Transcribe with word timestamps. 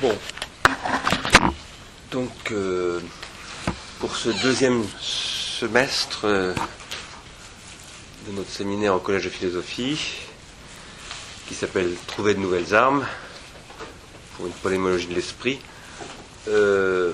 Bon. 0.00 0.16
Donc, 2.12 2.52
euh, 2.52 3.00
pour 3.98 4.14
ce 4.14 4.28
deuxième 4.28 4.84
semestre 5.00 6.20
euh, 6.22 6.54
de 8.28 8.32
notre 8.36 8.48
séminaire 8.48 8.94
au 8.94 9.00
Collège 9.00 9.24
de 9.24 9.28
philosophie, 9.28 9.98
qui 11.48 11.54
s'appelle 11.54 11.96
Trouver 12.06 12.34
de 12.34 12.38
nouvelles 12.38 12.76
armes 12.76 13.04
pour 14.36 14.46
une 14.46 14.52
polémologie 14.52 15.08
de 15.08 15.16
l'esprit, 15.16 15.58
euh, 16.46 17.12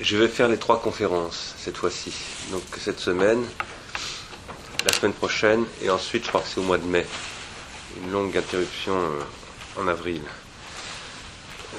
je 0.00 0.16
vais 0.16 0.28
faire 0.28 0.48
les 0.48 0.58
trois 0.58 0.80
conférences 0.80 1.54
cette 1.58 1.76
fois-ci. 1.76 2.14
Donc, 2.52 2.62
cette 2.80 3.00
semaine, 3.00 3.44
la 4.86 4.94
semaine 4.94 5.12
prochaine, 5.12 5.66
et 5.82 5.90
ensuite, 5.90 6.24
je 6.24 6.28
crois 6.30 6.40
que 6.40 6.48
c'est 6.48 6.60
au 6.60 6.64
mois 6.64 6.78
de 6.78 6.86
mai. 6.86 7.06
Une 8.02 8.12
longue 8.12 8.34
interruption 8.34 8.98
en 9.76 9.88
avril. 9.88 10.22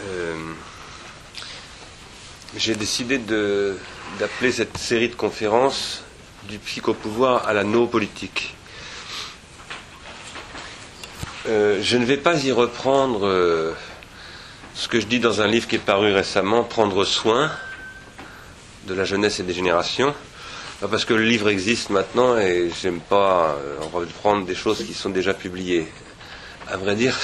Euh, 0.07 0.35
j'ai 2.57 2.75
décidé 2.75 3.17
d'appeler 3.17 4.51
cette 4.51 4.77
série 4.77 5.09
de 5.09 5.15
conférences 5.15 6.03
du 6.43 6.59
psychopouvoir 6.59 7.47
à 7.47 7.53
la 7.53 7.63
noopolitique. 7.63 8.55
Euh, 11.47 11.79
je 11.81 11.97
ne 11.97 12.05
vais 12.05 12.17
pas 12.17 12.43
y 12.43 12.51
reprendre 12.51 13.25
euh, 13.25 13.73
ce 14.73 14.87
que 14.87 14.99
je 14.99 15.05
dis 15.05 15.19
dans 15.19 15.41
un 15.41 15.47
livre 15.47 15.67
qui 15.67 15.75
est 15.75 15.79
paru 15.79 16.13
récemment, 16.13 16.63
Prendre 16.63 17.03
soin 17.03 17.51
de 18.87 18.93
la 18.93 19.05
jeunesse 19.05 19.39
et 19.39 19.43
des 19.43 19.53
générations, 19.53 20.13
parce 20.91 21.05
que 21.05 21.13
le 21.13 21.23
livre 21.23 21.49
existe 21.49 21.89
maintenant 21.89 22.37
et 22.37 22.69
j'aime 22.81 22.99
pas 22.99 23.57
reprendre 23.91 24.45
des 24.45 24.53
choses 24.53 24.85
qui 24.85 24.93
sont 24.93 25.09
déjà 25.09 25.33
publiées. 25.33 25.87
À 26.67 26.77
vrai 26.77 26.95
dire, 26.95 27.17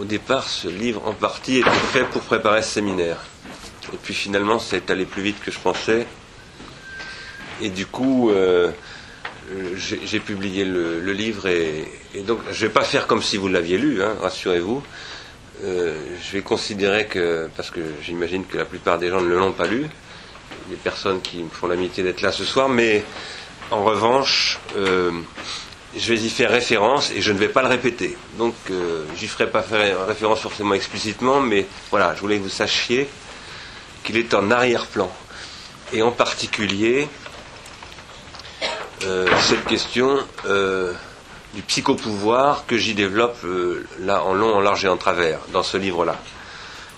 au 0.00 0.04
départ, 0.04 0.48
ce 0.48 0.68
livre 0.68 1.06
en 1.06 1.12
partie 1.12 1.58
était 1.58 1.70
fait 1.92 2.04
pour 2.04 2.22
préparer 2.22 2.62
ce 2.62 2.70
séminaire. 2.70 3.18
Et 3.92 3.96
puis 4.02 4.14
finalement, 4.14 4.58
ça 4.58 4.76
est 4.76 4.90
allé 4.90 5.04
plus 5.04 5.22
vite 5.22 5.40
que 5.44 5.50
je 5.50 5.58
pensais. 5.58 6.06
Et 7.60 7.68
du 7.68 7.86
coup, 7.86 8.30
euh, 8.30 8.70
j'ai 9.76 10.20
publié 10.20 10.64
le, 10.64 11.12
livre 11.12 11.46
et, 11.46 11.86
donc 12.26 12.40
je 12.50 12.64
ne 12.64 12.68
vais 12.68 12.72
pas 12.72 12.84
faire 12.84 13.06
comme 13.06 13.22
si 13.22 13.36
vous 13.36 13.48
l'aviez 13.48 13.78
lu, 13.78 14.02
hein, 14.02 14.14
rassurez-vous. 14.20 14.82
Euh, 15.64 15.96
je 16.20 16.32
vais 16.32 16.42
considérer 16.42 17.06
que, 17.06 17.48
parce 17.56 17.70
que 17.70 17.80
j'imagine 18.02 18.44
que 18.44 18.56
la 18.56 18.64
plupart 18.64 18.98
des 18.98 19.10
gens 19.10 19.20
ne 19.20 19.34
l'ont 19.34 19.52
pas 19.52 19.66
lu, 19.66 19.86
des 20.68 20.76
personnes 20.76 21.20
qui 21.20 21.38
me 21.38 21.50
font 21.50 21.66
l'amitié 21.66 22.02
d'être 22.02 22.20
là 22.22 22.32
ce 22.32 22.44
soir, 22.44 22.68
mais 22.68 23.04
en 23.70 23.84
revanche, 23.84 24.58
euh, 24.76 25.12
je 25.96 26.14
vais 26.14 26.20
y 26.20 26.30
faire 26.30 26.50
référence 26.50 27.10
et 27.10 27.20
je 27.20 27.32
ne 27.32 27.38
vais 27.38 27.48
pas 27.48 27.62
le 27.62 27.68
répéter. 27.68 28.16
Donc, 28.38 28.54
euh, 28.70 29.04
j'y 29.16 29.28
ferai 29.28 29.50
pas 29.50 29.64
référence 30.06 30.40
forcément 30.40 30.74
explicitement, 30.74 31.40
mais 31.40 31.66
voilà, 31.90 32.14
je 32.14 32.20
voulais 32.20 32.38
que 32.38 32.42
vous 32.42 32.48
sachiez 32.48 33.08
qu'il 34.02 34.16
est 34.16 34.32
en 34.34 34.50
arrière-plan. 34.50 35.10
Et 35.92 36.02
en 36.02 36.10
particulier, 36.10 37.08
euh, 39.04 39.26
cette 39.40 39.64
question 39.66 40.18
euh, 40.46 40.94
du 41.54 41.62
psychopouvoir 41.62 42.64
que 42.66 42.78
j'y 42.78 42.94
développe 42.94 43.44
là 44.00 44.24
en 44.24 44.32
long, 44.32 44.54
en 44.54 44.60
large 44.60 44.84
et 44.86 44.88
en 44.88 44.96
travers 44.96 45.40
dans 45.52 45.62
ce 45.62 45.76
livre-là. 45.76 46.18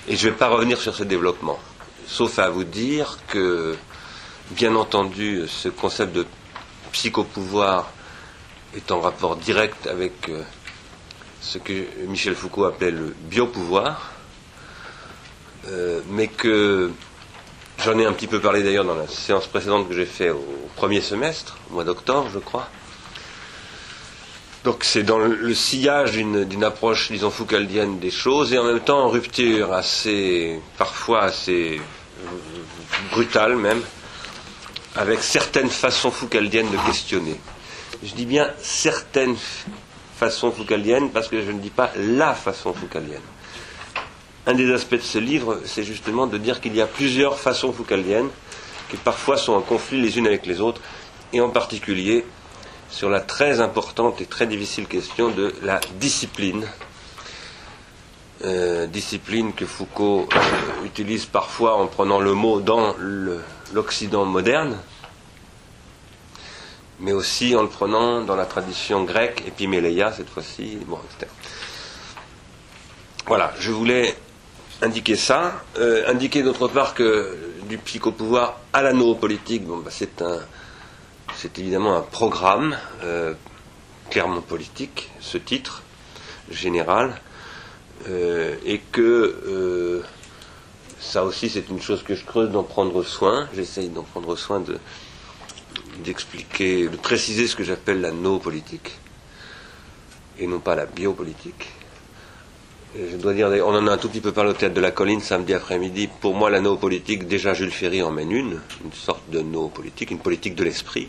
Et 0.06 0.16
je 0.16 0.26
ne 0.26 0.32
vais 0.32 0.38
pas 0.38 0.48
revenir 0.48 0.78
sur 0.78 0.94
ce 0.94 1.02
développement, 1.02 1.58
sauf 2.06 2.38
à 2.38 2.50
vous 2.50 2.62
dire 2.62 3.18
que, 3.26 3.74
bien 4.50 4.76
entendu, 4.76 5.48
ce 5.48 5.68
concept 5.68 6.12
de 6.12 6.26
psychopouvoir 6.92 7.90
est 8.76 8.90
en 8.90 9.00
rapport 9.00 9.36
direct 9.36 9.86
avec 9.86 10.28
euh, 10.28 10.42
ce 11.40 11.58
que 11.58 11.84
Michel 12.06 12.34
Foucault 12.34 12.64
appelait 12.64 12.90
le 12.90 13.14
biopouvoir, 13.28 14.12
euh, 15.68 16.00
mais 16.10 16.28
que 16.28 16.90
j'en 17.78 17.98
ai 17.98 18.06
un 18.06 18.12
petit 18.12 18.26
peu 18.26 18.40
parlé 18.40 18.62
d'ailleurs 18.62 18.84
dans 18.84 18.94
la 18.94 19.08
séance 19.08 19.46
précédente 19.46 19.88
que 19.88 19.94
j'ai 19.94 20.06
fait 20.06 20.30
au 20.30 20.68
premier 20.76 21.00
semestre, 21.00 21.58
au 21.70 21.74
mois 21.74 21.84
d'octobre, 21.84 22.28
je 22.32 22.38
crois. 22.38 22.68
Donc 24.64 24.82
c'est 24.82 25.02
dans 25.02 25.18
le, 25.18 25.54
sillage 25.54 26.12
d'une 26.12 26.64
approche, 26.64 27.12
disons, 27.12 27.30
foucaldienne 27.30 27.98
des 27.98 28.10
choses, 28.10 28.52
et 28.54 28.58
en 28.58 28.64
même 28.64 28.80
temps 28.80 29.04
en 29.04 29.08
rupture 29.10 29.74
assez, 29.74 30.58
parfois 30.78 31.24
assez 31.24 31.78
euh, 32.24 32.28
brutale 33.10 33.56
même, 33.56 33.82
avec 34.96 35.22
certaines 35.22 35.68
façons 35.68 36.10
foucaldiennes 36.10 36.70
de 36.70 36.78
questionner. 36.86 37.38
Je 38.04 38.14
dis 38.14 38.26
bien 38.26 38.50
certaines 38.58 39.36
façons 40.16 40.52
foucaldiennes 40.52 41.10
parce 41.10 41.28
que 41.28 41.40
je 41.40 41.50
ne 41.50 41.58
dis 41.58 41.70
pas 41.70 41.90
la 41.96 42.34
façon 42.34 42.74
foucaldienne. 42.74 43.22
Un 44.46 44.52
des 44.52 44.70
aspects 44.74 44.96
de 44.96 45.00
ce 45.00 45.16
livre, 45.16 45.60
c'est 45.64 45.84
justement 45.84 46.26
de 46.26 46.36
dire 46.36 46.60
qu'il 46.60 46.76
y 46.76 46.82
a 46.82 46.86
plusieurs 46.86 47.38
façons 47.38 47.72
foucaldiennes 47.72 48.28
qui 48.90 48.98
parfois 48.98 49.38
sont 49.38 49.54
en 49.54 49.62
conflit 49.62 50.02
les 50.02 50.18
unes 50.18 50.26
avec 50.26 50.44
les 50.44 50.60
autres, 50.60 50.82
et 51.32 51.40
en 51.40 51.48
particulier 51.48 52.26
sur 52.90 53.08
la 53.08 53.20
très 53.20 53.60
importante 53.60 54.20
et 54.20 54.26
très 54.26 54.46
difficile 54.46 54.86
question 54.86 55.30
de 55.30 55.54
la 55.62 55.80
discipline. 55.98 56.66
Euh, 58.44 58.86
discipline 58.86 59.54
que 59.54 59.64
Foucault 59.64 60.28
euh, 60.34 60.84
utilise 60.84 61.24
parfois 61.24 61.76
en 61.76 61.86
prenant 61.86 62.20
le 62.20 62.34
mot 62.34 62.60
dans 62.60 62.94
l'Occident 63.72 64.26
moderne, 64.26 64.76
mais 67.00 67.12
aussi 67.12 67.56
en 67.56 67.62
le 67.62 67.68
prenant 67.68 68.22
dans 68.22 68.36
la 68.36 68.46
tradition 68.46 69.04
grecque, 69.04 69.42
épiméléia 69.46 70.12
cette 70.12 70.28
fois-ci, 70.28 70.78
bon, 70.86 70.98
etc. 71.10 71.30
Voilà, 73.26 73.52
je 73.58 73.70
voulais 73.70 74.14
indiquer 74.82 75.16
ça, 75.16 75.62
euh, 75.78 76.08
indiquer 76.08 76.42
d'autre 76.42 76.68
part 76.68 76.94
que 76.94 77.36
du 77.68 77.78
psychopouvoir 77.78 78.60
à 78.72 78.82
la 78.82 78.92
noopolitique, 78.92 79.64
bon, 79.64 79.78
bah, 79.78 79.90
c'est 79.90 80.22
un, 80.22 80.38
c'est 81.36 81.58
évidemment 81.58 81.96
un 81.96 82.02
programme 82.02 82.76
euh, 83.02 83.34
clairement 84.10 84.42
politique, 84.42 85.10
ce 85.20 85.38
titre 85.38 85.82
général, 86.50 87.20
euh, 88.08 88.56
et 88.64 88.78
que 88.92 90.02
ça 91.00 91.24
aussi 91.24 91.48
c'est 91.48 91.68
une 91.68 91.80
chose 91.80 92.02
que 92.02 92.14
je 92.14 92.24
creuse 92.24 92.50
d'en 92.50 92.62
prendre 92.62 93.02
soin, 93.02 93.48
j'essaye 93.54 93.88
d'en 93.88 94.02
prendre 94.02 94.36
soin 94.36 94.60
de, 94.60 94.78
d'expliquer, 96.02 96.88
de 96.88 96.96
préciser 96.96 97.46
ce 97.46 97.56
que 97.56 97.64
j'appelle 97.64 98.00
la 98.00 98.10
no-politique, 98.10 98.92
et 100.38 100.46
non 100.46 100.58
pas 100.58 100.74
la 100.74 100.86
biopolitique. 100.86 101.68
je 102.96 103.16
dois 103.16 103.34
dire, 103.34 103.48
on 103.66 103.74
en 103.74 103.86
a 103.86 103.92
un 103.92 103.96
tout 103.98 104.08
petit 104.08 104.20
peu 104.20 104.32
parlé 104.32 104.50
au 104.50 104.54
théâtre 104.54 104.74
de 104.74 104.80
la 104.80 104.90
colline 104.90 105.20
samedi 105.20 105.54
après-midi. 105.54 106.08
Pour 106.20 106.34
moi, 106.34 106.50
la 106.50 106.60
no-politique, 106.60 107.26
déjà 107.26 107.54
Jules 107.54 107.70
Ferry 107.70 108.02
en 108.02 108.10
mène 108.10 108.32
une, 108.32 108.60
une 108.84 108.92
sorte 108.92 109.28
de 109.30 109.40
no-politique, 109.40 110.10
une 110.10 110.18
politique 110.18 110.54
de 110.54 110.64
l'esprit, 110.64 111.08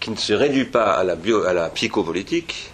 qui 0.00 0.10
ne 0.10 0.16
se 0.16 0.32
réduit 0.32 0.66
pas 0.66 0.92
à 0.92 1.04
la, 1.04 1.16
bio, 1.16 1.44
à 1.44 1.52
la 1.52 1.68
psychopolitique, 1.70 2.70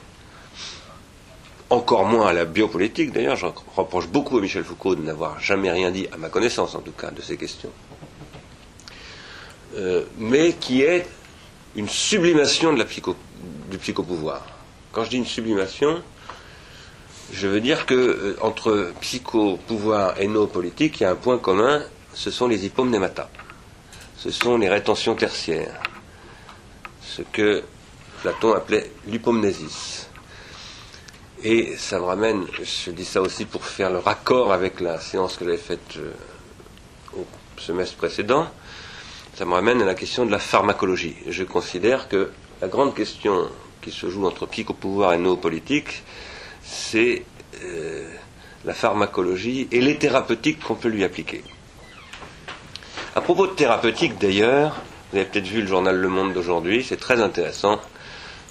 encore 1.71 2.05
moins 2.05 2.27
à 2.29 2.33
la 2.33 2.45
biopolitique. 2.45 3.13
D'ailleurs, 3.13 3.37
je 3.37 3.47
reproche 3.77 4.09
beaucoup 4.09 4.39
à 4.39 4.41
Michel 4.41 4.65
Foucault 4.65 4.95
de 4.95 5.03
n'avoir 5.03 5.41
jamais 5.41 5.71
rien 5.71 5.91
dit, 5.91 6.07
à 6.13 6.17
ma 6.19 6.29
connaissance 6.29 6.75
en 6.75 6.81
tout 6.81 6.93
cas, 6.93 7.11
de 7.11 7.23
ces 7.23 7.37
questions. 7.37 7.71
Euh, 9.77 10.05
mais 10.19 10.53
qui 10.55 10.83
est 10.83 11.07
une 11.77 11.89
sublimation 11.89 12.73
de 12.73 12.79
la 12.79 12.85
psycho, 12.85 13.17
du 13.71 13.79
psychopouvoir. 13.79 14.45
Quand 14.93 15.05
je 15.05 15.11
dis 15.11 15.17
une 15.17 15.27
sublimation, 15.27 16.03
je 17.33 17.49
veux 17.49 17.61
dire 17.61 17.87
que 17.87 17.95
euh, 17.95 18.37
entre 18.43 18.93
psychopouvoir 19.01 20.21
et 20.21 20.27
nos 20.27 20.47
politiques, 20.47 21.01
il 21.01 21.05
y 21.05 21.07
a 21.07 21.11
un 21.11 21.17
point 21.17 21.39
commun, 21.39 21.83
ce 22.13 22.31
sont 22.31 22.49
les 22.49 22.67
hypomnémata. 22.67 23.31
Ce 24.19 24.31
sont 24.31 24.59
les 24.59 24.69
rétentions 24.69 25.15
tertiaires. 25.15 25.81
Ce 27.03 27.23
que 27.23 27.63
Platon 28.21 28.53
appelait 28.55 28.91
l'hypomnésis. 29.07 30.09
Et 31.43 31.77
ça 31.77 31.99
me 31.99 32.05
ramène, 32.05 32.47
je 32.63 32.93
dis 32.93 33.05
ça 33.05 33.21
aussi 33.21 33.47
pour 33.47 33.65
faire 33.65 33.91
le 33.91 33.99
raccord 33.99 34.53
avec 34.53 34.81
la 34.81 35.01
séance 35.01 35.37
que 35.37 35.45
j'avais 35.45 35.57
faite 35.57 35.97
euh, 35.97 36.13
au 37.17 37.27
semestre 37.59 37.97
précédent, 37.97 38.49
ça 39.35 39.45
me 39.47 39.55
ramène 39.55 39.81
à 39.81 39.87
la 39.87 39.95
question 39.95 40.27
de 40.27 40.31
la 40.31 40.39
pharmacologie. 40.39 41.17
Je 41.27 41.45
considère 41.45 42.09
que 42.09 42.31
la 42.61 42.69
grande 42.69 42.95
question 42.95 43.49
qui 43.81 43.91
se 43.91 44.09
joue 44.11 44.27
entre 44.27 44.47
psychopouvoir 44.47 45.15
et 45.15 45.19
noopolitique, 45.19 46.03
c'est 46.63 47.25
euh, 47.63 48.09
la 48.65 48.75
pharmacologie 48.75 49.69
et 49.73 49.81
les 49.81 49.97
thérapeutiques 49.97 50.63
qu'on 50.63 50.75
peut 50.75 50.89
lui 50.89 51.03
appliquer. 51.03 51.43
À 53.15 53.21
propos 53.21 53.47
de 53.47 53.53
thérapeutique, 53.53 54.19
d'ailleurs, 54.19 54.81
vous 55.11 55.19
avez 55.19 55.27
peut-être 55.27 55.47
vu 55.47 55.63
le 55.63 55.67
journal 55.67 55.97
Le 55.97 56.09
Monde 56.09 56.33
d'aujourd'hui, 56.33 56.85
c'est 56.87 56.97
très 56.97 57.21
intéressant 57.21 57.81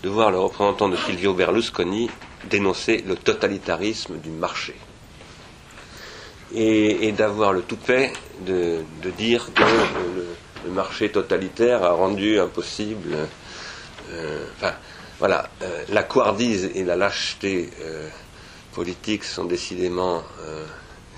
de 0.03 0.09
voir 0.09 0.31
le 0.31 0.39
représentant 0.39 0.89
de 0.89 0.95
Silvio 0.95 1.33
Berlusconi 1.33 2.09
dénoncer 2.49 3.03
le 3.07 3.15
totalitarisme 3.15 4.17
du 4.17 4.29
marché. 4.29 4.75
Et, 6.53 7.11
d'avoir 7.13 7.53
le 7.53 7.61
toupet 7.61 8.11
de, 8.45 8.83
de 9.01 9.09
dire 9.11 9.53
que 9.53 9.63
le, 9.63 10.25
le 10.65 10.71
marché 10.71 11.11
totalitaire 11.11 11.83
a 11.83 11.91
rendu 11.91 12.39
impossible. 12.39 13.27
Euh, 14.11 14.45
enfin, 14.57 14.73
voilà, 15.19 15.49
euh, 15.61 15.83
la 15.89 16.03
couardise 16.03 16.71
et 16.75 16.83
la 16.83 16.95
lâcheté 16.95 17.69
euh, 17.81 18.09
politiques 18.73 19.23
sont 19.23 19.45
décidément 19.45 20.23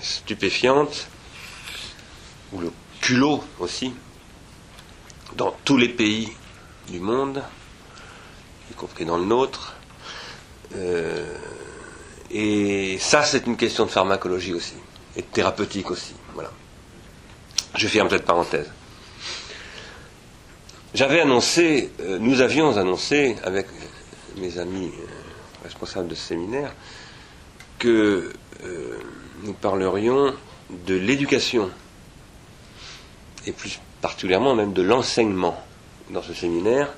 stupéfiantes, 0.00 1.06
ou 2.52 2.60
le 2.60 2.70
culot 3.00 3.42
aussi, 3.60 3.94
dans 5.36 5.54
tous 5.64 5.76
les 5.76 5.88
pays 5.88 6.32
du 6.88 7.00
monde, 7.00 7.42
y 8.70 8.74
compris 8.74 9.04
dans 9.04 9.16
le 9.16 9.24
nôtre. 9.24 9.76
Et 12.30 12.98
ça, 12.98 13.22
c'est 13.22 13.46
une 13.46 13.56
question 13.56 13.86
de 13.86 13.90
pharmacologie 13.90 14.52
aussi, 14.52 14.74
et 15.16 15.22
de 15.22 15.26
thérapeutique 15.26 15.90
aussi. 15.92 16.14
Voilà. 16.34 16.50
Je 17.76 17.86
ferme 17.86 18.10
cette 18.10 18.24
parenthèse. 18.24 18.70
J'avais 20.94 21.20
annoncé, 21.20 21.90
euh, 22.02 22.20
nous 22.20 22.40
avions 22.40 22.76
annoncé 22.76 23.34
avec 23.42 23.66
mes 24.36 24.60
amis 24.60 24.92
euh, 24.96 25.06
responsables 25.64 26.06
de 26.06 26.14
ce 26.14 26.28
séminaire 26.28 26.72
que 27.80 28.32
euh, 28.62 28.98
nous 29.42 29.54
parlerions 29.54 30.32
de 30.86 30.94
l'éducation 30.94 31.68
et 33.44 33.50
plus 33.50 33.80
particulièrement 34.00 34.54
même 34.54 34.72
de 34.72 34.82
l'enseignement 34.82 35.60
dans 36.10 36.22
ce 36.22 36.32
séminaire. 36.32 36.92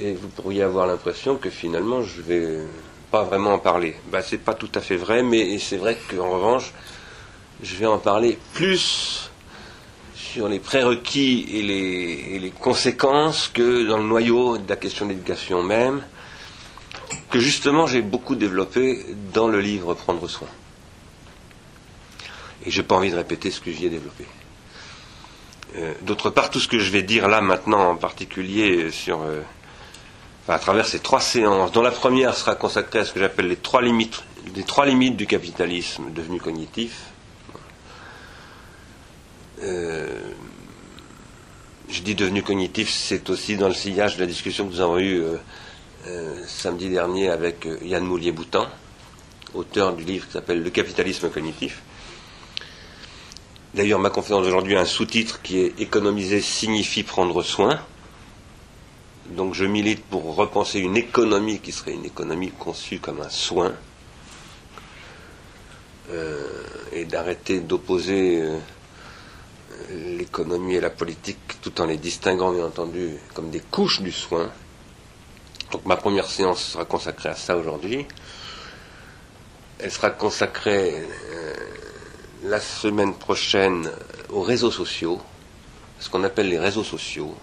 Et 0.00 0.12
vous 0.12 0.26
pourriez 0.26 0.64
avoir 0.64 0.88
l'impression 0.88 1.36
que 1.36 1.48
finalement 1.48 2.02
je 2.02 2.18
ne 2.18 2.22
vais 2.24 2.58
pas 3.12 3.22
vraiment 3.22 3.54
en 3.54 3.60
parler. 3.60 3.94
Ben, 4.10 4.20
c'est 4.20 4.38
pas 4.38 4.54
tout 4.54 4.70
à 4.74 4.80
fait 4.80 4.96
vrai, 4.96 5.22
mais 5.22 5.56
c'est 5.60 5.76
vrai 5.76 5.96
qu'en 6.10 6.28
revanche, 6.28 6.72
je 7.62 7.76
vais 7.76 7.86
en 7.86 7.98
parler 7.98 8.36
plus 8.52 9.29
sur 10.32 10.48
les 10.48 10.60
prérequis 10.60 11.46
et 11.52 11.62
les, 12.38 12.52
conséquences 12.60 13.48
que 13.48 13.86
dans 13.86 13.96
le 13.96 14.04
noyau 14.04 14.58
de 14.58 14.68
la 14.68 14.76
question 14.76 15.06
d'éducation 15.06 15.62
même, 15.62 16.02
que 17.30 17.40
justement 17.40 17.86
j'ai 17.86 18.02
beaucoup 18.02 18.36
développé 18.36 19.04
dans 19.32 19.48
le 19.48 19.60
livre 19.60 19.94
Prendre 19.94 20.28
soin. 20.28 20.48
Et 22.64 22.70
je 22.70 22.80
n'ai 22.80 22.86
pas 22.86 22.96
envie 22.96 23.10
de 23.10 23.16
répéter 23.16 23.50
ce 23.50 23.60
que 23.60 23.72
j'y 23.72 23.86
ai 23.86 23.90
développé. 23.90 24.24
Euh, 25.76 25.94
d'autre 26.02 26.30
part, 26.30 26.50
tout 26.50 26.60
ce 26.60 26.68
que 26.68 26.78
je 26.78 26.90
vais 26.90 27.02
dire 27.02 27.26
là 27.26 27.40
maintenant, 27.40 27.90
en 27.90 27.96
particulier 27.96 28.90
sur, 28.90 29.22
euh, 29.22 29.40
à 30.48 30.58
travers 30.58 30.86
ces 30.86 31.00
trois 31.00 31.20
séances, 31.20 31.72
dont 31.72 31.82
la 31.82 31.90
première 31.90 32.36
sera 32.36 32.54
consacrée 32.54 33.00
à 33.00 33.04
ce 33.04 33.12
que 33.12 33.20
j'appelle 33.20 33.48
les 33.48 33.58
les 34.54 34.64
trois 34.64 34.86
limites 34.86 35.16
du 35.16 35.26
capitalisme 35.26 36.10
devenu 36.12 36.40
cognitif, 36.40 37.10
euh, 39.62 40.08
je 41.88 42.02
dis 42.02 42.14
devenu 42.14 42.42
cognitif, 42.42 42.90
c'est 42.90 43.28
aussi 43.30 43.56
dans 43.56 43.68
le 43.68 43.74
sillage 43.74 44.16
de 44.16 44.20
la 44.20 44.26
discussion 44.26 44.66
que 44.66 44.72
nous 44.72 44.80
avons 44.80 44.98
eue 44.98 45.20
euh, 45.22 45.36
euh, 46.06 46.42
samedi 46.46 46.88
dernier 46.88 47.28
avec 47.28 47.68
Yann 47.82 48.04
Moulier-Boutan, 48.04 48.66
auteur 49.54 49.94
du 49.94 50.04
livre 50.04 50.26
qui 50.26 50.32
s'appelle 50.32 50.62
Le 50.62 50.70
capitalisme 50.70 51.28
cognitif. 51.30 51.82
D'ailleurs, 53.74 53.98
ma 54.00 54.10
conférence 54.10 54.44
d'aujourd'hui 54.44 54.76
a 54.76 54.80
un 54.80 54.84
sous-titre 54.84 55.42
qui 55.42 55.58
est 55.58 55.80
Économiser 55.80 56.40
signifie 56.40 57.02
prendre 57.02 57.42
soin. 57.42 57.78
Donc 59.30 59.54
je 59.54 59.64
milite 59.64 60.04
pour 60.04 60.34
repenser 60.34 60.80
une 60.80 60.96
économie 60.96 61.60
qui 61.60 61.70
serait 61.70 61.92
une 61.92 62.04
économie 62.04 62.50
conçue 62.50 62.98
comme 62.98 63.20
un 63.20 63.28
soin. 63.28 63.72
et 66.92 67.04
d'arrêter 67.04 67.60
d'opposer 67.60 68.42
l'économie 70.16 70.74
et 70.76 70.80
la 70.80 70.90
politique 70.90 71.60
tout 71.62 71.80
en 71.80 71.86
les 71.86 71.96
distinguant 71.96 72.52
bien 72.52 72.66
entendu 72.66 73.16
comme 73.34 73.50
des 73.50 73.60
couches 73.60 74.00
du 74.02 74.12
soin. 74.12 74.50
Donc 75.72 75.84
ma 75.86 75.96
première 75.96 76.26
séance 76.26 76.62
sera 76.62 76.84
consacrée 76.84 77.28
à 77.28 77.34
ça 77.36 77.56
aujourd'hui. 77.56 78.06
Elle 79.78 79.90
sera 79.90 80.10
consacrée 80.10 80.94
euh, 80.94 81.54
la 82.44 82.60
semaine 82.60 83.14
prochaine 83.14 83.90
aux 84.30 84.42
réseaux 84.42 84.70
sociaux, 84.70 85.20
ce 85.98 86.08
qu'on 86.10 86.24
appelle 86.24 86.48
les 86.48 86.58
réseaux 86.58 86.84
sociaux, 86.84 87.34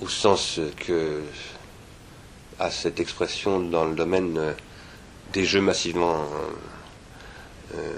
au 0.00 0.08
sens 0.08 0.60
que 0.76 1.22
à 2.58 2.70
cette 2.70 3.00
expression 3.00 3.60
dans 3.60 3.84
le 3.86 3.94
domaine 3.94 4.54
des 5.32 5.44
jeux 5.44 5.60
massivement 5.62 6.26
euh, 7.74 7.96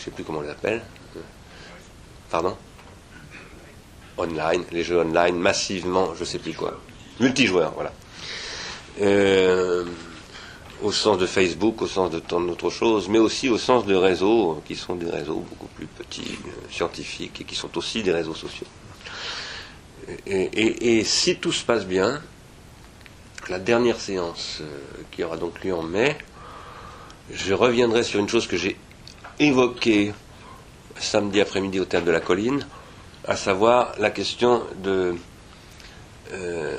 je 0.00 0.06
ne 0.06 0.10
sais 0.10 0.10
plus 0.12 0.24
comment 0.24 0.38
on 0.38 0.42
les 0.42 0.48
appelle. 0.48 0.80
Pardon 2.30 2.56
Online, 4.16 4.64
les 4.72 4.82
jeux 4.82 4.98
online, 4.98 5.36
massivement, 5.36 6.14
je 6.14 6.20
ne 6.20 6.24
sais 6.24 6.38
plus 6.38 6.54
quoi. 6.54 6.80
Multijoueurs, 7.20 7.72
voilà. 7.74 7.92
Euh, 9.02 9.84
au 10.82 10.90
sens 10.90 11.18
de 11.18 11.26
Facebook, 11.26 11.82
au 11.82 11.86
sens 11.86 12.10
de 12.10 12.18
tant 12.18 12.40
d'autres 12.40 12.70
choses, 12.70 13.08
mais 13.10 13.18
aussi 13.18 13.50
au 13.50 13.58
sens 13.58 13.84
de 13.84 13.94
réseaux 13.94 14.62
qui 14.66 14.74
sont 14.74 14.94
des 14.94 15.10
réseaux 15.10 15.44
beaucoup 15.50 15.68
plus 15.74 15.86
petits, 15.86 16.38
euh, 16.46 16.50
scientifiques, 16.70 17.42
et 17.42 17.44
qui 17.44 17.54
sont 17.54 17.76
aussi 17.76 18.02
des 18.02 18.12
réseaux 18.12 18.34
sociaux. 18.34 18.66
Et, 20.26 21.04
si 21.04 21.36
tout 21.36 21.52
se 21.52 21.64
passe 21.64 21.86
bien, 21.86 22.22
la 23.50 23.58
dernière 23.58 24.00
séance 24.00 24.58
euh, 24.62 24.66
qui 25.10 25.22
aura 25.22 25.36
donc 25.36 25.62
lieu 25.62 25.74
en 25.74 25.82
mai, 25.82 26.16
je 27.30 27.52
reviendrai 27.52 28.02
sur 28.02 28.18
une 28.18 28.28
chose 28.28 28.46
que 28.46 28.56
j'ai 28.56 28.76
évoqué 29.40 30.12
samedi 30.98 31.40
après-midi 31.40 31.80
au 31.80 31.86
Théâtre 31.86 32.06
de 32.06 32.12
la 32.12 32.20
Colline, 32.20 32.64
à 33.26 33.36
savoir 33.36 33.94
la 33.98 34.10
question 34.10 34.62
euh, 34.86 36.76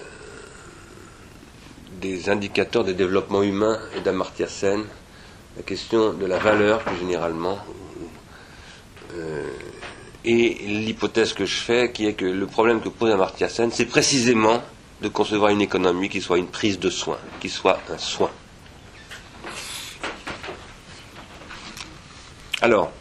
des 2.00 2.30
indicateurs 2.30 2.84
de 2.84 2.94
développement 2.94 3.42
humain 3.42 3.80
et 3.98 4.02
d'Amartya 4.02 4.48
Sen, 4.48 4.86
la 5.58 5.64
question 5.64 6.14
de 6.14 6.26
la 6.26 6.38
valeur 6.38 6.84
plus 6.84 6.98
généralement, 6.98 7.58
euh, 9.16 9.44
et 10.24 10.54
l'hypothèse 10.68 11.34
que 11.34 11.46
je 11.46 11.56
fais 11.56 11.92
qui 11.92 12.06
est 12.06 12.14
que 12.14 12.26
le 12.26 12.46
problème 12.46 12.80
que 12.80 12.90
pose 12.90 13.12
Amartya 13.12 13.50
Sen, 13.50 13.72
c'est 13.72 13.86
précisément 13.86 14.62
de 15.02 15.08
concevoir 15.08 15.50
une 15.50 15.62
économie 15.62 16.10
qui 16.10 16.22
soit 16.22 16.38
une 16.38 16.48
prise 16.48 16.80
de 16.80 16.92
soin, 16.92 17.18
qui 17.40 17.50
soit 17.50 17.80
un 17.90 17.98
soin. 17.98 18.30
Alors, 22.62 22.92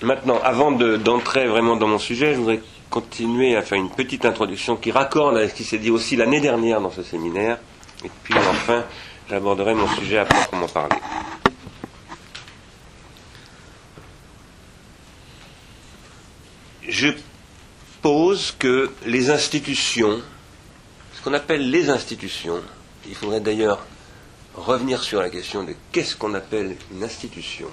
maintenant, 0.00 0.40
avant 0.44 0.70
d'entrer 0.70 1.48
vraiment 1.48 1.76
dans 1.76 1.88
mon 1.88 1.98
sujet, 1.98 2.34
je 2.34 2.38
voudrais 2.38 2.60
continuer 2.88 3.56
à 3.56 3.62
faire 3.62 3.78
une 3.78 3.90
petite 3.90 4.24
introduction 4.24 4.76
qui 4.76 4.92
raccorde 4.92 5.36
avec 5.36 5.50
ce 5.50 5.54
qui 5.56 5.64
s'est 5.64 5.78
dit 5.78 5.90
aussi 5.90 6.14
l'année 6.14 6.40
dernière 6.40 6.80
dans 6.80 6.90
ce 6.92 7.02
séminaire. 7.02 7.58
Et 8.04 8.10
puis 8.22 8.34
enfin, 8.34 8.84
j'aborderai 9.28 9.74
mon 9.74 9.88
sujet 9.88 10.18
à 10.18 10.24
proprement 10.24 10.68
parler. 10.68 10.96
Je 16.88 17.08
pose 18.00 18.54
que 18.56 18.92
les 19.04 19.30
institutions, 19.30 20.22
ce 21.14 21.22
qu'on 21.22 21.34
appelle 21.34 21.68
les 21.70 21.90
institutions, 21.90 22.62
il 23.08 23.16
faudrait 23.16 23.40
d'ailleurs 23.40 23.84
revenir 24.54 25.02
sur 25.02 25.20
la 25.20 25.28
question 25.28 25.64
de 25.64 25.74
qu'est-ce 25.92 26.16
qu'on 26.16 26.34
appelle 26.34 26.76
une 26.92 27.02
institution. 27.02 27.66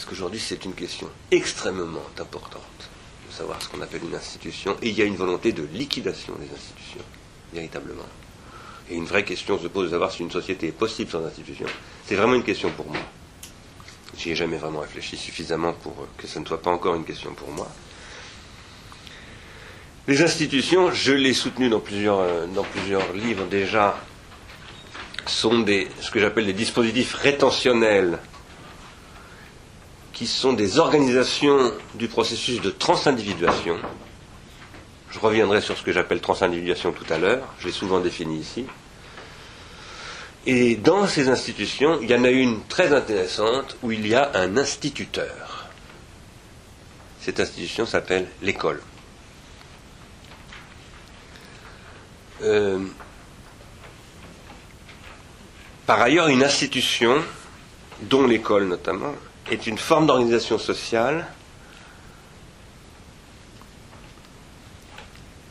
Parce 0.00 0.08
qu'aujourd'hui, 0.08 0.40
c'est 0.40 0.64
une 0.64 0.72
question 0.72 1.10
extrêmement 1.30 2.00
importante 2.18 2.62
de 3.28 3.34
savoir 3.34 3.60
ce 3.60 3.68
qu'on 3.68 3.82
appelle 3.82 4.00
une 4.02 4.14
institution. 4.14 4.74
Et 4.80 4.88
il 4.88 4.98
y 4.98 5.02
a 5.02 5.04
une 5.04 5.14
volonté 5.14 5.52
de 5.52 5.62
liquidation 5.62 6.32
des 6.36 6.46
institutions, 6.46 7.04
véritablement. 7.52 8.06
Et 8.90 8.94
une 8.94 9.04
vraie 9.04 9.26
question 9.26 9.58
se 9.58 9.66
pose 9.66 9.88
de 9.88 9.90
savoir 9.90 10.10
si 10.10 10.22
une 10.22 10.30
société 10.30 10.68
est 10.68 10.72
possible 10.72 11.10
sans 11.10 11.22
institution. 11.26 11.66
C'est 12.06 12.14
vraiment 12.14 12.32
une 12.32 12.44
question 12.44 12.70
pour 12.70 12.86
moi. 12.86 12.96
J'y 14.16 14.30
ai 14.30 14.36
jamais 14.36 14.56
vraiment 14.56 14.80
réfléchi 14.80 15.18
suffisamment 15.18 15.74
pour 15.74 15.94
que 16.16 16.26
ce 16.26 16.38
ne 16.38 16.46
soit 16.46 16.62
pas 16.62 16.70
encore 16.70 16.94
une 16.94 17.04
question 17.04 17.34
pour 17.34 17.50
moi. 17.50 17.68
Les 20.08 20.22
institutions, 20.22 20.92
je 20.92 21.12
l'ai 21.12 21.34
soutenu 21.34 21.68
dans 21.68 21.80
plusieurs, 21.80 22.20
euh, 22.20 22.46
dans 22.46 22.64
plusieurs 22.64 23.12
livres 23.12 23.44
déjà, 23.44 24.00
sont 25.26 25.58
des, 25.58 25.88
ce 26.00 26.10
que 26.10 26.20
j'appelle 26.20 26.46
des 26.46 26.54
dispositifs 26.54 27.12
rétentionnels 27.12 28.18
qui 30.20 30.26
sont 30.26 30.52
des 30.52 30.78
organisations 30.78 31.72
du 31.94 32.06
processus 32.06 32.60
de 32.60 32.68
transindividuation. 32.68 33.78
Je 35.10 35.18
reviendrai 35.18 35.62
sur 35.62 35.78
ce 35.78 35.82
que 35.82 35.92
j'appelle 35.92 36.20
transindividuation 36.20 36.92
tout 36.92 37.10
à 37.10 37.16
l'heure, 37.16 37.42
je 37.58 37.64
l'ai 37.64 37.72
souvent 37.72 38.00
défini 38.00 38.38
ici. 38.38 38.66
Et 40.44 40.76
dans 40.76 41.06
ces 41.06 41.30
institutions, 41.30 42.00
il 42.02 42.10
y 42.10 42.14
en 42.14 42.24
a 42.24 42.28
une 42.28 42.60
très 42.66 42.92
intéressante 42.92 43.78
où 43.82 43.92
il 43.92 44.06
y 44.06 44.14
a 44.14 44.30
un 44.34 44.58
instituteur. 44.58 45.70
Cette 47.22 47.40
institution 47.40 47.86
s'appelle 47.86 48.26
l'école. 48.42 48.82
Euh, 52.42 52.78
par 55.86 56.02
ailleurs, 56.02 56.28
une 56.28 56.44
institution, 56.44 57.24
dont 58.02 58.26
l'école 58.26 58.64
notamment, 58.68 59.14
est 59.50 59.66
une 59.66 59.78
forme 59.78 60.06
d'organisation 60.06 60.58
sociale 60.58 61.26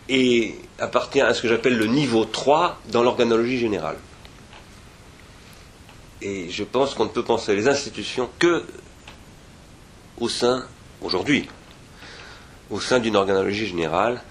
et 0.07 0.55
appartient 0.79 1.21
à 1.21 1.33
ce 1.33 1.41
que 1.41 1.47
j'appelle 1.47 1.77
le 1.77 1.85
niveau 1.85 2.25
3 2.25 2.79
dans 2.91 3.03
l'organologie 3.03 3.59
générale. 3.59 3.97
Et 6.21 6.49
je 6.49 6.63
pense 6.63 6.95
qu'on 6.95 7.05
ne 7.05 7.09
peut 7.09 7.23
penser 7.23 7.55
les 7.55 7.67
institutions 7.67 8.29
que 8.39 8.63
au 10.19 10.27
sein, 10.27 10.65
aujourd'hui, 11.01 11.47
au 12.69 12.79
sein 12.79 12.99
d'une 12.99 13.15
organologie 13.15 13.67
générale, 13.67 14.21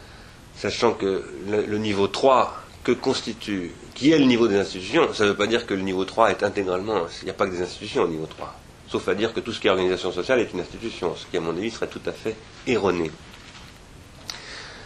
sachant 0.56 0.92
que 0.92 1.24
le, 1.48 1.78
niveau 1.78 2.08
3 2.08 2.62
que 2.84 2.92
constitue, 2.92 3.72
qui 3.94 4.10
est 4.10 4.18
le 4.18 4.26
niveau 4.26 4.48
des 4.48 4.58
institutions, 4.58 5.12
ça 5.14 5.24
ne 5.24 5.30
veut 5.30 5.36
pas 5.36 5.46
dire 5.46 5.66
que 5.66 5.74
le 5.74 5.82
niveau 5.82 6.04
3 6.04 6.30
est 6.30 6.42
intégralement, 6.42 7.06
il 7.22 7.26
n'y 7.26 7.30
a 7.30 7.34
pas 7.34 7.46
que 7.46 7.52
des 7.52 7.62
institutions 7.62 8.02
au 8.02 8.08
niveau 8.08 8.26
3, 8.26 8.57
sauf 8.88 9.06
à 9.08 9.14
dire 9.14 9.32
que 9.32 9.40
tout 9.40 9.52
ce 9.52 9.60
qui 9.60 9.66
est 9.66 9.70
organisation 9.70 10.12
sociale 10.12 10.40
est 10.40 10.52
une 10.52 10.60
institution, 10.60 11.14
ce 11.14 11.26
qui 11.26 11.36
à 11.36 11.40
mon 11.40 11.56
avis 11.56 11.70
serait 11.70 11.88
tout 11.88 12.00
à 12.06 12.12
fait 12.12 12.36
erroné. 12.66 13.10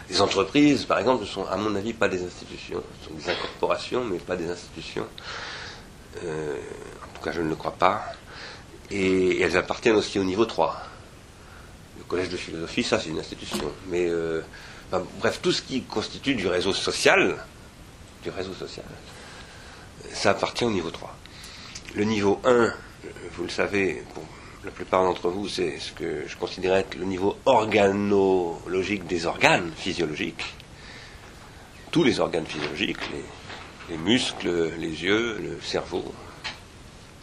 Les 0.09 0.21
entreprises, 0.21 0.85
par 0.85 0.99
exemple, 0.99 1.21
ne 1.21 1.27
sont 1.27 1.45
à 1.45 1.55
mon 1.55 1.73
avis 1.75 1.93
pas 1.93 2.09
des 2.09 2.23
institutions, 2.23 2.83
ce 3.01 3.09
sont 3.09 3.15
des 3.15 3.29
incorporations, 3.29 4.03
mais 4.03 4.17
pas 4.17 4.35
des 4.35 4.49
institutions. 4.49 5.07
Euh, 6.23 6.57
en 7.03 7.17
tout 7.17 7.23
cas, 7.23 7.31
je 7.31 7.41
ne 7.41 7.49
le 7.49 7.55
crois 7.55 7.71
pas. 7.71 8.03
Et, 8.91 9.39
elles 9.41 9.57
appartiennent 9.57 9.95
aussi 9.95 10.19
au 10.19 10.23
niveau 10.23 10.45
3. 10.45 10.81
Le 11.97 12.03
collège 12.03 12.29
de 12.29 12.37
philosophie, 12.37 12.83
ça 12.83 12.99
c'est 12.99 13.09
une 13.09 13.19
institution. 13.19 13.71
Mais 13.87 14.07
euh, 14.07 14.41
bref, 15.19 15.39
tout 15.41 15.51
ce 15.51 15.61
qui 15.61 15.83
constitue 15.83 16.35
du 16.35 16.47
réseau 16.47 16.73
social, 16.73 17.37
du 18.21 18.29
réseau 18.29 18.53
social, 18.53 18.85
ça 20.11 20.31
appartient 20.31 20.65
au 20.65 20.71
niveau 20.71 20.91
3. 20.91 21.15
Le 21.95 22.03
niveau 22.03 22.41
1, 22.43 22.73
vous 23.35 23.43
le 23.43 23.49
savez, 23.49 24.03
pour 24.13 24.23
la 24.63 24.71
plupart 24.71 25.03
d'entre 25.03 25.29
vous, 25.29 25.49
c'est 25.49 25.77
ce 25.79 25.91
que 25.91 26.23
je 26.27 26.35
considère 26.37 26.75
être 26.75 26.95
le 26.95 27.05
niveau 27.05 27.37
organologique 27.45 29.05
des 29.05 29.25
organes 29.25 29.71
physiologiques. 29.75 30.45
Tous 31.91 32.03
les 32.03 32.19
organes 32.19 32.45
physiologiques, 32.45 32.97
les 33.89 33.97
muscles, 33.97 34.71
les 34.79 35.03
yeux, 35.03 35.37
le 35.39 35.59
cerveau, 35.61 36.13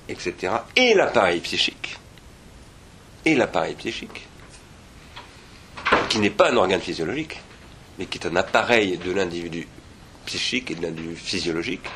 etc. 0.08 0.52
Et 0.76 0.94
l'appareil 0.94 1.40
psychique. 1.40 1.96
Et 3.24 3.34
l'appareil 3.34 3.74
psychique. 3.74 4.26
Qui 6.08 6.18
n'est 6.18 6.30
pas 6.30 6.50
un 6.50 6.56
organe 6.56 6.80
physiologique, 6.80 7.40
mais 7.98 8.06
qui 8.06 8.18
est 8.18 8.26
un 8.26 8.36
appareil 8.36 8.98
de 8.98 9.12
l'individu 9.12 9.66
psychique 10.26 10.70
et 10.70 10.74
de 10.74 10.82
l'individu 10.82 11.16
physiologique. 11.16 11.86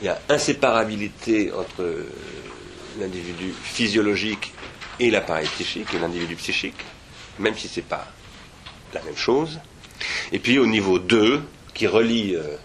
Il 0.00 0.06
y, 0.06 0.08
a, 0.08 0.18
inséparabilité 0.28 1.52
entre 1.52 2.06
l'individu 2.98 3.52
physiologique 3.62 4.52
et 5.00 5.10
l'appareil 5.10 5.46
psychique 5.46 5.92
et 5.94 5.98
l'individu 5.98 6.36
psychique, 6.36 6.80
même 7.38 7.56
si 7.56 7.68
ce 7.68 7.80
n'est 7.80 7.86
pas 7.86 8.06
la 8.92 9.02
même 9.02 9.16
chose. 9.16 9.60
Et 10.32 10.38
puis 10.38 10.58
au 10.58 10.66
niveau 10.66 10.98
2, 10.98 11.42
qui 11.72 11.86
relie 11.86 12.34
euh, 12.36 12.56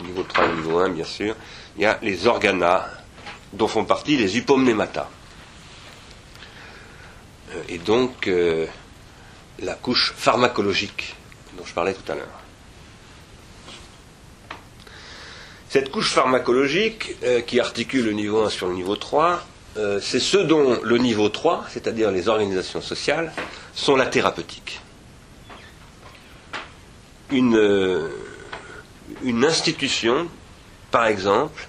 au 0.00 0.04
niveau 0.04 0.22
3 0.22 0.44
et 0.44 0.48
au 0.48 0.54
niveau 0.54 0.78
1, 0.78 0.90
bien 0.90 1.04
sûr, 1.04 1.34
il 1.76 1.82
y 1.82 1.86
a 1.86 1.98
les 2.02 2.26
organas 2.26 2.86
dont 3.52 3.68
font 3.68 3.84
partie 3.84 4.16
les 4.16 4.36
hypomnémata. 4.36 5.08
Euh, 7.54 7.62
et 7.68 7.78
donc 7.78 8.26
euh, 8.26 8.66
la 9.60 9.74
couche 9.74 10.12
pharmacologique 10.16 11.14
dont 11.56 11.64
je 11.64 11.72
parlais 11.72 11.94
tout 11.94 12.12
à 12.12 12.14
l'heure. 12.14 12.37
Cette 15.68 15.90
couche 15.90 16.12
pharmacologique 16.12 17.16
euh, 17.24 17.40
qui 17.40 17.60
articule 17.60 18.04
le 18.06 18.12
niveau 18.12 18.42
1 18.42 18.50
sur 18.50 18.68
le 18.68 18.74
niveau 18.74 18.96
3, 18.96 19.40
c'est 20.00 20.18
ce 20.18 20.38
dont 20.38 20.76
le 20.82 20.98
niveau 20.98 21.28
3, 21.28 21.66
c'est-à-dire 21.68 22.10
les 22.10 22.28
organisations 22.28 22.80
sociales, 22.80 23.32
sont 23.74 23.94
la 23.94 24.06
thérapeutique. 24.06 24.80
Une, 27.30 28.10
une 29.22 29.44
institution, 29.44 30.26
par 30.90 31.06
exemple, 31.06 31.68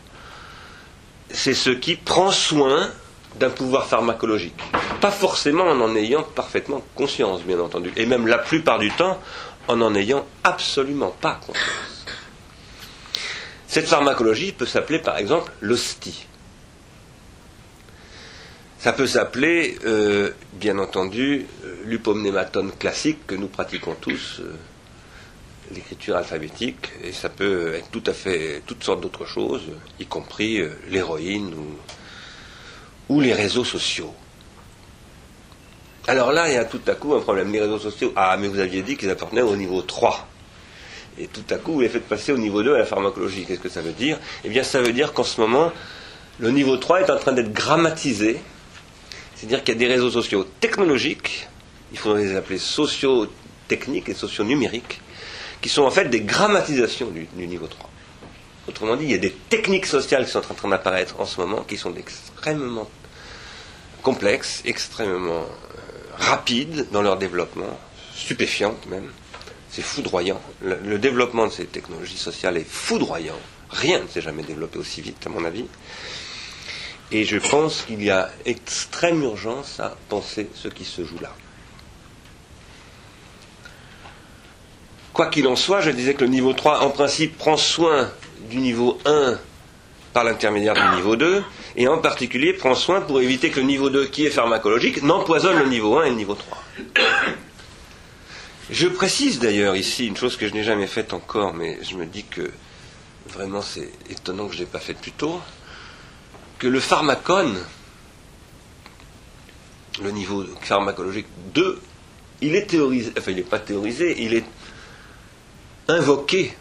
c'est 1.29 1.53
ce 1.53 1.69
qui 1.69 1.95
prend 1.95 2.31
soin 2.31 2.89
d'un 3.35 3.49
pouvoir 3.49 3.85
pharmacologique. 3.85 4.59
Pas 5.01 5.11
forcément 5.11 5.65
en 5.65 5.79
en 5.81 5.95
ayant 5.95 6.23
parfaitement 6.23 6.81
conscience, 6.95 7.41
bien 7.43 7.59
entendu, 7.59 7.91
et 7.95 8.05
même 8.05 8.27
la 8.27 8.37
plupart 8.37 8.79
du 8.79 8.91
temps 8.91 9.19
en 9.67 9.81
en 9.81 9.93
ayant 9.95 10.25
absolument 10.43 11.15
pas 11.21 11.39
conscience. 11.45 11.98
Cette 13.69 13.85
pharmacologie 13.85 14.51
peut 14.51 14.65
s'appeler 14.65 14.97
par 14.97 15.19
exemple 15.19 15.51
l'hostie. 15.61 16.25
Ça 18.79 18.93
peut 18.93 19.05
s'appeler, 19.05 19.77
euh, 19.85 20.31
bien 20.53 20.79
entendu, 20.79 21.45
euh, 21.63 21.75
l'upomnématone 21.85 22.71
classique 22.71 23.27
que 23.27 23.35
nous 23.35 23.47
pratiquons 23.47 23.93
tous, 23.93 24.39
euh, 24.39 24.55
l'écriture 25.71 26.15
alphabétique, 26.15 26.89
et 27.03 27.11
ça 27.11 27.29
peut 27.29 27.75
être 27.75 27.91
tout 27.91 28.03
à 28.07 28.13
fait 28.13 28.63
toutes 28.65 28.83
sortes 28.83 29.01
d'autres 29.01 29.27
choses, 29.27 29.61
y 29.99 30.05
compris 30.07 30.63
l'héroïne 30.89 31.53
ou, 31.53 33.13
ou 33.13 33.21
les 33.21 33.33
réseaux 33.33 33.65
sociaux. 33.65 34.15
Alors 36.07 36.31
là, 36.31 36.49
il 36.49 36.55
y 36.55 36.57
a 36.57 36.65
tout 36.65 36.81
à 36.87 36.95
coup 36.95 37.13
un 37.13 37.19
problème. 37.19 37.51
Les 37.51 37.61
réseaux 37.61 37.77
sociaux, 37.77 38.13
ah, 38.15 38.35
mais 38.39 38.47
vous 38.47 38.59
aviez 38.59 38.81
dit 38.81 38.97
qu'ils 38.97 39.11
appartenaient 39.11 39.43
au 39.43 39.55
niveau 39.55 39.83
3. 39.83 40.27
Et 41.19 41.27
tout 41.27 41.43
à 41.49 41.57
coup, 41.57 41.73
vous 41.73 41.81
les 41.81 41.89
faites 41.89 42.07
passer 42.07 42.31
au 42.31 42.37
niveau 42.37 42.63
2 42.63 42.75
à 42.75 42.77
la 42.77 42.85
pharmacologie. 42.85 43.45
Qu'est-ce 43.45 43.59
que 43.59 43.69
ça 43.69 43.81
veut 43.81 43.91
dire? 43.91 44.17
Eh 44.45 44.49
bien, 44.49 44.63
ça 44.63 44.81
veut 44.81 44.93
dire 44.93 45.11
qu'en 45.11 45.25
ce 45.25 45.41
moment, 45.41 45.71
le 46.39 46.51
niveau 46.51 46.77
3 46.77 47.01
est 47.01 47.09
en 47.11 47.17
train 47.17 47.33
d'être 47.33 47.51
grammatisé. 47.51 48.39
C'est-à-dire 49.35 49.63
qu'il 49.63 49.73
y 49.73 49.77
a 49.77 49.79
des 49.79 49.87
réseaux 49.87 50.09
sociaux 50.09 50.45
technologiques, 50.61 51.47
il 51.91 51.97
faudrait 51.97 52.23
les 52.23 52.35
appeler 52.35 52.57
socio-techniques 52.57 54.07
et 54.07 54.13
socio-numériques, 54.13 55.01
qui 55.61 55.67
sont 55.67 55.83
en 55.83 55.91
fait 55.91 56.05
des 56.05 56.21
grammatisations 56.21 57.09
du, 57.09 57.27
niveau 57.35 57.67
3. 57.67 57.89
Autrement 58.69 58.95
dit, 58.95 59.05
il 59.05 59.11
y 59.11 59.15
a 59.15 59.17
des 59.17 59.31
techniques 59.31 59.87
sociales 59.87 60.25
qui 60.25 60.31
sont 60.31 60.39
en 60.39 60.53
train 60.53 60.69
d'apparaître 60.69 61.19
en 61.19 61.25
ce 61.25 61.41
moment, 61.41 61.63
qui 61.63 61.75
sont 61.75 61.93
extrêmement 61.95 62.89
complexes, 64.03 64.61
extrêmement 64.63 65.41
euh, 65.41 66.17
rapides 66.17 66.87
dans 66.91 67.01
leur 67.01 67.17
développement, 67.17 67.77
stupéfiantes 68.15 68.85
même. 68.85 69.11
C'est 69.71 69.83
foudroyant. 69.83 70.41
Le, 70.61 70.97
développement 70.97 71.47
de 71.47 71.51
ces 71.51 71.65
technologies 71.65 72.17
sociales 72.17 72.57
est 72.57 72.67
foudroyant. 72.67 73.39
Rien 73.69 74.01
ne 74.01 74.07
s'est 74.07 74.21
jamais 74.21 74.43
développé 74.43 74.79
aussi 74.79 75.01
vite, 75.01 75.25
à 75.25 75.29
mon 75.29 75.45
avis. 75.45 75.65
Et 77.11 77.23
je 77.23 77.37
pense 77.37 77.83
qu'il 77.83 78.03
y 78.03 78.09
a 78.09 78.29
extrême 78.45 79.21
urgence 79.23 79.79
à 79.79 79.95
penser 80.09 80.49
ce 80.55 80.67
qui 80.67 80.85
se 80.85 81.03
joue 81.03 81.19
là. 81.21 81.33
Quoi 85.13 85.27
qu'il 85.27 85.47
en 85.47 85.55
soit, 85.55 85.81
je 85.81 85.91
disais 85.91 86.13
que 86.13 86.23
le 86.23 86.29
niveau 86.29 86.53
3, 86.53 86.81
en 86.81 86.89
principe, 86.89 87.37
prend 87.37 87.57
soin 87.57 88.09
du 88.49 88.57
niveau 88.57 88.99
1 89.05 89.37
par 90.13 90.23
l'intermédiaire 90.23 90.73
du 90.73 90.95
niveau 90.95 91.15
2, 91.15 91.43
et 91.75 91.87
en 91.87 91.99
particulier 91.99 92.53
prend 92.53 92.73
soin 92.73 93.01
pour 93.01 93.21
éviter 93.21 93.51
que 93.51 93.59
le 93.59 93.65
niveau 93.65 93.89
2, 93.89 94.07
qui 94.07 94.25
est 94.25 94.31
pharmacologique, 94.31 95.03
n'empoisonne 95.03 95.59
le 95.59 95.67
niveau 95.67 95.97
1 95.99 96.05
et 96.05 96.09
le 96.09 96.15
niveau 96.15 96.35
3. 96.35 96.63
Je 98.71 98.87
précise 98.87 99.39
d'ailleurs 99.39 99.75
ici 99.75 100.05
une 100.05 100.15
chose 100.15 100.37
que 100.37 100.47
je 100.47 100.53
n'ai 100.53 100.63
jamais 100.63 100.85
faite 100.85 101.13
encore, 101.13 101.55
mais 101.55 101.79
je 101.81 101.95
me 101.95 102.05
dis 102.05 102.23
que 102.23 102.51
vraiment 103.27 103.63
c'est 103.63 103.91
étonnant 104.11 104.45
que 104.47 104.53
je 104.53 104.59
ne 104.59 104.65
l'ai 104.65 104.71
pas 104.71 104.79
faite 104.79 104.99
plus 104.99 105.11
tôt, 105.11 105.41
que 106.59 106.67
le 106.67 106.79
pharmacone, 106.79 107.57
le 110.03 110.11
niveau 110.11 110.45
pharmacologique 110.61 111.25
2, 111.55 111.81
il 112.41 112.55
est 112.55 112.67
théorisé, 112.67 113.11
enfin 113.17 113.31
il 113.31 113.37
n'est 113.37 113.43
pas 113.43 113.57
théorisé, 113.57 114.21
il 114.21 114.35
est 114.35 114.45
invoqué 115.87 116.55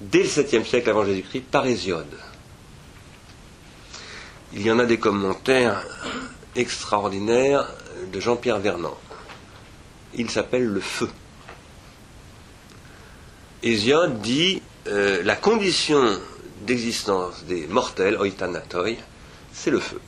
dès 0.00 0.22
le 0.22 0.28
7e 0.28 0.64
siècle 0.64 0.88
avant 0.90 1.04
Jésus-Christ 1.04 1.44
par 1.50 1.66
Hésiode. 1.66 2.16
Il 4.52 4.62
y 4.62 4.70
en 4.70 4.78
a 4.78 4.86
des 4.86 4.98
commentaires 4.98 5.84
extraordinaires 6.54 7.68
de 8.12 8.20
Jean-Pierre 8.20 8.60
Vernant. 8.60 8.96
Il 10.14 10.30
s'appelle 10.30 10.64
le 10.64 10.80
feu. 10.80 11.08
Hésiode 13.62 14.20
dit 14.20 14.62
euh, 14.86 15.22
la 15.22 15.36
condition 15.36 16.18
d'existence 16.62 17.44
des 17.44 17.66
mortels, 17.66 18.16
oitanatoi, 18.16 18.96
c'est 19.52 19.70
le 19.70 19.80
feu. 19.80 20.00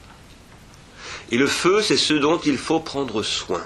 Et 1.30 1.38
le 1.38 1.46
feu, 1.46 1.82
c'est 1.82 1.96
ce 1.96 2.14
dont 2.14 2.38
il 2.38 2.58
faut 2.58 2.80
prendre 2.80 3.22
soin. 3.22 3.62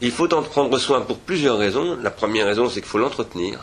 Il 0.00 0.10
faut 0.10 0.32
en 0.34 0.42
prendre 0.42 0.78
soin 0.78 1.00
pour 1.00 1.18
plusieurs 1.18 1.58
raisons. 1.58 1.96
La 2.02 2.10
première 2.10 2.46
raison, 2.46 2.68
c'est 2.68 2.80
qu'il 2.80 2.90
faut 2.90 2.98
l'entretenir. 2.98 3.58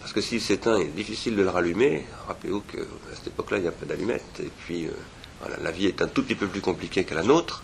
Parce 0.00 0.12
que 0.12 0.20
s'il 0.20 0.40
s'éteint, 0.40 0.78
il 0.78 0.88
est 0.88 0.90
difficile 0.90 1.36
de 1.36 1.42
le 1.42 1.48
rallumer. 1.48 2.04
Rappelez-vous 2.28 2.60
qu'à 2.60 2.78
cette 3.14 3.28
époque-là, 3.28 3.58
il 3.58 3.62
n'y 3.62 3.68
a 3.68 3.72
pas 3.72 3.86
d'allumettes. 3.86 4.40
Et 4.40 4.50
puis, 4.64 4.86
euh, 4.86 5.48
la 5.62 5.70
vie 5.70 5.86
est 5.86 6.02
un 6.02 6.06
tout 6.06 6.22
petit 6.22 6.34
peu 6.34 6.46
plus 6.46 6.60
compliquée 6.60 7.04
qu'à 7.04 7.14
la 7.14 7.22
nôtre. 7.22 7.62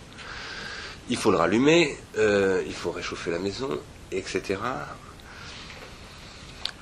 Il 1.09 1.17
faut 1.17 1.31
le 1.31 1.37
rallumer, 1.37 1.97
euh, 2.17 2.63
il 2.65 2.73
faut 2.73 2.91
réchauffer 2.91 3.31
la 3.31 3.39
maison, 3.39 3.79
etc. 4.11 4.59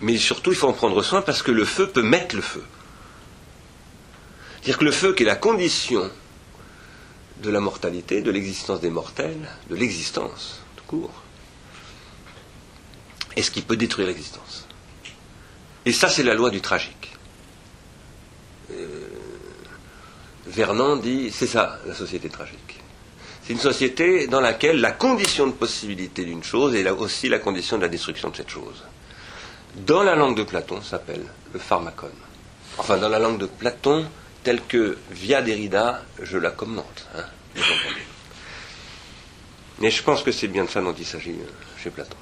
Mais 0.01 0.17
surtout, 0.17 0.51
il 0.51 0.55
faut 0.55 0.67
en 0.67 0.73
prendre 0.73 1.01
soin 1.03 1.21
parce 1.21 1.43
que 1.43 1.51
le 1.51 1.65
feu 1.65 1.87
peut 1.87 2.03
mettre 2.03 2.35
le 2.35 2.41
feu. 2.41 2.63
C'est-à-dire 4.55 4.77
que 4.77 4.85
le 4.85 4.91
feu, 4.91 5.13
qui 5.13 5.23
est 5.23 5.25
la 5.25 5.35
condition 5.35 6.09
de 7.41 7.49
la 7.49 7.59
mortalité, 7.59 8.21
de 8.21 8.29
l'existence 8.29 8.79
des 8.79 8.91
mortels, 8.91 9.49
de 9.69 9.75
l'existence, 9.75 10.61
tout 10.75 10.83
court, 10.85 11.23
est 13.35 13.41
ce 13.41 13.49
qui 13.49 13.61
peut 13.61 13.77
détruire 13.77 14.07
l'existence. 14.07 14.67
Et 15.85 15.93
ça, 15.93 16.09
c'est 16.09 16.23
la 16.23 16.35
loi 16.35 16.51
du 16.51 16.61
tragique. 16.61 17.13
Euh, 18.71 19.07
Vernon 20.45 20.97
dit 20.97 21.31
c'est 21.31 21.47
ça 21.47 21.79
la 21.85 21.95
société 21.95 22.29
tragique. 22.29 22.80
C'est 23.51 23.55
une 23.55 23.63
société 23.63 24.27
dans 24.27 24.39
laquelle 24.39 24.79
la 24.79 24.93
condition 24.93 25.45
de 25.45 25.51
possibilité 25.51 26.23
d'une 26.23 26.41
chose 26.41 26.73
est 26.73 26.89
aussi 26.89 27.27
la 27.27 27.37
condition 27.37 27.75
de 27.75 27.81
la 27.81 27.89
destruction 27.89 28.29
de 28.29 28.37
cette 28.37 28.49
chose. 28.49 28.81
Dans 29.75 30.03
la 30.03 30.15
langue 30.15 30.37
de 30.37 30.43
Platon, 30.43 30.81
s'appelle 30.81 31.25
le 31.51 31.59
pharmacone. 31.59 32.15
Enfin, 32.77 32.95
dans 32.95 33.09
la 33.09 33.19
langue 33.19 33.39
de 33.39 33.47
Platon, 33.47 34.05
telle 34.41 34.61
que 34.61 34.97
via 35.09 35.41
Derrida, 35.41 36.01
je 36.21 36.37
la 36.37 36.51
commente. 36.51 37.09
Hein, 37.13 37.25
Mais 39.79 39.91
je 39.91 40.01
pense 40.01 40.23
que 40.23 40.31
c'est 40.31 40.47
bien 40.47 40.63
de 40.63 40.69
ça 40.69 40.79
dont 40.79 40.95
il 40.97 41.05
s'agit 41.05 41.31
euh, 41.31 41.51
chez 41.77 41.89
Platon. 41.89 42.15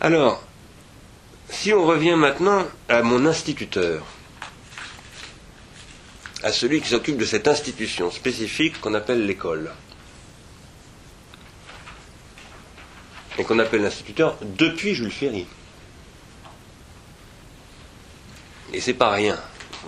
Alors, 0.00 0.44
si 1.48 1.72
on 1.72 1.84
revient 1.84 2.14
maintenant 2.14 2.68
à 2.88 3.02
mon 3.02 3.26
instituteur, 3.26 4.04
à 6.44 6.52
celui 6.52 6.82
qui 6.82 6.88
s'occupe 6.88 7.16
de 7.16 7.24
cette 7.24 7.48
institution 7.48 8.10
spécifique 8.10 8.78
qu'on 8.82 8.92
appelle 8.92 9.24
l'école, 9.24 9.72
et 13.38 13.44
qu'on 13.44 13.58
appelle 13.58 13.80
l'instituteur 13.80 14.36
depuis 14.42 14.94
Jules 14.94 15.10
Ferry. 15.10 15.46
Et 18.74 18.80
c'est 18.80 18.92
pas 18.92 19.10
rien. 19.10 19.38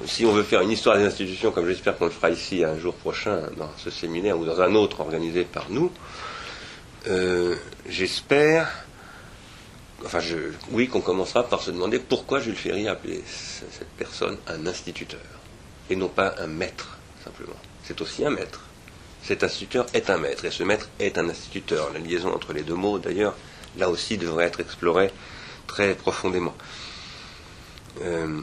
Si 0.07 0.25
on 0.25 0.33
veut 0.33 0.43
faire 0.43 0.63
une 0.63 0.71
histoire 0.71 0.97
des 0.97 1.05
institutions, 1.05 1.53
comme 1.53 1.67
j'espère 1.67 1.99
qu'on 1.99 2.07
le 2.07 2.11
fera 2.11 2.31
ici 2.31 2.65
un 2.65 2.79
jour 2.79 2.95
prochain 2.95 3.43
dans 3.59 3.71
ce 3.77 3.91
séminaire 3.91 4.39
ou 4.39 4.47
dans 4.47 4.61
un 4.63 4.75
autre 4.75 5.01
organisé 5.01 5.45
par 5.45 5.69
nous, 5.69 5.93
euh, 7.07 7.55
j'espère, 7.87 8.87
enfin, 10.07 10.21
oui, 10.71 10.89
qu'on 10.89 11.03
commencera 11.03 11.47
par 11.47 11.61
se 11.61 11.71
demander 11.71 11.99
pourquoi 11.99 12.41
Jules 12.41 12.57
Ferry 12.57 12.89
a 12.89 12.93
appelé 12.93 13.23
cette 13.27 13.91
personne 13.99 14.39
un 14.49 14.67
instituteur 14.67 15.21
et 15.91 15.97
non 15.97 16.09
pas 16.09 16.35
un 16.39 16.47
maître 16.47 16.99
simplement. 17.25 17.57
C'est 17.85 18.01
aussi 18.01 18.25
un 18.25 18.31
maître. 18.31 18.61
Cet 19.23 19.43
instituteur 19.43 19.87
est 19.95 20.11
un 20.11 20.19
maître 20.19 20.45
et 20.45 20.51
ce 20.51 20.63
maître 20.63 20.89
est 21.01 21.19
un 21.19 21.29
instituteur. 21.29 21.93
La 21.93 21.99
liaison 21.99 22.33
entre 22.33 22.53
les 22.53 22.63
deux 22.63 22.75
mots, 22.75 22.99
d'ailleurs, 22.99 23.35
là 23.77 23.89
aussi 23.91 24.19
devrait 24.19 24.45
être 24.47 24.61
explorée 24.61 25.11
très 25.67 25.95
profondément. 25.95 26.55
Euh, 28.03 28.41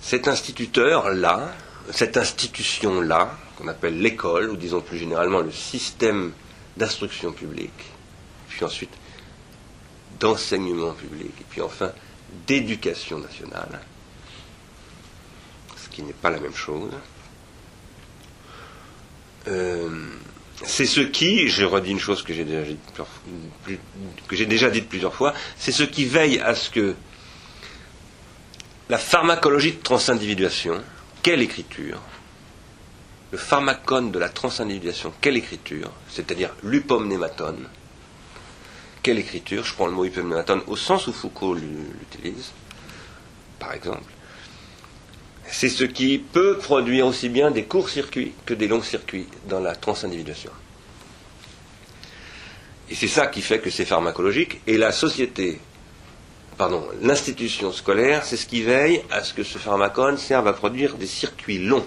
cet 0.00 0.28
instituteur-là, 0.28 1.54
cette 1.92 2.16
institution-là, 2.16 3.36
qu'on 3.56 3.68
appelle 3.68 4.00
l'école, 4.00 4.50
ou 4.50 4.56
disons 4.56 4.80
plus 4.80 4.98
généralement 4.98 5.40
le 5.40 5.52
système 5.52 6.32
d'instruction 6.76 7.32
publique, 7.32 7.84
puis 8.48 8.64
ensuite 8.64 8.92
d'enseignement 10.18 10.92
public, 10.92 11.32
et 11.40 11.44
puis 11.48 11.60
enfin 11.60 11.92
d'éducation 12.46 13.18
nationale, 13.18 13.80
qui 15.90 16.02
n'est 16.02 16.12
pas 16.12 16.30
la 16.30 16.40
même 16.40 16.54
chose. 16.54 16.90
Euh, 19.48 19.88
c'est 20.64 20.86
ce 20.86 21.00
qui, 21.00 21.48
je 21.48 21.64
redis 21.64 21.90
une 21.90 21.98
chose 21.98 22.22
que 22.22 22.34
j'ai 22.34 22.44
déjà, 22.44 22.64
dite 24.70 24.88
plusieurs 24.88 25.14
fois, 25.14 25.34
c'est 25.58 25.72
ce 25.72 25.82
qui 25.82 26.04
veille 26.04 26.38
à 26.38 26.54
ce 26.54 26.70
que 26.70 26.94
la 28.88 28.98
pharmacologie 28.98 29.72
de 29.72 29.80
transindividuation, 29.80 30.82
quelle 31.22 31.40
écriture 31.40 32.00
Le 33.30 33.38
pharmacone 33.38 34.10
de 34.10 34.18
la 34.18 34.28
transindividuation, 34.28 35.12
quelle 35.20 35.36
écriture 35.36 35.92
C'est-à-dire 36.10 36.50
l'upomnématone. 36.62 37.68
Quelle 39.02 39.18
écriture 39.18 39.64
Je 39.64 39.74
prends 39.74 39.86
le 39.86 39.92
mot 39.92 40.04
upomnématone 40.04 40.62
au 40.66 40.76
sens 40.76 41.06
où 41.06 41.12
Foucault 41.12 41.54
l'utilise, 41.54 42.50
par 43.58 43.72
exemple. 43.72 44.12
C'est 45.50 45.68
ce 45.68 45.84
qui 45.84 46.18
peut 46.18 46.58
produire 46.58 47.06
aussi 47.06 47.28
bien 47.28 47.50
des 47.50 47.64
courts 47.64 47.88
circuits 47.88 48.32
que 48.46 48.54
des 48.54 48.68
longs 48.68 48.82
circuits 48.82 49.26
dans 49.48 49.60
la 49.60 49.74
transindividuation. 49.74 50.52
Et 52.88 52.94
c'est 52.94 53.08
ça 53.08 53.26
qui 53.26 53.42
fait 53.42 53.60
que 53.60 53.70
c'est 53.70 53.84
pharmacologique. 53.84 54.60
Et 54.66 54.78
la 54.78 54.92
société 54.92 55.60
pardon, 56.60 56.86
l'institution 57.00 57.72
scolaire, 57.72 58.22
c'est 58.22 58.36
ce 58.36 58.44
qui 58.44 58.62
veille 58.62 59.02
à 59.10 59.24
ce 59.24 59.32
que 59.32 59.42
ce 59.42 59.56
pharmacone 59.56 60.18
serve 60.18 60.46
à 60.46 60.52
produire 60.52 60.96
des 60.96 61.06
circuits 61.06 61.56
longs 61.56 61.86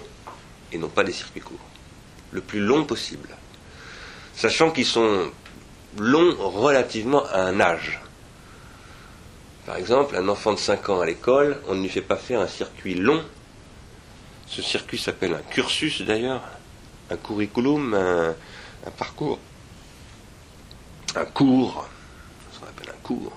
et 0.72 0.78
non 0.78 0.88
pas 0.88 1.04
des 1.04 1.12
circuits 1.12 1.42
courts. 1.42 1.68
Le 2.32 2.40
plus 2.40 2.58
long 2.58 2.82
possible. 2.82 3.28
Sachant 4.34 4.72
qu'ils 4.72 4.84
sont 4.84 5.30
longs 5.96 6.34
relativement 6.40 7.24
à 7.26 7.42
un 7.42 7.60
âge. 7.60 8.00
Par 9.64 9.76
exemple, 9.76 10.16
un 10.16 10.28
enfant 10.28 10.52
de 10.52 10.58
5 10.58 10.88
ans 10.88 11.00
à 11.00 11.06
l'école, 11.06 11.60
on 11.68 11.76
ne 11.76 11.82
lui 11.82 11.88
fait 11.88 12.00
pas 12.00 12.16
faire 12.16 12.40
un 12.40 12.48
circuit 12.48 12.96
long. 12.96 13.22
Ce 14.54 14.62
circuit 14.62 14.98
s'appelle 14.98 15.34
un 15.34 15.42
cursus 15.42 16.02
d'ailleurs, 16.02 16.42
un 17.10 17.16
curriculum, 17.16 17.94
un, 17.94 18.34
parcours, 18.92 19.38
un 21.16 21.24
cours, 21.24 21.88
ce 22.52 22.60
qu'on 22.60 22.66
appelle 22.66 22.90
un 22.90 23.02
cours 23.02 23.32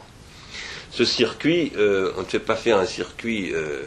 ce 0.97 1.05
circuit, 1.05 1.73
euh, 1.77 2.11
on 2.17 2.21
ne 2.21 2.25
fait 2.25 2.39
pas 2.39 2.55
faire 2.55 2.79
un 2.79 2.87
circuit 2.87 3.53
euh, 3.53 3.83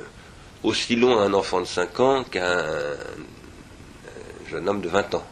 aussi 0.62 0.94
long 0.94 1.18
à 1.18 1.22
un 1.22 1.34
enfant 1.34 1.60
de 1.60 1.66
5 1.66 1.98
ans 1.98 2.22
qu'à 2.22 2.60
un, 2.60 2.96
jeune 4.48 4.68
homme 4.68 4.80
de 4.80 4.88
20 4.88 5.14
ans. 5.16 5.26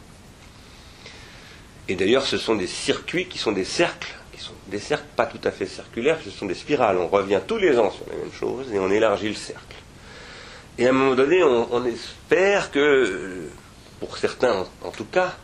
Et 1.87 1.95
d'ailleurs, 1.95 2.25
ce 2.25 2.37
sont 2.37 2.55
des 2.55 2.67
circuits 2.67 3.27
qui 3.27 3.37
sont 3.37 3.53
des 3.53 3.63
cercles, 3.63 4.13
qui 4.33 4.41
sont 4.41 4.51
des 4.67 4.79
cercles 4.79 5.07
pas 5.15 5.25
tout 5.25 5.39
à 5.45 5.51
fait 5.51 5.67
circulaires, 5.67 6.19
ce 6.23 6.31
sont 6.31 6.45
des 6.45 6.53
spirales. 6.53 6.97
On 6.97 7.07
revient 7.07 7.39
tous 7.47 7.57
les 7.57 7.79
ans 7.79 7.91
sur 7.91 8.05
la 8.09 8.17
même 8.17 8.33
chose 8.33 8.73
et 8.73 8.79
on 8.79 8.91
élargit 8.91 9.29
le 9.29 9.35
cercle. 9.35 9.75
Et 10.79 10.87
à 10.87 10.91
un 10.91 10.93
moment 10.93 11.13
donné, 11.13 11.43
on, 11.43 11.85
espère 11.85 12.71
que, 12.71 13.49
pour 13.99 14.17
certains 14.17 14.65
en 14.81 14.91
tout 14.91 15.03
cas, 15.03 15.35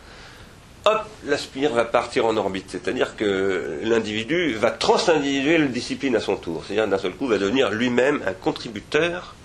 hop, 0.85 1.01
la 1.25 1.37
spire 1.37 1.73
va 1.73 1.83
partir 1.83 2.25
en 2.25 2.37
orbite. 2.37 2.69
C'est-à-dire 2.69 3.17
que 3.17 3.81
l'individu 3.83 4.53
va 4.53 4.71
transindividuer 4.71 5.57
la 5.57 5.65
discipline 5.65 6.15
à 6.15 6.21
son 6.21 6.37
tour. 6.37 6.63
C'est-à-dire 6.65 6.87
d'un 6.87 6.97
seul 6.97 7.11
coup 7.11 7.27
va 7.27 7.37
devenir 7.37 7.69
lui-même 7.69 8.21
un 8.25 8.31
contributeur, 8.31 9.35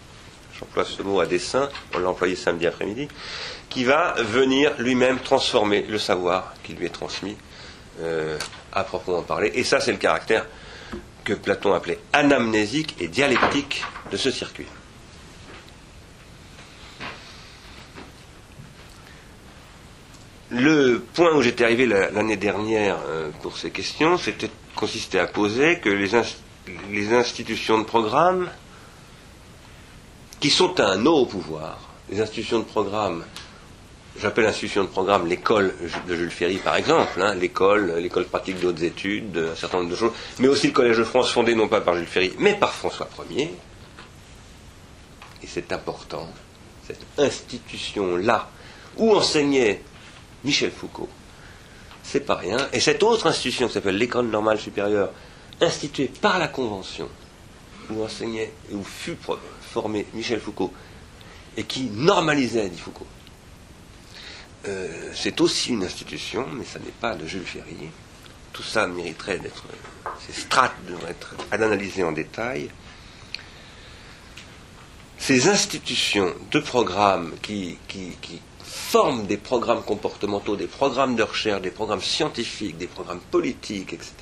j'emploie 0.56 0.84
ce 0.84 1.02
mot 1.02 1.18
à 1.18 1.26
dessein, 1.26 1.68
on 1.92 1.98
l'a 1.98 2.08
employé 2.08 2.36
samedi 2.36 2.68
après-midi, 2.68 3.08
qui 3.68 3.82
va 3.82 4.14
venir 4.22 4.72
lui-même 4.78 5.18
transformer 5.18 5.84
le 5.88 5.98
savoir 5.98 6.54
qui 6.62 6.74
lui 6.74 6.86
est 6.86 6.90
transmis 6.90 7.36
euh, 8.00 8.38
à 8.72 8.84
proprement 8.84 9.22
parler. 9.22 9.50
Et 9.56 9.64
ça, 9.64 9.80
c'est 9.80 9.90
le 9.90 9.98
caractère 9.98 10.46
que 11.24 11.32
Platon 11.32 11.74
appelait 11.74 11.98
anamnésique 12.12 12.94
et 13.00 13.08
dialectique 13.08 13.82
de 14.12 14.16
ce 14.16 14.30
circuit. 14.30 14.66
Le 20.50 20.98
point 21.14 21.32
où 21.34 21.42
j'étais 21.42 21.64
arrivé 21.64 21.86
l'année 21.86 22.36
dernière 22.36 22.98
euh, 23.08 23.30
pour 23.42 23.56
ces 23.56 23.70
questions, 23.70 24.18
c'était 24.18 24.50
consistait 24.74 25.18
à 25.18 25.26
poser 25.26 25.78
que 25.78 25.88
les, 25.90 26.10
les, 26.90 27.12
institutions 27.12 27.78
de 27.78 27.84
programme 27.84 28.48
qui 30.38 30.50
sont 30.50 30.80
un 30.80 31.04
au 31.06 31.26
pouvoir, 31.26 31.78
les 32.10 32.20
institutions 32.20 32.60
de 32.60 32.64
programme, 32.64 33.24
j'appelle 34.18 34.46
institution 34.46 34.84
de 34.84 34.88
programme 34.88 35.26
l'école 35.26 35.74
de 36.08 36.16
Jules 36.16 36.30
Ferry 36.30 36.56
par 36.56 36.76
exemple, 36.76 37.20
hein, 37.20 37.34
l'école, 37.34 37.94
l'école 37.98 38.24
pratique 38.24 38.58
d'autres 38.60 38.82
études, 38.82 39.50
un 39.52 39.56
certain 39.56 39.78
nombre 39.78 39.90
de 39.90 39.96
choses, 39.96 40.12
mais 40.38 40.48
aussi 40.48 40.68
le 40.68 40.72
Collège 40.72 40.98
de 40.98 41.04
France 41.04 41.30
fondé 41.30 41.54
non 41.54 41.68
pas 41.68 41.80
par 41.80 41.96
Jules 41.96 42.06
Ferry, 42.06 42.32
mais 42.38 42.54
par 42.54 42.72
François 42.72 43.08
Ier. 43.30 43.52
Et 45.42 45.46
c'est 45.46 45.72
important, 45.72 46.28
cette 46.86 47.04
institution-là, 47.18 48.48
où 48.96 49.14
enseignait 49.14 49.82
Michel 50.44 50.70
Foucault. 50.70 51.08
C'est 52.02 52.20
pas 52.20 52.36
rien. 52.36 52.68
Et 52.72 52.80
cette 52.80 53.02
autre 53.02 53.26
institution 53.26 53.68
qui 53.68 53.74
s'appelle 53.74 53.96
l'École 53.96 54.26
normale 54.26 54.58
supérieure, 54.58 55.10
instituée 55.60 56.10
par 56.20 56.38
la 56.38 56.48
Convention, 56.48 57.08
où 57.90 58.02
enseignait, 58.02 58.52
où 58.72 58.82
fut 58.82 59.16
formé 59.60 60.06
Michel 60.14 60.40
Foucault, 60.40 60.72
et 61.56 61.64
qui 61.64 61.90
normalisait, 61.90 62.68
dit 62.68 62.78
Foucault, 62.78 63.06
euh, 64.68 65.10
c'est 65.14 65.40
aussi 65.40 65.70
une 65.70 65.84
institution, 65.84 66.46
mais 66.52 66.64
ça 66.64 66.78
n'est 66.78 66.90
pas 67.00 67.14
de 67.14 67.26
Jules 67.26 67.44
Ferry. 67.44 67.76
Tout 68.52 68.62
ça 68.62 68.86
mériterait 68.86 69.38
d'être. 69.38 69.64
Ces 70.26 70.32
strates 70.32 70.74
devraient 70.86 71.12
être 71.12 71.34
analysées 71.50 72.02
en 72.02 72.12
détail. 72.12 72.70
Ces 75.18 75.48
institutions 75.48 76.34
de 76.50 76.60
programme 76.60 77.32
qui, 77.42 77.78
qui, 77.86 78.16
qui 78.20 78.40
forment 78.90 79.24
des 79.24 79.36
programmes 79.36 79.84
comportementaux, 79.84 80.56
des 80.56 80.66
programmes 80.66 81.14
de 81.14 81.22
recherche, 81.22 81.62
des 81.62 81.70
programmes 81.70 82.00
scientifiques, 82.00 82.76
des 82.76 82.88
programmes 82.88 83.20
politiques, 83.30 83.92
etc., 83.92 84.12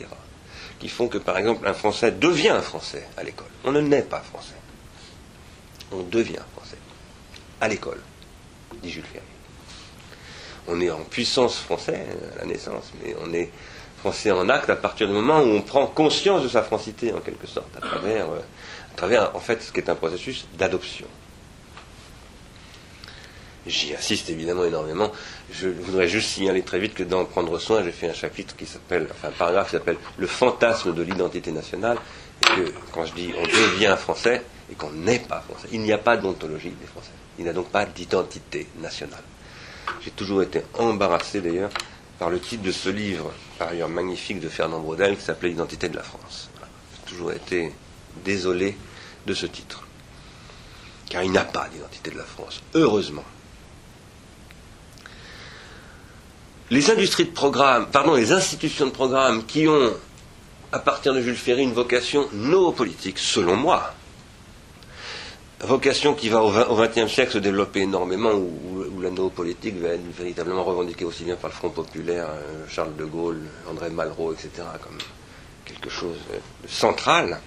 qui 0.79 0.91
font 0.91 1.09
que, 1.09 1.17
par 1.17 1.39
exemple, 1.39 1.67
un 1.67 1.73
Français 1.73 2.13
devient 2.13 2.51
un 2.51 2.61
Français 2.61 3.09
à 3.17 3.23
l'école. 3.23 3.49
On 3.65 3.73
ne 3.73 3.81
naît 3.81 4.03
pas 4.03 4.21
Français. 4.21 4.61
On 5.91 6.03
devient 6.03 6.45
Français 6.55 6.77
à 7.63 7.67
l'école, 7.67 8.03
dit 8.83 8.91
Jules 8.91 9.05
Ferry. 9.11 9.25
On 10.69 10.79
est 10.83 10.91
en 10.91 11.01
puissance 11.01 11.57
français 11.57 12.05
à 12.35 12.41
la 12.41 12.45
naissance, 12.45 12.93
mais 13.03 13.17
on 13.25 13.33
est 13.33 13.51
français 14.01 14.33
en 14.33 14.51
acte 14.51 14.69
à 14.69 14.77
partir 14.77 15.07
du 15.09 15.15
moment 15.15 15.41
où 15.41 15.49
on 15.49 15.63
prend 15.63 15.87
conscience 15.87 16.43
de 16.43 16.49
sa 16.49 16.63
francité, 16.63 17.11
en 17.15 17.21
quelque 17.21 17.47
sorte, 17.47 17.75
à 17.75 17.81
travers, 17.81 18.27
euh, 18.27 18.41
à 18.93 18.97
travers 18.97 19.35
en 19.35 19.41
fait, 19.41 19.63
ce 19.63 19.73
qui 19.73 19.81
est 19.81 19.89
un 19.89 19.95
processus 19.95 20.47
d'adoption. 20.59 21.07
J'y 23.67 23.95
insiste 23.95 24.31
évidemment 24.31 24.65
énormément. 24.65 25.13
Je 25.53 25.69
voudrais 25.69 26.09
juste 26.09 26.31
signaler 26.31 26.63
très 26.63 26.79
vite 26.79 26.95
que 26.95 27.03
dans 27.03 27.25
Prendre 27.25 27.59
soin, 27.59 27.83
j'ai 27.83 27.93
fait 27.93 28.09
un 28.09 28.15
chapitre 28.15 28.57
qui 28.57 28.67
s'appelle, 28.67 29.09
enfin 29.11 29.29
un 29.29 29.33
paragraphe 29.33 29.67
qui 29.67 29.73
s'appelle 29.73 29.99
Le 30.17 30.27
fantasme 30.27 30.95
de 30.95 31.03
l'identité 31.03 31.53
nationale. 31.53 31.99
Et 32.43 32.47
que 32.55 32.73
quand 32.93 33.05
je 33.05 33.15
dis 33.15 33.33
on 33.37 33.43
devient 33.43 33.97
français 33.99 34.43
et 34.71 34.75
qu'on 34.75 34.91
n'est 34.91 35.19
pas 35.19 35.41
français, 35.41 35.69
il 35.73 35.81
n'y 35.81 35.93
a 35.93 35.99
pas 35.99 36.17
d'ontologie 36.17 36.71
des 36.71 36.87
Français. 36.87 37.11
Il 37.39 37.45
n'y 37.45 37.51
a 37.51 37.53
donc 37.53 37.69
pas 37.69 37.85
d'identité 37.85 38.69
nationale. 38.81 39.23
J'ai 40.03 40.11
toujours 40.11 40.43
été 40.43 40.63
embarrassé 40.75 41.41
d'ailleurs 41.41 41.71
par 42.19 42.31
le 42.31 42.41
titre 42.41 42.63
de 42.63 42.73
ce 42.73 42.89
livre, 42.89 43.33
par 43.59 43.69
ailleurs 43.69 43.89
magnifique 43.89 44.41
de 44.41 44.49
Fernand 44.49 44.81
Braudel, 44.81 45.17
qui 45.17 45.23
s'appelait 45.25 45.51
L'identité 45.51 45.89
de 45.89 45.97
la 45.97 46.03
France. 46.03 46.51
J'ai 46.93 47.11
toujours 47.11 47.33
été 47.33 47.73
désolé 48.25 48.77
de 49.27 49.35
ce 49.35 49.47
titre. 49.47 49.85
Car 51.09 51.23
il 51.23 51.31
n'y 51.31 51.39
a 51.39 51.45
pas 51.45 51.69
d'identité 51.73 52.11
de 52.11 52.19
la 52.19 52.25
France, 52.25 52.61
heureusement. 52.75 53.25
Les 56.71 56.91
industries 56.91 57.25
de 57.25 57.31
programme, 57.31 57.87
pardon, 57.91 58.15
les 58.15 58.33
institutions 58.33 58.87
de 58.87 58.91
programme 58.91 59.47
qui 59.47 59.67
ont, 59.67 59.95
à 60.71 60.79
partir 60.79 61.15
de 61.15 61.23
Jules 61.23 61.35
Ferry, 61.35 61.63
une 61.63 61.73
vocation 61.73 62.29
noopolitique, 62.35 63.19
selon 63.19 63.57
moi, 63.57 63.95
vocation 65.61 66.13
qui 66.15 66.29
va 66.29 66.43
au 66.43 66.77
XXe 66.77 67.11
siècle 67.11 67.33
se 67.33 67.39
développer 67.39 67.81
énormément, 67.81 68.33
où, 68.33 68.85
où 68.95 69.01
la 69.01 69.11
noopolitique 69.11 69.77
va 69.81 69.89
être 69.89 70.17
véritablement 70.17 70.63
revendiquée 70.63 71.07
aussi 71.07 71.25
bien 71.25 71.37
par 71.37 71.49
le 71.49 71.57
Front 71.57 71.71
populaire, 71.71 72.27
euh, 72.29 72.65
Charles 72.69 72.97
de 72.97 73.05
Gaulle, 73.05 73.41
André 73.71 73.89
Malraux, 73.89 74.35
etc., 74.35 74.51
comme 74.83 74.99
quelque 75.65 75.89
chose 75.89 76.19
de 76.31 76.69
central, 76.69 77.41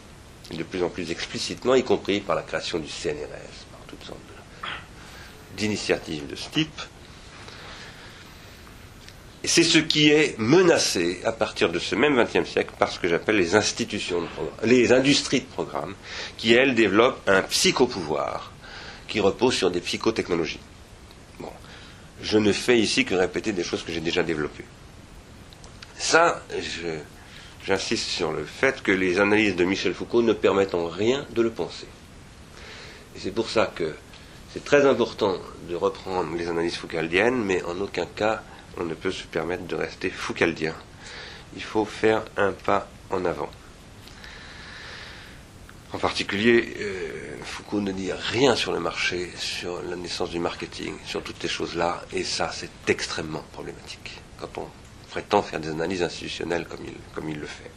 et 0.51 0.57
de 0.57 0.63
plus 0.63 0.83
en 0.83 0.89
plus 0.89 1.11
explicitement, 1.11 1.75
y 1.75 1.83
compris 1.83 2.21
par 2.21 2.35
la 2.35 2.41
création 2.41 2.79
du 2.79 2.89
CNRS, 2.89 3.65
par 3.71 3.81
toutes 3.87 4.03
sortes 4.03 4.19
d'initiatives 5.55 6.27
de 6.27 6.35
ce 6.35 6.49
type. 6.49 6.81
C'est 9.43 9.63
ce 9.63 9.79
qui 9.79 10.09
est 10.09 10.37
menacé 10.37 11.19
à 11.25 11.31
partir 11.31 11.69
de 11.69 11.79
ce 11.79 11.95
même 11.95 12.15
XXe 12.15 12.47
siècle 12.47 12.73
par 12.77 12.91
ce 12.91 12.99
que 12.99 13.07
j'appelle 13.07 13.37
les 13.37 13.55
institutions 13.55 14.21
de 14.21 14.27
programme, 14.27 14.55
les 14.63 14.93
industries 14.93 15.41
de 15.41 15.45
programme, 15.45 15.95
qui 16.37 16.53
elles 16.53 16.75
développent 16.75 17.27
un 17.27 17.41
psychopouvoir 17.41 18.51
qui 19.07 19.19
repose 19.19 19.55
sur 19.55 19.71
des 19.71 19.81
psychotechnologies. 19.81 20.59
Bon, 21.39 21.51
je 22.21 22.37
ne 22.37 22.51
fais 22.51 22.77
ici 22.77 23.03
que 23.03 23.15
répéter 23.15 23.51
des 23.51 23.63
choses 23.63 23.83
que 23.83 23.91
j'ai 23.91 23.99
déjà 23.99 24.21
développées. 24.21 24.65
Ça, 25.97 26.43
j'insiste 27.65 28.09
sur 28.09 28.31
le 28.31 28.45
fait 28.45 28.83
que 28.83 28.91
les 28.91 29.19
analyses 29.19 29.55
de 29.55 29.63
Michel 29.63 29.95
Foucault 29.95 30.21
ne 30.21 30.33
permettent 30.33 30.75
en 30.75 30.87
rien 30.87 31.25
de 31.31 31.41
le 31.41 31.49
penser. 31.49 31.87
C'est 33.17 33.33
pour 33.33 33.49
ça 33.49 33.65
que 33.73 33.95
c'est 34.53 34.63
très 34.63 34.85
important 34.85 35.37
de 35.67 35.75
reprendre 35.75 36.35
les 36.35 36.47
analyses 36.47 36.75
foucaldiennes, 36.75 37.43
mais 37.43 37.63
en 37.63 37.79
aucun 37.81 38.05
cas 38.05 38.43
on 38.77 38.85
ne 38.85 38.93
peut 38.93 39.11
se 39.11 39.23
permettre 39.23 39.65
de 39.65 39.75
rester 39.75 40.09
foucaldien. 40.09 40.75
Il 41.55 41.63
faut 41.63 41.85
faire 41.85 42.23
un 42.37 42.51
pas 42.53 42.87
en 43.09 43.25
avant. 43.25 43.49
En 45.93 45.97
particulier, 45.97 46.73
euh, 46.79 47.35
Foucault 47.43 47.81
ne 47.81 47.91
dit 47.91 48.13
rien 48.13 48.55
sur 48.55 48.71
le 48.71 48.79
marché, 48.79 49.29
sur 49.37 49.81
la 49.81 49.97
naissance 49.97 50.29
du 50.29 50.39
marketing, 50.39 50.93
sur 51.05 51.21
toutes 51.21 51.41
ces 51.41 51.49
choses-là, 51.49 52.01
et 52.13 52.23
ça, 52.23 52.49
c'est 52.53 52.69
extrêmement 52.87 53.43
problématique 53.51 54.21
quand 54.39 54.57
on 54.57 54.67
prétend 55.09 55.43
faire 55.43 55.59
des 55.59 55.69
analyses 55.69 56.01
institutionnelles 56.01 56.65
comme 56.65 56.85
il, 56.85 56.93
comme 57.13 57.29
il 57.29 57.37
le 57.37 57.45
fait. 57.45 57.71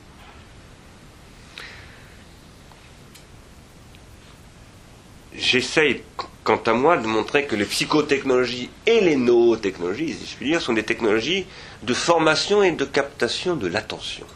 J'essaye 5.34 6.04
quant 6.44 6.60
à 6.66 6.74
moi, 6.74 6.98
de 6.98 7.06
montrer 7.06 7.46
que 7.46 7.56
les 7.56 7.64
psychotechnologies 7.64 8.68
et 8.86 9.00
les 9.00 9.16
nootechnologies, 9.16 10.12
si 10.12 10.26
je 10.26 10.36
puis 10.36 10.46
dire, 10.46 10.60
sont 10.60 10.74
des 10.74 10.82
technologies 10.82 11.46
de 11.82 11.94
formation 11.94 12.62
et 12.62 12.72
de 12.72 12.84
captation 12.84 13.56
de 13.56 13.66
l'attention. 13.66 14.26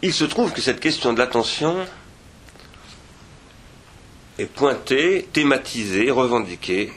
Il 0.00 0.14
se 0.14 0.24
trouve 0.24 0.52
que 0.52 0.62
cette 0.62 0.80
question 0.80 1.12
de 1.12 1.18
l'attention 1.18 1.76
est 4.38 4.46
pointée, 4.46 5.28
thématisée, 5.32 6.10
revendiquée 6.10 6.92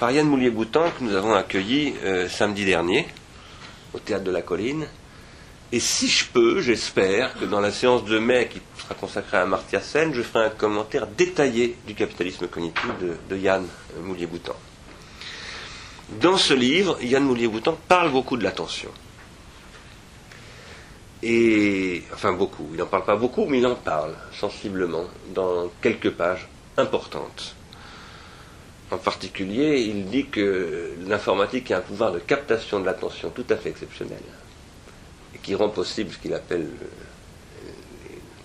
par 0.00 0.10
Yann 0.10 0.26
Moulier-Boutan, 0.26 0.90
que 0.98 1.04
nous 1.04 1.14
avons 1.14 1.34
accueilli 1.34 1.94
euh, 2.02 2.28
samedi 2.28 2.64
dernier 2.64 3.06
au 3.92 3.98
Théâtre 3.98 4.24
de 4.24 4.30
la 4.30 4.42
Colline, 4.42 4.88
et 5.70 5.80
si 5.80 6.08
je 6.08 6.24
peux, 6.24 6.62
j'espère 6.62 7.38
que 7.38 7.44
dans 7.44 7.60
la 7.60 7.70
séance 7.70 8.04
de 8.04 8.18
mai 8.18 8.48
qui 8.50 8.60
sera 8.88 9.00
consacrée 9.00 9.36
à 9.36 9.42
Amartya 9.42 9.80
Sen, 9.80 10.14
je 10.14 10.22
ferai 10.22 10.46
un 10.46 10.50
commentaire 10.50 11.06
détaillé 11.06 11.76
du 11.86 11.94
capitalisme 11.94 12.48
cognitif 12.48 12.86
de, 13.28 13.36
Yann 13.36 13.66
Moulier-Boutan. 14.02 14.54
Dans 16.20 16.38
ce 16.38 16.54
livre, 16.54 16.98
Yann 17.02 17.24
Moulier-Boutan 17.24 17.78
parle 17.86 18.10
beaucoup 18.10 18.36
de 18.36 18.44
l'attention. 18.44 18.90
Et, 21.22 22.02
enfin 22.14 22.32
beaucoup, 22.32 22.68
il 22.72 22.78
n'en 22.78 22.86
parle 22.86 23.04
pas 23.04 23.16
beaucoup, 23.16 23.44
mais 23.46 23.58
il 23.58 23.66
en 23.66 23.74
parle 23.74 24.14
sensiblement 24.32 25.04
dans 25.34 25.70
quelques 25.82 26.10
pages 26.10 26.48
importantes. 26.76 27.54
En 28.90 28.96
particulier, 28.98 29.80
il 29.80 30.06
dit 30.06 30.26
que 30.26 30.94
l'informatique 31.06 31.70
a 31.72 31.78
un 31.78 31.80
pouvoir 31.82 32.12
de 32.12 32.20
captation 32.20 32.80
de 32.80 32.86
l'attention 32.86 33.30
tout 33.30 33.44
à 33.50 33.56
fait 33.56 33.68
exceptionnel 33.68 34.22
qui 35.42 35.54
rend 35.54 35.68
possible 35.68 36.10
ce 36.12 36.18
qu'il 36.18 36.34
appelle 36.34 36.62
le, 36.62 36.88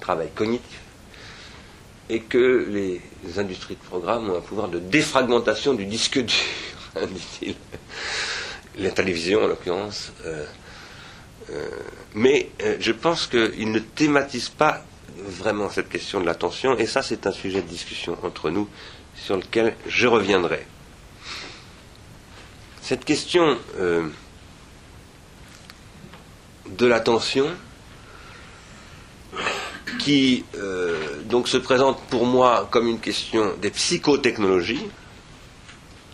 travail 0.03 0.29
cognitif, 0.35 0.79
et 2.09 2.19
que 2.19 2.67
les 2.69 3.01
industries 3.39 3.75
de 3.75 3.83
programme 3.87 4.29
ont 4.29 4.37
un 4.37 4.41
pouvoir 4.41 4.67
de 4.67 4.79
défragmentation 4.79 5.73
du 5.73 5.85
disque 5.85 6.19
dur, 6.19 6.35
dit-il. 7.07 7.55
La 8.79 8.91
télévision, 8.91 9.43
en 9.43 9.47
l'occurrence. 9.47 10.11
Euh, 10.25 10.45
euh, 11.51 11.69
mais 12.15 12.49
euh, 12.63 12.75
je 12.79 12.91
pense 12.91 13.27
qu'il 13.27 13.71
ne 13.71 13.79
thématise 13.79 14.49
pas 14.49 14.83
vraiment 15.15 15.69
cette 15.69 15.89
question 15.89 16.19
de 16.19 16.25
l'attention, 16.25 16.77
et 16.77 16.85
ça, 16.85 17.01
c'est 17.01 17.25
un 17.25 17.31
sujet 17.31 17.61
de 17.61 17.67
discussion 17.67 18.17
entre 18.23 18.49
nous 18.49 18.67
sur 19.15 19.37
lequel 19.37 19.75
je 19.87 20.07
reviendrai. 20.07 20.65
Cette 22.81 23.05
question 23.05 23.57
de 26.67 26.85
l'attention 26.85 27.47
qui 29.99 30.45
euh, 30.57 31.21
donc 31.25 31.47
se 31.47 31.57
présente 31.57 32.01
pour 32.09 32.25
moi 32.25 32.67
comme 32.71 32.87
une 32.87 32.99
question 32.99 33.53
des 33.61 33.69
psychotechnologies 33.69 34.85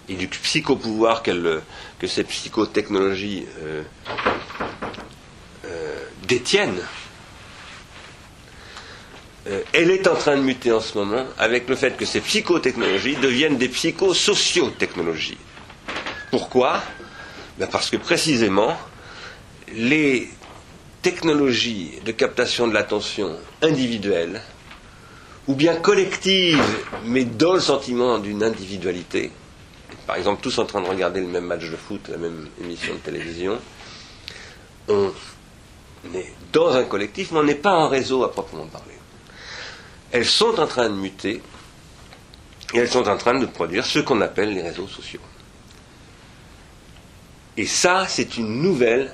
et 0.08 0.16
du 0.16 0.28
psychopouvoir 0.28 1.22
que 1.24 2.08
ces 2.08 2.24
psychotechnologies 2.24 3.46
euh, 3.62 3.84
euh, 5.66 6.00
détiennent. 6.28 6.82
elle 9.74 9.90
est 9.92 10.08
en 10.08 10.16
train 10.16 10.38
de 10.38 10.42
muter 10.42 10.72
en 10.72 10.80
ce 10.80 10.98
moment 10.98 11.26
avec 11.38 11.68
le 11.70 11.76
fait 11.76 11.96
que 11.98 12.06
ces 12.06 12.22
psychotechnologies 12.22 13.16
deviennent 13.16 13.58
des 13.58 13.70
psychosociotechnologies. 13.70 15.38
Pourquoi? 16.32 16.82
Ben 17.58 17.68
Parce 17.68 17.90
que 17.90 17.98
précisément, 17.98 18.78
les 19.74 20.30
technologie 21.02 22.00
de 22.06 22.12
captation 22.12 22.68
de 22.68 22.74
l'attention 22.74 23.36
individuelle, 23.62 24.42
ou 25.48 25.56
bien 25.56 25.76
collective, 25.76 26.62
mais 27.06 27.26
dans 27.26 27.54
le 27.54 27.60
sentiment 27.60 28.20
d'une 28.20 28.44
individualité, 28.44 29.32
par 30.06 30.18
exemple 30.18 30.42
tous 30.42 30.58
en 30.60 30.66
train 30.66 30.82
de 30.82 30.88
regarder 30.88 31.22
le 31.22 31.28
même 31.28 31.46
match 31.46 31.70
de 31.70 31.76
foot, 31.76 32.08
la 32.10 32.18
même 32.18 32.48
émission 32.62 32.94
de 32.94 33.00
télévision, 33.00 33.60
on 34.88 35.12
est 36.14 36.34
dans 36.52 36.70
un 36.76 36.84
collectif, 36.84 37.32
mais 37.32 37.40
on 37.40 37.44
n'est 37.44 37.56
pas 37.56 37.74
en 37.74 37.88
réseau 37.88 38.24
à 38.24 38.32
proprement 38.32 38.66
parler. 38.66 38.94
Elles 40.12 40.26
sont 40.26 40.60
en 40.60 40.68
train 40.68 40.90
de 40.90 40.96
muter, 40.96 41.42
et 42.74 42.78
elles 42.78 42.90
sont 42.90 43.08
en 43.08 43.18
train 43.18 43.40
de 43.40 43.46
produire 43.46 43.86
ce 43.86 44.00
qu'on 44.00 44.22
appelle 44.22 44.54
les 44.54 44.62
réseaux 44.62 44.88
sociaux. 44.88 45.22
Et 47.58 47.66
ça, 47.66 48.06
c'est 48.08 48.38
une 48.38 48.62
nouvelle 48.62 49.14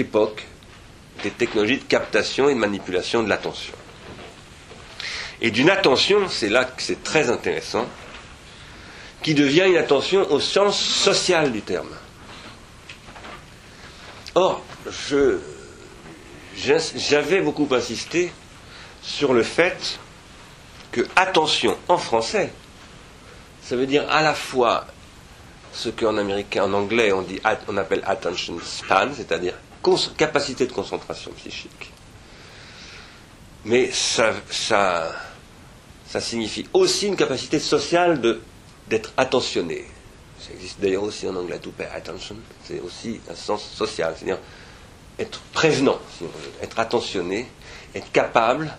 époque 0.00 0.44
des 1.22 1.30
technologies 1.30 1.78
de 1.78 1.84
captation 1.84 2.48
et 2.48 2.54
de 2.54 2.58
manipulation 2.58 3.22
de 3.22 3.28
l'attention. 3.28 3.74
Et 5.40 5.50
d'une 5.50 5.70
attention, 5.70 6.28
c'est 6.28 6.48
là 6.48 6.64
que 6.64 6.82
c'est 6.82 7.02
très 7.02 7.30
intéressant, 7.30 7.86
qui 9.22 9.34
devient 9.34 9.64
une 9.68 9.76
attention 9.76 10.30
au 10.30 10.40
sens 10.40 10.78
social 10.80 11.52
du 11.52 11.62
terme. 11.62 11.90
Or, 14.34 14.62
j'avais 16.56 17.40
beaucoup 17.40 17.68
insisté 17.72 18.32
sur 19.02 19.32
le 19.32 19.42
fait 19.42 19.98
que 20.92 21.06
attention 21.16 21.76
en 21.88 21.98
français, 21.98 22.52
ça 23.62 23.76
veut 23.76 23.86
dire 23.86 24.08
à 24.10 24.22
la 24.22 24.34
fois 24.34 24.86
ce 25.72 25.88
qu'en 25.88 26.16
américain, 26.16 26.64
en 26.64 26.72
anglais, 26.72 27.12
on, 27.12 27.22
dit, 27.22 27.40
on 27.68 27.76
appelle 27.76 28.02
attention 28.06 28.56
span, 28.62 29.08
c'est-à-dire 29.14 29.54
capacité 30.16 30.66
de 30.66 30.72
concentration 30.72 31.30
psychique. 31.32 31.92
Mais 33.64 33.90
ça, 33.92 34.32
signifie 36.20 36.66
aussi 36.72 37.06
une 37.06 37.16
capacité 37.16 37.58
sociale 37.58 38.20
d'être 38.88 39.12
attentionné. 39.16 39.84
Ça 40.40 40.52
existe 40.54 40.80
d'ailleurs 40.80 41.02
aussi 41.02 41.28
en 41.28 41.36
anglais, 41.36 41.58
to 41.58 41.70
pay 41.70 41.86
attention. 41.94 42.36
C'est 42.64 42.80
aussi 42.80 43.20
un 43.30 43.34
sens 43.34 43.62
social, 43.62 44.14
c'est-à-dire 44.16 44.38
être 45.18 45.40
prévenant, 45.52 45.98
être 46.62 46.78
attentionné, 46.78 47.46
être 47.94 48.10
capable 48.10 48.74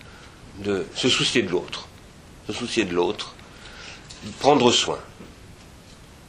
de 0.58 0.84
se 0.94 1.08
soucier 1.08 1.42
de 1.42 1.50
l'autre, 1.50 1.86
se 2.48 2.52
soucier 2.52 2.84
de 2.84 2.92
l'autre, 2.94 3.34
prendre 4.40 4.70
soin. 4.72 4.98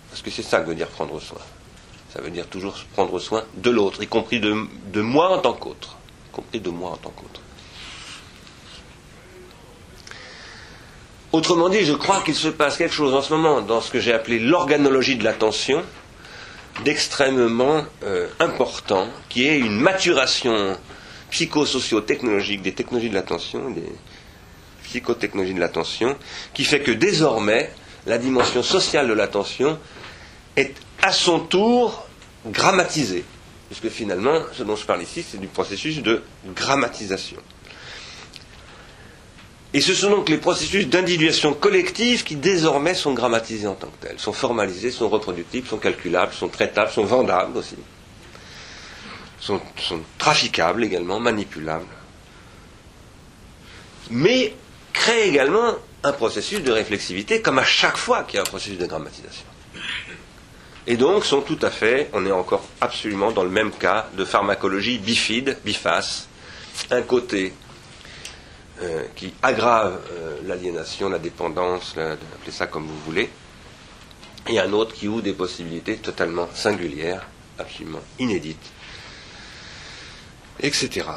Parce 0.09 0.21
que 0.21 0.29
c'est 0.29 0.43
ça 0.43 0.59
que 0.61 0.67
veut 0.67 0.75
dire 0.75 0.87
prendre 0.89 1.19
soin. 1.19 1.41
Ça 2.13 2.21
veut 2.21 2.29
dire 2.29 2.45
toujours 2.45 2.75
prendre 2.93 3.17
soin 3.17 3.43
de 3.55 3.71
l'autre, 3.71 4.03
y 4.03 4.07
compris 4.07 4.39
de, 4.39 5.01
moi 5.01 5.35
en 5.35 5.39
tant 5.39 5.53
qu'autre. 5.53 5.97
Y 6.29 6.31
compris 6.31 6.59
de 6.59 6.69
moi 6.69 6.91
en 6.91 6.97
tant 6.97 7.09
qu'autre. 7.09 7.41
Autrement 11.31 11.69
dit, 11.69 11.83
je 11.83 11.93
crois 11.93 12.21
qu'il 12.21 12.35
se 12.35 12.49
passe 12.49 12.77
quelque 12.77 12.93
chose 12.93 13.15
en 13.15 13.23
ce 13.23 13.33
moment 13.33 13.61
dans 13.61 13.81
ce 13.81 13.89
que 13.89 13.99
j'ai 13.99 14.13
appelé 14.13 14.37
l'organologie 14.37 15.15
de 15.15 15.23
l'attention, 15.23 15.81
d'extrêmement 16.85 17.83
euh, 18.03 18.27
important, 18.39 19.07
qui 19.29 19.47
est 19.47 19.57
une 19.57 19.79
maturation 19.79 20.77
psychosocio-technologique 21.31 22.61
des 22.61 22.73
technologies 22.73 23.09
de 23.09 23.15
l'attention, 23.15 23.71
des 23.71 23.91
psychotechnologies 24.83 25.55
de 25.55 25.59
l'attention, 25.59 26.15
qui 26.53 26.63
fait 26.63 26.81
que 26.81 26.91
désormais, 26.91 27.71
la 28.05 28.19
dimension 28.19 28.61
sociale 28.61 29.07
de 29.07 29.13
l'attention 29.13 29.79
est 30.55 30.75
à 31.01 31.11
son 31.11 31.39
tour 31.39 32.02
grammatisée. 32.45 33.23
Puisque 33.69 33.89
finalement, 33.89 34.39
ce 34.53 34.63
dont 34.63 34.75
je 34.75 34.85
parle 34.85 35.01
ici, 35.01 35.23
c'est 35.27 35.39
du 35.39 35.47
processus 35.47 36.01
de 36.01 36.21
grammatisation. 36.55 37.37
Et 39.73 39.81
ce 39.81 39.95
sont 39.95 40.11
donc 40.11 40.29
les 40.29 40.37
processus 40.37 40.87
d'individuation 40.87 41.53
collective 41.53 42.23
qui 42.23 42.35
désormais 42.35 42.93
sont 42.93 43.13
grammatisés 43.13 43.65
en 43.65 43.73
tant 43.73 43.87
que 43.87 44.05
tels, 44.07 44.19
sont 44.19 44.33
formalisés, 44.33 44.91
sont 44.91 45.09
reproductibles, 45.09 45.67
sont 45.67 45.79
calculables, 45.79 46.31
sont 46.31 46.47
traitables, 46.47 46.91
sont 46.91 47.05
vendables 47.05 47.57
aussi, 47.57 47.75
sont, 49.39 49.59
sont 49.79 50.01
traficables 50.19 50.83
également, 50.83 51.19
manipulables, 51.19 51.87
mais 54.11 54.53
créent 54.93 55.29
également 55.29 55.73
un 56.03 56.11
processus 56.11 56.61
de 56.61 56.71
réflexivité 56.71 57.41
comme 57.41 57.57
à 57.57 57.63
chaque 57.63 57.97
fois 57.97 58.23
qu'il 58.23 58.35
y 58.35 58.37
a 58.37 58.41
un 58.41 58.45
processus 58.45 58.77
de 58.77 58.85
grammatisation. 58.85 59.45
Et 60.85 60.97
donc 60.97 61.23
sont 61.25 61.41
tout 61.41 61.59
à 61.61 61.69
fait, 61.69 62.09
on 62.13 62.25
est 62.25 62.31
encore 62.31 62.63
absolument 62.81 63.31
dans 63.31 63.43
le 63.43 63.49
même 63.49 63.71
cas 63.71 64.07
de 64.17 64.25
pharmacologie 64.25 64.97
bifide, 64.97 65.57
biface, 65.63 66.27
un 66.91 67.01
côté 67.03 67.53
euh, 68.81 69.03
qui 69.15 69.33
aggrave 69.41 69.97
euh, 70.11 70.37
l'aliénation, 70.45 71.07
la 71.09 71.19
dépendance, 71.19 71.95
appelez 71.97 72.51
ça 72.51 72.67
comme 72.67 72.85
vous 72.85 72.99
voulez, 73.05 73.29
et 74.49 74.59
un 74.59 74.73
autre 74.73 74.93
qui 74.93 75.07
ouvre 75.07 75.21
des 75.21 75.31
possibilités 75.33 75.95
totalement 75.97 76.49
singulières, 76.53 77.25
absolument 77.57 78.01
inédites, 78.19 78.71
etc. 80.59 81.07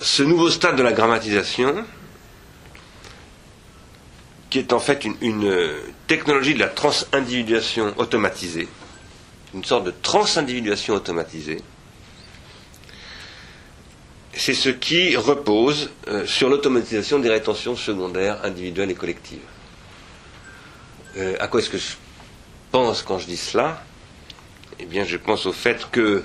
Ce 0.00 0.22
nouveau 0.22 0.50
stade 0.50 0.76
de 0.76 0.82
la 0.82 0.92
grammatisation, 0.92 1.84
qui 4.54 4.60
est 4.60 4.72
en 4.72 4.78
fait 4.78 5.04
une, 5.04 5.16
une 5.20 5.74
technologie 6.06 6.54
de 6.54 6.60
la 6.60 6.68
transindividuation 6.68 7.92
automatisée, 7.96 8.68
une 9.52 9.64
sorte 9.64 9.82
de 9.82 9.92
transindividuation 10.00 10.94
automatisée, 10.94 11.60
c'est 14.32 14.54
ce 14.54 14.68
qui 14.68 15.16
repose 15.16 15.90
euh, 16.06 16.24
sur 16.24 16.48
l'automatisation 16.48 17.18
des 17.18 17.30
rétentions 17.30 17.74
secondaires 17.74 18.44
individuelles 18.44 18.92
et 18.92 18.94
collectives. 18.94 19.40
Euh, 21.16 21.34
à 21.40 21.48
quoi 21.48 21.58
est-ce 21.58 21.70
que 21.70 21.78
je 21.78 21.94
pense 22.70 23.02
quand 23.02 23.18
je 23.18 23.26
dis 23.26 23.36
cela? 23.36 23.82
Eh 24.78 24.84
bien, 24.86 25.02
je 25.04 25.16
pense 25.16 25.46
au 25.46 25.52
fait 25.52 25.90
que 25.90 26.22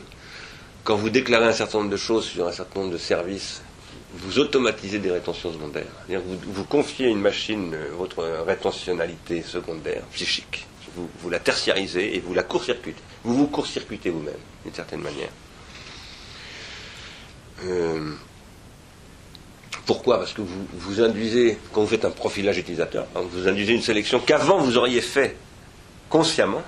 quand 0.84 0.98
vous 0.98 1.10
déclarez 1.10 1.48
un 1.48 1.52
certain 1.54 1.80
nombre 1.80 1.90
de 1.90 1.98
choses 1.98 2.26
sur 2.26 2.48
un 2.48 2.52
certain 2.52 2.82
nombre 2.82 2.94
de 2.94 3.00
services, 3.00 3.64
vous 4.14 4.40
automatisez 4.40 5.00
des 5.00 5.12
rétentions 5.12 5.54
secondaires. 5.54 5.86
Vous, 6.08 6.64
confiez 6.64 7.08
à 7.08 7.10
une 7.10 7.22
machine 7.22 7.74
euh, 7.74 7.90
votre 7.96 8.24
rétentionnalité 8.46 9.44
secondaire, 9.44 10.04
psychique. 10.14 10.66
Vous, 10.96 11.08
vous 11.22 11.30
la 11.30 11.40
tertiarisez 11.40 12.16
et 12.16 12.20
vous 12.20 12.34
la 12.34 12.44
court-circuitez. 12.44 13.02
Vous 13.24 13.36
vous 13.36 13.48
court-circuitez 13.48 14.10
vous-même, 14.10 14.34
d'une 14.66 14.74
certaine 14.74 15.02
manière. 15.02 15.30
Euh, 17.66 18.14
pourquoi? 19.86 20.18
Parce 20.18 20.34
que 20.34 20.42
vous, 20.42 20.68
vous 20.74 21.02
induisez, 21.02 21.58
quand 21.72 21.82
vous 21.82 21.88
faites 21.88 22.06
un 22.06 22.12
profilage 22.12 22.58
utilisateur, 22.58 23.06
hein, 23.16 23.22
vous 23.32 23.48
induisez 23.48 23.74
une 23.74 23.82
sélection 23.82 24.20
qu'avant 24.20 24.60
vous 24.60 24.78
auriez 24.78 25.02
fait 25.02 25.36
consciemment, 26.10 26.64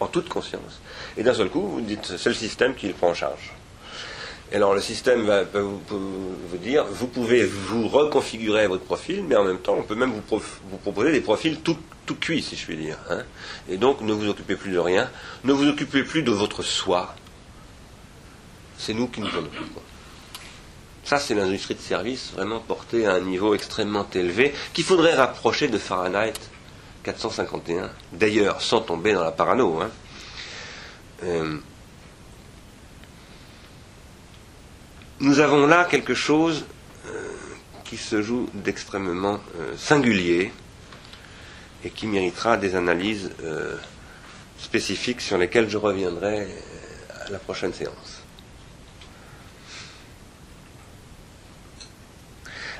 en 0.00 0.06
toute 0.06 0.28
conscience, 0.28 0.80
et 1.16 1.22
d'un 1.22 1.34
seul 1.34 1.48
coup 1.48 1.66
vous 1.66 1.80
dites 1.80 2.16
c'est 2.16 2.28
le 2.28 2.34
système 2.34 2.74
qui 2.74 2.86
le 2.86 2.94
prend 2.94 3.08
en 3.08 3.14
charge. 3.14 3.52
Et 4.54 4.56
alors 4.56 4.72
le 4.72 4.80
système 4.80 5.22
va, 5.22 5.42
vous, 5.42 5.80
dire 6.62 6.84
vous 6.88 7.08
pouvez 7.08 7.44
vous 7.44 7.88
reconfigurer 7.88 8.68
votre 8.68 8.84
profil, 8.84 9.24
mais 9.24 9.34
en 9.34 9.42
même 9.42 9.58
temps 9.58 9.74
on 9.76 9.82
peut 9.82 9.96
même 9.96 10.12
vous, 10.12 10.78
proposer 10.78 11.10
des 11.10 11.20
profils 11.20 11.60
tout, 11.60 11.76
tout 12.06 12.14
cuits, 12.14 12.40
si 12.40 12.54
je 12.54 12.64
puis 12.64 12.76
dire. 12.76 12.96
Hein. 13.10 13.24
Et 13.68 13.78
donc 13.78 14.00
ne 14.00 14.12
vous 14.12 14.28
occupez 14.28 14.54
plus 14.54 14.70
de 14.70 14.78
rien, 14.78 15.10
ne 15.42 15.52
vous 15.52 15.66
occupez 15.66 16.04
plus 16.04 16.22
de 16.22 16.30
votre 16.30 16.62
soi. 16.62 17.16
C'est 18.78 18.94
nous 18.94 19.08
qui 19.08 19.22
nous 19.22 19.26
en 19.26 19.40
occupons. 19.40 19.80
Ça, 21.02 21.18
c'est 21.18 21.34
l'industrie 21.34 21.74
de 21.74 21.80
service 21.80 22.30
vraiment 22.32 22.60
portée 22.60 23.06
à 23.06 23.14
un 23.14 23.20
niveau 23.20 23.56
extrêmement 23.56 24.06
élevé 24.14 24.54
qu'il 24.72 24.84
faudrait 24.84 25.14
rapprocher 25.14 25.66
de 25.66 25.78
Fahrenheit 25.78 26.32
451. 27.02 27.90
D'ailleurs, 28.12 28.62
sans 28.62 28.82
tomber 28.82 29.14
dans 29.14 29.24
la 29.24 29.32
parano. 29.32 29.80
Hein. 29.80 29.90
Euh, 31.24 31.58
nous 35.24 35.40
avons 35.40 35.66
là 35.66 35.84
quelque 35.84 36.14
chose 36.14 36.64
euh, 37.06 37.28
qui 37.84 37.96
se 37.96 38.22
joue 38.22 38.48
d'extrêmement 38.54 39.40
euh, 39.58 39.76
singulier 39.76 40.52
et 41.84 41.90
qui 41.90 42.06
méritera 42.06 42.56
des 42.56 42.76
analyses 42.76 43.30
spécifiques 44.58 45.20
sur 45.20 45.36
lesquelles 45.36 45.68
je 45.68 45.76
reviendrai 45.76 46.48
à 47.26 47.30
la 47.30 47.38
prochaine 47.38 47.74
séance. 47.74 48.24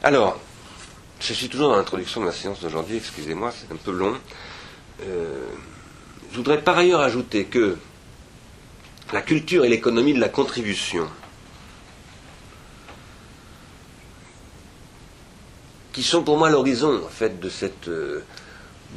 Alors, 0.04 0.38
je 1.18 1.32
suis 1.32 1.48
toujours 1.48 1.70
dans 1.70 1.76
l'introduction 1.76 2.20
de 2.20 2.26
la 2.26 2.32
séance 2.32 2.60
d'aujourd'hui, 2.60 2.98
excusez-moi, 2.98 3.50
c'est 3.58 3.72
un 3.72 3.76
peu 3.76 3.90
long. 3.90 4.14
Euh, 5.02 5.46
je 6.30 6.36
voudrais 6.36 6.60
par 6.60 6.76
ailleurs 6.76 7.00
ajouter 7.00 7.46
que 7.46 7.78
la 9.14 9.22
culture 9.22 9.64
et 9.64 9.70
l'économie 9.70 10.12
de 10.12 10.20
la 10.20 10.28
contribution, 10.28 11.08
qui 15.94 16.02
sont 16.02 16.24
pour 16.24 16.36
moi 16.36 16.50
l'horizon 16.50 17.02
en 17.04 17.08
fait 17.08 17.38
de 17.40 17.48
cette, 17.48 17.88
euh, 17.88 18.22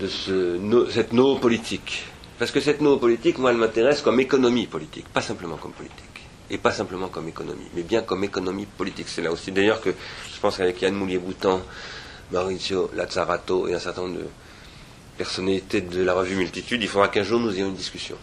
de 0.01 0.07
ce, 0.07 0.59
cette 0.91 1.11
politique. 1.39 2.05
Parce 2.39 2.51
que 2.51 2.59
cette 2.59 2.79
politique, 2.79 3.37
moi, 3.37 3.51
elle 3.51 3.57
m'intéresse 3.57 4.01
comme 4.01 4.19
économie 4.19 4.65
politique, 4.67 5.07
pas 5.07 5.21
simplement 5.21 5.57
comme 5.57 5.71
politique 5.71 6.03
et 6.49 6.57
pas 6.57 6.71
simplement 6.71 7.07
comme 7.09 7.27
économie, 7.27 7.67
mais 7.75 7.83
bien 7.83 8.01
comme 8.01 8.23
économie 8.23 8.65
politique. 8.65 9.07
C'est 9.09 9.21
là 9.21 9.31
aussi 9.31 9.51
d'ailleurs 9.51 9.79
que 9.81 9.89
je 9.91 10.39
pense 10.39 10.57
qu'avec 10.57 10.81
Yann 10.81 10.93
Moulier-Boutan, 10.95 11.61
Maurizio 12.31 12.89
Lazzarato 12.95 13.67
et 13.67 13.73
un 13.75 13.79
certain 13.79 14.01
nombre 14.03 14.17
de 14.19 14.25
personnalités 15.17 15.81
de 15.81 16.01
la 16.03 16.13
revue 16.13 16.35
Multitude, 16.35 16.81
il 16.81 16.87
faudra 16.87 17.09
qu'un 17.09 17.23
jour 17.23 17.39
nous 17.39 17.53
ayons 17.55 17.67
une 17.67 17.75
discussion. 17.75 18.17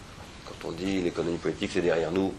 Quand 0.47 0.69
on 0.69 0.73
dit 0.73 1.01
l'économie 1.03 1.39
politique, 1.39 1.71
c'est 1.75 1.81
derrière 1.83 2.11
nous. 2.13 2.33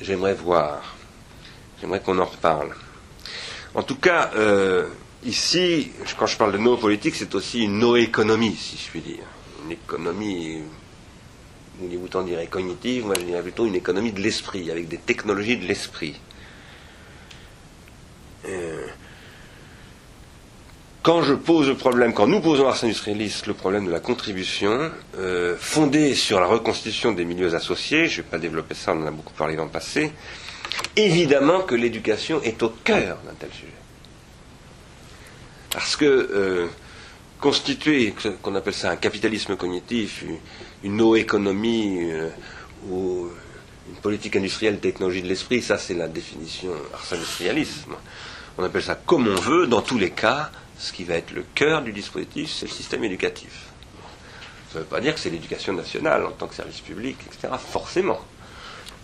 J'aimerais 0.00 0.34
voir, 0.34 0.82
j'aimerais 1.80 2.00
qu'on 2.00 2.18
en 2.18 2.24
reparle. 2.24 2.74
En 3.74 3.82
tout 3.82 3.96
cas, 3.96 4.30
euh, 4.34 4.86
ici, 5.24 5.92
quand 6.18 6.26
je 6.26 6.36
parle 6.36 6.52
de 6.52 6.58
nos 6.58 6.76
politiques, 6.76 7.14
c'est 7.14 7.34
aussi 7.34 7.64
une 7.64 7.78
no-économie, 7.78 8.56
si 8.56 8.76
je 8.76 8.90
puis 8.90 9.00
dire. 9.00 9.24
Une 9.64 9.72
économie 9.72 10.62
Moulier-Boutan 11.80 12.22
dirait 12.22 12.46
cognitive, 12.46 13.06
moi 13.06 13.14
je 13.18 13.24
dirais 13.24 13.42
plutôt 13.42 13.66
une 13.66 13.74
économie 13.74 14.12
de 14.12 14.20
l'esprit, 14.20 14.70
avec 14.70 14.88
des 14.88 14.98
technologies 14.98 15.56
de 15.56 15.66
l'esprit. 15.66 16.20
Euh, 18.46 18.86
quand 21.02 21.22
je 21.22 21.34
pose 21.34 21.68
le 21.68 21.76
problème, 21.76 22.12
quand 22.12 22.26
nous 22.26 22.40
posons 22.40 22.66
Ars 22.66 22.82
Industrialis 22.82 23.42
le 23.46 23.54
problème 23.54 23.86
de 23.86 23.90
la 23.90 24.00
contribution, 24.00 24.90
euh, 25.16 25.56
fondée 25.58 26.14
sur 26.14 26.40
la 26.40 26.46
reconstitution 26.46 27.12
des 27.12 27.24
milieux 27.24 27.54
associés, 27.54 28.08
je 28.08 28.18
ne 28.18 28.22
vais 28.24 28.30
pas 28.30 28.38
développer 28.38 28.74
ça, 28.74 28.92
on 28.92 29.02
en 29.02 29.06
a 29.06 29.10
beaucoup 29.10 29.34
parlé 29.34 29.56
dans 29.56 29.64
le 29.64 29.70
passé, 29.70 30.12
évidemment 30.96 31.60
que 31.62 31.74
l'éducation 31.74 32.42
est 32.42 32.62
au 32.62 32.70
cœur 32.70 33.18
d'un 33.24 33.34
tel 33.34 33.50
sujet. 33.50 33.72
Parce 35.70 35.96
que 35.96 36.04
euh, 36.04 36.66
constituer, 37.40 38.14
qu'on 38.42 38.54
appelle 38.54 38.74
ça 38.74 38.90
un 38.90 38.96
capitalisme 38.96 39.56
cognitif, 39.56 40.24
une 40.82 40.96
no-économie 40.96 42.10
euh, 42.10 42.30
ou 42.88 43.28
une 43.88 43.96
politique 43.96 44.36
industrielle 44.36 44.80
technologie 44.80 45.22
de 45.22 45.28
l'esprit, 45.28 45.62
ça 45.62 45.78
c'est 45.78 45.94
la 45.94 46.08
définition 46.08 46.70
industrialisme. 47.12 47.94
On 48.56 48.64
appelle 48.64 48.82
ça 48.82 48.94
comme 48.94 49.28
on 49.28 49.34
veut, 49.40 49.66
dans 49.66 49.82
tous 49.82 49.98
les 49.98 50.10
cas, 50.10 50.50
ce 50.78 50.92
qui 50.92 51.04
va 51.04 51.14
être 51.14 51.32
le 51.32 51.44
cœur 51.54 51.82
du 51.82 51.92
dispositif, 51.92 52.50
c'est 52.50 52.66
le 52.66 52.72
système 52.72 53.04
éducatif. 53.04 53.66
Ça 54.72 54.78
ne 54.78 54.84
veut 54.84 54.88
pas 54.88 55.00
dire 55.00 55.14
que 55.14 55.20
c'est 55.20 55.30
l'éducation 55.30 55.72
nationale 55.72 56.24
en 56.26 56.30
tant 56.32 56.46
que 56.46 56.54
service 56.54 56.80
public, 56.80 57.16
etc., 57.26 57.54
forcément. 57.56 58.20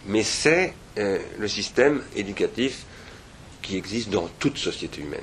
Mais 0.07 0.23
c'est 0.23 0.75
euh, 0.99 1.19
le 1.39 1.49
système 1.49 2.03
éducatif 2.15 2.85
qui 3.63 3.77
existe 3.77 4.11
dans 4.11 4.29
toute 4.39 4.59
société 4.59 5.01
humaine. 5.01 5.21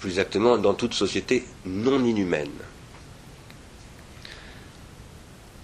Plus 0.00 0.10
exactement, 0.10 0.58
dans 0.58 0.74
toute 0.74 0.92
société 0.92 1.44
non 1.64 2.04
inhumaine. 2.04 2.50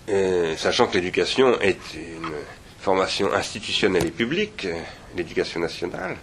Euh, 0.09 0.57
sachant 0.57 0.87
que 0.87 0.95
l'éducation 0.95 1.61
est 1.61 1.79
une 1.95 2.33
formation 2.79 3.33
institutionnelle 3.33 4.07
et 4.07 4.11
publique, 4.11 4.65
euh, 4.65 4.79
l'éducation 5.17 5.61
nationale, 5.61 6.17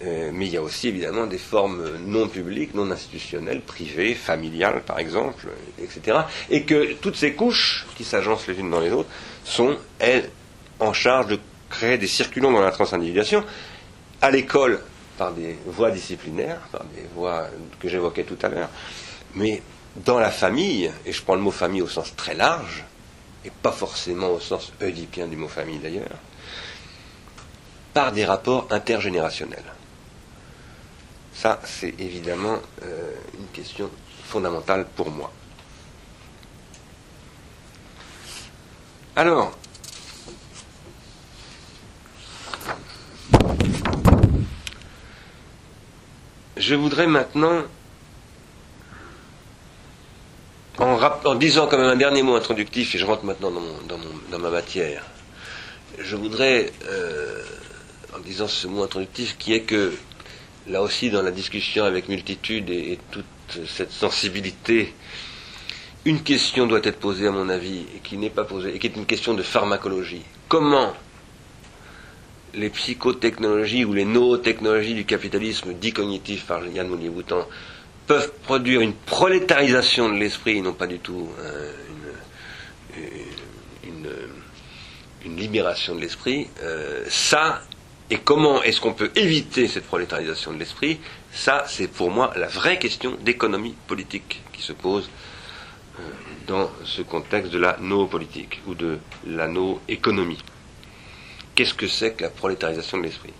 mais 0.00 0.46
il 0.46 0.52
y 0.52 0.56
a 0.56 0.62
aussi 0.62 0.86
évidemment 0.86 1.26
des 1.26 1.38
formes 1.38 1.96
non 2.06 2.28
publiques, 2.28 2.72
non 2.72 2.88
institutionnelles, 2.92 3.60
privées, 3.62 4.14
familiales 4.14 4.82
par 4.86 5.00
exemple, 5.00 5.48
etc. 5.82 6.18
Et 6.50 6.62
que 6.62 6.92
toutes 6.94 7.16
ces 7.16 7.32
couches 7.32 7.84
qui 7.96 8.04
s'agencent 8.04 8.46
les 8.46 8.60
unes 8.60 8.70
dans 8.70 8.78
les 8.78 8.92
autres 8.92 9.10
sont, 9.48 9.76
elles, 9.98 10.30
en 10.78 10.92
charge 10.92 11.28
de 11.28 11.40
créer 11.70 11.98
des 11.98 12.06
circulants 12.06 12.52
dans 12.52 12.60
la 12.60 12.70
transindividuation. 12.70 13.44
À 14.20 14.30
l'école, 14.30 14.80
par 15.16 15.32
des 15.32 15.58
voies 15.66 15.90
disciplinaires, 15.90 16.60
par 16.70 16.84
des 16.84 17.06
voies 17.14 17.48
que 17.80 17.88
j'évoquais 17.88 18.24
tout 18.24 18.38
à 18.42 18.48
l'heure, 18.48 18.68
mais 19.34 19.62
dans 19.96 20.18
la 20.18 20.30
famille, 20.30 20.90
et 21.04 21.12
je 21.12 21.22
prends 21.22 21.34
le 21.34 21.40
mot 21.40 21.50
famille 21.50 21.82
au 21.82 21.88
sens 21.88 22.14
très 22.14 22.34
large, 22.34 22.84
et 23.44 23.50
pas 23.50 23.72
forcément 23.72 24.28
au 24.28 24.40
sens 24.40 24.72
oedipien 24.80 25.26
du 25.26 25.36
mot 25.36 25.48
famille 25.48 25.78
d'ailleurs, 25.78 26.18
par 27.94 28.12
des 28.12 28.24
rapports 28.24 28.68
intergénérationnels. 28.70 29.72
Ça, 31.34 31.60
c'est 31.64 31.94
évidemment 32.00 32.58
euh, 32.82 33.12
une 33.38 33.46
question 33.48 33.90
fondamentale 34.24 34.86
pour 34.94 35.10
moi. 35.10 35.32
Alors, 39.18 39.50
je 46.56 46.76
voudrais 46.76 47.08
maintenant, 47.08 47.64
en, 50.78 51.34
disant 51.34 51.66
quand 51.66 51.78
même 51.78 51.88
un 51.88 51.96
dernier 51.96 52.22
mot 52.22 52.36
introductif, 52.36 52.94
et 52.94 52.98
je 52.98 53.04
rentre 53.04 53.24
maintenant 53.24 53.50
dans, 53.50 54.38
ma 54.38 54.50
matière, 54.50 55.02
je 55.98 56.14
voudrais, 56.14 56.72
euh, 56.84 57.42
en 58.14 58.20
disant 58.20 58.46
ce 58.46 58.68
mot 58.68 58.84
introductif, 58.84 59.36
qui 59.36 59.52
est 59.52 59.62
que 59.62 59.94
là 60.68 60.80
aussi 60.80 61.10
dans 61.10 61.22
la 61.22 61.32
discussion 61.32 61.82
avec 61.82 62.08
multitude 62.08 62.70
et, 62.70 63.00
toute 63.10 63.66
cette 63.66 63.90
sensibilité, 63.90 64.94
une 66.04 66.22
question 66.22 66.66
doit 66.66 66.80
être 66.84 66.98
posée 66.98 67.26
à 67.26 67.32
mon 67.32 67.48
avis 67.48 67.84
et 67.94 67.98
qui 68.02 68.16
n'est 68.16 68.30
pas 68.30 68.44
posée 68.44 68.74
et 68.74 68.78
qui 68.78 68.86
est 68.86 68.96
une 68.96 69.06
question 69.06 69.34
de 69.34 69.42
pharmacologie. 69.42 70.22
Comment 70.48 70.94
les 72.54 72.70
psychotechnologies 72.70 73.84
ou 73.84 73.92
les 73.92 74.04
nootechnologies 74.04 74.94
du 74.94 75.04
capitalisme 75.04 75.74
dit 75.74 75.92
cognitif 75.92 76.46
par 76.46 76.66
Yann 76.66 76.88
Mounier-Boutan 76.88 77.46
peuvent 78.06 78.32
produire 78.44 78.80
une 78.80 78.94
prolétarisation 78.94 80.08
de 80.08 80.14
l'esprit, 80.18 80.62
non 80.62 80.72
pas 80.72 80.86
du 80.86 80.98
tout 80.98 81.28
euh, 81.40 81.72
une, 83.84 84.08
libération 85.36 85.94
de 85.94 86.00
l'esprit, 86.00 86.48
euh, 86.62 87.04
ça 87.08 87.62
et 88.10 88.16
comment 88.16 88.62
est-ce 88.62 88.80
qu'on 88.80 88.94
peut 88.94 89.10
éviter 89.14 89.68
cette 89.68 89.84
prolétarisation 89.84 90.54
de 90.54 90.58
l'esprit 90.58 90.98
Ça, 91.32 91.64
c'est 91.68 91.86
pour 91.86 92.10
moi 92.10 92.32
la 92.36 92.46
vraie 92.46 92.78
question 92.78 93.16
d'économie 93.20 93.74
politique 93.86 94.42
qui 94.54 94.62
se 94.62 94.72
pose 94.72 95.10
dans 96.46 96.70
ce 96.84 97.02
contexte 97.02 97.52
de 97.52 97.58
la 97.58 97.76
no-politique 97.80 98.60
ou 98.66 98.74
de 98.74 98.98
la 99.26 99.48
no-économie. 99.48 100.42
Qu'est-ce 101.54 101.74
que 101.74 101.88
c'est 101.88 102.12
que 102.12 102.22
la 102.22 102.30
prolétarisation 102.30 102.98
de 102.98 103.02
l'esprit? 103.02 103.32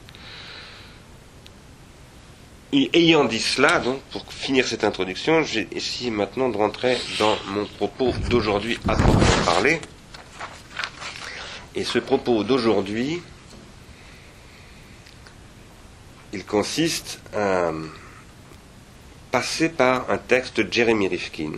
Ayant 2.73 3.25
dit 3.25 3.41
cela, 3.41 3.79
donc, 3.79 4.01
pour 4.11 4.31
finir 4.31 4.67
cette 4.67 4.85
introduction, 4.85 5.43
j'ai 5.43 5.67
essayé 5.73 6.11
maintenant 6.11 6.51
de 6.51 6.57
rentrer 6.59 6.99
dans 7.19 7.37
mon 7.47 7.65
propos 7.65 8.13
d'aujourd'hui 8.29 8.79
à 8.87 8.95
parler. 9.45 9.81
Et 11.75 11.85
ce 11.85 11.99
propos 11.99 12.45
d'aujourd'hui, 12.45 13.23
il 16.35 16.45
consiste 16.45 17.23
à 17.35 17.71
passer 19.31 19.71
par 19.71 20.11
un 20.11 20.19
texte 20.19 20.61
de 20.61 20.71
Jeremy 20.71 21.09
Rifkin, 21.09 21.53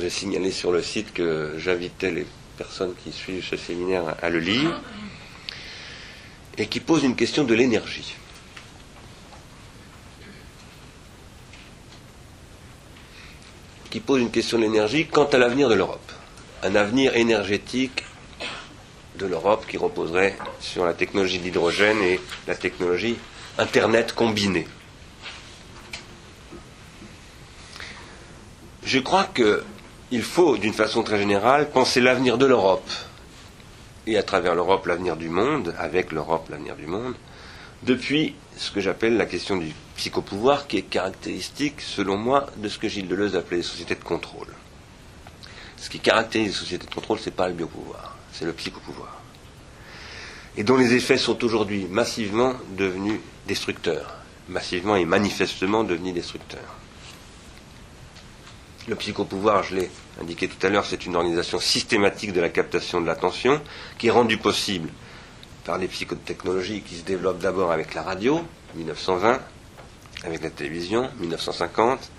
j'ai 0.00 0.10
signalé 0.10 0.50
sur 0.50 0.72
le 0.72 0.82
site 0.82 1.12
que 1.12 1.54
j'invitais 1.58 2.10
les 2.10 2.26
personnes 2.56 2.94
qui 3.02 3.12
suivent 3.12 3.44
ce 3.44 3.56
séminaire 3.56 4.16
à 4.22 4.30
le 4.30 4.38
lire, 4.38 4.80
et 6.56 6.66
qui 6.66 6.80
pose 6.80 7.04
une 7.04 7.16
question 7.16 7.44
de 7.44 7.54
l'énergie. 7.54 8.14
Qui 13.90 14.00
pose 14.00 14.20
une 14.20 14.30
question 14.30 14.58
de 14.58 14.62
l'énergie 14.62 15.06
quant 15.06 15.26
à 15.26 15.38
l'avenir 15.38 15.68
de 15.68 15.74
l'Europe. 15.74 16.12
Un 16.62 16.74
avenir 16.74 17.14
énergétique 17.16 18.04
de 19.16 19.26
l'Europe 19.26 19.66
qui 19.68 19.76
reposerait 19.76 20.36
sur 20.60 20.84
la 20.84 20.94
technologie 20.94 21.38
de 21.38 21.44
l'hydrogène 21.44 22.00
et 22.02 22.20
la 22.46 22.54
technologie 22.54 23.16
Internet 23.58 24.12
combinée. 24.12 24.66
Je 28.82 28.98
crois 28.98 29.24
qu'il 30.14 30.22
faut, 30.22 30.56
d'une 30.56 30.72
façon 30.72 31.02
très 31.02 31.18
générale, 31.18 31.70
penser 31.70 32.00
l'avenir 32.00 32.38
de 32.38 32.46
l'Europe 32.46 32.88
et 34.06 34.16
à 34.16 34.22
travers 34.22 34.54
l'Europe 34.54 34.86
l'avenir 34.86 35.16
du 35.16 35.28
monde, 35.28 35.74
avec 35.76 36.12
l'Europe 36.12 36.46
l'avenir 36.50 36.76
du 36.76 36.86
monde, 36.86 37.16
depuis 37.82 38.36
ce 38.56 38.70
que 38.70 38.80
j'appelle 38.80 39.16
la 39.16 39.26
question 39.26 39.56
du 39.56 39.72
psychopouvoir, 39.96 40.68
qui 40.68 40.76
est 40.76 40.82
caractéristique, 40.82 41.80
selon 41.80 42.16
moi, 42.16 42.46
de 42.58 42.68
ce 42.68 42.78
que 42.78 42.88
Gilles 42.88 43.08
Deleuze 43.08 43.34
appelait 43.34 43.56
les 43.56 43.62
sociétés 43.64 43.96
de 43.96 44.04
contrôle. 44.04 44.46
Ce 45.76 45.90
qui 45.90 45.98
caractérise 45.98 46.46
les 46.46 46.54
sociétés 46.54 46.86
de 46.86 46.94
contrôle, 46.94 47.18
ce 47.18 47.30
n'est 47.30 47.34
pas 47.34 47.48
le 47.48 47.54
biopouvoir 47.54 48.16
c'est 48.32 48.44
le 48.44 48.52
psychopouvoir. 48.52 49.20
Et 50.56 50.62
dont 50.62 50.76
les 50.76 50.94
effets 50.94 51.18
sont 51.18 51.42
aujourd'hui 51.44 51.86
massivement 51.90 52.54
devenus 52.76 53.18
destructeurs, 53.48 54.14
massivement 54.48 54.94
et 54.94 55.04
manifestement 55.04 55.82
devenus 55.82 56.14
destructeurs. 56.14 56.76
Le 58.86 58.94
psychopouvoir, 58.96 59.62
je 59.64 59.76
l'ai 59.76 59.90
indiqué 60.20 60.48
tout 60.48 60.64
à 60.66 60.70
l'heure, 60.70 60.86
c'est 60.86 61.06
une 61.06 61.16
organisation 61.16 61.58
systématique 61.58 62.32
de 62.32 62.40
la 62.40 62.48
captation 62.48 63.00
de 63.00 63.06
l'attention 63.06 63.60
qui 63.98 64.08
est 64.08 64.10
rendue 64.10 64.38
possible 64.38 64.88
par 65.64 65.78
les 65.78 65.88
psychotechnologies 65.88 66.82
qui 66.82 66.96
se 66.96 67.02
développent 67.02 67.40
d'abord 67.40 67.72
avec 67.72 67.94
la 67.94 68.02
radio, 68.02 68.40
1920, 68.74 69.40
avec 70.24 70.42
la 70.42 70.50
télévision, 70.50 71.10
1950, 71.20 72.10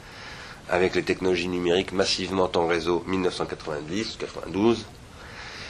avec 0.69 0.95
les 0.95 1.03
technologies 1.03 1.47
numériques 1.47 1.91
massivement 1.91 2.49
en 2.55 2.67
réseau, 2.67 3.03
1990, 3.07 4.17
92, 4.19 4.85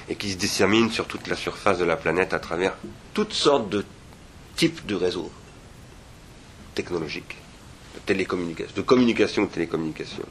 et 0.07 0.15
qui 0.15 0.31
se 0.31 0.37
dissémine 0.37 0.91
sur 0.91 1.05
toute 1.07 1.27
la 1.27 1.35
surface 1.35 1.77
de 1.77 1.85
la 1.85 1.97
planète 1.97 2.33
à 2.33 2.39
travers 2.39 2.75
toutes 3.13 3.33
sortes 3.33 3.69
de 3.69 3.83
types 4.55 4.85
de 4.85 4.95
réseaux 4.95 5.31
technologiques, 6.75 7.35
de 7.95 7.99
télécommunication, 8.05 8.73
de 8.75 8.81
communication 8.81 9.43
ou 9.43 9.47
de 9.47 9.51
télécommunication, 9.51 10.23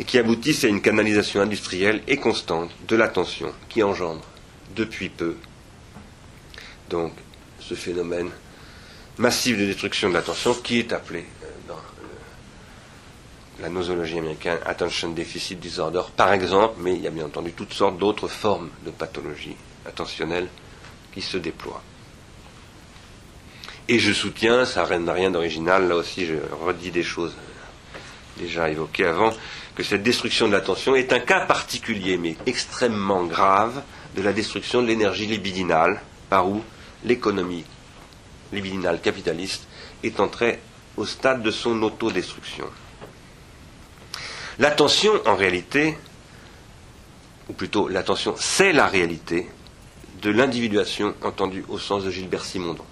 et 0.00 0.04
qui 0.04 0.18
aboutissent 0.18 0.64
à 0.64 0.68
une 0.68 0.80
canalisation 0.80 1.40
industrielle 1.42 2.02
et 2.08 2.16
constante 2.16 2.70
de 2.88 2.96
l'attention 2.96 3.52
qui 3.68 3.82
engendre 3.82 4.22
depuis 4.74 5.10
peu 5.10 5.36
donc 6.88 7.12
ce 7.60 7.74
phénomène 7.74 8.30
massif 9.18 9.58
de 9.58 9.66
destruction 9.66 10.08
de 10.08 10.14
l'attention 10.14 10.54
qui 10.54 10.78
est 10.80 10.92
appelé 10.92 11.24
la 13.60 13.68
nosologie 13.68 14.18
américaine, 14.18 14.58
Attention 14.64 15.10
Deficit 15.10 15.60
Disorder, 15.60 16.00
par 16.16 16.32
exemple, 16.32 16.76
mais 16.78 16.94
il 16.94 17.02
y 17.02 17.06
a 17.06 17.10
bien 17.10 17.26
entendu 17.26 17.52
toutes 17.52 17.74
sortes 17.74 17.98
d'autres 17.98 18.28
formes 18.28 18.70
de 18.86 18.90
pathologie 18.90 19.54
attentionnelle 19.86 20.48
qui 21.12 21.20
se 21.20 21.36
déploient. 21.36 21.82
Et 23.88 23.98
je 23.98 24.12
soutiens, 24.12 24.64
ça 24.64 24.86
n'a 24.98 25.12
rien 25.12 25.30
d'original, 25.30 25.88
là 25.88 25.96
aussi 25.96 26.24
je 26.24 26.36
redis 26.64 26.90
des 26.90 27.02
choses 27.02 27.34
déjà 28.38 28.70
évoquées 28.70 29.04
avant, 29.04 29.32
que 29.74 29.82
cette 29.82 30.02
destruction 30.02 30.48
de 30.48 30.52
l'attention 30.52 30.94
est 30.94 31.12
un 31.12 31.20
cas 31.20 31.46
particulier, 31.46 32.16
mais 32.16 32.36
extrêmement 32.46 33.24
grave, 33.24 33.82
de 34.16 34.22
la 34.22 34.32
destruction 34.32 34.82
de 34.82 34.88
l'énergie 34.88 35.26
libidinale, 35.26 36.00
par 36.28 36.48
où 36.48 36.62
l'économie 37.04 37.64
libidinale 38.52 39.00
capitaliste 39.00 39.66
est 40.02 40.20
entrée 40.20 40.60
au 40.96 41.06
stade 41.06 41.42
de 41.42 41.50
son 41.50 41.80
autodestruction. 41.82 42.66
L'attention, 44.58 45.12
en 45.26 45.36
réalité, 45.36 45.96
ou 47.48 47.52
plutôt 47.52 47.88
l'attention, 47.88 48.34
c'est 48.38 48.72
la 48.72 48.86
réalité 48.86 49.48
de 50.20 50.30
l'individuation 50.30 51.14
entendue 51.22 51.64
au 51.68 51.78
sens 51.78 52.04
de 52.04 52.10
Gilbert 52.10 52.44
Simondon. 52.44 52.84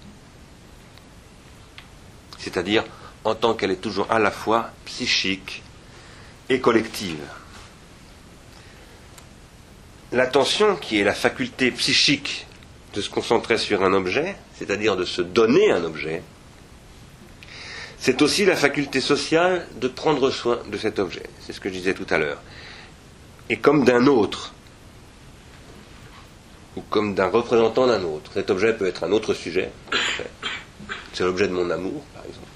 C'est-à-dire 2.39 2.83
en 3.23 3.35
tant 3.35 3.53
qu'elle 3.53 3.71
est 3.71 3.81
toujours 3.81 4.11
à 4.11 4.17
la 4.17 4.31
fois 4.31 4.71
psychique 4.85 5.61
et 6.49 6.59
collective. 6.59 7.23
L'attention, 10.11 10.75
qui 10.75 10.99
est 10.99 11.03
la 11.03 11.13
faculté 11.13 11.71
psychique 11.71 12.47
de 12.93 13.01
se 13.01 13.09
concentrer 13.09 13.57
sur 13.57 13.83
un 13.83 13.93
objet, 13.93 14.35
c'est-à-dire 14.55 14.95
de 14.95 15.05
se 15.05 15.21
donner 15.21 15.71
un 15.71 15.83
objet, 15.83 16.23
c'est 17.99 18.21
aussi 18.21 18.45
la 18.45 18.55
faculté 18.55 19.01
sociale 19.01 19.67
de 19.75 19.87
prendre 19.87 20.31
soin 20.31 20.59
de 20.71 20.77
cet 20.77 20.99
objet. 20.99 21.23
C'est 21.41 21.53
ce 21.53 21.59
que 21.59 21.69
je 21.69 21.75
disais 21.75 21.93
tout 21.93 22.07
à 22.09 22.17
l'heure. 22.17 22.41
Et 23.49 23.57
comme 23.57 23.83
d'un 23.83 24.07
autre, 24.07 24.53
ou 26.75 26.81
comme 26.89 27.13
d'un 27.13 27.27
représentant 27.27 27.87
d'un 27.87 28.03
autre. 28.03 28.31
Cet 28.33 28.49
objet 28.49 28.73
peut 28.73 28.87
être 28.87 29.03
un 29.03 29.11
autre 29.11 29.33
sujet. 29.33 29.71
C'est 31.13 31.23
l'objet 31.23 31.47
de 31.47 31.53
mon 31.53 31.69
amour, 31.69 32.03
par 32.13 32.23
exemple. 32.25 32.47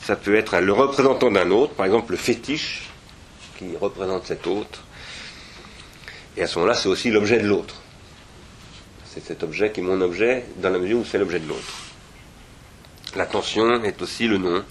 Ça 0.00 0.16
peut 0.16 0.34
être 0.34 0.58
le 0.58 0.72
représentant 0.72 1.30
d'un 1.30 1.50
autre, 1.50 1.74
par 1.74 1.86
exemple 1.86 2.12
le 2.12 2.18
fétiche, 2.18 2.91
qui 3.62 3.76
représente 3.76 4.26
cet 4.26 4.46
autre. 4.46 4.82
Et 6.36 6.42
à 6.42 6.46
ce 6.46 6.58
moment-là, 6.58 6.74
c'est 6.74 6.88
aussi 6.88 7.10
l'objet 7.10 7.38
de 7.38 7.46
l'autre. 7.46 7.76
C'est 9.04 9.24
cet 9.24 9.42
objet 9.42 9.70
qui 9.72 9.80
est 9.80 9.82
mon 9.82 10.00
objet 10.00 10.46
dans 10.56 10.70
la 10.70 10.78
mesure 10.78 10.98
où 10.98 11.04
c'est 11.04 11.18
l'objet 11.18 11.40
de 11.40 11.48
l'autre. 11.48 11.74
L'attention 13.14 13.84
est 13.84 14.00
aussi 14.00 14.26
le 14.26 14.38
nom 14.38 14.64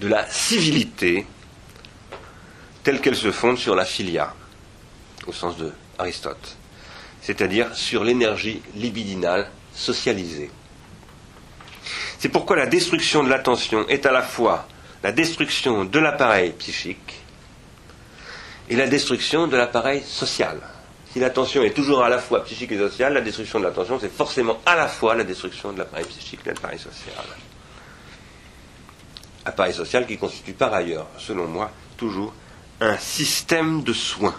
de 0.00 0.08
la 0.08 0.28
civilité 0.28 1.26
telle 2.82 3.00
qu'elle 3.00 3.16
se 3.16 3.32
fonde 3.32 3.58
sur 3.58 3.74
la 3.74 3.86
filia, 3.86 4.34
au 5.26 5.32
sens 5.32 5.56
de 5.56 5.72
Aristote, 5.98 6.56
c'est-à-dire 7.22 7.74
sur 7.74 8.04
l'énergie 8.04 8.60
libidinale 8.74 9.50
socialisée. 9.74 10.50
C'est 12.18 12.28
pourquoi 12.28 12.56
la 12.56 12.66
destruction 12.66 13.24
de 13.24 13.30
l'attention 13.30 13.88
est 13.88 14.04
à 14.04 14.12
la 14.12 14.22
fois 14.22 14.68
la 15.02 15.12
destruction 15.12 15.84
de 15.84 15.98
l'appareil 15.98 16.52
psychique 16.52 17.25
et 18.68 18.76
la 18.76 18.86
destruction 18.86 19.46
de 19.46 19.56
l'appareil 19.56 20.02
social. 20.02 20.60
Si 21.12 21.20
l'attention 21.20 21.62
est 21.62 21.70
toujours 21.70 22.02
à 22.02 22.08
la 22.08 22.18
fois 22.18 22.44
psychique 22.44 22.72
et 22.72 22.78
sociale, 22.78 23.14
la 23.14 23.20
destruction 23.20 23.58
de 23.58 23.64
l'attention, 23.64 23.98
c'est 23.98 24.12
forcément 24.12 24.58
à 24.66 24.76
la 24.76 24.88
fois 24.88 25.14
la 25.14 25.24
destruction 25.24 25.72
de 25.72 25.78
l'appareil 25.78 26.04
psychique 26.06 26.40
et 26.44 26.50
de 26.50 26.54
l'appareil 26.54 26.78
social. 26.78 27.24
Appareil 29.44 29.72
social 29.72 30.06
qui 30.06 30.18
constitue 30.18 30.52
par 30.52 30.74
ailleurs, 30.74 31.06
selon 31.18 31.46
moi, 31.46 31.70
toujours 31.96 32.34
un 32.80 32.98
système 32.98 33.82
de 33.82 33.92
soins. 33.92 34.34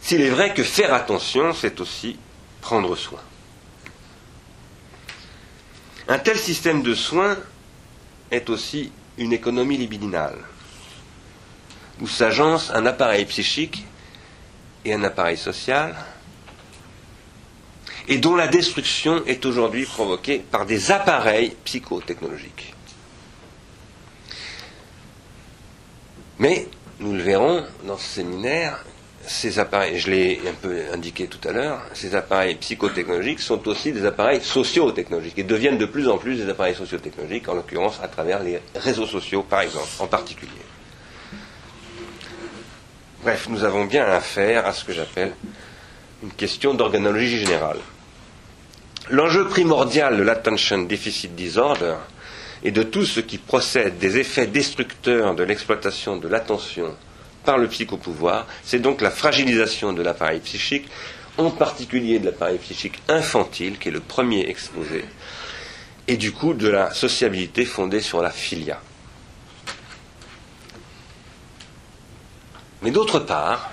S'il 0.00 0.20
est 0.20 0.30
vrai 0.30 0.54
que 0.54 0.62
faire 0.62 0.94
attention, 0.94 1.52
c'est 1.52 1.80
aussi 1.80 2.16
prendre 2.60 2.96
soin. 2.96 3.20
Un 6.08 6.18
tel 6.18 6.38
système 6.38 6.82
de 6.82 6.94
soins 6.94 7.36
est 8.30 8.48
aussi 8.50 8.90
une 9.22 9.32
économie 9.32 9.76
libidinale 9.76 10.38
où 12.00 12.08
s'agence 12.08 12.70
un 12.70 12.84
appareil 12.86 13.24
psychique 13.26 13.84
et 14.84 14.92
un 14.92 15.04
appareil 15.04 15.36
social, 15.36 15.94
et 18.08 18.18
dont 18.18 18.34
la 18.34 18.48
destruction 18.48 19.24
est 19.26 19.46
aujourd'hui 19.46 19.84
provoquée 19.84 20.40
par 20.40 20.66
des 20.66 20.90
appareils 20.90 21.54
psychotechnologiques. 21.64 22.74
Mais, 26.40 26.66
nous 26.98 27.12
le 27.12 27.22
verrons 27.22 27.64
dans 27.84 27.96
ce 27.96 28.14
séminaire, 28.14 28.84
ces 29.26 29.58
appareils, 29.58 29.98
je 29.98 30.10
l'ai 30.10 30.40
un 30.48 30.52
peu 30.52 30.80
indiqué 30.92 31.26
tout 31.26 31.46
à 31.48 31.52
l'heure, 31.52 31.82
ces 31.94 32.14
appareils 32.14 32.56
psychotechnologiques 32.56 33.40
sont 33.40 33.66
aussi 33.68 33.92
des 33.92 34.04
appareils 34.04 34.40
socio-technologiques 34.42 35.38
et 35.38 35.42
deviennent 35.44 35.78
de 35.78 35.86
plus 35.86 36.08
en 36.08 36.18
plus 36.18 36.36
des 36.36 36.48
appareils 36.48 36.74
socio-technologiques, 36.74 37.48
en 37.48 37.54
l'occurrence 37.54 38.00
à 38.02 38.08
travers 38.08 38.42
les 38.42 38.60
réseaux 38.74 39.06
sociaux, 39.06 39.42
par 39.42 39.60
exemple, 39.60 39.88
en 40.00 40.06
particulier. 40.06 40.50
Bref, 43.22 43.46
nous 43.48 43.62
avons 43.62 43.84
bien 43.84 44.04
affaire 44.04 44.66
à 44.66 44.72
ce 44.72 44.84
que 44.84 44.92
j'appelle 44.92 45.32
une 46.22 46.32
question 46.32 46.74
d'organologie 46.74 47.38
générale. 47.38 47.78
L'enjeu 49.10 49.46
primordial 49.46 50.16
de 50.16 50.22
l'attention 50.22 50.82
deficit 50.82 51.34
disorder 51.34 51.94
et 52.64 52.70
de 52.70 52.82
tout 52.82 53.04
ce 53.04 53.20
qui 53.20 53.38
procède 53.38 53.98
des 53.98 54.18
effets 54.18 54.46
destructeurs 54.46 55.34
de 55.34 55.42
l'exploitation 55.42 56.16
de 56.16 56.28
l'attention 56.28 56.96
par 57.44 57.58
le 57.58 57.68
psychopouvoir, 57.68 58.46
c'est 58.64 58.78
donc 58.78 59.00
la 59.00 59.10
fragilisation 59.10 59.92
de 59.92 60.02
l'appareil 60.02 60.40
psychique, 60.40 60.88
en 61.38 61.50
particulier 61.50 62.18
de 62.18 62.26
l'appareil 62.26 62.58
psychique 62.58 63.00
infantile, 63.08 63.78
qui 63.78 63.88
est 63.88 63.92
le 63.92 64.00
premier 64.00 64.48
exposé, 64.48 65.04
et 66.08 66.16
du 66.16 66.32
coup 66.32 66.54
de 66.54 66.68
la 66.68 66.92
sociabilité 66.92 67.64
fondée 67.64 68.00
sur 68.00 68.22
la 68.22 68.30
filia. 68.30 68.80
Mais 72.82 72.90
d'autre 72.90 73.20
part, 73.20 73.72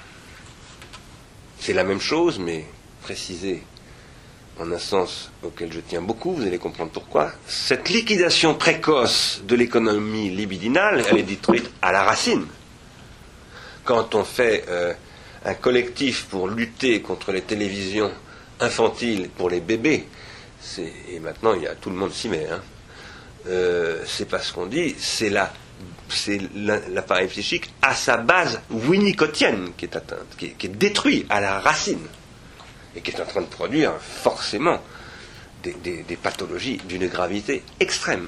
c'est 1.59 1.73
la 1.73 1.83
même 1.83 1.99
chose, 1.99 2.39
mais 2.39 2.65
précisée 3.01 3.63
en 4.59 4.71
un 4.71 4.77
sens 4.77 5.31
auquel 5.41 5.71
je 5.71 5.79
tiens 5.79 6.01
beaucoup, 6.01 6.33
vous 6.33 6.43
allez 6.43 6.57
comprendre 6.57 6.91
pourquoi. 6.91 7.31
Cette 7.47 7.89
liquidation 7.89 8.53
précoce 8.53 9.41
de 9.47 9.55
l'économie 9.55 10.29
libidinale, 10.29 11.03
elle 11.09 11.17
est 11.17 11.23
détruite 11.23 11.69
à 11.81 11.91
la 11.91 12.03
racine. 12.03 12.45
Quand 13.89 14.13
on 14.13 14.23
fait 14.23 14.65
euh, 14.69 14.93
un 15.43 15.55
collectif 15.55 16.27
pour 16.27 16.47
lutter 16.47 17.01
contre 17.01 17.31
les 17.31 17.41
télévisions 17.41 18.11
infantiles 18.59 19.29
pour 19.29 19.49
les 19.49 19.61
bébés, 19.61 20.05
et 20.77 21.19
maintenant 21.19 21.55
il 21.55 21.63
y 21.63 21.67
a, 21.67 21.73
tout 21.73 21.89
le 21.89 21.95
monde 21.95 22.13
s'y 22.13 22.29
met, 22.29 22.45
hein, 22.45 22.61
euh, 23.47 24.03
c'est 24.05 24.29
pas 24.29 24.37
ce 24.37 24.53
qu'on 24.53 24.67
dit, 24.67 24.95
c'est 24.99 25.31
la 25.31 25.51
c'est 26.07 26.39
l'appareil 26.53 27.29
psychique 27.29 27.73
à 27.81 27.95
sa 27.95 28.17
base 28.17 28.61
winnicotienne 28.69 29.71
qui 29.75 29.85
est 29.85 29.95
atteinte, 29.95 30.37
qui 30.37 30.45
est, 30.45 30.67
détruit 30.67 31.25
à 31.27 31.41
la 31.41 31.59
racine, 31.59 32.05
et 32.95 33.01
qui 33.01 33.09
est 33.09 33.19
en 33.19 33.25
train 33.25 33.41
de 33.41 33.47
produire 33.47 33.93
forcément 33.99 34.79
des, 35.63 36.15
pathologies 36.21 36.77
d'une 36.87 37.07
gravité 37.07 37.63
extrême. 37.79 38.27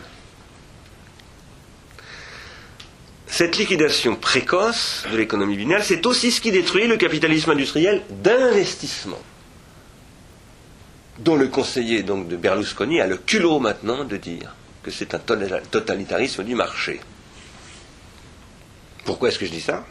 Cette 3.32 3.58
liquidation 3.58 4.18
précoce 4.18 5.06
de 5.10 5.16
l'économie 5.16 5.56
binale, 5.56 5.86
c'est 5.86 6.06
aussi 6.06 6.32
ce 6.34 6.42
qui 6.42 6.52
détruit 6.52 6.86
le 6.86 6.98
capitalisme 6.98 7.52
industriel 7.52 8.04
d'investissement, 8.10 9.22
dont 11.18 11.38
le 11.38 11.48
conseiller 11.48 12.04
de 12.04 12.36
Berlusconi 12.36 13.00
a 13.00 13.08
le 13.08 13.16
culot 13.16 13.60
maintenant 13.60 14.04
de 14.04 14.18
dire 14.18 14.54
que 14.84 14.92
c'est 14.92 15.16
un 15.16 15.20
totalitarisme 15.20 16.44
du 16.44 16.56
marché. 16.56 17.00
Pourquoi 19.06 19.30
est-ce 19.30 19.40
que 19.40 19.46
je 19.46 19.52
dis 19.52 19.62
ça? 19.62 19.86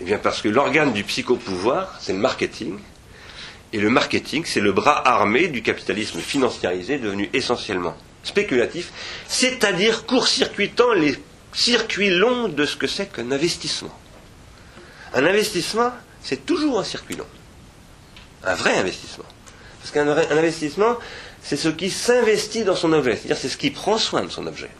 Eh 0.00 0.04
bien 0.04 0.18
parce 0.18 0.40
que 0.40 0.48
l'organe 0.48 0.92
du 0.92 1.02
psychopouvoir, 1.02 1.98
c'est 2.00 2.12
le 2.12 2.20
marketing. 2.20 2.78
Et 3.72 3.78
le 3.78 3.90
marketing, 3.90 4.44
c'est 4.46 4.60
le 4.60 4.70
bras 4.70 5.02
armé 5.08 5.48
du 5.48 5.62
capitalisme 5.62 6.20
financiarisé 6.20 6.98
devenu 6.98 7.28
essentiellement 7.32 7.96
spéculatif, 8.22 8.92
c'est-à-dire 9.26 10.06
court-circuitant 10.06 10.92
les 10.92 11.18
circuits 11.52 12.10
longs 12.10 12.48
de 12.48 12.64
ce 12.64 12.76
que 12.76 12.86
c'est 12.86 13.12
qu'un 13.12 13.30
investissement. 13.30 13.94
Un 15.14 15.24
investissement, 15.26 15.92
c'est 16.22 16.46
toujours 16.46 16.78
un 16.78 16.84
circuit 16.84 17.16
long. 17.16 17.26
Un 18.44 18.54
vrai 18.54 18.76
investissement. 18.76 19.24
Parce 19.80 19.90
qu'un 19.90 20.08
investissement, 20.08 20.96
c'est 21.42 21.56
ce 21.56 21.68
qui 21.68 21.90
s'investit 21.90 22.64
dans 22.64 22.76
son 22.76 22.92
objet, 22.92 23.16
c'est-à-dire 23.16 23.38
c'est 23.38 23.48
ce 23.48 23.56
qui 23.56 23.70
prend 23.70 23.98
soin 23.98 24.22
de 24.22 24.28
son 24.28 24.46
objet 24.46 24.70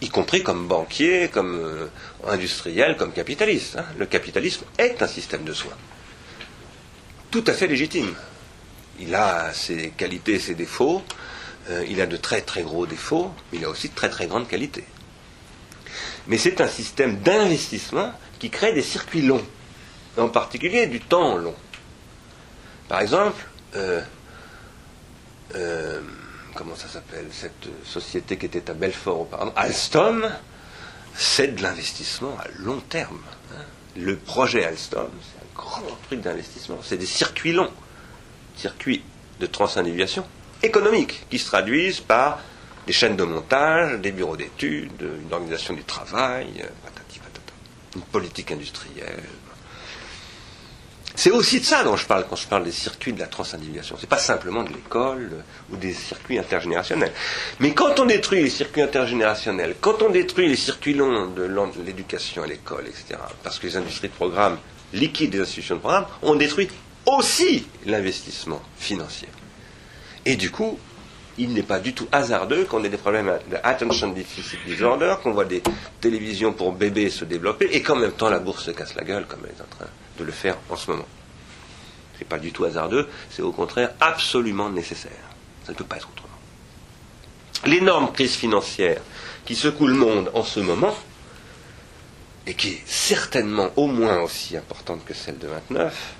y 0.00 0.08
compris 0.08 0.42
comme 0.42 0.66
banquier, 0.68 1.28
comme 1.28 1.54
euh, 1.54 1.86
industriel, 2.26 2.96
comme 2.96 3.12
capitaliste. 3.12 3.76
Hein. 3.76 3.84
Le 3.98 4.06
capitalisme 4.06 4.64
est 4.78 5.02
un 5.02 5.06
système 5.06 5.44
de 5.44 5.52
soins. 5.52 5.76
Tout 7.30 7.44
à 7.46 7.52
fait 7.52 7.66
légitime. 7.66 8.14
Il 9.00 9.14
a 9.14 9.52
ses 9.52 9.90
qualités 9.90 10.38
ses 10.38 10.54
défauts. 10.54 11.02
Euh, 11.70 11.84
il 11.88 12.00
a 12.00 12.06
de 12.06 12.16
très 12.16 12.42
très 12.42 12.62
gros 12.62 12.86
défauts, 12.86 13.32
mais 13.52 13.58
il 13.58 13.64
a 13.64 13.68
aussi 13.68 13.88
de 13.88 13.94
très 13.94 14.08
très 14.08 14.26
grandes 14.26 14.48
qualités. 14.48 14.84
Mais 16.28 16.38
c'est 16.38 16.60
un 16.60 16.68
système 16.68 17.18
d'investissement 17.20 18.12
qui 18.38 18.50
crée 18.50 18.72
des 18.72 18.82
circuits 18.82 19.22
longs, 19.22 19.44
en 20.18 20.28
particulier 20.28 20.86
du 20.86 21.00
temps 21.00 21.36
long. 21.36 21.54
Par 22.88 23.00
exemple, 23.00 23.46
euh, 23.74 24.00
comment 26.54 26.74
ça 26.74 26.88
s'appelle, 26.88 27.26
cette 27.30 27.68
société 27.84 28.36
qui 28.36 28.46
était 28.46 28.70
à 28.70 28.74
Belfort 28.74 29.20
auparavant, 29.20 29.52
Alstom, 29.56 30.28
c'est 31.14 31.54
de 31.54 31.62
l'investissement 31.62 32.36
à 32.38 32.48
long 32.58 32.80
terme. 32.80 33.20
Hein. 33.52 33.62
Le 33.96 34.16
projet 34.16 34.64
Alstom, 34.64 35.08
c'est 35.22 35.42
un 35.42 35.62
grand 35.62 35.98
truc 36.06 36.20
d'investissement. 36.20 36.78
C'est 36.82 36.96
des 36.96 37.06
circuits 37.06 37.52
longs, 37.52 37.72
circuits 38.56 39.04
de 39.40 39.46
transindividuation, 39.46 40.26
économiques 40.62 41.26
qui 41.30 41.38
se 41.38 41.46
traduisent 41.46 42.00
par 42.00 42.40
des 42.86 42.92
chaînes 42.92 43.16
de 43.16 43.24
montage, 43.24 44.00
des 44.00 44.12
bureaux 44.12 44.36
d'études, 44.36 45.02
une 45.02 45.32
organisation 45.32 45.74
du 45.74 45.84
travail, 45.84 46.64
patata, 46.84 47.02
une 47.96 48.02
politique 48.02 48.52
industrielle. 48.52 49.22
C'est 51.18 51.30
aussi 51.30 51.60
de 51.60 51.64
ça 51.64 51.82
dont 51.82 51.96
je 51.96 52.06
parle 52.06 52.26
quand 52.28 52.36
je 52.36 52.46
parle 52.46 52.64
des 52.64 52.72
circuits 52.72 53.14
de 53.14 53.20
la 53.20 53.26
transindividuation. 53.26 53.96
C'est 53.98 54.06
pas 54.06 54.18
simplement 54.18 54.62
de 54.62 54.68
l'école 54.68 55.42
ou 55.72 55.76
des 55.76 55.94
circuits 55.94 56.38
intergénérationnels. 56.38 57.12
Mais 57.58 57.72
quand 57.72 57.98
on 57.98 58.04
détruit 58.04 58.42
les 58.42 58.50
circuits 58.50 58.82
intergénérationnels, 58.82 59.76
quand 59.80 60.02
on 60.02 60.10
détruit 60.10 60.46
les 60.46 60.56
circuits 60.56 60.92
longs 60.92 61.28
de 61.28 61.82
l'éducation 61.82 62.42
à 62.42 62.46
l'école, 62.46 62.86
etc., 62.86 63.18
parce 63.42 63.58
que 63.58 63.66
les 63.66 63.78
industries 63.78 64.08
de 64.08 64.12
programme 64.12 64.58
liquident 64.92 65.36
les 65.36 65.40
institutions 65.40 65.76
de 65.76 65.80
programme, 65.80 66.06
on 66.20 66.34
détruit 66.34 66.68
aussi 67.06 67.66
l'investissement 67.86 68.60
financier. 68.78 69.28
Et 70.26 70.36
du 70.36 70.50
coup, 70.50 70.78
il 71.38 71.52
n'est 71.52 71.62
pas 71.62 71.78
du 71.78 71.92
tout 71.92 72.08
hasardeux 72.12 72.64
qu'on 72.64 72.82
ait 72.84 72.88
des 72.88 72.96
problèmes 72.96 73.38
d'attention 73.50 74.08
deficit 74.08 74.58
disorder, 74.66 75.14
qu'on 75.22 75.32
voit 75.32 75.44
des 75.44 75.62
télévisions 76.00 76.52
pour 76.52 76.72
bébés 76.72 77.10
se 77.10 77.24
développer 77.24 77.68
et 77.72 77.82
qu'en 77.82 77.96
même 77.96 78.12
temps 78.12 78.30
la 78.30 78.38
bourse 78.38 78.64
se 78.64 78.70
casse 78.70 78.94
la 78.94 79.04
gueule 79.04 79.26
comme 79.26 79.40
elle 79.44 79.50
est 79.50 79.62
en 79.62 79.76
train 79.76 79.90
de 80.18 80.24
le 80.24 80.32
faire 80.32 80.56
en 80.70 80.76
ce 80.76 80.90
moment. 80.90 81.06
Ce 82.14 82.20
n'est 82.20 82.26
pas 82.26 82.38
du 82.38 82.52
tout 82.52 82.64
hasardeux, 82.64 83.08
c'est 83.30 83.42
au 83.42 83.52
contraire 83.52 83.92
absolument 84.00 84.70
nécessaire. 84.70 85.12
Ça 85.64 85.72
ne 85.72 85.76
peut 85.76 85.84
pas 85.84 85.96
être 85.96 86.08
autrement. 86.08 86.28
L'énorme 87.66 88.12
crise 88.12 88.34
financière 88.34 89.00
qui 89.44 89.54
secoue 89.54 89.86
le 89.86 89.94
monde 89.94 90.30
en 90.34 90.42
ce 90.42 90.60
moment, 90.60 90.94
et 92.46 92.54
qui 92.54 92.68
est 92.68 92.82
certainement 92.86 93.70
au 93.76 93.86
moins 93.86 94.20
aussi 94.20 94.56
importante 94.56 95.04
que 95.04 95.14
celle 95.14 95.38
de 95.38 95.48
29, 95.48 96.14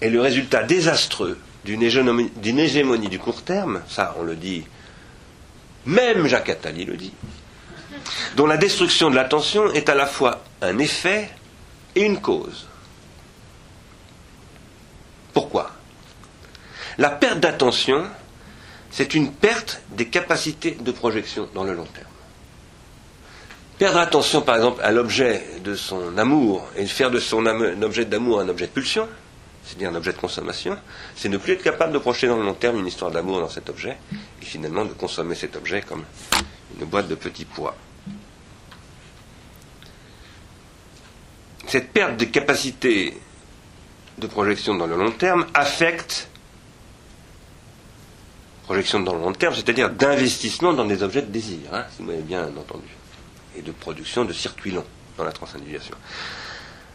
est 0.00 0.10
le 0.10 0.20
résultat 0.20 0.62
désastreux 0.62 1.38
d'une 1.66 1.82
hégémonie, 1.82 3.08
du 3.08 3.18
court 3.18 3.42
terme, 3.42 3.82
ça 3.88 4.14
on 4.18 4.22
le 4.22 4.36
dit, 4.36 4.64
même 5.84 6.26
Jacques 6.26 6.48
Attali 6.48 6.84
le 6.84 6.96
dit, 6.96 7.12
dont 8.36 8.46
la 8.46 8.56
destruction 8.56 9.10
de 9.10 9.16
l'attention 9.16 9.72
est 9.72 9.88
à 9.88 9.94
la 9.94 10.06
fois 10.06 10.42
un 10.62 10.78
effet 10.78 11.28
et 11.94 12.02
une 12.02 12.20
cause. 12.20 12.66
Pourquoi? 15.32 15.72
La 16.98 17.10
perte 17.10 17.40
d'attention, 17.40 18.06
c'est 18.90 19.14
une 19.14 19.32
perte 19.32 19.82
des 19.90 20.08
capacités 20.08 20.78
de 20.80 20.92
projection 20.92 21.48
dans 21.54 21.64
le 21.64 21.74
long 21.74 21.84
terme. 21.84 22.06
Perdre 23.78 23.98
attention, 23.98 24.40
par 24.40 24.56
exemple, 24.56 24.80
à 24.82 24.90
l'objet 24.90 25.44
de 25.62 25.74
son 25.74 26.16
amour 26.16 26.66
et 26.76 26.86
faire 26.86 27.10
de 27.10 27.20
son 27.20 27.44
objet 27.82 28.06
d'amour 28.06 28.40
un 28.40 28.48
objet 28.48 28.66
de 28.66 28.72
pulsion, 28.72 29.06
c'est-à-dire 29.66 29.90
un 29.90 29.94
objet 29.96 30.12
de 30.12 30.18
consommation, 30.18 30.78
c'est 31.16 31.28
ne 31.28 31.38
plus 31.38 31.54
être 31.54 31.62
capable 31.62 31.92
de 31.92 31.98
projeter 31.98 32.28
dans 32.28 32.36
le 32.36 32.44
long 32.44 32.54
terme 32.54 32.78
une 32.78 32.86
histoire 32.86 33.10
d'amour 33.10 33.40
dans 33.40 33.48
cet 33.48 33.68
objet, 33.68 33.96
et 34.40 34.44
finalement 34.44 34.84
de 34.84 34.92
consommer 34.92 35.34
cet 35.34 35.56
objet 35.56 35.82
comme 35.82 36.04
une 36.78 36.86
boîte 36.86 37.08
de 37.08 37.16
petits 37.16 37.44
pois. 37.44 37.76
Cette 41.66 41.92
perte 41.92 42.16
de 42.16 42.26
capacité 42.26 43.20
de 44.18 44.26
projection 44.28 44.76
dans 44.76 44.86
le 44.86 44.96
long 44.96 45.10
terme 45.10 45.46
affecte 45.52 46.28
projection 48.62 49.00
dans 49.00 49.14
le 49.14 49.20
long 49.20 49.32
terme, 49.32 49.54
c'est-à-dire 49.54 49.90
d'investissement 49.90 50.72
dans 50.72 50.84
des 50.84 51.02
objets 51.02 51.22
de 51.22 51.30
désir, 51.30 51.58
hein, 51.72 51.84
si 51.90 52.02
vous 52.02 52.08
m'avez 52.08 52.22
bien 52.22 52.46
entendu, 52.56 52.88
et 53.56 53.62
de 53.62 53.72
production 53.72 54.24
de 54.24 54.32
circuits 54.32 54.70
longs 54.70 54.86
dans 55.16 55.24
la 55.24 55.32
transindividuation 55.32 55.96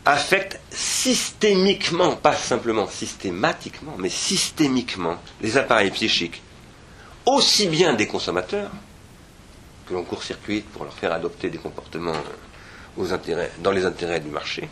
affecte 0.05 0.59
systémiquement, 0.71 2.15
pas 2.15 2.33
simplement 2.33 2.87
systématiquement, 2.87 3.95
mais 3.97 4.09
systémiquement 4.09 5.17
les 5.41 5.57
appareils 5.57 5.91
psychiques, 5.91 6.41
aussi 7.25 7.67
bien 7.67 7.93
des 7.93 8.07
consommateurs, 8.07 8.71
que 9.87 9.93
l'on 9.93 10.03
court-circuite 10.03 10.65
pour 10.69 10.83
leur 10.85 10.93
faire 10.93 11.11
adopter 11.13 11.49
des 11.49 11.57
comportements 11.59 12.15
intérêts, 13.11 13.51
dans 13.59 13.71
les 13.71 13.85
intérêts 13.85 14.19
du 14.19 14.29
marché, 14.29 14.67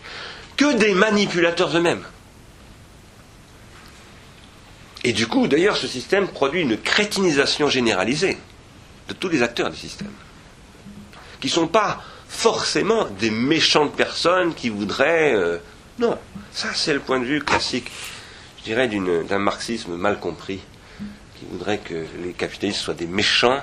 que 0.57 0.73
des 0.75 0.93
manipulateurs 0.93 1.75
eux-mêmes. 1.75 2.03
Et 5.03 5.13
du 5.13 5.27
coup, 5.27 5.47
d'ailleurs, 5.47 5.77
ce 5.77 5.87
système 5.87 6.27
produit 6.27 6.61
une 6.61 6.77
crétinisation 6.77 7.69
généralisée 7.69 8.37
de 9.07 9.13
tous 9.13 9.29
les 9.29 9.41
acteurs 9.41 9.69
du 9.69 9.77
système, 9.77 10.11
qui 11.39 11.47
ne 11.47 11.51
sont 11.53 11.67
pas 11.67 12.01
forcément 12.29 13.05
des 13.19 13.31
méchantes 13.31 13.93
personnes 13.95 14.53
qui 14.53 14.69
voudraient. 14.69 15.33
Euh, 15.33 15.57
non, 15.97 16.17
ça 16.53 16.69
c'est 16.73 16.93
le 16.93 17.01
point 17.01 17.19
de 17.19 17.25
vue 17.25 17.43
classique, 17.43 17.91
je 18.59 18.63
dirais, 18.63 18.87
d'un 18.87 19.39
marxisme 19.39 19.95
mal 19.95 20.19
compris, 20.19 20.61
qui 21.37 21.45
voudrait 21.51 21.79
que 21.79 22.05
les 22.23 22.31
capitalistes 22.31 22.79
soient 22.79 22.93
des 22.93 23.07
méchants 23.07 23.59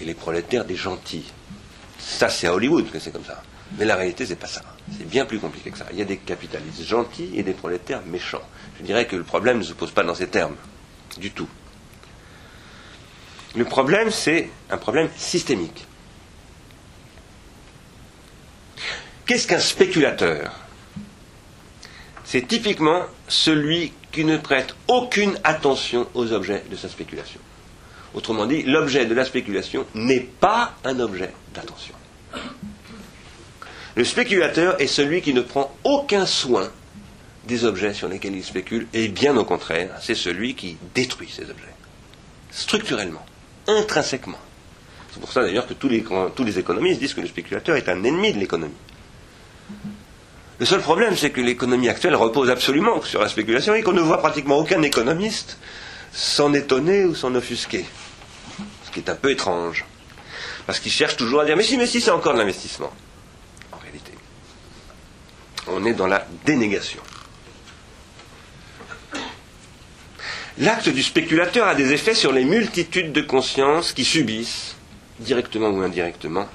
et 0.00 0.04
les 0.04 0.14
prolétaires 0.14 0.64
des 0.64 0.76
gentils. 0.76 1.32
Ça 1.98 2.28
c'est 2.28 2.46
à 2.46 2.54
Hollywood 2.54 2.90
que 2.90 3.00
c'est 3.00 3.10
comme 3.10 3.24
ça. 3.24 3.42
Mais 3.76 3.84
la 3.84 3.96
réalité 3.96 4.24
c'est 4.26 4.36
pas 4.36 4.46
ça. 4.46 4.62
C'est 4.96 5.08
bien 5.08 5.24
plus 5.24 5.40
compliqué 5.40 5.70
que 5.70 5.78
ça. 5.78 5.86
Il 5.90 5.98
y 5.98 6.02
a 6.02 6.04
des 6.04 6.18
capitalistes 6.18 6.84
gentils 6.84 7.30
et 7.34 7.42
des 7.42 7.54
prolétaires 7.54 8.02
méchants. 8.06 8.46
Je 8.78 8.84
dirais 8.84 9.06
que 9.06 9.16
le 9.16 9.24
problème 9.24 9.58
ne 9.58 9.64
se 9.64 9.72
pose 9.72 9.90
pas 9.90 10.04
dans 10.04 10.14
ces 10.14 10.28
termes, 10.28 10.54
du 11.16 11.32
tout. 11.32 11.48
Le 13.56 13.64
problème, 13.64 14.10
c'est 14.10 14.50
un 14.70 14.76
problème 14.76 15.08
systémique. 15.16 15.87
Qu'est-ce 19.28 19.46
qu'un 19.46 19.58
spéculateur? 19.58 20.50
C'est 22.24 22.48
typiquement 22.48 23.02
celui 23.28 23.92
qui 24.10 24.24
ne 24.24 24.38
prête 24.38 24.74
aucune 24.88 25.38
attention 25.44 26.08
aux 26.14 26.32
objets 26.32 26.64
de 26.70 26.76
sa 26.76 26.88
spéculation. 26.88 27.38
Autrement 28.14 28.46
dit, 28.46 28.62
l'objet 28.62 29.04
de 29.04 29.12
la 29.14 29.26
spéculation 29.26 29.84
n'est 29.94 30.26
pas 30.40 30.74
un 30.82 30.98
objet 30.98 31.30
d'attention. 31.52 31.92
Le 33.96 34.04
spéculateur 34.04 34.80
est 34.80 34.86
celui 34.86 35.20
qui 35.20 35.34
ne 35.34 35.42
prend 35.42 35.76
aucun 35.84 36.24
soin 36.24 36.70
des 37.46 37.66
objets 37.66 37.92
sur 37.92 38.08
lesquels 38.08 38.34
il 38.34 38.42
spécule, 38.44 38.86
et 38.94 39.08
bien 39.08 39.36
au 39.36 39.44
contraire, 39.44 39.90
c'est 40.00 40.14
celui 40.14 40.54
qui 40.54 40.78
détruit 40.94 41.28
ces 41.30 41.42
objets, 41.50 41.74
structurellement, 42.50 43.26
intrinsèquement. 43.66 44.40
C'est 45.12 45.20
pour 45.20 45.32
ça 45.32 45.42
d'ailleurs 45.42 45.66
que 45.66 45.74
tous 45.74 45.88
les, 45.90 46.02
tous 46.34 46.44
les 46.44 46.58
économistes 46.58 47.00
disent 47.00 47.12
que 47.12 47.20
le 47.20 47.26
spéculateur 47.28 47.76
est 47.76 47.90
un 47.90 48.02
ennemi 48.04 48.32
de 48.32 48.38
l'économie. 48.38 48.72
Le 50.58 50.66
seul 50.66 50.80
problème, 50.80 51.16
c'est 51.16 51.30
que 51.30 51.40
l'économie 51.40 51.88
actuelle 51.88 52.16
repose 52.16 52.50
absolument 52.50 53.00
sur 53.02 53.20
la 53.20 53.28
spéculation 53.28 53.74
et 53.74 53.82
qu'on 53.82 53.92
ne 53.92 54.00
voit 54.00 54.18
pratiquement 54.18 54.58
aucun 54.58 54.82
économiste 54.82 55.58
s'en 56.12 56.52
étonner 56.52 57.04
ou 57.04 57.14
s'en 57.14 57.34
offusquer. 57.34 57.84
Ce 58.84 58.90
qui 58.90 58.98
est 58.98 59.10
un 59.10 59.14
peu 59.14 59.30
étrange. 59.30 59.84
Parce 60.66 60.80
qu'ils 60.80 60.90
cherchent 60.92 61.16
toujours 61.16 61.40
à 61.40 61.44
dire 61.44 61.56
Mais 61.56 61.62
si, 61.62 61.76
mais 61.76 61.86
si, 61.86 62.00
c'est 62.00 62.10
encore 62.10 62.32
de 62.34 62.38
l'investissement. 62.38 62.92
En 63.72 63.78
réalité, 63.78 64.12
on 65.68 65.84
est 65.84 65.94
dans 65.94 66.08
la 66.08 66.26
dénégation. 66.44 67.00
L'acte 70.58 70.88
du 70.88 71.04
spéculateur 71.04 71.68
a 71.68 71.76
des 71.76 71.92
effets 71.92 72.14
sur 72.14 72.32
les 72.32 72.44
multitudes 72.44 73.12
de 73.12 73.20
consciences 73.20 73.92
qui 73.92 74.04
subissent, 74.04 74.74
directement 75.20 75.68
ou 75.68 75.82
indirectement, 75.82 76.48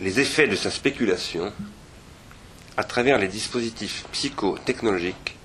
les 0.00 0.20
effets 0.20 0.48
de 0.48 0.56
sa 0.56 0.70
spéculation 0.70 1.52
à 2.76 2.84
travers 2.84 3.18
les 3.18 3.28
dispositifs 3.28 4.04
psychotechnologiques 4.12 5.36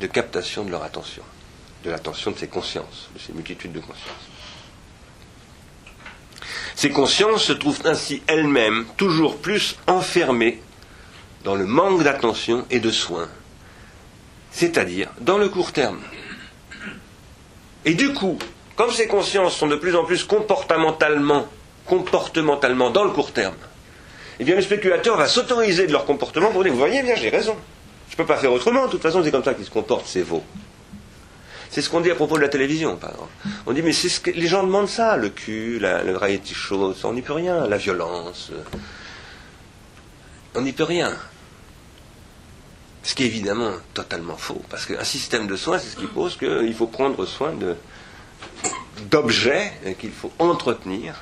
de 0.00 0.06
captation 0.06 0.64
de 0.64 0.70
leur 0.70 0.82
attention, 0.82 1.22
de 1.84 1.90
l'attention 1.90 2.30
de 2.30 2.38
ces 2.38 2.48
consciences, 2.48 3.08
de 3.14 3.18
ces 3.18 3.32
multitudes 3.32 3.72
de 3.72 3.80
consciences. 3.80 4.28
Ces 6.76 6.90
consciences 6.90 7.42
se 7.44 7.52
trouvent 7.52 7.80
ainsi 7.84 8.22
elles-mêmes 8.26 8.86
toujours 8.96 9.38
plus 9.38 9.76
enfermées 9.86 10.62
dans 11.44 11.56
le 11.56 11.66
manque 11.66 12.02
d'attention 12.04 12.66
et 12.70 12.78
de 12.78 12.90
soins, 12.90 13.28
c'est-à-dire 14.52 15.08
dans 15.20 15.38
le 15.38 15.48
court 15.48 15.72
terme. 15.72 16.00
Et 17.84 17.94
du 17.94 18.12
coup, 18.12 18.38
comme 18.76 18.92
ces 18.92 19.08
consciences 19.08 19.56
sont 19.56 19.66
de 19.66 19.76
plus 19.76 19.96
en 19.96 20.04
plus 20.04 20.22
comportementalement, 20.24 21.48
comportementalement 21.86 22.90
dans 22.90 23.04
le 23.04 23.10
court 23.10 23.32
terme, 23.32 23.56
eh 24.40 24.44
bien 24.44 24.54
le 24.54 24.62
spéculateur 24.62 25.16
va 25.16 25.26
s'autoriser 25.26 25.86
de 25.86 25.92
leur 25.92 26.04
comportement 26.04 26.50
pour 26.50 26.62
dire, 26.62 26.72
vous 26.72 26.78
voyez 26.78 27.02
bien, 27.02 27.14
j'ai 27.16 27.28
raison. 27.28 27.56
Je 28.08 28.14
ne 28.14 28.16
peux 28.18 28.26
pas 28.26 28.36
faire 28.36 28.52
autrement, 28.52 28.86
de 28.86 28.90
toute 28.90 29.02
façon 29.02 29.22
c'est 29.22 29.30
comme 29.30 29.44
ça 29.44 29.54
qu'ils 29.54 29.64
se 29.64 29.70
comportent, 29.70 30.06
c'est 30.06 30.24
faux. 30.24 30.42
C'est 31.70 31.82
ce 31.82 31.90
qu'on 31.90 32.00
dit 32.00 32.10
à 32.10 32.14
propos 32.14 32.36
de 32.36 32.42
la 32.42 32.48
télévision, 32.48 32.96
par 32.96 33.10
exemple. 33.10 33.30
On 33.66 33.72
dit, 33.72 33.82
mais 33.82 33.92
c'est 33.92 34.08
ce 34.08 34.20
que 34.20 34.30
les 34.30 34.46
gens 34.46 34.62
demandent 34.64 34.88
ça, 34.88 35.16
le 35.16 35.28
cul, 35.28 35.78
le 35.78 36.12
variety 36.12 36.54
show, 36.54 36.94
on 37.04 37.12
n'y 37.12 37.22
peut 37.22 37.34
rien, 37.34 37.66
la 37.66 37.76
violence. 37.76 38.50
On 40.54 40.62
n'y 40.62 40.72
peut 40.72 40.84
rien. 40.84 41.14
Ce 43.02 43.14
qui 43.14 43.24
est 43.24 43.26
évidemment 43.26 43.72
totalement 43.92 44.36
faux, 44.36 44.62
parce 44.70 44.86
qu'un 44.86 45.04
système 45.04 45.46
de 45.46 45.56
soins, 45.56 45.78
c'est 45.78 45.90
ce 45.90 45.96
qui 45.96 46.06
pose 46.06 46.36
qu'il 46.36 46.74
faut 46.74 46.86
prendre 46.86 47.26
soin 47.26 47.52
d'objets 49.10 49.72
qu'il 49.98 50.10
faut 50.10 50.32
entretenir 50.38 51.14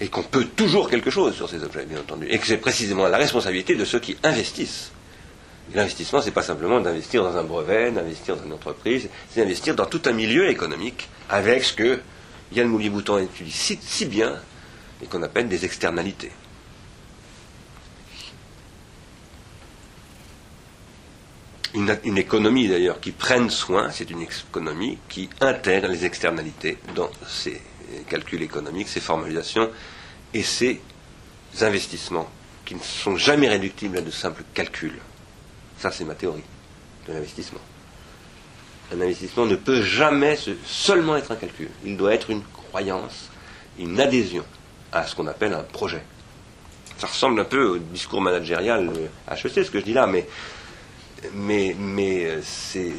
et 0.00 0.08
qu'on 0.08 0.22
peut 0.22 0.46
toujours 0.56 0.88
quelque 0.88 1.10
chose 1.10 1.34
sur 1.34 1.48
ces 1.48 1.62
objets, 1.62 1.84
bien 1.84 2.00
entendu, 2.00 2.26
et 2.28 2.38
que 2.38 2.46
c'est 2.46 2.56
précisément 2.56 3.06
la 3.08 3.18
responsabilité 3.18 3.74
de 3.74 3.84
ceux 3.84 4.00
qui 4.00 4.16
investissent 4.22 4.92
L'investissement, 5.74 6.20
c'est 6.20 6.32
pas 6.32 6.42
simplement 6.42 6.80
d'investir 6.80 7.22
dans 7.22 7.36
un 7.36 7.44
brevet, 7.44 7.92
d'investir 7.92 8.36
dans 8.36 8.44
une 8.44 8.52
entreprise, 8.52 9.08
c'est 9.30 9.40
d'investir 9.40 9.76
dans 9.76 9.86
tout 9.86 10.02
un 10.06 10.12
milieu 10.12 10.48
économique 10.50 11.08
avec 11.28 11.62
ce 11.62 11.72
que 11.74 12.00
Yann 12.52 12.66
Moulier-Bouton 12.66 13.18
étudie 13.18 13.52
si, 13.52 13.78
si 13.80 14.06
bien 14.06 14.34
et 15.02 15.06
qu'on 15.06 15.22
appelle 15.22 15.48
des 15.48 15.64
externalités. 15.64 16.32
Une, 21.74 21.96
une 22.02 22.18
économie 22.18 22.66
d'ailleurs 22.66 22.98
qui 22.98 23.12
prenne 23.12 23.48
soin, 23.48 23.90
c'est 23.92 24.10
une 24.10 24.22
économie 24.22 24.98
qui 25.08 25.30
intègre 25.40 25.86
les 25.86 26.04
externalités 26.04 26.78
dans 26.96 27.10
ses 27.28 27.62
calculs 28.08 28.42
économiques, 28.42 28.88
ses 28.88 29.00
formalisations 29.00 29.70
et 30.34 30.42
ses 30.42 30.80
investissements 31.60 32.28
qui 32.64 32.74
ne 32.74 32.80
sont 32.80 33.16
jamais 33.16 33.48
réductibles 33.48 33.98
à 33.98 34.00
de 34.00 34.10
simples 34.10 34.44
calculs. 34.54 34.98
Ça, 35.78 35.90
c'est 35.90 36.04
ma 36.04 36.14
théorie 36.14 36.42
de 37.08 37.12
l'investissement. 37.12 37.60
Un 38.94 39.00
investissement 39.00 39.46
ne 39.46 39.56
peut 39.56 39.82
jamais 39.82 40.36
se- 40.36 40.50
seulement 40.64 41.16
être 41.16 41.30
un 41.32 41.36
calcul. 41.36 41.68
Il 41.84 41.96
doit 41.96 42.12
être 42.14 42.30
une 42.30 42.42
croyance, 42.70 43.28
une 43.78 43.98
adhésion 44.00 44.44
à 44.92 45.06
ce 45.06 45.14
qu'on 45.14 45.26
appelle 45.26 45.52
un 45.54 45.62
projet. 45.62 46.02
Ça 46.98 47.06
ressemble 47.06 47.40
un 47.40 47.44
peu 47.44 47.64
au 47.64 47.78
discours 47.78 48.20
managérial 48.20 48.90
HEC, 49.30 49.64
ce 49.64 49.70
que 49.70 49.80
je 49.80 49.84
dis 49.84 49.92
là, 49.94 50.06
mais, 50.06 50.26
mais, 51.34 51.74
euh, 52.26 52.40
c'est 52.42 52.92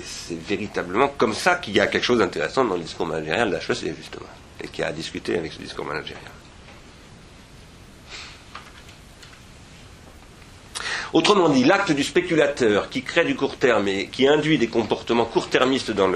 véritablement 0.48 1.08
comme 1.10 1.34
ça 1.34 1.56
qu'il 1.56 1.76
y 1.76 1.80
a 1.80 1.88
quelque 1.88 2.04
chose 2.04 2.20
d'intéressant 2.20 2.66
dans 2.66 2.76
le 2.76 2.82
discours 2.84 3.06
managérial 3.06 3.50
d'HEC, 3.52 3.96
justement, 3.96 4.26
et 4.64 4.68
qui 4.68 4.84
a 4.84 4.88
à 4.88 4.92
discuter 4.92 5.38
avec 5.38 5.52
ce 5.54 5.60
discours 5.60 5.86
managérial. 5.86 6.32
Autrement 11.14 11.50
dit, 11.50 11.66
l'acte 11.66 11.92
du 11.92 12.04
spéculateur 12.04 12.90
qui 12.90 13.04
crée 13.04 13.26
du 13.26 13.36
court 13.36 13.58
terme 13.58 13.88
et 13.90 14.08
qui 14.08 14.28
induit 14.28 14.58
des 14.58 14.68
comportements 14.70 15.26
court-termistes 15.26 15.92
dans, 15.92 16.10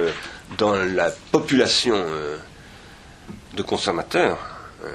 dans 0.58 0.74
la 0.74 1.12
population 1.32 1.96
euh, 1.96 2.38
de 3.56 3.62
consommateurs, 3.62 4.38
euh, 4.86 4.89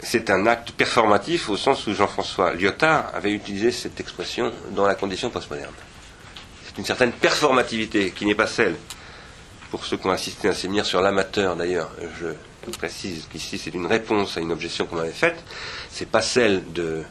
c'est 0.00 0.28
un 0.28 0.46
acte 0.46 0.72
performatif 0.72 1.48
au 1.48 1.56
sens 1.56 1.86
où 1.86 1.94
Jean-François 1.94 2.52
Lyotard 2.52 3.12
avait 3.14 3.32
utilisé 3.32 3.72
cette 3.72 3.98
expression 3.98 4.52
dans 4.72 4.86
la 4.86 4.94
condition 4.94 5.30
postmoderne. 5.30 5.72
C'est 6.66 6.76
une 6.76 6.84
certaine 6.84 7.12
performativité 7.12 8.10
qui 8.10 8.26
n'est 8.26 8.34
pas 8.34 8.46
celle, 8.46 8.76
pour 9.70 9.84
ceux 9.84 9.96
qui 9.96 10.06
ont 10.06 10.10
assisté 10.10 10.48
à 10.48 10.52
un 10.52 10.54
séminaire 10.54 10.86
sur 10.86 11.00
l'amateur 11.00 11.56
d'ailleurs, 11.56 11.90
je 12.20 12.26
précise 12.70 13.26
qu'ici 13.30 13.58
c'est 13.58 13.74
une 13.74 13.86
réponse 13.86 14.36
à 14.36 14.40
une 14.40 14.50
objection 14.52 14.86
qu'on 14.86 14.96
m'avait 14.96 15.10
faite, 15.12 15.42
c'est 15.90 16.08
pas 16.08 16.22
celle 16.22 16.72
de 16.72 17.02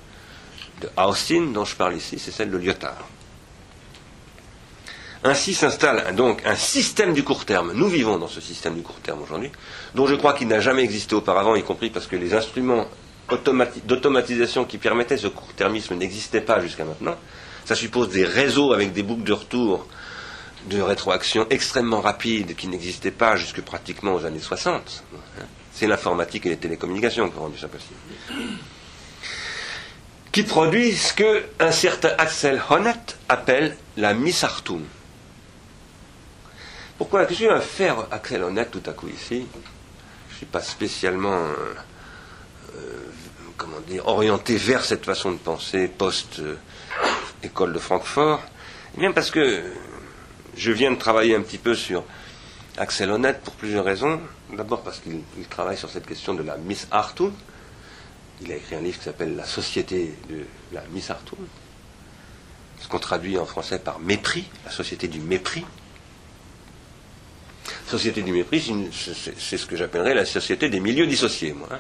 Austin 0.98 1.52
dont 1.54 1.64
je 1.66 1.76
parle 1.76 1.96
ici, 1.96 2.20
c'est 2.20 2.32
celle 2.32 2.52
de 2.52 2.58
Lyotard. 2.58 3.08
Ainsi 5.24 5.54
s'installe 5.56 6.14
donc 6.16 6.42
un 6.46 6.56
système 6.56 7.14
du 7.14 7.24
court 7.24 7.46
terme. 7.46 7.72
Nous 7.74 7.88
vivons 7.88 8.20
dans 8.20 8.28
ce 8.28 8.42
système 8.42 8.76
du 8.76 8.82
court 8.84 9.00
terme 9.02 9.22
aujourd'hui, 9.24 9.50
dont 9.96 10.06
je 10.06 10.14
crois 10.16 10.34
qu'il 10.34 10.48
n'a 10.48 10.60
jamais 10.60 10.84
existé 10.84 11.16
auparavant, 11.16 11.56
y 11.56 11.64
compris 11.64 11.90
parce 11.90 12.06
que 12.06 12.16
les 12.16 12.34
instruments 12.36 12.86
automati- 13.30 13.82
d'automatisation 13.86 14.66
qui 14.66 14.78
permettaient 14.78 15.18
ce 15.18 15.28
court-termisme 15.28 15.96
n'existaient 15.96 16.42
pas 16.42 16.60
jusqu'à 16.60 16.86
maintenant. 16.86 17.16
Ça 17.64 17.74
suppose 17.74 18.10
des 18.10 18.24
réseaux 18.26 18.72
avec 18.74 18.94
des 18.94 19.02
boucles 19.02 19.24
de 19.24 19.34
retour 19.34 19.88
de 20.68 20.82
rétroaction 20.82 21.48
extrêmement 21.50 22.02
rapides 22.02 22.56
qui 22.56 22.68
n'existaient 22.68 23.12
pas 23.12 23.36
jusque 23.36 23.62
pratiquement 23.62 24.16
aux 24.16 24.26
années 24.26 24.40
60. 24.40 25.04
C'est 25.74 25.88
l'informatique 25.88 26.46
et 26.46 26.50
les 26.50 26.58
télécommunications 26.58 27.30
qui 27.30 27.38
ont 27.38 27.42
rendu 27.42 27.58
ça 27.58 27.68
possible 27.68 27.96
qui 30.36 30.44
produit 30.44 30.92
ce 30.92 31.14
que 31.14 31.46
un 31.62 31.72
certain 31.72 32.10
Axel 32.18 32.62
Honneth 32.70 33.18
appelle 33.30 33.78
la 33.96 34.14
misartum. 34.14 34.84
Pourquoi 36.98 37.26
Qu'est-ce 37.26 37.40
que 37.40 37.46
va 37.46 37.62
faire 37.62 38.06
Axel 38.12 38.44
Honneth 38.44 38.70
tout 38.70 38.84
à 38.86 38.92
coup 38.92 39.08
ici? 39.08 39.48
Je 40.28 40.34
ne 40.34 40.36
suis 40.36 40.46
pas 40.46 40.60
spécialement 40.60 41.38
euh, 41.38 41.74
euh, 42.76 43.06
comment 43.56 43.80
dire, 43.88 44.06
orienté 44.10 44.58
vers 44.58 44.84
cette 44.84 45.06
façon 45.06 45.32
de 45.32 45.38
penser 45.38 45.88
post-école 45.88 47.72
de 47.72 47.80
Francfort. 47.80 48.42
Eh 48.98 49.00
bien 49.00 49.14
parce 49.14 49.32
que 49.32 49.64
je 50.56 50.72
viens 50.72 50.92
de 50.92 50.98
travailler 50.98 51.36
un 51.36 51.42
petit 51.42 51.58
peu 51.58 51.76
sur 51.76 52.04
Axel 52.78 53.12
Honneth 53.12 53.42
pour 53.42 53.54
plusieurs 53.56 53.86
raisons. 53.86 54.20
D'abord 54.56 54.82
parce 54.84 55.00
qu'il 55.00 55.22
il 55.38 55.46
travaille 55.48 55.78
sur 55.78 55.90
cette 55.90 56.06
question 56.06 56.34
de 56.34 56.44
la 56.44 56.58
misartum 56.58 57.34
il 58.42 58.52
a 58.52 58.56
écrit 58.56 58.76
un 58.76 58.82
livre 58.82 58.98
qui 58.98 59.04
s'appelle 59.06 59.36
La 59.36 59.46
société 59.46 60.14
de 60.30 60.44
la 60.74 60.82
misartum, 60.92 61.40
ce 62.82 62.88
qu'on 62.88 63.00
traduit 63.00 63.38
en 63.38 63.46
français 63.46 63.80
par 63.80 64.00
mépris, 64.00 64.46
la 64.66 64.72
société 64.72 65.08
du 65.08 65.20
mépris. 65.20 65.66
Société 67.88 68.22
du 68.22 68.32
mépris, 68.32 68.72
c'est 68.94 69.58
ce 69.58 69.66
que 69.66 69.76
j'appellerais 69.76 70.14
la 70.14 70.26
société 70.26 70.70
des 70.70 70.80
milieux 70.80 71.08
dissociés, 71.08 71.54
moi. 71.54 71.68
hein. 71.72 71.80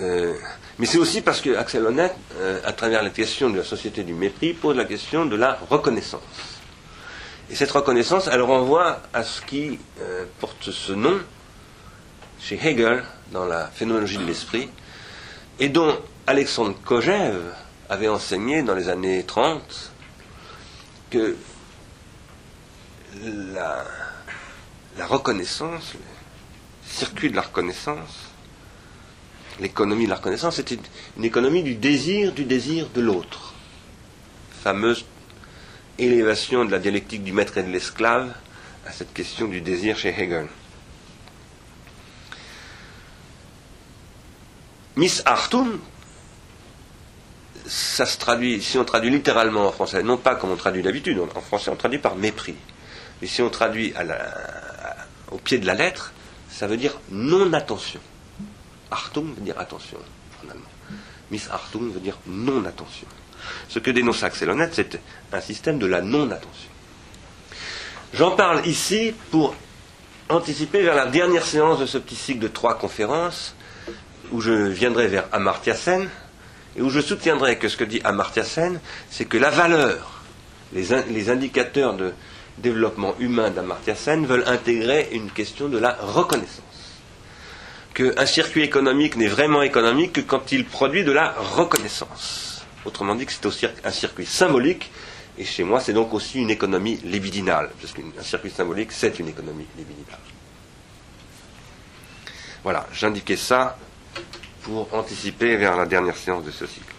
Euh, 0.00 0.34
mais 0.78 0.86
c'est 0.86 0.96
aussi 0.96 1.20
parce 1.20 1.42
que 1.42 1.56
Axel 1.56 1.84
Honneth, 1.84 2.14
euh, 2.36 2.60
à 2.64 2.72
travers 2.72 3.02
la 3.02 3.10
question 3.10 3.50
de 3.50 3.58
la 3.58 3.64
société 3.64 4.02
du 4.02 4.14
mépris, 4.14 4.54
pose 4.54 4.76
la 4.76 4.86
question 4.86 5.26
de 5.26 5.36
la 5.36 5.58
reconnaissance. 5.68 6.22
Et 7.50 7.56
cette 7.56 7.72
reconnaissance, 7.72 8.28
elle 8.30 8.42
renvoie 8.42 9.02
à 9.12 9.24
ce 9.24 9.42
qui 9.42 9.78
euh, 10.00 10.24
porte 10.38 10.70
ce 10.70 10.92
nom 10.92 11.18
chez 12.40 12.54
Hegel 12.62 13.02
dans 13.32 13.44
la 13.44 13.66
phénoménologie 13.66 14.18
de 14.18 14.24
l'esprit, 14.24 14.68
et 15.58 15.68
dont 15.68 15.98
Alexandre 16.28 16.76
Kojève 16.84 17.52
avait 17.88 18.08
enseigné 18.08 18.62
dans 18.62 18.74
les 18.74 18.88
années 18.88 19.24
30 19.24 19.90
que 21.10 21.36
la, 23.24 23.84
reconnaissance, 25.06 25.94
le 25.94 26.00
circuit 26.88 27.30
de 27.30 27.36
la 27.36 27.42
reconnaissance, 27.42 28.30
l'économie 29.58 30.04
de 30.04 30.10
la 30.10 30.16
reconnaissance, 30.16 30.56
c'était 30.56 30.78
une 31.16 31.24
économie 31.24 31.64
du 31.64 31.74
désir, 31.74 32.32
du 32.32 32.44
désir 32.44 32.88
de 32.94 33.00
l'autre. 33.00 33.54
Élévation 36.02 36.64
de 36.64 36.70
la 36.70 36.78
dialectique 36.78 37.22
du 37.22 37.32
maître 37.32 37.58
et 37.58 37.62
de 37.62 37.70
l'esclave 37.70 38.34
à 38.86 38.92
cette 38.92 39.12
question 39.12 39.46
du 39.48 39.60
désir 39.60 39.98
chez 39.98 40.08
Hegel. 40.08 40.46
Miss 44.96 45.22
Artum, 45.24 45.78
ça 47.66 48.04
se 48.04 48.18
traduit, 48.18 48.60
si 48.62 48.78
on 48.78 48.84
traduit 48.84 49.10
littéralement 49.10 49.68
en 49.68 49.72
français, 49.72 50.02
non 50.02 50.16
pas 50.16 50.34
comme 50.34 50.50
on 50.50 50.56
traduit 50.56 50.82
d'habitude, 50.82 51.18
en 51.20 51.40
français 51.40 51.70
on 51.70 51.76
traduit 51.76 51.98
par 51.98 52.16
mépris, 52.16 52.56
mais 53.20 53.28
si 53.28 53.42
on 53.42 53.50
traduit 53.50 53.94
au 55.30 55.38
pied 55.38 55.58
de 55.58 55.66
la 55.66 55.74
lettre, 55.74 56.12
ça 56.50 56.66
veut 56.66 56.76
dire 56.76 56.98
non-attention. 57.10 58.00
Artum 58.90 59.32
veut 59.34 59.42
dire 59.42 59.58
attention, 59.58 59.98
en 60.44 60.50
allemand. 60.50 60.64
Miss 61.30 61.48
Artum 61.50 61.92
veut 61.92 62.00
dire 62.00 62.18
non-attention. 62.26 63.06
Ce 63.68 63.78
que 63.78 63.90
dénonce 63.90 64.22
Axel 64.22 64.50
Honneth, 64.50 64.74
c'est 64.74 65.00
un 65.32 65.40
système 65.40 65.78
de 65.78 65.86
la 65.86 66.02
non-attention. 66.02 66.70
J'en 68.12 68.32
parle 68.32 68.66
ici 68.66 69.14
pour 69.30 69.54
anticiper 70.28 70.82
vers 70.82 70.94
la 70.94 71.06
dernière 71.06 71.44
séance 71.44 71.78
de 71.78 71.86
ce 71.86 71.98
petit 71.98 72.16
cycle 72.16 72.40
de 72.40 72.48
trois 72.48 72.76
conférences, 72.78 73.54
où 74.32 74.40
je 74.40 74.52
viendrai 74.52 75.08
vers 75.08 75.24
Amartya 75.32 75.74
Sen, 75.74 76.08
et 76.76 76.82
où 76.82 76.90
je 76.90 77.00
soutiendrai 77.00 77.58
que 77.58 77.68
ce 77.68 77.76
que 77.76 77.84
dit 77.84 78.00
Amartya 78.04 78.44
Sen, 78.44 78.80
c'est 79.10 79.24
que 79.24 79.38
la 79.38 79.50
valeur, 79.50 80.22
les, 80.72 80.86
les 81.08 81.30
indicateurs 81.30 81.94
de 81.94 82.12
développement 82.58 83.14
humain 83.18 83.50
d'Amartya 83.50 83.94
Sen 83.94 84.26
veulent 84.26 84.44
intégrer 84.46 85.08
une 85.12 85.30
question 85.30 85.68
de 85.68 85.78
la 85.78 85.96
reconnaissance. 86.00 86.64
Qu'un 87.94 88.26
circuit 88.26 88.62
économique 88.62 89.16
n'est 89.16 89.28
vraiment 89.28 89.62
économique 89.62 90.12
que 90.12 90.20
quand 90.20 90.52
il 90.52 90.64
produit 90.64 91.04
de 91.04 91.12
la 91.12 91.32
reconnaissance. 91.32 92.49
Autrement 92.84 93.14
dit, 93.14 93.26
que 93.26 93.32
c'est 93.32 93.46
aussi 93.46 93.66
un 93.84 93.90
circuit 93.90 94.26
symbolique, 94.26 94.90
et 95.38 95.44
chez 95.44 95.64
moi, 95.64 95.80
c'est 95.80 95.92
donc 95.92 96.12
aussi 96.14 96.38
une 96.38 96.50
économie 96.50 96.96
libidinale, 97.04 97.70
parce 97.80 97.92
qu'un 97.92 98.22
circuit 98.22 98.50
symbolique, 98.50 98.92
c'est 98.92 99.18
une 99.18 99.28
économie 99.28 99.66
libidinale. 99.76 100.18
Voilà, 102.62 102.86
j'indiquais 102.92 103.36
ça 103.36 103.78
pour 104.62 104.92
anticiper 104.94 105.56
vers 105.56 105.76
la 105.76 105.86
dernière 105.86 106.16
séance 106.16 106.44
de 106.44 106.50
ce 106.50 106.66
cycle. 106.66 106.94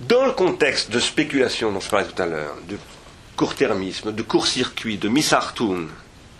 Dans 0.00 0.24
le 0.24 0.32
contexte 0.32 0.90
de 0.90 1.00
spéculation 1.00 1.72
dont 1.72 1.80
je 1.80 1.90
parlais 1.90 2.06
tout 2.06 2.22
à 2.22 2.26
l'heure, 2.26 2.54
de 2.68 2.78
court-termisme, 3.36 4.12
de 4.12 4.22
court-circuit, 4.22 4.96
de 4.96 5.08
misartum, 5.08 5.90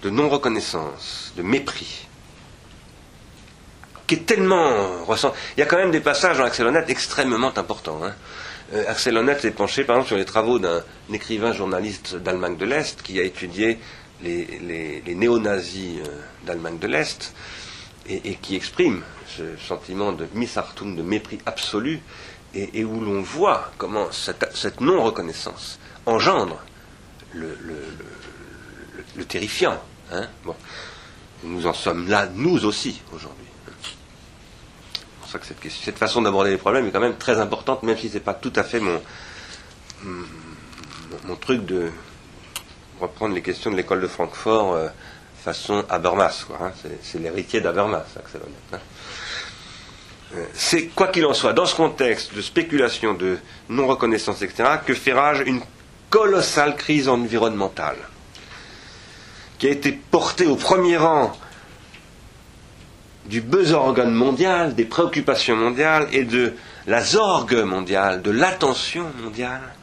de 0.03 0.11
non-reconnaissance, 0.11 1.33
de 1.37 1.43
mépris, 1.43 2.08
qui 4.09 4.17
est 4.17 4.27
tellement 4.27 5.05
ressent. 5.05 5.33
Il 5.57 5.61
y 5.61 5.63
a 5.63 5.67
quand 5.67 5.77
même 5.77 5.93
des 5.93 6.01
passages 6.01 6.39
dans 6.39 6.45
Axel 6.45 6.67
Honneth 6.67 6.91
extrêmement 6.91 7.57
importants. 7.57 8.01
hein. 8.03 8.15
Euh, 8.75 8.85
Axel 8.89 9.17
Honneth 9.17 9.41
s'est 9.43 9.53
penché 9.53 9.85
par 9.85 9.95
exemple 9.97 10.09
sur 10.09 10.17
les 10.17 10.25
travaux 10.25 10.59
d'un 10.59 10.83
écrivain 11.13 11.53
journaliste 11.53 12.17
d'Allemagne 12.17 12.57
de 12.57 12.65
l'Est 12.67 13.01
qui 13.03 13.21
a 13.21 13.23
étudié 13.23 13.79
les, 14.23 15.03
les- 15.07 15.15
néo-nazis 15.15 16.01
euh, 16.01 16.21
d'Allemagne 16.45 16.79
de 16.79 16.87
l'Est 16.89 17.33
et, 18.09 18.31
et 18.31 18.35
qui 18.35 18.57
exprime 18.57 19.03
ce 19.37 19.57
sentiment 19.59 20.13
de 20.13 20.27
misartum, 20.35 20.97
de 20.97 21.03
mépris 21.03 21.39
absolu, 21.47 22.01
et, 22.55 22.83
où 22.85 23.01
l'on 23.01 23.21
voit 23.21 23.71
comment 23.77 24.11
cette, 24.11 24.81
non-reconnaissance 24.81 25.79
engendre 26.07 26.59
le, 27.35 27.57
terrifiant. 29.29 29.79
Hein. 30.11 30.27
bon. 30.45 30.55
Nous 31.45 31.67
en 31.67 31.75
sommes 31.75 32.09
là, 32.09 32.27
nous 32.35 32.65
aussi, 32.65 33.01
aujourd'hui. 33.15 33.45
Cette, 35.31 35.99
façon 35.99 36.23
d'aborder 36.23 36.51
les 36.51 36.57
problèmes 36.57 36.87
est 36.87 36.91
quand 36.91 37.01
même 37.01 37.17
très 37.17 37.39
importante, 37.39 37.83
même 37.83 37.99
si 37.99 38.09
ce 38.09 38.15
n'est 38.15 38.21
pas 38.21 38.35
tout 38.35 38.53
à 38.57 38.63
fait 38.63 38.81
mon, 38.81 39.01
mon, 41.25 41.37
truc 41.37 41.67
de 41.67 41.91
reprendre 42.99 43.35
les 43.35 43.43
questions 43.43 43.71
de 43.71 43.77
l'école 43.77 44.01
de 44.01 44.07
Francfort 44.07 44.73
euh, 44.73 44.89
façon 45.45 45.85
Habermas. 45.91 46.47
Hein. 46.61 46.73
C'est 47.03 47.19
l'héritier 47.19 47.61
d'Habermas, 47.61 48.05
ça 48.15 48.21
que 48.21 48.31
ça 48.31 48.39
hein. 48.73 48.79
euh, 50.35 50.45
c'est, 50.55 50.87
quoi 50.87 51.09
qu'il 51.09 51.27
en 51.27 51.35
soit, 51.35 51.53
dans 51.53 51.67
ce 51.67 51.75
contexte 51.75 52.35
de 52.35 52.41
spéculation, 52.41 53.13
de 53.13 53.39
non-reconnaissance, 53.69 54.41
etc., 54.41 54.79
que 54.85 54.95
fait 54.95 55.13
rage 55.13 55.43
une 55.45 55.61
colossale 56.09 56.75
crise 56.75 57.09
environnementale 57.09 57.99
qui 59.59 59.67
a 59.67 59.71
été 59.71 59.93
portée 59.93 60.47
au 60.47 60.57
premier 60.57 60.97
rang 60.97 61.37
du 63.29 63.41
besorgone 63.43 64.13
mondial, 64.13 64.75
des 64.75 64.87
préoccupations 64.87 65.57
mondiales 65.57 66.09
et 66.13 66.25
de 66.25 66.55
la 66.87 67.03
zorgue 67.03 67.63
mondiale, 67.63 68.23
de 68.23 68.31
l'attention 68.31 69.07
mondiale. 69.23 69.75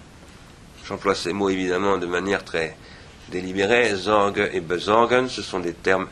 J'emploie 0.87 1.15
ces 1.15 1.31
mots 1.31 1.49
évidemment 1.49 1.97
de 1.97 2.07
manière 2.07 2.43
très 2.43 2.75
délibérée. 3.29 3.95
Zorgue 3.95 4.49
et 4.51 4.61
besorgen, 4.61 5.29
ce 5.29 5.41
sont 5.41 5.59
des 5.59 5.73
termes 5.73 6.07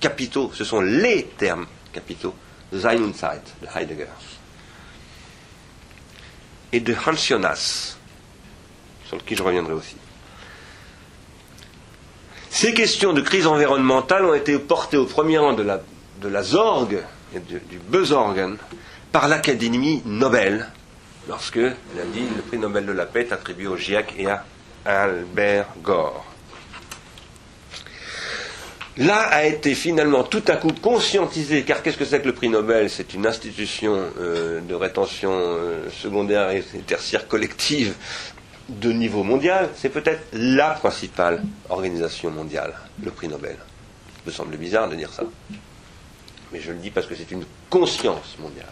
capitaux, 0.00 0.50
ce 0.54 0.64
sont 0.64 0.80
les 0.80 1.24
termes 1.38 1.66
capitaux 1.92 2.34
de 2.72 2.80
Sein 2.80 3.02
und 3.02 3.14
Zeit 3.14 3.42
de 3.62 3.68
Heidegger 3.74 4.06
et 6.72 6.80
de 6.80 6.94
Hans 7.06 7.14
Jonas, 7.14 7.96
sur 9.06 9.16
lequel 9.16 9.38
je 9.38 9.42
reviendrai 9.44 9.74
aussi. 9.74 9.96
Ces 12.50 12.74
questions 12.74 13.12
de 13.12 13.20
crise 13.20 13.46
environnementale 13.46 14.24
ont 14.24 14.34
été 14.34 14.58
portées 14.58 14.96
au 14.96 15.06
premier 15.06 15.38
rang 15.38 15.52
de 15.52 15.62
la, 15.62 15.80
de 16.24 16.30
la 16.30 16.42
Zorg 16.42 16.96
et 17.34 17.40
du 17.40 17.78
Besorgen 17.88 18.56
par 19.12 19.28
l'Académie 19.28 20.02
Nobel, 20.06 20.66
lorsque, 21.28 21.58
elle 21.58 22.00
a 22.00 22.04
dit, 22.12 22.24
le 22.34 22.42
prix 22.42 22.58
Nobel 22.58 22.86
de 22.86 22.92
la 22.92 23.04
paix 23.04 23.20
est 23.20 23.32
attribué 23.32 23.66
au 23.66 23.76
GIEC 23.76 24.14
et 24.18 24.26
à 24.26 24.44
Albert 24.86 25.68
Gore. 25.82 26.24
Là 28.96 29.18
a 29.18 29.44
été 29.44 29.74
finalement 29.74 30.22
tout 30.22 30.42
à 30.46 30.56
coup 30.56 30.72
conscientisé, 30.80 31.64
car 31.64 31.82
qu'est-ce 31.82 31.98
que 31.98 32.04
c'est 32.04 32.20
que 32.20 32.26
le 32.26 32.32
prix 32.34 32.48
Nobel? 32.48 32.88
C'est 32.88 33.12
une 33.12 33.26
institution 33.26 34.04
euh, 34.18 34.60
de 34.60 34.74
rétention 34.74 35.32
euh, 35.32 35.90
secondaire 35.90 36.50
et 36.50 36.62
tertiaire 36.86 37.26
collective 37.28 37.94
de 38.68 38.92
niveau 38.92 39.24
mondial, 39.24 39.68
c'est 39.76 39.90
peut-être 39.90 40.22
la 40.32 40.70
principale 40.70 41.42
organisation 41.68 42.30
mondiale, 42.30 42.72
le 43.02 43.10
prix 43.10 43.28
Nobel. 43.28 43.56
Il 44.24 44.30
me 44.30 44.32
semble 44.32 44.56
bizarre 44.56 44.88
de 44.88 44.94
dire 44.94 45.12
ça. 45.12 45.24
Mais 46.54 46.60
je 46.60 46.70
le 46.70 46.78
dis 46.78 46.90
parce 46.90 47.08
que 47.08 47.16
c'est 47.16 47.32
une 47.32 47.44
conscience 47.68 48.36
mondiale. 48.38 48.68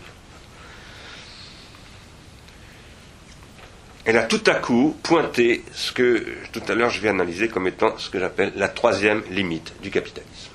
Elle 4.05 4.17
a 4.17 4.23
tout 4.23 4.43
à 4.47 4.55
coup 4.55 4.97
pointé 5.03 5.65
ce 5.73 5.91
que 5.91 6.25
tout 6.53 6.63
à 6.69 6.75
l'heure 6.77 6.91
je 6.91 7.01
vais 7.01 7.09
analyser 7.09 7.49
comme 7.49 7.67
étant 7.67 7.99
ce 7.99 8.09
que 8.09 8.21
j'appelle 8.21 8.53
la 8.55 8.69
troisième 8.69 9.25
limite 9.31 9.75
du 9.83 9.91
capitalisme. 9.91 10.53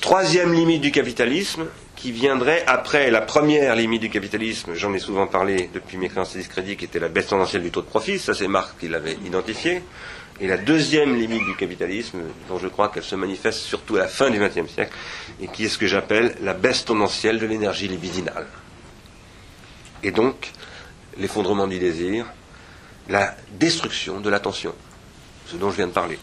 Troisième 0.00 0.54
limite 0.54 0.80
du 0.80 0.92
capitalisme, 0.92 1.66
qui 1.96 2.12
viendrait 2.12 2.64
après 2.68 3.10
la 3.10 3.20
première 3.20 3.74
limite 3.74 4.00
du 4.00 4.10
capitalisme, 4.10 4.74
j'en 4.74 4.94
ai 4.94 5.00
souvent 5.00 5.26
parlé 5.26 5.68
depuis 5.74 5.98
mes 5.98 6.08
créances 6.08 6.36
et 6.36 6.38
discrédits, 6.38 6.76
qui 6.76 6.84
était 6.84 7.00
la 7.00 7.08
baisse 7.08 7.26
tendancielle 7.26 7.62
du 7.62 7.72
taux 7.72 7.82
de 7.82 7.86
profit, 7.86 8.20
ça 8.20 8.32
c'est 8.32 8.48
Marx 8.48 8.74
qui 8.78 8.88
l'avait 8.88 9.18
identifié, 9.26 9.82
et 10.40 10.46
la 10.46 10.56
deuxième 10.56 11.16
limite 11.16 11.44
du 11.44 11.54
capitalisme, 11.54 12.20
dont 12.48 12.58
je 12.58 12.68
crois 12.68 12.88
qu'elle 12.88 13.04
se 13.04 13.14
manifeste 13.14 13.58
surtout 13.58 13.96
à 13.96 14.00
la 14.00 14.08
fin 14.08 14.30
du 14.30 14.38
XXe 14.38 14.72
siècle, 14.72 14.92
et 15.40 15.48
qui 15.48 15.66
est 15.66 15.68
ce 15.68 15.76
que 15.76 15.86
j'appelle 15.86 16.34
la 16.40 16.54
baisse 16.54 16.84
tendancielle 16.84 17.38
de 17.38 17.46
l'énergie 17.46 17.88
libidinale. 17.88 18.46
Et 20.02 20.12
donc, 20.12 20.52
l'effondrement 21.18 21.66
du 21.66 21.78
désir, 21.78 22.26
la 23.08 23.36
destruction 23.52 24.20
de 24.20 24.30
l'attention, 24.30 24.74
ce 25.46 25.56
dont 25.56 25.70
je 25.70 25.76
viens 25.76 25.88
de 25.88 25.92
parler. 25.92 26.18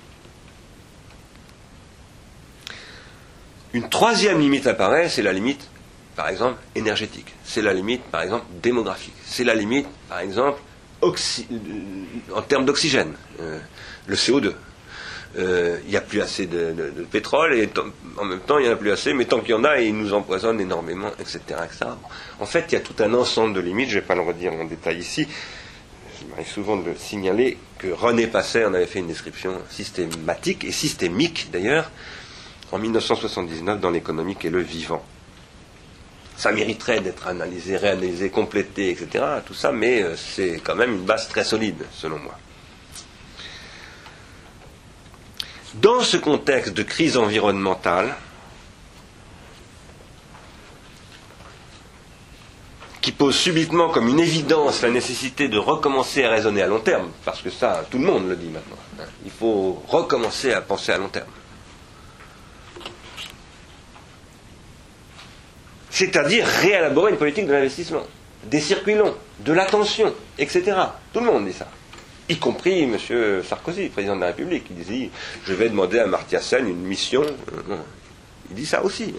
Une 3.73 3.89
troisième 3.89 4.39
limite 4.39 4.65
apparaît, 4.65 5.09
c'est 5.09 5.21
la 5.21 5.33
limite, 5.33 5.69
par 6.15 6.29
exemple, 6.29 6.57
énergétique. 6.73 7.35
C'est 7.43 7.61
la 7.61 7.73
limite, 7.73 8.01
par 8.03 8.23
exemple, 8.23 8.45
démographique. 8.63 9.13
C'est 9.25 9.43
la 9.43 9.53
limite, 9.53 9.87
par 10.09 10.19
exemple, 10.19 10.59
euh, 11.03 11.11
en 12.35 12.41
termes 12.41 12.65
d'oxygène, 12.65 13.13
euh, 13.39 13.59
le 14.07 14.15
CO2. 14.15 14.53
Euh, 15.37 15.77
il 15.85 15.91
n'y 15.91 15.97
a 15.97 16.01
plus 16.01 16.21
assez 16.21 16.47
de, 16.47 16.73
pétrole 17.11 17.53
et 17.53 17.69
en 18.17 18.25
même 18.25 18.39
temps 18.39 18.57
il 18.57 18.63
n'y 18.63 18.69
en 18.69 18.73
a 18.73 18.77
plus 18.77 18.91
assez, 18.91 19.13
mais 19.13 19.25
tant 19.25 19.41
qu'il 19.41 19.51
y 19.51 19.53
en 19.53 19.63
a, 19.63 19.79
il 19.79 19.95
nous 19.95 20.13
empoisonne 20.13 20.59
énormément, 20.59 21.11
etc. 21.19 21.41
En 22.39 22.45
fait, 22.45 22.65
il 22.69 22.73
y 22.73 22.77
a 22.77 22.79
tout 22.79 22.95
un 22.99 23.13
ensemble 23.13 23.53
de 23.53 23.59
limites, 23.59 23.89
je 23.89 23.95
ne 23.95 23.99
vais 24.01 24.07
pas 24.07 24.15
le 24.15 24.21
redire 24.21 24.53
en 24.53 24.65
détail 24.65 24.97
ici. 24.97 25.27
Je 26.19 26.25
m'arrive 26.27 26.47
souvent 26.47 26.77
de 26.77 26.85
le 26.85 26.95
signaler 26.95 27.59
que 27.77 27.87
René 27.87 28.25
Passet 28.25 28.65
en 28.65 28.73
avait 28.73 28.87
fait 28.87 28.99
une 28.99 29.07
description 29.07 29.53
systématique 29.69 30.63
et 30.63 30.71
systémique 30.71 31.49
d'ailleurs 31.51 31.91
en 32.71 32.79
1979 32.79 33.79
dans 33.79 33.91
l'économique 33.91 34.43
et 34.45 34.49
le 34.49 34.61
vivant. 34.61 35.03
Ça 36.37 36.51
mériterait 36.51 37.01
d'être 37.01 37.27
analysé, 37.27 37.77
réanalysé, 37.77 38.29
complété, 38.29 38.91
etc. 38.91 39.25
Tout 39.45 39.55
ça, 39.55 39.71
mais 39.71 40.03
euh, 40.03 40.15
c'est 40.15 40.61
quand 40.63 40.75
même 40.75 40.93
une 40.93 41.05
base 41.05 41.27
très 41.27 41.43
solide, 41.43 41.83
selon 41.91 42.19
moi. 42.19 42.37
Dans 45.75 46.01
ce 46.01 46.17
contexte 46.17 46.73
de 46.73 46.83
crise 46.83 47.17
environnementale, 47.17 48.15
qui 53.07 53.13
pose 53.13 53.37
subitement 53.37 53.87
comme 53.87 54.09
une 54.09 54.19
évidence 54.19 54.81
la 54.81 54.89
nécessité 54.89 55.47
de 55.47 55.57
recommencer 55.57 56.25
à 56.25 56.29
raisonner 56.29 56.61
à 56.61 56.67
long 56.67 56.81
terme, 56.81 57.09
parce 57.23 57.41
que 57.41 57.49
ça, 57.49 57.85
tout 57.89 57.99
le 57.99 58.03
monde 58.05 58.27
le 58.27 58.35
dit 58.35 58.49
maintenant. 58.49 58.75
Hein. 58.99 59.05
Il 59.23 59.31
faut 59.31 59.81
recommencer 59.87 60.51
à 60.51 60.59
penser 60.59 60.91
à 60.91 60.97
long 60.97 61.07
terme. 61.07 61.29
C'est-à-dire 65.97 66.45
réélaborer 66.45 67.11
une 67.11 67.17
politique 67.17 67.47
de 67.47 67.53
l'investissement, 67.53 68.03
des 68.43 68.59
circuits 68.59 68.93
longs, 68.93 69.15
de 69.39 69.51
l'attention, 69.51 70.13
etc. 70.37 70.77
Tout 71.11 71.21
le 71.21 71.25
monde 71.25 71.47
dit 71.47 71.53
ça. 71.53 71.67
Y 72.29 72.37
compris 72.37 72.83
M. 72.83 72.97
Sarkozy, 73.43 73.87
président 73.89 74.15
de 74.15 74.21
la 74.21 74.27
République, 74.27 74.65
qui 74.65 74.73
dit 74.73 75.09
Je 75.45 75.53
vais 75.53 75.69
demander 75.69 75.97
à 75.97 76.05
Martia 76.05 76.39
Sen 76.39 76.67
une 76.67 76.83
mission. 76.83 77.23
Euh, 77.23 77.77
il 78.51 78.55
dit 78.55 78.67
ça 78.67 78.83
aussi. 78.83 79.11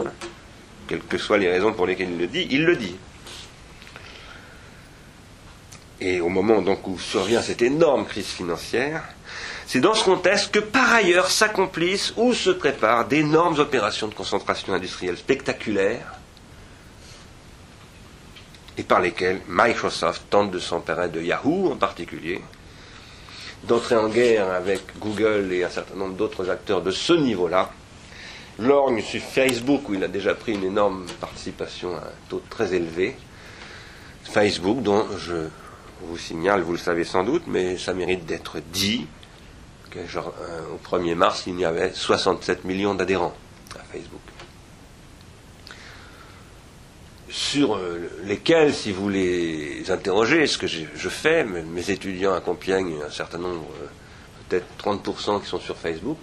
Quelles 0.86 1.00
que 1.00 1.18
soient 1.18 1.38
les 1.38 1.50
raisons 1.50 1.72
pour 1.72 1.84
lesquelles 1.84 2.12
il 2.12 2.18
le 2.18 2.28
dit, 2.28 2.46
il 2.48 2.64
le 2.64 2.76
dit. 2.76 2.94
Et 6.00 6.20
au 6.20 6.28
moment 6.28 6.62
donc 6.62 6.86
où 6.86 6.96
survient 6.96 7.42
cette 7.42 7.62
énorme 7.62 8.06
crise 8.06 8.28
financière, 8.28 9.02
c'est 9.66 9.80
dans 9.80 9.94
ce 9.94 10.04
contexte 10.04 10.52
que 10.52 10.60
par 10.60 10.92
ailleurs 10.92 11.28
s'accomplissent 11.28 12.14
ou 12.16 12.34
se 12.34 12.50
préparent 12.50 13.08
d'énormes 13.08 13.58
opérations 13.58 14.06
de 14.06 14.14
concentration 14.14 14.72
industrielle 14.74 15.16
spectaculaires 15.16 16.17
et 18.78 18.84
par 18.84 19.00
lesquels 19.00 19.40
Microsoft 19.48 20.22
tente 20.30 20.52
de 20.52 20.58
s'emparer 20.58 21.08
de 21.08 21.20
Yahoo 21.20 21.72
en 21.72 21.76
particulier, 21.76 22.40
d'entrer 23.64 23.96
en 23.96 24.08
guerre 24.08 24.50
avec 24.52 24.80
Google 25.00 25.52
et 25.52 25.64
un 25.64 25.68
certain 25.68 25.96
nombre 25.96 26.14
d'autres 26.14 26.48
acteurs 26.48 26.80
de 26.80 26.92
ce 26.92 27.12
niveau-là, 27.12 27.70
lorgne 28.60 29.02
sur 29.02 29.20
Facebook 29.20 29.88
où 29.88 29.94
il 29.94 30.04
a 30.04 30.08
déjà 30.08 30.34
pris 30.34 30.52
une 30.54 30.64
énorme 30.64 31.06
participation 31.20 31.96
à 31.96 32.00
un 32.00 32.12
taux 32.28 32.42
très 32.48 32.72
élevé, 32.72 33.16
Facebook 34.22 34.82
dont 34.82 35.06
je 35.18 35.48
vous 36.02 36.18
signale, 36.18 36.62
vous 36.62 36.72
le 36.72 36.78
savez 36.78 37.02
sans 37.02 37.24
doute, 37.24 37.42
mais 37.48 37.76
ça 37.76 37.92
mérite 37.92 38.24
d'être 38.26 38.60
dit, 38.60 39.06
que 39.90 40.06
genre, 40.06 40.32
euh, 40.40 40.60
au 40.74 40.96
1er 40.96 41.16
mars, 41.16 41.44
il 41.48 41.58
y 41.58 41.64
avait 41.64 41.92
67 41.92 42.64
millions 42.64 42.94
d'adhérents 42.94 43.34
à 43.74 43.82
Facebook 43.92 44.20
sur 47.30 47.76
euh, 47.76 48.10
lesquels, 48.24 48.72
si 48.72 48.92
vous 48.92 49.08
les 49.08 49.90
interrogez, 49.90 50.46
ce 50.46 50.58
que 50.58 50.66
je 50.66 51.08
fais, 51.08 51.44
mes 51.44 51.90
étudiants 51.90 52.34
à 52.34 52.40
Compiègne, 52.40 52.94
un 53.06 53.10
certain 53.10 53.38
nombre, 53.38 53.66
euh, 53.82 53.86
peut-être 54.48 54.66
30% 54.82 55.42
qui 55.42 55.48
sont 55.48 55.60
sur 55.60 55.76
Facebook, 55.76 56.18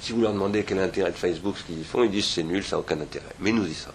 si 0.00 0.12
vous 0.12 0.20
leur 0.20 0.32
demandez 0.32 0.64
quel 0.64 0.78
est 0.78 0.80
l'intérêt 0.80 1.12
de 1.12 1.16
Facebook, 1.16 1.56
ce 1.56 1.62
qu'ils 1.62 1.84
font, 1.84 2.02
ils 2.02 2.10
disent 2.10 2.26
c'est 2.26 2.42
nul, 2.42 2.64
ça 2.64 2.76
n'a 2.76 2.80
aucun 2.80 3.00
intérêt. 3.00 3.24
Mais 3.38 3.52
nous 3.52 3.66
y 3.66 3.74
sommes. 3.74 3.92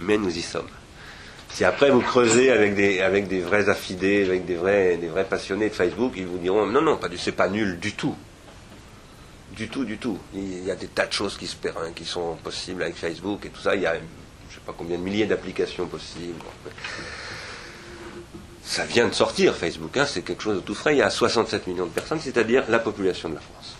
Mais 0.00 0.18
nous 0.18 0.36
y 0.36 0.42
sommes. 0.42 0.68
Si 1.48 1.64
après 1.64 1.90
vous 1.90 2.00
creusez 2.00 2.50
avec 2.50 2.74
des, 2.74 3.40
vrais 3.40 3.68
affidés, 3.68 4.24
avec 4.24 4.44
des 4.44 4.54
vrais, 4.54 4.96
des 4.98 5.08
vrais 5.08 5.24
passionnés 5.24 5.68
de 5.68 5.74
Facebook, 5.74 6.12
ils 6.16 6.26
vous 6.26 6.38
diront 6.38 6.66
non, 6.66 6.82
non, 6.82 6.98
c'est 7.16 7.32
pas 7.32 7.48
nul 7.48 7.78
du 7.78 7.92
tout. 7.92 8.14
Du 9.56 9.68
tout, 9.68 9.84
du 9.84 9.98
tout. 9.98 10.18
Il 10.34 10.64
y 10.64 10.70
a 10.70 10.76
des 10.76 10.86
tas 10.86 11.06
de 11.06 11.12
choses 11.12 11.36
qui, 11.36 11.46
se, 11.46 11.56
qui 11.94 12.04
sont 12.04 12.36
possibles 12.42 12.82
avec 12.82 12.96
Facebook 12.96 13.44
et 13.44 13.50
tout 13.50 13.60
ça. 13.60 13.74
Il 13.74 13.82
y 13.82 13.86
a 13.86 13.94
je 14.52 14.58
ne 14.58 14.60
sais 14.60 14.66
pas 14.66 14.74
combien 14.76 14.98
de 14.98 15.02
milliers 15.02 15.24
d'applications 15.24 15.86
possibles. 15.86 16.44
Ça 18.62 18.84
vient 18.84 19.08
de 19.08 19.14
sortir, 19.14 19.54
Facebook, 19.56 19.96
hein, 19.96 20.04
c'est 20.06 20.20
quelque 20.20 20.42
chose 20.42 20.56
de 20.56 20.60
tout 20.60 20.74
frais. 20.74 20.94
Il 20.94 20.98
y 20.98 21.02
a 21.02 21.08
67 21.08 21.66
millions 21.66 21.86
de 21.86 21.90
personnes, 21.90 22.20
c'est-à-dire 22.20 22.64
la 22.68 22.78
population 22.78 23.30
de 23.30 23.36
la 23.36 23.40
France. 23.40 23.76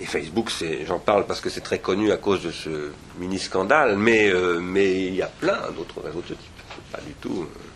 Et 0.00 0.06
Facebook, 0.06 0.50
j'en 0.86 1.00
parle 1.00 1.26
parce 1.26 1.40
que 1.40 1.50
c'est 1.50 1.60
très 1.60 1.80
connu 1.80 2.12
à 2.12 2.18
cause 2.18 2.42
de 2.42 2.52
ce 2.52 2.92
mini-scandale, 3.18 3.96
mais, 3.96 4.28
euh, 4.30 4.60
mais 4.60 5.06
il 5.06 5.14
y 5.16 5.22
a 5.22 5.26
plein 5.26 5.58
d'autres 5.76 6.00
réseaux 6.00 6.20
de 6.20 6.28
ce 6.28 6.34
type. 6.34 6.62
Pas 6.92 7.00
du 7.00 7.14
tout 7.14 7.42
euh, 7.42 7.71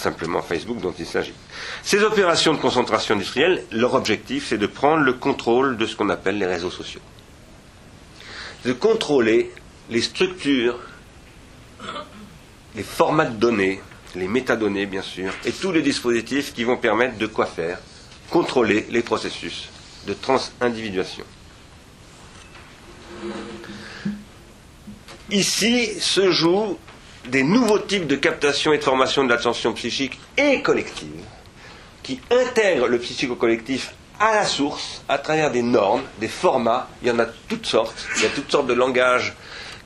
simplement 0.00 0.42
Facebook 0.42 0.80
dont 0.80 0.94
il 0.98 1.06
s'agit. 1.06 1.34
Ces 1.82 2.02
opérations 2.02 2.54
de 2.54 2.58
concentration 2.58 3.14
industrielle, 3.14 3.64
leur 3.70 3.94
objectif, 3.94 4.46
c'est 4.48 4.58
de 4.58 4.66
prendre 4.66 5.04
le 5.04 5.12
contrôle 5.12 5.76
de 5.76 5.86
ce 5.86 5.94
qu'on 5.94 6.08
appelle 6.08 6.38
les 6.38 6.46
réseaux 6.46 6.70
sociaux. 6.70 7.00
De 8.64 8.72
contrôler 8.72 9.52
les 9.90 10.00
structures, 10.02 10.78
les 12.74 12.82
formats 12.82 13.26
de 13.26 13.36
données, 13.36 13.80
les 14.14 14.28
métadonnées 14.28 14.86
bien 14.86 15.02
sûr, 15.02 15.32
et 15.44 15.52
tous 15.52 15.72
les 15.72 15.82
dispositifs 15.82 16.52
qui 16.52 16.64
vont 16.64 16.76
permettre 16.76 17.18
de 17.18 17.26
quoi 17.26 17.46
faire? 17.46 17.78
Contrôler 18.30 18.86
les 18.90 19.02
processus 19.02 19.68
de 20.06 20.14
transindividuation. 20.14 21.24
Ici 25.30 26.00
se 26.00 26.30
jouent 26.32 26.78
des 27.26 27.42
nouveaux 27.42 27.78
types 27.78 28.06
de 28.06 28.16
captation 28.16 28.72
et 28.72 28.78
de 28.78 28.84
formation 28.84 29.24
de 29.24 29.30
l'attention 29.30 29.72
psychique 29.72 30.18
et 30.36 30.62
collective 30.62 31.24
qui 32.02 32.20
intègrent 32.30 32.88
le 32.88 32.98
psychico-collectif 32.98 33.92
à 34.18 34.34
la 34.34 34.44
source 34.44 35.02
à 35.08 35.18
travers 35.18 35.50
des 35.50 35.62
normes, 35.62 36.02
des 36.18 36.28
formats. 36.28 36.88
Il 37.02 37.08
y 37.08 37.10
en 37.10 37.18
a 37.18 37.26
toutes 37.48 37.66
sortes. 37.66 38.06
Il 38.16 38.22
y 38.22 38.26
a 38.26 38.30
toutes 38.30 38.50
sortes 38.50 38.66
de 38.66 38.74
langages 38.74 39.34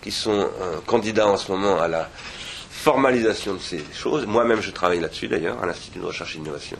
qui 0.03 0.11
sont 0.11 0.51
euh, 0.61 0.80
candidats 0.87 1.28
en 1.28 1.37
ce 1.37 1.51
moment 1.51 1.80
à 1.80 1.89
la 1.89 2.09
formalisation 2.70 3.55
de 3.55 3.61
ces 3.61 3.82
choses. 3.95 4.26
Moi-même, 4.26 4.61
je 4.61 4.70
travaille 4.70 5.01
là-dessus 5.01 5.28
d'ailleurs 5.28 5.62
à 5.62 5.66
l'Institut 5.66 6.01
de 6.01 6.05
recherche 6.05 6.35
et 6.35 6.39
d'innovation. 6.39 6.76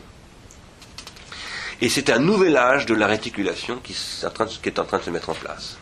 Et 1.81 1.89
c'est 1.89 2.09
un 2.09 2.19
nouvel 2.19 2.55
âge 2.57 2.85
de 2.85 2.93
la 2.93 3.07
réticulation 3.07 3.79
qui 3.83 3.93
est, 3.93 4.25
en 4.25 4.29
train 4.29 4.45
de, 4.45 5.03
se 5.03 5.09
mettre 5.09 5.29
en 5.29 5.33
place. 5.33 5.77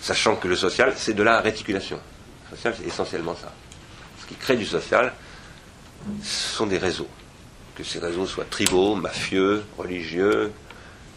Sachant 0.00 0.36
que 0.36 0.48
le 0.48 0.56
social, 0.56 0.92
c'est 0.96 1.14
de 1.14 1.22
la 1.22 1.40
réticulation. 1.40 1.98
Le 2.50 2.56
social, 2.56 2.74
c'est 2.78 2.86
essentiellement 2.86 3.36
ça. 3.40 3.52
Qui 4.32 4.38
crée 4.38 4.56
du 4.56 4.64
social, 4.64 5.12
sont 6.22 6.66
des 6.66 6.78
réseaux. 6.78 7.08
Que 7.76 7.84
ces 7.84 7.98
réseaux 7.98 8.24
soient 8.24 8.46
tribaux, 8.48 8.94
mafieux, 8.94 9.62
religieux, 9.76 10.50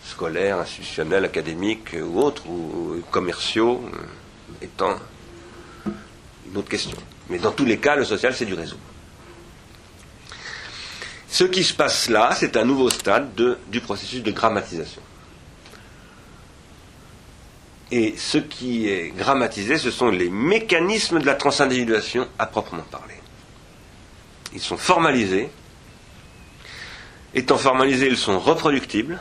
scolaires, 0.05 0.59
institutionnels, 0.59 1.23
académiques 1.23 1.95
ou 1.97 2.19
autres, 2.19 2.45
ou 2.47 3.01
commerciaux, 3.11 3.81
euh, 3.93 4.65
étant 4.65 4.97
une 6.45 6.57
autre 6.57 6.67
question. 6.67 6.97
Mais 7.29 7.39
dans 7.39 7.51
tous 7.51 7.63
les 7.63 7.77
cas, 7.77 7.95
le 7.95 8.03
social, 8.03 8.35
c'est 8.35 8.45
du 8.45 8.53
réseau. 8.53 8.77
Ce 11.29 11.45
qui 11.45 11.63
se 11.63 11.73
passe 11.73 12.09
là, 12.09 12.31
c'est 12.37 12.57
un 12.57 12.65
nouveau 12.65 12.89
stade 12.89 13.29
du 13.67 13.79
processus 13.79 14.23
de 14.23 14.31
grammatisation. 14.31 15.01
Et 17.91 18.15
ce 18.17 18.37
qui 18.37 18.89
est 18.89 19.09
grammatisé, 19.15 19.77
ce 19.77 19.91
sont 19.91 20.09
les 20.09 20.29
mécanismes 20.29 21.19
de 21.19 21.25
la 21.25 21.35
transindividuation 21.35 22.27
à 22.39 22.47
proprement 22.47 22.83
parler. 22.83 23.15
Ils 24.53 24.61
sont 24.61 24.77
formalisés. 24.77 25.49
Étant 27.33 27.57
formalisés, 27.57 28.07
ils 28.07 28.17
sont 28.17 28.39
reproductibles. 28.39 29.19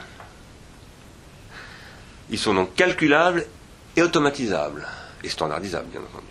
Ils 2.31 2.39
sont 2.39 2.55
donc 2.55 2.75
calculables 2.75 3.47
et 3.97 4.03
automatisables. 4.03 4.87
Et 5.23 5.29
standardisables, 5.29 5.89
bien 5.89 6.01
entendu. 6.01 6.27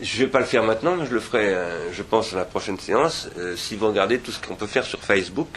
Je 0.00 0.20
ne 0.20 0.24
vais 0.24 0.30
pas 0.30 0.38
le 0.38 0.44
faire 0.44 0.62
maintenant, 0.62 0.96
mais 0.96 1.06
je 1.06 1.12
le 1.12 1.20
ferai, 1.20 1.48
euh, 1.48 1.92
je 1.92 2.02
pense, 2.02 2.32
à 2.32 2.36
la 2.36 2.44
prochaine 2.44 2.78
séance. 2.78 3.28
Euh, 3.38 3.56
si 3.56 3.76
vous 3.76 3.88
regardez 3.88 4.18
tout 4.18 4.32
ce 4.32 4.40
qu'on 4.40 4.54
peut 4.54 4.66
faire 4.66 4.84
sur 4.84 5.00
Facebook, 5.00 5.48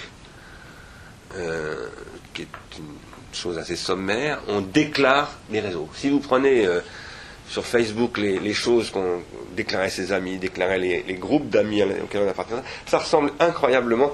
euh, 1.35 1.87
qui 2.33 2.43
est 2.43 2.47
une 2.77 2.95
chose 3.33 3.57
assez 3.57 3.75
sommaire, 3.75 4.41
on 4.47 4.61
déclare 4.61 5.37
les 5.51 5.59
réseaux. 5.59 5.89
Si 5.95 6.09
vous 6.09 6.19
prenez 6.19 6.67
sur 7.49 7.65
Facebook 7.65 8.17
les, 8.17 8.53
choses 8.53 8.89
qu'on 8.89 9.21
déclarait 9.55 9.89
ses 9.89 10.11
amis, 10.11 10.37
déclarait 10.37 10.79
les, 10.79 11.13
groupes 11.15 11.49
d'amis 11.49 11.83
auxquels 11.83 12.23
on 12.23 12.29
appartient, 12.29 12.53
ça 12.85 12.99
ressemble 12.99 13.31
incroyablement 13.39 14.11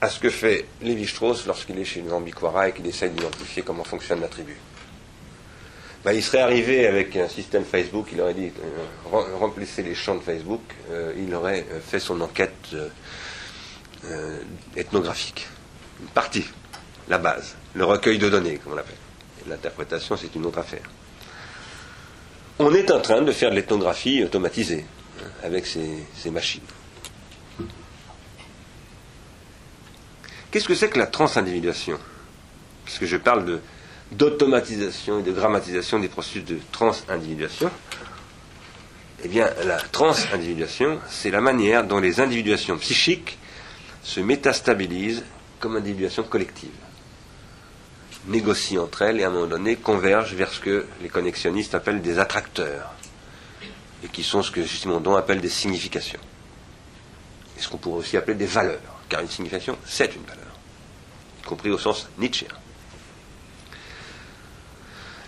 à 0.00 0.08
ce 0.08 0.18
que 0.18 0.30
fait 0.30 0.66
Lévi-Strauss 0.82 1.46
lorsqu'il 1.46 1.78
est 1.78 1.84
chez 1.84 2.02
Lambiquara 2.02 2.68
et 2.68 2.72
qu'il 2.72 2.86
essaye 2.86 3.10
d'identifier 3.10 3.62
comment 3.62 3.84
fonctionne 3.84 4.20
la 4.20 4.28
tribu. 4.28 4.56
Bah, 6.04 6.12
il 6.12 6.22
serait 6.22 6.40
arrivé 6.40 6.88
avec 6.88 7.14
un 7.16 7.28
système 7.28 7.64
Facebook, 7.64 8.08
il 8.12 8.20
aurait 8.20 8.34
dit 8.34 8.50
euh, 9.12 9.48
les 9.78 9.94
champs 9.94 10.16
de 10.16 10.20
Facebook, 10.20 10.62
euh, 10.90 11.12
il 11.16 11.32
aurait 11.32 11.64
euh, 11.70 11.78
fait 11.80 12.00
son 12.00 12.20
enquête 12.20 12.74
ethnographique. 14.74 15.46
Une 16.00 16.08
partie, 16.08 16.44
la 17.12 17.18
base, 17.18 17.54
le 17.74 17.84
recueil 17.84 18.16
de 18.18 18.30
données, 18.30 18.56
comme 18.56 18.72
on 18.72 18.76
l'appelle. 18.76 18.96
L'interprétation, 19.46 20.16
c'est 20.16 20.34
une 20.34 20.46
autre 20.46 20.58
affaire. 20.58 20.88
On 22.58 22.72
est 22.74 22.90
en 22.90 23.00
train 23.00 23.20
de 23.20 23.32
faire 23.32 23.50
de 23.50 23.56
l'ethnographie 23.56 24.24
automatisée 24.24 24.86
hein, 25.20 25.26
avec 25.44 25.66
ces, 25.66 26.30
machines. 26.30 26.62
Qu'est-ce 30.50 30.66
que 30.66 30.74
c'est 30.74 30.88
que 30.88 30.98
la 30.98 31.06
transindividuation? 31.06 31.98
Parce 32.86 32.98
que 32.98 33.04
je 33.06 33.18
parle 33.18 33.60
d'automatisation 34.12 35.20
et 35.20 35.22
de 35.22 35.32
grammatisation 35.32 35.98
des 35.98 36.08
processus 36.08 36.44
de 36.46 36.58
transindividuation, 36.72 37.70
eh 39.24 39.28
bien, 39.28 39.50
la 39.64 39.76
transindividuation, 39.76 40.98
c'est 41.10 41.30
la 41.30 41.42
manière 41.42 41.84
dont 41.84 42.00
les 42.00 42.20
individuations 42.20 42.78
psychiques 42.78 43.38
se 44.02 44.20
métastabilisent 44.20 45.24
comme 45.60 45.76
individuations 45.76 46.24
collectives, 46.24 46.70
négocient 48.26 48.82
entre 48.82 49.02
elles 49.02 49.20
et 49.20 49.24
à 49.24 49.28
un 49.28 49.30
moment 49.30 49.46
donné 49.46 49.76
convergent 49.76 50.34
vers 50.34 50.52
ce 50.52 50.60
que 50.60 50.86
les 51.00 51.08
connexionnistes 51.08 51.74
appellent 51.74 52.02
des 52.02 52.18
attracteurs, 52.18 52.92
et 54.04 54.08
qui 54.08 54.22
sont 54.22 54.42
ce 54.42 54.50
que 54.50 54.64
Simondon 54.66 55.16
appelle 55.16 55.40
des 55.40 55.48
significations, 55.48 56.20
et 57.56 57.60
ce 57.60 57.68
qu'on 57.68 57.78
pourrait 57.78 58.00
aussi 58.00 58.16
appeler 58.16 58.36
des 58.36 58.46
valeurs, 58.46 58.80
car 59.08 59.20
une 59.20 59.28
signification, 59.28 59.76
c'est 59.84 60.14
une 60.14 60.24
valeur, 60.24 60.52
y 61.40 61.42
compris 61.46 61.70
au 61.70 61.78
sens 61.78 62.08
nietzschéen. 62.18 62.48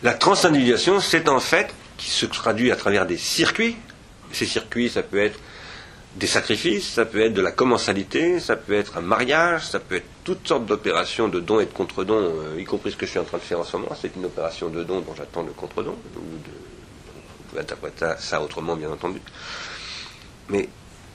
La 0.03 0.13
transindividuation, 0.13 1.01
c'est 1.01 1.29
en 1.29 1.41
fait 1.41 1.75
qui 1.97 2.11
se 2.11 2.27
traduit 2.27 2.71
à 2.71 2.77
travers 2.77 3.07
des 3.07 3.17
circuits. 3.17 3.77
Ces 4.33 4.45
circuits, 4.45 4.91
ça 4.91 5.03
peut 5.03 5.19
être 5.23 5.39
des 6.17 6.27
sacrifices, 6.29 6.93
ça 6.93 7.05
peut 7.05 7.21
être 7.21 7.35
de 7.35 7.43
la 7.43 7.51
commensalité, 7.51 8.39
ça 8.39 8.55
peut 8.55 8.75
être 8.75 8.99
un 8.99 9.01
mariage, 9.01 9.67
ça 9.67 9.81
peut 9.81 9.97
être 9.97 10.07
toutes 10.23 10.47
sortes 10.47 10.65
d'opérations 10.65 11.29
de 11.29 11.41
dons 11.41 11.59
et 11.59 11.67
de 11.67 11.73
contre-dons, 11.73 12.15
euh, 12.17 12.61
y 12.61 12.65
compris 12.65 12.93
ce 12.93 12.97
que 12.97 13.05
je 13.05 13.11
suis 13.11 13.19
en 13.19 13.25
train 13.25 13.39
de 13.39 13.43
faire 13.43 13.59
en 13.59 13.65
ce 13.65 13.77
moment. 13.77 13.95
C'est 14.01 14.15
une 14.15 14.25
opération 14.25 14.69
de 14.69 14.85
don 14.85 15.01
dont 15.01 15.15
j'attends 15.17 15.43
le 15.43 15.53
contre-don. 15.53 15.97
Ou 16.17 16.21
vous 16.21 17.45
pouvez 17.49 17.63
interpréter 17.63 18.07
ça 18.19 18.41
autrement, 18.41 18.77
bien 18.77 18.91
entendu. 18.91 19.21
Mais 20.49 20.69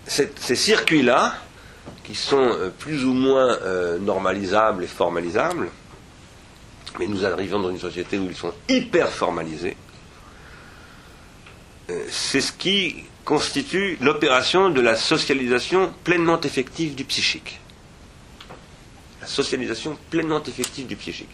ces 0.06 0.56
circuits-là, 0.56 1.34
qui 2.04 2.16
sont 2.16 2.38
euh, 2.38 2.70
plus 2.70 3.06
ou 3.06 3.14
moins 3.14 3.58
euh, 3.62 4.00
normalisables 4.00 4.84
et 4.84 4.88
formalisables, 4.88 5.70
mais 7.00 7.08
nous 7.08 7.26
arrivons 7.26 7.60
dans 7.60 7.70
une 7.70 7.80
société 7.80 8.18
où 8.18 8.26
ils 8.26 8.36
sont 8.36 8.54
hyper 8.68 9.10
formalisés. 9.10 9.78
C'est 12.10 12.42
ce 12.42 12.52
qui 12.52 13.06
constitue 13.26 13.98
l'opération 14.02 14.70
de 14.70 14.82
la 14.82 14.96
socialisation 14.96 15.94
pleinement 16.04 16.40
effective 16.42 16.96
du 16.96 17.06
psychique. 17.06 17.60
La 19.22 19.28
socialisation 19.28 19.98
pleinement 20.10 20.44
effective 20.44 20.88
du 20.88 20.96
psychique. 20.96 21.30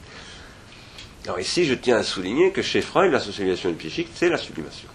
Alors 1.25 1.39
ici, 1.39 1.65
je 1.65 1.73
tiens 1.73 1.97
à 1.97 2.03
souligner 2.03 2.51
que 2.51 2.61
chez 2.61 2.81
Freud, 2.81 3.11
la 3.11 3.19
socialisation 3.19 3.69
du 3.69 3.75
psychique, 3.75 4.09
c'est 4.13 4.29
la 4.29 4.37
sublimation. 4.37 4.89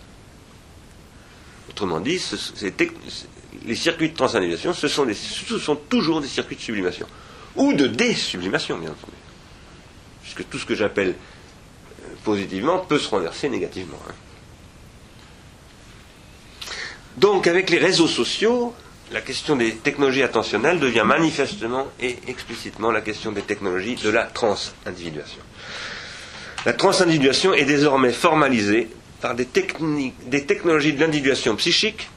Autrement 1.68 2.00
dit, 2.00 2.20
les 3.66 3.74
circuits 3.74 4.10
de 4.10 4.16
sont, 4.18 5.06
ce 5.12 5.58
sont 5.58 5.76
toujours 5.76 6.20
des 6.20 6.28
circuits 6.28 6.56
de 6.56 6.60
sublimation. 6.60 7.06
Ou 7.56 7.72
de 7.72 7.86
désublimation, 7.86 8.78
bien 8.78 8.90
entendu 8.90 9.12
puisque 10.30 10.48
tout 10.48 10.58
ce 10.58 10.66
que 10.66 10.74
j'appelle 10.74 11.14
euh, 12.04 12.14
positivement 12.24 12.78
peut 12.78 12.98
se 12.98 13.08
renverser 13.08 13.48
négativement. 13.48 13.98
Hein. 14.08 14.14
Donc 17.20 17.46
avec 17.46 17.68
les 17.68 17.76
réseaux 17.76 18.06
sociaux, 18.08 18.74
la 19.12 19.20
question 19.20 19.54
des 19.54 19.72
technologies 19.74 20.22
attentionnelles 20.22 20.80
devient 20.80 21.04
manifestement 21.04 21.86
et 22.00 22.16
explicitement 22.28 22.90
la 22.90 23.02
question 23.02 23.30
des 23.30 23.42
technologies 23.42 23.96
de 23.96 24.08
la 24.08 24.24
transindividuation. 24.24 25.42
La 26.64 26.72
transindividuation 26.72 27.52
est 27.52 27.66
désormais 27.66 28.12
formalisée 28.12 28.88
par 29.20 29.34
des, 29.34 29.46
des 30.26 30.46
technologies 30.46 30.94
de 30.94 31.00
l'individuation 31.00 31.56
psychique 31.56 32.08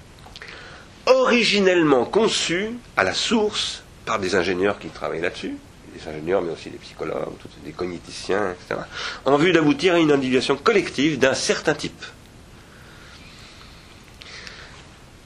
originellement 1.05 2.05
conçues 2.05 2.69
à 2.95 3.03
la 3.03 3.13
source 3.13 3.83
par 4.05 4.19
des 4.19 4.35
ingénieurs 4.35 4.79
qui 4.79 4.87
travaillent 4.87 5.19
là-dessus, 5.21 5.55
des 5.97 6.07
ingénieurs, 6.09 6.41
mais 6.41 6.53
aussi 6.53 6.69
des 6.69 6.77
psychologues, 6.77 7.27
des 7.65 7.71
cogniticiens, 7.73 8.51
etc., 8.51 8.79
en 9.25 9.35
vue 9.35 9.51
d'aboutir 9.51 9.95
à 9.95 9.99
une 9.99 10.13
individuation 10.13 10.55
collective 10.55 11.19
d'un 11.19 11.33
certain 11.33 11.73
type. 11.73 12.05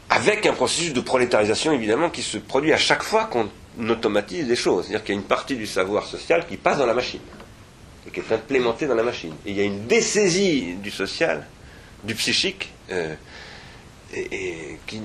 Avec 0.10 0.46
un 0.46 0.54
processus 0.54 0.94
de 0.94 1.02
prolétarisation, 1.02 1.74
évidemment, 1.74 2.10
qui 2.10 2.22
se 2.22 2.38
produit 2.38 2.72
à 2.72 2.78
chaque 2.78 3.04
fois 3.04 3.26
qu'on 3.26 3.50
automatise 3.90 4.48
des 4.48 4.56
choses. 4.56 4.86
C'est-à-dire 4.86 5.04
qu'il 5.04 5.16
y 5.16 5.18
a 5.18 5.22
une 5.22 5.28
partie 5.28 5.56
du 5.56 5.68
savoir 5.68 6.06
social 6.06 6.46
qui 6.48 6.58
passe 6.58 6.78
dans 6.78 6.86
la 6.86 6.94
machine, 6.94 7.20
et 8.08 8.12
qui 8.12 8.22
est 8.22 8.32
implémentée 8.32 8.88
dans 8.88 8.96
la 8.96 9.04
machine. 9.04 9.34
Et 9.46 9.52
il 9.52 9.58
y 9.58 9.62
a 9.62 9.66
une 9.66 9.86
dessaisie 9.86 10.76
du 10.76 10.92
social, 10.92 11.46
du 12.04 12.16
psychique, 12.16 12.72
euh, 12.92 13.16
et, 14.14 14.78
qui, 14.88 15.02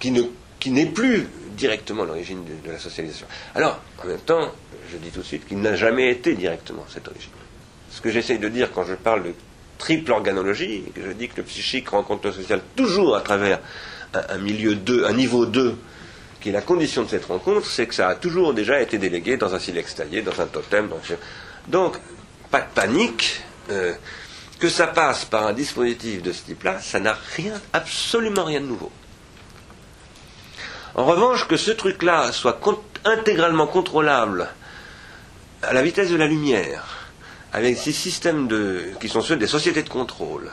qui, 0.00 0.10
ne, 0.10 0.22
qui 0.58 0.70
n'est 0.70 0.86
plus 0.86 1.28
directement 1.56 2.04
l'origine 2.04 2.42
de, 2.44 2.70
la 2.70 2.78
socialisation. 2.78 3.26
Alors, 3.54 3.80
en 4.02 4.06
même 4.06 4.18
temps, 4.20 4.50
je 4.90 4.96
dis 4.96 5.10
tout 5.10 5.20
de 5.20 5.24
suite 5.24 5.46
qu'il 5.46 5.60
n'a 5.60 5.74
jamais 5.74 6.10
été 6.10 6.34
directement 6.34 6.84
cette 6.88 7.08
origine. 7.08 7.30
Ce 7.90 8.00
que 8.00 8.10
j'essaye 8.10 8.38
de 8.38 8.48
dire 8.48 8.72
quand 8.72 8.84
je 8.84 8.94
parle 8.94 9.24
de 9.24 9.34
triple 9.78 10.12
organologie, 10.12 10.84
que 10.94 11.02
je 11.02 11.10
dis 11.12 11.28
que 11.28 11.38
le 11.38 11.42
psychique 11.44 11.88
rencontre 11.88 12.28
le 12.28 12.32
social 12.32 12.60
toujours 12.74 13.16
à 13.16 13.20
travers 13.20 13.60
un, 14.14 14.38
milieu 14.38 14.74
2, 14.74 15.04
un 15.04 15.12
niveau 15.12 15.46
2, 15.46 15.76
qui 16.40 16.50
est 16.50 16.52
la 16.52 16.62
condition 16.62 17.02
de 17.02 17.08
cette 17.08 17.26
rencontre, 17.26 17.66
c'est 17.66 17.86
que 17.86 17.94
ça 17.94 18.08
a 18.08 18.14
toujours 18.14 18.54
déjà 18.54 18.80
été 18.80 18.98
délégué 18.98 19.36
dans 19.36 19.54
un 19.54 19.58
silex 19.58 19.94
taillé, 19.94 20.22
dans 20.22 20.40
un 20.40 20.46
totem. 20.46 20.88
Donc, 21.68 21.96
pas 22.50 22.60
de 22.60 22.70
panique. 22.74 23.42
Euh, 23.70 23.94
que 24.58 24.68
ça 24.68 24.86
passe 24.86 25.24
par 25.24 25.46
un 25.46 25.52
dispositif 25.52 26.22
de 26.22 26.32
ce 26.32 26.42
type-là, 26.44 26.80
ça 26.80 27.00
n'a 27.00 27.16
rien, 27.36 27.60
absolument 27.72 28.44
rien 28.44 28.60
de 28.60 28.66
nouveau. 28.66 28.90
En 30.94 31.04
revanche, 31.04 31.46
que 31.46 31.56
ce 31.56 31.70
truc-là 31.70 32.32
soit 32.32 32.58
intégralement 33.04 33.66
contrôlable 33.66 34.48
à 35.62 35.72
la 35.72 35.82
vitesse 35.82 36.10
de 36.10 36.16
la 36.16 36.26
lumière, 36.26 37.10
avec 37.52 37.76
ces 37.76 37.92
systèmes 37.92 38.48
qui 38.98 39.08
sont 39.08 39.20
ceux 39.20 39.36
des 39.36 39.46
sociétés 39.46 39.82
de 39.82 39.88
contrôle, 39.88 40.50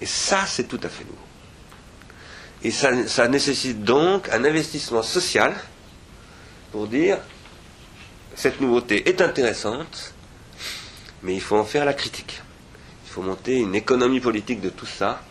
et 0.00 0.06
ça, 0.06 0.44
c'est 0.46 0.68
tout 0.68 0.80
à 0.82 0.88
fait 0.88 1.04
nouveau. 1.04 1.27
Et 2.64 2.70
ça, 2.70 3.28
nécessite 3.28 3.82
donc 3.84 4.28
un 4.30 4.44
investissement 4.44 5.02
social 5.02 5.54
pour 6.72 6.86
dire 6.86 7.18
cette 8.34 8.60
nouveauté 8.60 9.08
est 9.08 9.20
intéressante, 9.20 10.14
mais 11.22 11.34
il 11.34 11.40
faut 11.40 11.56
en 11.56 11.64
faire 11.64 11.84
la 11.84 11.94
critique. 11.94 12.42
Il 13.06 13.10
faut 13.10 13.22
monter 13.22 13.58
une 13.58 13.74
économie 13.74 14.20
politique 14.20 14.60
de 14.60 14.70
tout 14.70 14.86
ça 14.86 15.22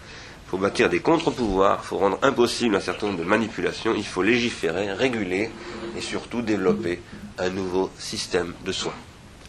il 0.48 0.52
faut 0.52 0.58
bâtir 0.58 0.88
des 0.90 1.02
contre-pouvoirs, 1.02 1.80
il 1.84 1.88
faut 1.88 1.98
rendre 1.98 2.20
impossible 2.22 2.74
un 2.78 2.80
certain 2.80 3.08
nombre 3.08 3.20
de 3.20 3.26
manipulations, 3.26 3.94
il 3.94 4.06
faut 4.06 4.22
légiférer, 4.24 4.94
réguler 4.94 5.52
et 5.98 6.00
surtout 6.00 6.42
développer 6.42 7.02
un 7.38 7.50
nouveau 7.50 7.92
système 8.00 8.54
de 8.64 8.72
soins 8.72 8.94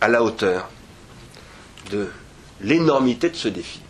à 0.01 0.09
la 0.09 0.25
hauteur 0.25 0.69
de 1.93 2.09
l'énormité 2.63 3.31
de 3.31 3.37
ce 3.37 3.47
défi. 3.47 3.81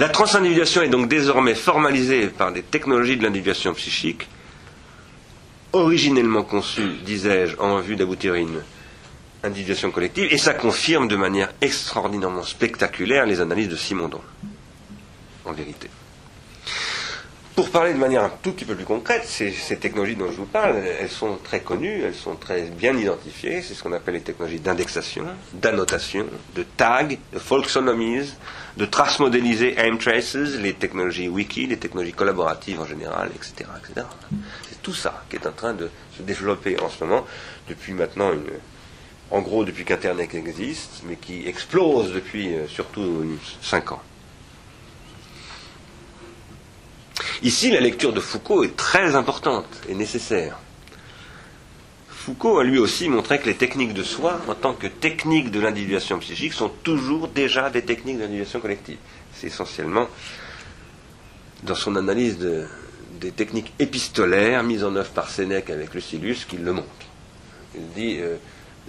La 0.00 0.08
transindividuation 0.08 0.80
est 0.80 0.88
donc 0.88 1.08
désormais 1.08 1.54
formalisée 1.54 2.28
par 2.28 2.52
des 2.52 2.62
technologies 2.62 3.18
de 3.18 3.22
l'individuation 3.22 3.74
psychique, 3.74 4.26
originellement 5.74 6.42
conçues, 6.42 6.94
disais-je, 7.04 7.58
en 7.58 7.80
vue 7.80 7.96
d'aboutir 7.96 8.32
à 8.32 8.38
une 8.38 8.62
individuation 9.44 9.90
collective, 9.90 10.26
et 10.30 10.38
ça 10.38 10.54
confirme 10.54 11.06
de 11.06 11.16
manière 11.16 11.52
extraordinairement 11.60 12.44
spectaculaire 12.44 13.26
les 13.26 13.42
analyses 13.42 13.68
de 13.68 13.76
Simondon, 13.76 14.22
en 15.44 15.52
vérité. 15.52 15.90
Pour 17.60 17.68
parler 17.68 17.92
de 17.92 17.98
manière 17.98 18.24
un 18.24 18.32
tout 18.42 18.52
petit 18.52 18.64
peu 18.64 18.74
plus 18.74 18.86
concrète, 18.86 19.24
ces, 19.26 19.52
technologies 19.76 20.16
dont 20.16 20.30
je 20.30 20.36
vous 20.38 20.46
parle, 20.46 20.76
elles 20.98 21.10
sont 21.10 21.36
très 21.44 21.60
connues, 21.60 22.04
elles 22.04 22.14
sont 22.14 22.34
très 22.34 22.62
bien 22.62 22.96
identifiées, 22.96 23.60
c'est 23.60 23.74
ce 23.74 23.82
qu'on 23.82 23.92
appelle 23.92 24.14
les 24.14 24.22
technologies 24.22 24.60
d'indexation, 24.60 25.26
d'annotation, 25.52 26.24
de 26.54 26.62
tag, 26.62 27.18
de 27.34 27.38
folksonomies, 27.38 28.32
de 28.78 28.86
traces 28.86 29.18
modélisées 29.18 29.74
aim 29.76 29.98
traces, 29.98 30.36
les 30.36 30.72
technologies 30.72 31.28
wiki, 31.28 31.66
les 31.66 31.76
technologies 31.76 32.14
collaboratives 32.14 32.80
en 32.80 32.86
général, 32.86 33.30
etc. 33.34 33.68
etc. 33.78 34.06
C'est 34.70 34.80
tout 34.80 34.94
ça 34.94 35.22
qui 35.28 35.36
est 35.36 35.46
en 35.46 35.52
train 35.52 35.74
de 35.74 35.90
se 36.16 36.22
développer 36.22 36.80
en 36.80 36.88
ce 36.88 37.04
moment, 37.04 37.26
depuis 37.68 37.92
maintenant 37.92 38.32
une, 38.32 38.46
en 39.30 39.42
gros 39.42 39.66
depuis 39.66 39.84
qu'Internet 39.84 40.34
existe, 40.34 41.02
mais 41.04 41.16
qui 41.16 41.46
explose 41.46 42.14
depuis 42.14 42.54
euh, 42.54 42.66
surtout 42.68 43.22
5 43.60 43.92
ans. 43.92 44.00
Ici, 47.42 47.70
la 47.70 47.80
lecture 47.80 48.12
de 48.12 48.20
Foucault 48.20 48.64
est 48.64 48.76
très 48.76 49.14
importante 49.14 49.66
et 49.88 49.94
nécessaire. 49.94 50.58
Foucault 52.08 52.58
a 52.58 52.64
lui 52.64 52.78
aussi 52.78 53.08
montré 53.08 53.38
que 53.38 53.46
les 53.46 53.56
techniques 53.56 53.94
de 53.94 54.02
soi, 54.02 54.40
en 54.46 54.54
tant 54.54 54.74
que 54.74 54.86
techniques 54.86 55.50
de 55.50 55.58
l'individuation 55.58 56.18
psychique, 56.18 56.52
sont 56.52 56.68
toujours 56.68 57.28
déjà 57.28 57.70
des 57.70 57.82
techniques 57.82 58.18
d'individuation 58.18 58.60
collective. 58.60 58.98
C'est 59.32 59.46
essentiellement 59.46 60.06
dans 61.62 61.74
son 61.74 61.96
analyse 61.96 62.38
des 63.20 63.32
techniques 63.32 63.72
épistolaires 63.78 64.62
mises 64.62 64.84
en 64.84 64.94
œuvre 64.96 65.10
par 65.10 65.28
Sénèque 65.28 65.70
avec 65.70 65.94
Lucilius 65.94 66.44
qu'il 66.44 66.62
le 66.62 66.72
montre. 66.72 66.88
Il 67.74 67.88
dit 67.94 68.18
euh, 68.20 68.36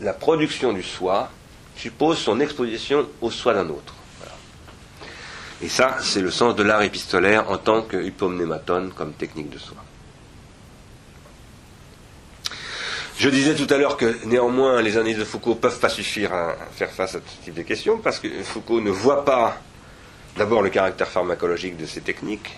la 0.01 0.13
production 0.13 0.73
du 0.73 0.84
soi 0.84 1.29
suppose 1.75 2.17
son 2.17 2.39
exposition 2.39 3.07
au 3.21 3.32
soi 3.32 3.53
d'un 3.53 3.69
autre. 3.69 3.95
Et 5.62 5.70
ça, 5.70 5.97
c'est 6.01 6.22
le 6.22 6.32
sens 6.32 6.55
de 6.55 6.64
l'art 6.64 6.82
épistolaire 6.82 7.49
en 7.51 7.57
tant 7.57 7.84
que 7.84 7.97
hypomnématone 7.97 8.91
comme 8.91 9.14
technique 9.14 9.49
de 9.49 9.59
soi. 9.59 9.78
Je 13.18 13.30
disais 13.30 13.53
tout 13.53 13.72
à 13.72 13.78
l'heure 13.78 13.97
que 13.97 14.26
néanmoins 14.26 14.82
les 14.82 14.97
analyses 14.97 15.20
de 15.20 15.24
Foucault 15.24 15.51
ne 15.51 15.59
peuvent 15.59 15.80
pas 15.80 15.89
suffire 15.89 16.34
à 16.34 16.55
faire 16.74 16.89
face 16.89 17.14
à 17.14 17.20
ce 17.20 17.43
type 17.43 17.53
de 17.53 17.62
questions 17.62 17.99
parce 17.99 18.18
que 18.18 18.28
Foucault 18.43 18.82
ne 18.82 18.89
voit 18.89 19.24
pas 19.24 19.57
d'abord 20.38 20.64
le 20.64 20.70
caractère 20.72 21.07
pharmacologique 21.07 21.78
de 21.78 21.86
ces 21.86 22.01
techniques. 22.01 22.57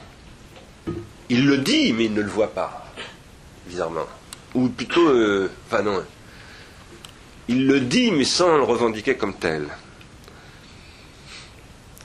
Il 1.28 1.48
le 1.48 1.58
dit, 1.58 1.92
mais 1.92 2.06
il 2.06 2.14
ne 2.14 2.22
le 2.22 2.30
voit 2.30 2.54
pas, 2.54 2.86
bizarrement. 3.68 4.08
Ou 4.54 4.70
plutôt, 4.70 5.10
euh, 5.10 5.52
enfin 5.68 5.82
non, 5.82 6.02
il 7.50 7.68
le 7.68 7.82
dit, 7.82 8.12
mais 8.12 8.24
sans 8.24 8.56
le 8.56 8.64
revendiquer 8.64 9.16
comme 9.16 9.34
tel. 9.34 9.68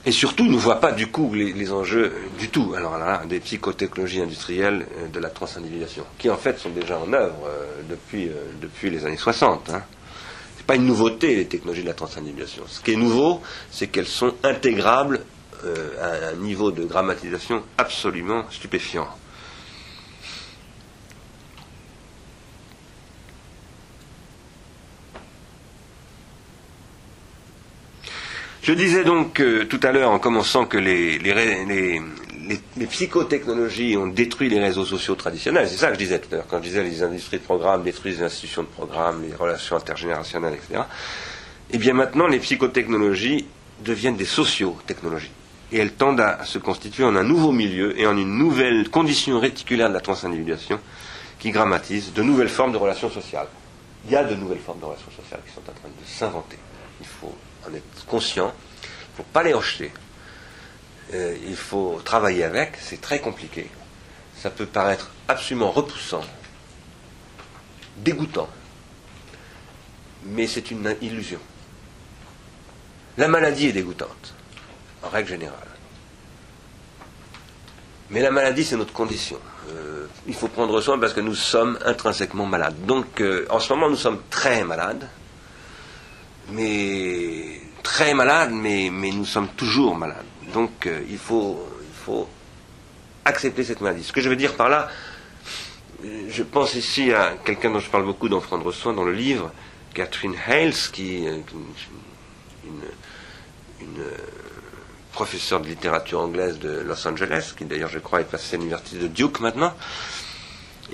Et 0.05 0.11
surtout, 0.11 0.45
ne 0.45 0.55
voit 0.55 0.79
pas 0.79 0.93
du 0.93 1.07
coup 1.07 1.33
les, 1.33 1.71
enjeux 1.73 2.13
du 2.37 2.49
tout, 2.49 2.73
alors 2.75 2.97
là, 2.97 3.23
des 3.27 3.39
psychotechnologies 3.41 4.21
industrielles 4.21 4.87
euh, 4.97 5.07
de 5.09 5.19
la 5.19 5.29
transindividuation, 5.29 6.05
qui 6.17 6.29
en 6.29 6.37
fait 6.37 6.57
sont 6.57 6.69
déjà 6.69 6.97
en 6.97 7.11
œuvre 7.11 7.47
euh, 7.47 7.81
depuis, 7.89 8.29
euh, 8.29 8.33
depuis 8.61 8.89
les 8.89 9.05
années 9.05 9.17
60. 9.17 9.69
Hein. 9.69 9.83
Ce 10.55 10.59
n'est 10.59 10.65
pas 10.65 10.75
une 10.75 10.85
nouveauté, 10.85 11.35
les 11.35 11.47
technologies 11.47 11.83
de 11.83 11.87
la 11.87 11.93
transindividuation. 11.93 12.63
Ce 12.67 12.79
qui 12.79 12.93
est 12.93 12.95
nouveau, 12.95 13.41
c'est 13.71 13.87
qu'elles 13.87 14.07
sont 14.07 14.33
intégrables 14.43 15.21
à 16.01 16.29
un 16.29 16.35
niveau 16.35 16.71
de 16.71 16.85
grammatisation 16.85 17.63
absolument 17.77 18.45
stupéfiant. 18.49 19.09
Je 28.69 28.75
disais 28.75 29.03
donc 29.03 29.41
tout 29.67 29.79
à 29.81 29.91
l'heure 29.91 30.11
en 30.11 30.19
commençant 30.19 30.67
que 30.67 30.77
les, 30.77 31.17
psychotechnologies 32.87 33.97
ont 33.97 34.05
détruit 34.05 34.47
les 34.47 34.59
réseaux 34.59 34.85
sociaux 34.85 35.15
traditionnels. 35.15 35.67
C'est 35.67 35.77
ça 35.77 35.87
que 35.87 35.95
je 35.95 35.97
disais 35.97 36.19
tout 36.19 36.27
à 36.31 36.35
l'heure, 36.35 36.45
quand 36.47 36.59
je 36.59 36.65
disais 36.65 36.83
les 36.83 37.01
industries 37.01 37.39
de 37.39 37.43
programme 37.43 37.81
détruisent 37.81 38.19
les 38.19 38.25
institutions 38.25 38.61
de 38.61 38.67
programme, 38.67 39.23
les 39.27 39.33
relations 39.33 39.75
intergénérationnelles, 39.75 40.53
etc. 40.53 40.83
Eh 41.71 41.79
bien 41.79 41.95
maintenant, 41.95 42.27
les 42.27 42.37
psychotechnologies 42.37 43.47
deviennent 43.83 44.17
des 44.17 44.25
sociotechnologies. 44.25 45.31
Et 45.71 45.79
elles 45.79 45.93
tendent 45.93 46.21
à 46.21 46.45
se 46.45 46.59
constituer 46.59 47.05
en 47.05 47.15
un 47.15 47.23
nouveau 47.23 47.51
milieu 47.51 47.99
et 47.99 48.05
en 48.05 48.15
une 48.15 48.37
nouvelle 48.37 48.91
condition 48.91 49.39
réticulaire 49.39 49.89
de 49.89 49.95
la 49.95 50.01
transindividuation 50.01 50.79
qui 51.39 51.49
grammatise 51.49 52.13
de 52.13 52.21
nouvelles 52.21 52.49
formes 52.49 52.73
de 52.73 52.77
relations 52.77 53.09
sociales. 53.09 53.47
Il 54.05 54.11
y 54.11 54.15
a 54.15 54.23
de 54.23 54.35
nouvelles 54.35 54.59
formes 54.59 54.79
de 54.79 54.85
relations 54.85 55.09
sociales 55.09 55.39
qui 55.47 55.55
sont 55.55 55.61
en 55.61 55.73
train 55.73 55.89
de 55.89 56.05
s'inventer. 56.07 56.57
Il 57.01 57.07
faut 57.07 57.33
en 57.67 57.73
être 57.73 57.98
conscient. 58.09 58.53
Il 58.83 59.11
ne 59.11 59.15
faut 59.17 59.31
pas 59.31 59.43
les 59.43 59.53
rejeter. 59.53 59.91
Euh, 61.13 61.35
il 61.47 61.55
faut 61.55 62.01
travailler 62.03 62.43
avec. 62.43 62.73
C'est 62.81 63.01
très 63.01 63.19
compliqué. 63.19 63.69
Ça 64.35 64.49
peut 64.49 64.65
paraître 64.65 65.09
absolument 65.27 65.71
repoussant, 65.71 66.23
dégoûtant. 67.97 68.49
Mais 70.25 70.47
c'est 70.47 70.71
une 70.71 70.95
illusion. 71.01 71.39
La 73.17 73.27
maladie 73.27 73.67
est 73.67 73.73
dégoûtante, 73.73 74.33
en 75.03 75.09
règle 75.09 75.29
générale. 75.29 75.55
Mais 78.09 78.21
la 78.21 78.31
maladie, 78.31 78.63
c'est 78.63 78.77
notre 78.77 78.93
condition. 78.93 79.39
Euh, 79.69 80.07
il 80.25 80.33
faut 80.33 80.47
prendre 80.47 80.79
soin 80.81 80.97
parce 80.97 81.13
que 81.13 81.21
nous 81.21 81.35
sommes 81.35 81.77
intrinsèquement 81.85 82.45
malades. 82.45 82.85
Donc, 82.85 83.21
euh, 83.21 83.45
en 83.49 83.59
ce 83.59 83.71
moment, 83.73 83.89
nous 83.89 83.97
sommes 83.97 84.21
très 84.29 84.63
malades 84.63 85.07
mais 86.51 87.58
très 87.89 88.13
malade, 88.13 88.51
mais, 88.53 88.91
mais 88.91 89.09
nous 89.09 89.25
sommes 89.25 89.47
toujours 89.47 89.95
malades. 89.95 90.23
Donc 90.53 90.85
euh, 90.85 91.01
il, 91.09 91.17
faut, 91.17 91.67
il 91.81 92.05
faut 92.05 92.29
accepter 93.25 93.63
cette 93.63 93.81
maladie. 93.81 94.03
Ce 94.03 94.13
que 94.13 94.21
je 94.21 94.29
veux 94.29 94.35
dire 94.35 94.53
par 94.53 94.69
là, 94.69 94.89
je 96.03 96.43
pense 96.43 96.75
ici 96.75 97.11
à 97.11 97.33
quelqu'un 97.43 97.71
dont 97.71 97.79
je 97.79 97.89
parle 97.89 98.05
beaucoup 98.05 98.29
d'en 98.29 98.41
prendre 98.41 98.71
soin 98.71 98.93
dans 98.93 99.03
le 99.03 99.11
livre, 99.11 99.51
Catherine 99.95 100.35
Hales, 100.47 100.73
qui 100.93 101.25
est 101.25 101.43
une, 102.63 102.73
une, 103.81 104.03
professeure 105.11 105.59
de 105.59 105.67
littérature 105.67 106.21
anglaise 106.21 106.59
de 106.59 106.69
Los 106.69 107.05
Angeles, 107.07 107.53
qui 107.57 107.65
d'ailleurs 107.65 107.89
je 107.89 107.99
crois 107.99 108.21
est 108.21 108.31
passée 108.31 108.55
à 108.55 108.59
l'université 108.59 108.99
de 108.99 109.07
Duke 109.07 109.39
maintenant, 109.39 109.73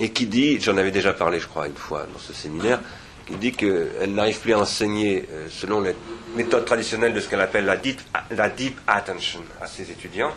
et 0.00 0.10
qui 0.10 0.26
dit, 0.26 0.58
j'en 0.60 0.78
avais 0.78 0.90
déjà 0.90 1.12
parlé 1.12 1.38
je 1.38 1.46
crois 1.46 1.66
une 1.66 1.76
fois 1.76 2.06
dans 2.12 2.18
ce 2.18 2.32
séminaire, 2.32 2.80
qui 3.26 3.36
dit 3.36 3.52
qu'elle 3.52 4.14
n'arrive 4.14 4.38
plus 4.38 4.54
à 4.54 4.60
enseigner 4.60 5.28
euh, 5.30 5.48
selon 5.50 5.80
les 5.80 5.94
méthodes 6.34 6.64
traditionnelles 6.64 7.12
de 7.12 7.20
ce 7.20 7.28
qu'elle 7.28 7.40
appelle 7.40 7.64
la 7.64 7.76
deep, 7.76 8.80
attention 8.86 9.42
à 9.60 9.66
ses 9.66 9.90
étudiants. 9.90 10.32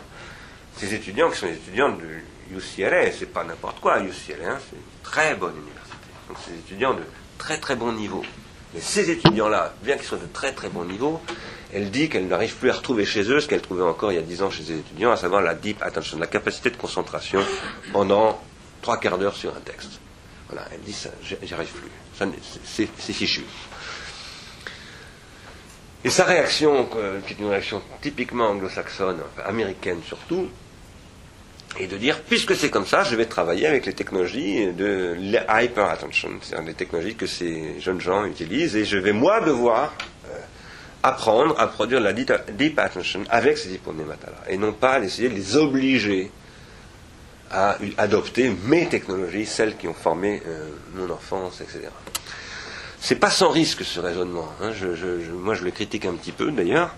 Ces 0.76 0.94
étudiants 0.94 1.30
qui 1.30 1.38
sont 1.38 1.46
des 1.46 1.54
étudiants 1.54 1.90
de 1.90 2.56
UCLA, 2.56 3.12
c'est 3.12 3.32
pas 3.32 3.44
n'importe 3.44 3.80
quoi 3.80 4.00
UCLA, 4.00 4.50
hein, 4.50 4.58
c'est 4.58 4.76
une 4.76 5.02
très 5.02 5.34
bonne 5.36 5.54
université. 5.54 5.96
Donc 6.28 6.38
des 6.48 6.58
étudiants 6.58 6.94
de 6.94 7.02
très 7.38 7.58
très 7.58 7.76
bon 7.76 7.92
niveau. 7.92 8.24
Mais 8.74 8.80
ces 8.80 9.10
étudiants-là, 9.10 9.74
bien 9.82 9.96
qu'ils 9.96 10.06
soient 10.06 10.18
de 10.18 10.26
très 10.32 10.52
très 10.52 10.68
bon 10.68 10.84
niveau, 10.84 11.20
elle 11.72 11.90
dit 11.90 12.08
qu'elle 12.08 12.26
n'arrive 12.26 12.56
plus 12.56 12.70
à 12.70 12.74
retrouver 12.74 13.04
chez 13.04 13.22
eux 13.30 13.40
ce 13.40 13.46
qu'elle 13.46 13.60
trouvait 13.60 13.82
encore 13.82 14.10
il 14.10 14.16
y 14.16 14.18
a 14.18 14.22
dix 14.22 14.42
ans 14.42 14.50
chez 14.50 14.64
ses 14.64 14.78
étudiants, 14.78 15.12
à 15.12 15.16
savoir 15.16 15.42
la 15.42 15.54
deep 15.54 15.80
attention, 15.82 16.18
la 16.18 16.26
capacité 16.26 16.70
de 16.70 16.76
concentration 16.76 17.40
pendant 17.92 18.42
trois 18.82 18.98
quarts 18.98 19.18
d'heure 19.18 19.36
sur 19.36 19.54
un 19.56 19.60
texte. 19.60 20.00
Voilà, 20.48 20.66
elle 20.72 20.80
dit 20.80 20.92
ça, 20.92 21.10
j'y 21.22 21.54
arrive 21.54 21.68
plus. 21.68 21.90
C'est 22.64 22.86
fichu. 23.12 23.42
Et 26.02 26.10
sa 26.10 26.24
réaction, 26.24 26.88
qui 27.26 27.34
est 27.34 27.38
une 27.38 27.50
réaction 27.50 27.82
typiquement 28.00 28.48
anglo-saxonne, 28.48 29.20
américaine 29.44 30.00
surtout, 30.06 30.48
est 31.78 31.86
de 31.86 31.96
dire, 31.98 32.20
puisque 32.22 32.56
c'est 32.56 32.70
comme 32.70 32.86
ça, 32.86 33.04
je 33.04 33.14
vais 33.16 33.26
travailler 33.26 33.66
avec 33.66 33.86
les 33.86 33.92
technologies 33.92 34.72
de 34.72 35.16
hyper 35.62 35.88
attention, 35.90 36.30
c'est-à-dire 36.40 36.68
les 36.68 36.74
technologies 36.74 37.14
que 37.14 37.26
ces 37.26 37.78
jeunes 37.80 38.00
gens 38.00 38.24
utilisent, 38.24 38.76
et 38.76 38.84
je 38.84 38.96
vais 38.96 39.12
moi 39.12 39.40
devoir 39.40 39.94
euh, 40.26 40.38
apprendre 41.02 41.58
à 41.60 41.66
produire 41.66 42.00
la 42.00 42.12
deep 42.12 42.78
attention 42.78 43.22
avec 43.28 43.58
ces 43.58 43.74
hyponématas-là, 43.74 44.50
et 44.50 44.56
non 44.56 44.72
pas 44.72 45.00
d'essayer 45.00 45.28
de 45.28 45.34
les 45.34 45.56
obliger 45.56 46.30
à 47.50 47.78
adopter 47.98 48.54
mes 48.64 48.88
technologies, 48.88 49.46
celles 49.46 49.76
qui 49.76 49.88
ont 49.88 49.94
formé 49.94 50.42
euh, 50.46 50.70
mon 50.94 51.10
enfance, 51.10 51.60
etc. 51.60 51.88
C'est 53.00 53.16
pas 53.16 53.30
sans 53.30 53.50
risque 53.50 53.82
ce 53.84 53.98
raisonnement. 53.98 54.48
Hein. 54.60 54.72
moi, 55.32 55.54
je 55.54 55.64
le 55.64 55.70
critique 55.70 56.04
un 56.04 56.14
petit 56.14 56.32
peu 56.32 56.50
d'ailleurs, 56.50 56.94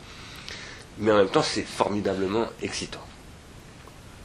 mais 0.98 1.12
en 1.12 1.16
même 1.16 1.28
temps, 1.28 1.42
c'est 1.42 1.62
formidablement 1.62 2.46
excitant. 2.61 3.05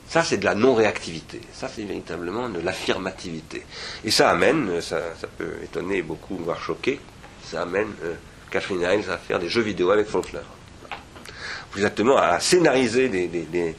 Ça, 0.09 0.23
c'est 0.23 0.37
de 0.37 0.45
la 0.45 0.55
non-réactivité. 0.55 1.41
Ça, 1.53 1.69
c'est 1.73 1.83
véritablement 1.83 2.49
de 2.49 2.59
l'affirmativité. 2.59 3.63
Et 4.05 4.11
ça 4.11 4.29
amène, 4.29 4.81
ça, 4.81 5.01
peut 5.37 5.53
étonner 5.63 6.01
beaucoup, 6.01 6.37
voire 6.37 6.61
choquer, 6.61 6.99
ça 7.43 7.61
amène 7.61 7.89
euh, 8.03 8.15
Catherine 8.49 8.81
Hines 8.81 9.09
à 9.09 9.17
faire 9.17 9.39
des 9.39 9.49
jeux 9.49 9.61
vidéo 9.61 9.91
avec 9.91 10.07
Faulkner. 10.07 10.39
Exactement, 11.75 12.17
à 12.17 12.39
scénariser 12.39 13.09
des, 13.09 13.75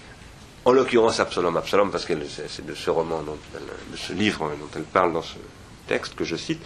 en 0.69 0.73
l'occurrence 0.73 1.19
Absalom, 1.19 1.57
Absalom 1.57 1.91
parce 1.91 2.05
que 2.05 2.13
c'est 2.47 2.67
de 2.67 2.75
ce 2.75 2.91
roman, 2.91 3.23
de 3.23 3.97
ce 3.97 4.13
livre 4.13 4.51
dont 4.61 4.69
elle 4.77 4.83
parle 4.83 5.15
dans 5.15 5.23
ce 5.23 5.37
texte 5.87 6.15
que 6.15 6.25
je 6.25 6.37
cite, 6.37 6.61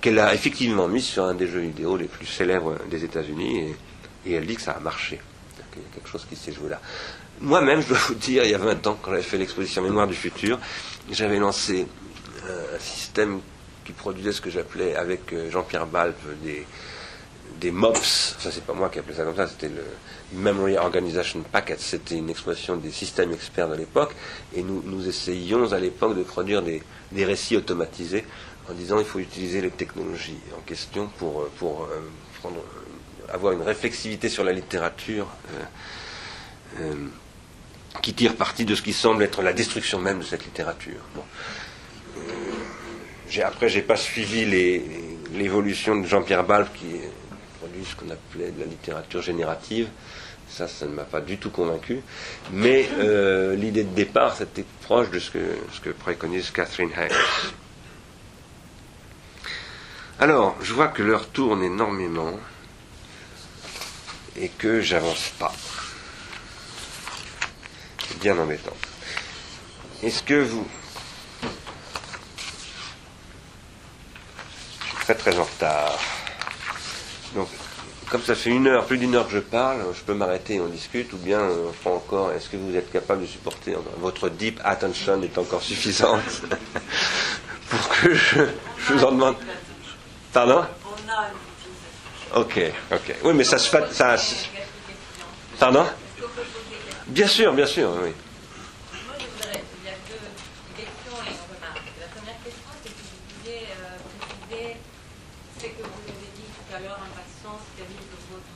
qu'elle 0.00 0.18
a 0.18 0.32
effectivement 0.32 0.88
mis 0.88 1.02
sur 1.02 1.24
un 1.24 1.34
des 1.34 1.46
jeux 1.46 1.60
vidéo 1.60 1.98
les 1.98 2.06
plus 2.06 2.24
célèbres 2.24 2.76
des 2.90 3.04
États-Unis, 3.04 3.74
et, 4.24 4.32
elle 4.32 4.46
dit 4.46 4.54
que 4.54 4.62
ça 4.62 4.72
a 4.72 4.80
marché. 4.80 5.20
Il 5.76 5.82
y 5.82 5.84
a 5.84 5.94
quelque 5.94 6.08
chose 6.08 6.26
qui 6.26 6.36
s'est 6.36 6.52
joué 6.52 6.70
là. 6.70 6.80
Moi-même, 7.40 7.82
je 7.82 7.88
dois 7.88 7.98
vous 8.08 8.14
dire, 8.14 8.44
il 8.44 8.50
y 8.50 8.54
a 8.54 8.58
20 8.58 8.86
ans, 8.86 8.98
quand 9.00 9.10
j'avais 9.10 9.22
fait 9.22 9.36
l'exposition 9.36 9.82
Mémoire 9.82 10.06
du 10.06 10.14
futur, 10.14 10.58
j'avais 11.10 11.38
lancé 11.38 11.86
euh, 12.46 12.76
un 12.76 12.78
système 12.78 13.40
qui 13.84 13.92
produisait 13.92 14.32
ce 14.32 14.40
que 14.40 14.48
j'appelais, 14.48 14.96
avec 14.96 15.34
euh, 15.34 15.50
Jean-Pierre 15.50 15.86
Balpe, 15.86 16.18
des, 16.42 16.66
des 17.60 17.70
MOPS, 17.70 18.36
ça 18.38 18.50
c'est 18.50 18.64
pas 18.64 18.72
moi 18.72 18.88
qui 18.88 18.98
appelais 18.98 19.14
ça 19.14 19.24
comme 19.24 19.36
ça, 19.36 19.46
c'était 19.46 19.68
le 19.68 19.84
Memory 20.32 20.76
Organization 20.76 21.40
Packet, 21.40 21.80
c'était 21.80 22.16
une 22.16 22.28
expression 22.28 22.76
des 22.76 22.90
systèmes 22.90 23.32
experts 23.32 23.68
de 23.68 23.76
l'époque, 23.76 24.14
et 24.54 24.62
nous, 24.62 24.82
nous 24.84 25.08
essayions 25.08 25.72
à 25.72 25.78
l'époque 25.78 26.16
de 26.16 26.22
produire 26.22 26.62
des, 26.62 26.82
des, 27.12 27.24
récits 27.24 27.56
automatisés 27.56 28.24
en 28.68 28.74
disant 28.74 28.98
il 28.98 29.06
faut 29.06 29.20
utiliser 29.20 29.60
les 29.62 29.70
technologies 29.70 30.36
en 30.56 30.60
question 30.60 31.08
pour, 31.18 31.40
euh, 31.40 31.50
pour 31.58 31.84
euh, 31.84 32.00
euh, 32.44 32.48
avoir 33.32 33.52
une 33.54 33.62
réflexivité 33.62 34.28
sur 34.28 34.44
la 34.44 34.52
littérature 34.52 35.26
qui 38.02 38.12
tire 38.12 38.36
parti 38.36 38.64
de 38.64 38.74
ce 38.74 38.82
qui 38.82 38.92
semble 38.92 39.22
être 39.22 39.42
la 39.42 39.52
destruction 39.52 39.98
même 39.98 40.18
de 40.18 40.24
cette 40.24 40.44
littérature. 40.44 41.00
Bon. 41.14 41.22
Après, 43.44 43.68
j'ai 43.68 43.82
pas 43.82 43.96
suivi 43.96 44.44
l'évolution 45.32 45.96
de 45.96 46.06
Jean-Pierre 46.06 46.44
Balve 46.44 46.68
qui 46.74 46.86
produit 47.58 47.84
ce 47.84 47.96
qu'on 47.96 48.10
appelait 48.10 48.50
de 48.50 48.60
la 48.60 48.66
littérature 48.66 49.22
générative. 49.22 49.88
Ça, 50.50 50.66
ça 50.66 50.86
ne 50.86 50.92
m'a 50.92 51.04
pas 51.04 51.20
du 51.20 51.38
tout 51.38 51.50
convaincu. 51.50 52.00
Mais 52.52 52.88
euh, 52.98 53.54
l'idée 53.54 53.84
de 53.84 53.94
départ, 53.94 54.34
c'était 54.36 54.64
proche 54.82 55.10
de 55.10 55.18
ce 55.18 55.30
que, 55.30 55.58
ce 55.72 55.80
que 55.80 55.90
préconise 55.90 56.50
Catherine 56.50 56.90
Hayes. 56.96 57.12
Alors, 60.18 60.56
je 60.60 60.72
vois 60.72 60.88
que 60.88 61.02
l'heure 61.02 61.28
tourne 61.28 61.62
énormément 61.62 62.32
et 64.36 64.48
que 64.48 64.80
j'avance 64.80 65.30
pas. 65.38 65.52
C'est 68.08 68.18
bien 68.18 68.36
embêtant. 68.38 68.76
Est-ce 70.02 70.22
que 70.22 70.42
vous... 70.42 70.66
Je 74.80 74.86
suis 74.86 74.96
très 75.04 75.14
très 75.14 75.38
en 75.38 75.44
retard. 75.44 75.98
Donc, 77.34 77.48
comme 78.10 78.22
ça 78.22 78.34
fait 78.34 78.50
une 78.50 78.66
heure, 78.66 78.84
plus 78.86 78.98
d'une 78.98 79.14
heure 79.14 79.26
que 79.26 79.34
je 79.34 79.38
parle, 79.38 79.80
je 79.94 80.00
peux 80.00 80.14
m'arrêter 80.14 80.54
et 80.54 80.60
on 80.60 80.66
discute, 80.66 81.12
ou 81.12 81.16
bien 81.18 81.40
on 81.40 81.72
prend 81.72 81.96
encore, 81.96 82.32
est-ce 82.32 82.48
que 82.48 82.56
vous 82.56 82.74
êtes 82.74 82.90
capable 82.90 83.22
de 83.22 83.26
supporter, 83.26 83.76
votre 83.98 84.28
deep 84.28 84.60
attention 84.64 85.22
est 85.22 85.36
encore 85.36 85.62
suffisante 85.62 86.42
pour 87.68 87.88
que 87.88 88.14
je, 88.14 88.44
vous 88.88 89.04
en 89.04 89.12
demande. 89.12 89.36
Pardon 90.32 90.64
Ok, 92.34 92.60
ok. 92.92 93.14
Oui, 93.24 93.32
mais 93.34 93.44
ça 93.44 93.58
se 93.58 93.68
fait. 93.70 93.92
Ça... 93.92 94.16
Pardon 95.58 95.86
Bien 97.06 97.26
sûr, 97.26 97.52
bien 97.54 97.66
sûr, 97.66 97.90
oui. 98.02 98.10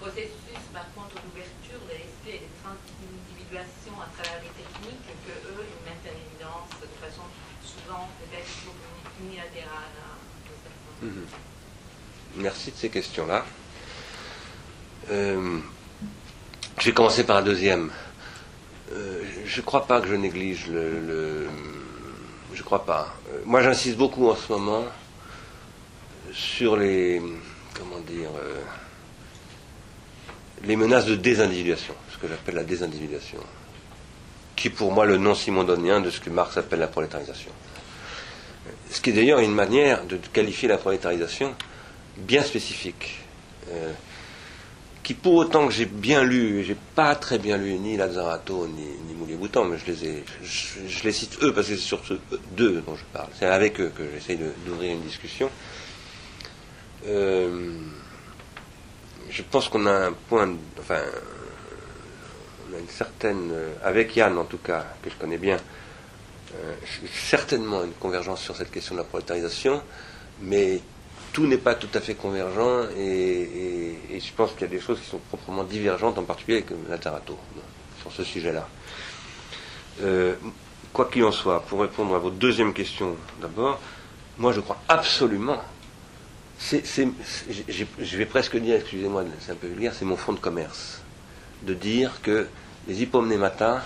processus, 0.00 0.64
par 0.72 0.88
contre, 0.96 1.20
d'ouverture 1.20 1.80
de 1.84 1.92
l'esprit 1.92 2.40
et 2.40 2.42
de 2.48 2.52
transindividuation 2.64 3.92
à 4.00 4.08
travers 4.16 4.40
les 4.40 4.54
techniques 4.56 5.04
que 5.28 5.36
eux, 5.52 5.64
ils 5.68 5.82
mettent 5.84 6.08
en 6.08 6.16
évidence 6.16 6.72
de 6.80 6.88
façon 6.96 7.28
souvent 7.60 8.08
peut-être 8.16 8.48
unilatérale. 9.20 9.92
Hein, 10.00 11.06
Merci 12.36 12.70
de 12.70 12.76
ces 12.76 12.88
questions-là. 12.88 13.44
Euh, 15.10 15.58
je 16.78 16.84
vais 16.86 16.92
commencer 16.92 17.24
par 17.24 17.38
un 17.38 17.42
deuxième. 17.42 17.90
Euh, 18.92 19.22
je 19.44 19.60
ne 19.60 19.66
crois 19.66 19.86
pas 19.86 20.00
que 20.00 20.08
je 20.08 20.14
néglige 20.14 20.66
le. 20.68 21.48
je 22.54 22.58
ne 22.58 22.64
crois 22.64 22.84
pas. 22.84 23.14
Euh, 23.32 23.40
moi, 23.44 23.62
j'insiste 23.62 23.96
beaucoup 23.96 24.30
en 24.30 24.36
ce 24.36 24.52
moment 24.52 24.84
sur 26.32 26.76
les. 26.76 27.20
Comment 27.74 28.00
dire. 28.00 28.30
Les 30.64 30.76
menaces 30.76 31.06
de 31.06 31.14
désindividuation, 31.14 31.94
ce 32.12 32.18
que 32.18 32.28
j'appelle 32.28 32.56
la 32.56 32.64
désindividuation, 32.64 33.38
qui 34.56 34.70
pour 34.70 34.92
moi 34.92 35.06
le 35.06 35.16
nom 35.16 35.34
simondonien 35.34 36.00
de 36.00 36.10
ce 36.10 36.20
que 36.20 36.30
Marx 36.30 36.56
appelle 36.56 36.80
la 36.80 36.88
prolétarisation. 36.88 37.50
Ce 38.90 39.00
qui 39.00 39.10
est 39.10 39.12
d'ailleurs 39.14 39.40
une 39.40 39.54
manière 39.54 40.04
de 40.04 40.18
qualifier 40.32 40.68
la 40.68 40.76
prolétarisation 40.76 41.54
bien 42.18 42.42
spécifique, 42.42 43.20
euh, 43.70 43.92
qui, 45.02 45.14
pour 45.14 45.34
autant 45.34 45.66
que 45.66 45.72
j'ai 45.72 45.86
bien 45.86 46.22
lu, 46.22 46.62
j'ai 46.62 46.76
pas 46.94 47.14
très 47.14 47.38
bien 47.38 47.56
lu 47.56 47.72
ni 47.78 47.96
Lazzarato 47.96 48.66
ni, 48.66 48.84
ni 49.08 49.14
Moulier-Boutan, 49.14 49.64
mais 49.64 49.78
je 49.78 49.86
les, 49.90 50.04
ai, 50.04 50.24
je, 50.42 51.04
les 51.04 51.12
cite 51.12 51.38
eux 51.42 51.54
parce 51.54 51.68
que 51.68 51.76
c'est 51.76 51.80
sur 51.80 52.04
ce 52.04 52.14
deux 52.52 52.82
dont 52.86 52.96
je 52.96 53.04
parle. 53.12 53.28
C'est 53.38 53.46
avec 53.46 53.80
eux 53.80 53.90
que 53.96 54.02
j'essaye 54.14 54.38
d'ouvrir 54.66 54.92
une 54.92 55.02
discussion. 55.02 55.50
Euh, 57.06 57.72
je 59.28 59.42
pense 59.42 59.68
qu'on 59.68 59.86
a 59.86 60.06
un 60.06 60.12
point, 60.12 60.48
enfin, 60.78 61.00
on 62.70 62.76
a 62.76 62.78
une 62.78 62.88
certaine, 62.88 63.52
avec 63.82 64.16
Yann 64.16 64.38
en 64.38 64.44
tout 64.44 64.58
cas, 64.58 64.84
que 65.02 65.10
je 65.10 65.16
connais 65.16 65.38
bien, 65.38 65.58
euh, 66.56 66.74
certainement 67.12 67.84
une 67.84 67.92
convergence 67.92 68.40
sur 68.40 68.56
cette 68.56 68.72
question 68.72 68.96
de 68.96 69.00
la 69.00 69.04
prolétarisation, 69.04 69.82
mais 70.40 70.80
tout 71.32 71.46
n'est 71.46 71.58
pas 71.58 71.76
tout 71.76 71.88
à 71.94 72.00
fait 72.00 72.14
convergent 72.14 72.88
et, 72.96 73.96
je 74.18 74.32
pense 74.32 74.52
qu'il 74.52 74.62
y 74.62 74.64
a 74.64 74.68
des 74.68 74.80
choses 74.80 74.98
qui 75.00 75.08
sont 75.08 75.20
proprement 75.28 75.62
divergentes, 75.62 76.18
en 76.18 76.24
particulier 76.24 76.58
avec 76.58 76.70
Latarato, 76.88 77.38
sur 78.00 78.10
ce 78.10 78.24
sujet-là. 78.24 78.68
Euh, 80.02 80.34
quoi 80.92 81.04
qu'il 81.04 81.22
en 81.24 81.30
soit, 81.30 81.62
pour 81.62 81.82
répondre 81.82 82.16
à 82.16 82.18
votre 82.18 82.36
deuxième 82.36 82.74
question 82.74 83.16
d'abord, 83.40 83.78
moi 84.36 84.52
je 84.52 84.60
crois 84.60 84.78
absolument, 84.88 85.62
je 86.60 88.16
vais 88.16 88.26
presque 88.26 88.56
dire, 88.56 88.76
excusez-moi, 88.76 89.24
c'est 89.40 89.52
un 89.52 89.56
peu 89.56 89.66
vulgaire, 89.66 89.94
c'est 89.94 90.04
mon 90.04 90.16
fonds 90.16 90.34
de 90.34 90.40
commerce, 90.40 91.00
de 91.62 91.74
dire 91.74 92.20
que 92.22 92.46
les 92.88 93.02
hypomnématas 93.02 93.82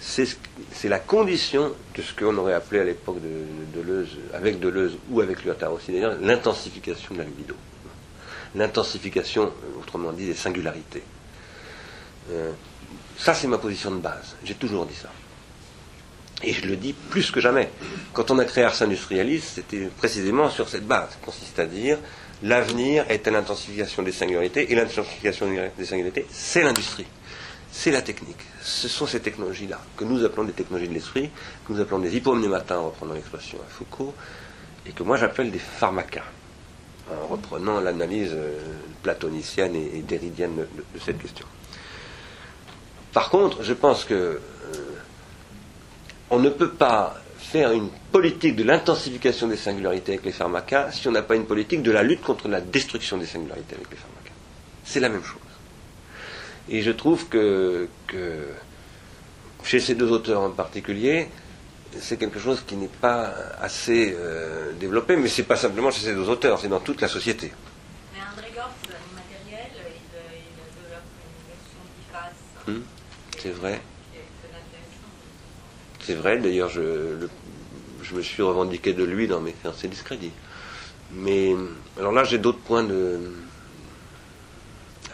c'est 0.00 0.88
la 0.88 0.98
condition 0.98 1.72
de 1.94 2.02
ce 2.02 2.14
qu'on 2.14 2.36
aurait 2.38 2.54
appelé 2.54 2.80
à 2.80 2.84
l'époque 2.84 3.18
de, 3.20 3.78
Deleuze, 3.78 4.16
avec 4.32 4.58
Deleuze 4.58 4.96
ou 5.10 5.20
avec 5.20 5.44
Lyotard 5.44 5.74
aussi 5.74 5.92
d'ailleurs, 5.92 6.16
l'intensification 6.20 7.14
de 7.14 7.18
la 7.18 7.24
libido. 7.24 7.54
L'intensification, 8.54 9.52
autrement 9.78 10.12
dit, 10.12 10.26
des 10.26 10.34
singularités. 10.34 11.02
Euh, 12.30 12.50
ça, 13.16 13.34
c'est 13.34 13.46
ma 13.46 13.58
position 13.58 13.90
de 13.90 13.98
base. 13.98 14.36
J'ai 14.42 14.54
toujours 14.54 14.86
dit 14.86 14.94
ça. 14.94 15.10
Et 16.42 16.52
je 16.52 16.66
le 16.66 16.76
dis 16.76 16.94
plus 16.94 17.30
que 17.30 17.40
jamais. 17.40 17.68
Quand 18.12 18.30
on 18.30 18.38
a 18.38 18.44
créé 18.44 18.64
Ars 18.64 18.80
Industrialis, 18.80 19.40
c'était 19.40 19.88
précisément 19.98 20.48
sur 20.48 20.68
cette 20.68 20.86
base. 20.86 21.18
Consiste 21.22 21.58
à 21.58 21.66
dire 21.66 21.98
l'avenir 22.42 23.04
est 23.10 23.28
à 23.28 23.30
l'intensification 23.30 24.02
des 24.02 24.12
singularités, 24.12 24.72
et 24.72 24.74
l'intensification 24.74 25.46
des 25.76 25.84
singularités, 25.84 26.26
c'est 26.30 26.62
l'industrie 26.62 27.06
c'est 27.72 27.90
la 27.90 28.02
technique. 28.02 28.36
Ce 28.62 28.88
sont 28.88 29.06
ces 29.06 29.20
technologies-là, 29.20 29.80
que 29.96 30.04
nous 30.04 30.24
appelons 30.24 30.44
des 30.44 30.52
technologies 30.52 30.88
de 30.88 30.94
l'esprit, 30.94 31.30
que 31.66 31.72
nous 31.72 31.80
appelons 31.80 32.00
des 32.00 32.16
hypomnématins, 32.16 32.78
en 32.78 32.86
reprenant 32.86 33.14
l'expression 33.14 33.58
à 33.58 33.70
Foucault, 33.70 34.14
et 34.86 34.92
que 34.92 35.02
moi 35.02 35.16
j'appelle 35.16 35.50
des 35.50 35.58
pharmacas, 35.58 36.24
en 37.10 37.26
reprenant 37.26 37.80
l'analyse 37.80 38.32
euh, 38.34 38.58
platonicienne 39.02 39.76
et, 39.76 40.02
déridienne 40.02 40.56
de, 40.56 41.00
cette 41.00 41.18
question. 41.18 41.46
Par 43.12 43.30
contre, 43.30 43.62
je 43.62 43.72
pense 43.72 44.04
que 44.04 44.40
on 46.30 46.38
ne 46.38 46.48
peut 46.50 46.70
pas 46.70 47.14
faire 47.38 47.72
une 47.72 47.88
politique 48.12 48.54
de 48.56 48.62
l'intensification 48.62 49.48
des 49.48 49.56
singularités 49.56 50.12
avec 50.12 50.24
les 50.24 50.32
pharmacas 50.32 50.92
si 50.92 51.08
on 51.08 51.12
n'a 51.12 51.22
pas 51.22 51.34
une 51.34 51.46
politique 51.46 51.82
de 51.82 51.90
la 51.90 52.02
lutte 52.02 52.22
contre 52.22 52.48
la 52.48 52.60
destruction 52.60 53.16
des 53.18 53.26
singularités 53.26 53.74
avec 53.74 53.90
les 53.90 53.96
pharmacas. 53.96 54.34
C'est 54.84 55.00
la 55.00 55.08
même 55.08 55.24
chose. 55.24 55.40
Et 56.68 56.82
je 56.82 56.92
trouve 56.92 57.26
que, 57.28 57.88
chez 59.64 59.80
ces 59.80 59.94
deux 59.94 60.10
auteurs 60.10 60.42
en 60.42 60.50
particulier, 60.50 61.28
c'est 61.98 62.16
quelque 62.16 62.38
chose 62.38 62.62
qui 62.64 62.76
n'est 62.76 62.86
pas 62.86 63.34
assez 63.60 64.14
euh, 64.16 64.72
développé, 64.78 65.16
mais 65.16 65.28
ce 65.28 65.40
n'est 65.40 65.48
pas 65.48 65.56
simplement 65.56 65.90
chez 65.90 66.02
ces 66.02 66.14
deux 66.14 66.28
auteurs, 66.28 66.60
c'est 66.60 66.68
dans 66.68 66.78
toute 66.78 67.00
la 67.00 67.08
société. 67.08 67.52
Mais 68.14 68.20
André 68.32 68.52
Gortz, 68.54 68.70
il, 68.86 68.88
il 68.88 69.50
développe 69.50 71.02
une 72.68 72.70
version 72.70 72.82
c'est 73.38 73.50
vrai. 73.50 73.80
C'est 76.02 76.14
vrai, 76.14 76.38
d'ailleurs, 76.38 76.68
je, 76.68 76.80
me 78.12 78.22
suis 78.22 78.42
revendiqué 78.42 78.92
de 78.92 79.04
lui 79.04 79.28
dans 79.28 79.40
mes 79.40 79.52
fiancés 79.52 79.88
discrédits. 79.88 80.32
Mais 81.12 81.54
alors 81.98 82.12
là, 82.12 82.24
j'ai 82.24 82.38
d'autres 82.38 82.58
points 82.58 82.84
de, 82.84 83.20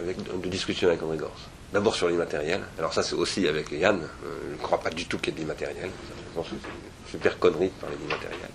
de 0.00 0.48
discussion 0.48 0.88
avec 0.88 1.02
André 1.02 1.16
Gors. 1.16 1.36
D'abord 1.72 1.94
sur 1.94 2.08
l'immatériel. 2.08 2.62
Alors 2.78 2.94
ça, 2.94 3.02
c'est 3.02 3.16
aussi 3.16 3.46
avec 3.48 3.70
Yann. 3.72 3.96
Euh, 3.96 4.28
je 4.50 4.52
ne 4.52 4.62
crois 4.62 4.80
pas 4.80 4.90
du 4.90 5.06
tout 5.06 5.18
qu'il 5.18 5.28
y 5.28 5.30
ait 5.30 5.34
de 5.34 5.40
l'immatériel. 5.40 5.90
Je 5.90 6.34
pense 6.34 6.46
que 6.48 6.54
c'est 6.62 6.68
une 6.68 7.10
super 7.10 7.38
connerie 7.38 7.68
de 7.68 7.80
parler 7.80 7.96
d'immatériel. 7.96 8.48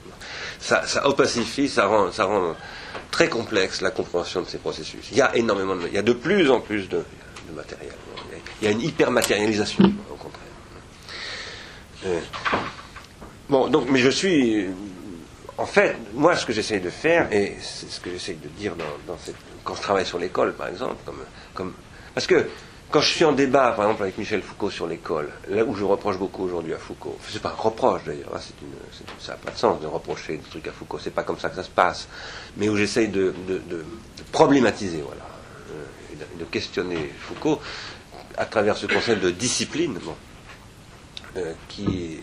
Ça, 0.59 0.85
ça 0.87 1.07
opacifie, 1.07 1.67
ça 1.67 1.87
rend, 1.87 2.55
très 3.09 3.27
complexe 3.27 3.81
la 3.81 3.91
compréhension 3.91 4.41
de 4.41 4.47
ces 4.47 4.59
processus. 4.59 5.09
Il 5.11 5.17
y 5.17 5.21
a 5.21 5.35
énormément 5.35 5.75
de... 5.75 5.87
Il 5.87 5.93
y 5.93 5.97
a 5.97 6.03
de 6.03 6.13
plus 6.13 6.49
en 6.49 6.61
plus 6.61 6.87
de, 6.87 7.03
matériel. 7.53 7.93
Il 8.61 8.65
y 8.65 8.67
a 8.69 8.71
une 8.71 8.81
hypermatérialisation, 8.81 9.83
au 10.09 10.15
contraire. 10.15 10.40
Bon, 13.49 13.67
donc, 13.67 13.89
mais 13.89 13.99
je 13.99 14.09
suis... 14.09 14.67
En 15.57 15.65
fait, 15.65 15.95
moi, 16.13 16.35
ce 16.35 16.45
que 16.45 16.53
j'essaye 16.53 16.79
de 16.79 16.89
faire, 16.89 17.31
et 17.31 17.55
c'est 17.61 17.89
ce 17.89 17.99
que 17.99 18.09
j'essaye 18.09 18.35
de 18.35 18.47
dire 18.47 18.73
quand 19.63 19.75
je 19.75 19.81
travaille 19.81 20.05
sur 20.05 20.17
l'école, 20.17 20.53
par 20.53 20.67
exemple, 20.67 20.95
parce 22.15 22.25
que 22.25 22.47
quand 22.91 22.99
je 22.99 23.09
suis 23.09 23.23
en 23.25 23.31
débat, 23.31 23.71
par 23.71 23.85
exemple, 23.85 24.03
avec 24.03 24.17
Michel 24.17 24.41
Foucault 24.41 24.69
sur 24.69 24.85
l'école, 24.85 25.29
là 25.49 25.63
où 25.63 25.73
je 25.75 25.83
reproche 25.83 26.17
beaucoup 26.17 26.43
aujourd'hui 26.43 26.73
à 26.73 26.77
Foucault, 26.77 27.17
c'est 27.29 27.41
pas 27.41 27.49
un 27.49 27.61
reproche 27.61 28.03
d'ailleurs, 28.05 28.35
hein, 28.35 28.39
ça 29.19 29.31
n'a 29.31 29.37
pas 29.37 29.51
de 29.51 29.57
sens 29.57 29.79
de 29.81 29.87
reprocher 29.87 30.37
des 30.37 30.49
trucs 30.49 30.67
à 30.67 30.71
Foucault, 30.71 30.99
c'est 30.99 31.13
pas 31.13 31.23
comme 31.23 31.39
ça 31.39 31.49
que 31.49 31.55
ça 31.55 31.63
se 31.63 31.69
passe, 31.69 32.09
mais 32.57 32.67
où 32.67 32.75
j'essaye 32.75 33.07
de, 33.07 33.33
problématiser, 34.31 35.01
voilà, 35.05 35.21
euh, 35.71 36.39
de, 36.39 36.45
questionner 36.45 37.13
Foucault 37.19 37.61
à 38.37 38.45
travers 38.45 38.75
ce 38.75 38.87
concept 38.87 39.21
de 39.23 39.31
discipline, 39.31 39.97
euh, 39.97 40.11
qui, 41.67 42.19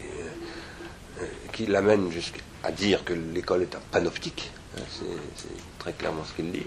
euh, 1.20 1.24
qui 1.52 1.66
l'amène 1.66 2.10
jusqu'à 2.12 2.70
dire 2.76 3.04
que 3.04 3.12
l'école 3.12 3.62
est 3.62 3.74
un 3.74 3.80
panoptique, 3.90 4.50
hein, 4.76 4.82
c'est 4.92 5.78
très 5.78 5.92
clairement 5.92 6.24
ce 6.24 6.32
qu'il 6.34 6.52
dit. 6.52 6.66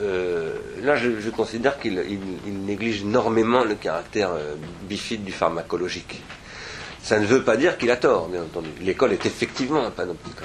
Euh, 0.00 0.56
là, 0.82 0.96
je, 0.96 1.30
considère 1.30 1.78
qu'il 1.78 2.00
néglige 2.46 3.02
énormément 3.02 3.64
le 3.64 3.74
caractère 3.74 4.30
euh, 4.32 4.54
bifide 4.88 5.24
du 5.24 5.32
pharmacologique. 5.32 6.22
Ça 7.02 7.18
ne 7.18 7.26
veut 7.26 7.42
pas 7.42 7.56
dire 7.56 7.76
qu'il 7.76 7.90
a 7.90 7.96
tort, 7.96 8.28
bien 8.28 8.42
entendu. 8.42 8.68
L'école 8.80 9.12
est 9.12 9.26
effectivement 9.26 9.84
un 9.84 9.90
panopticon. 9.90 10.44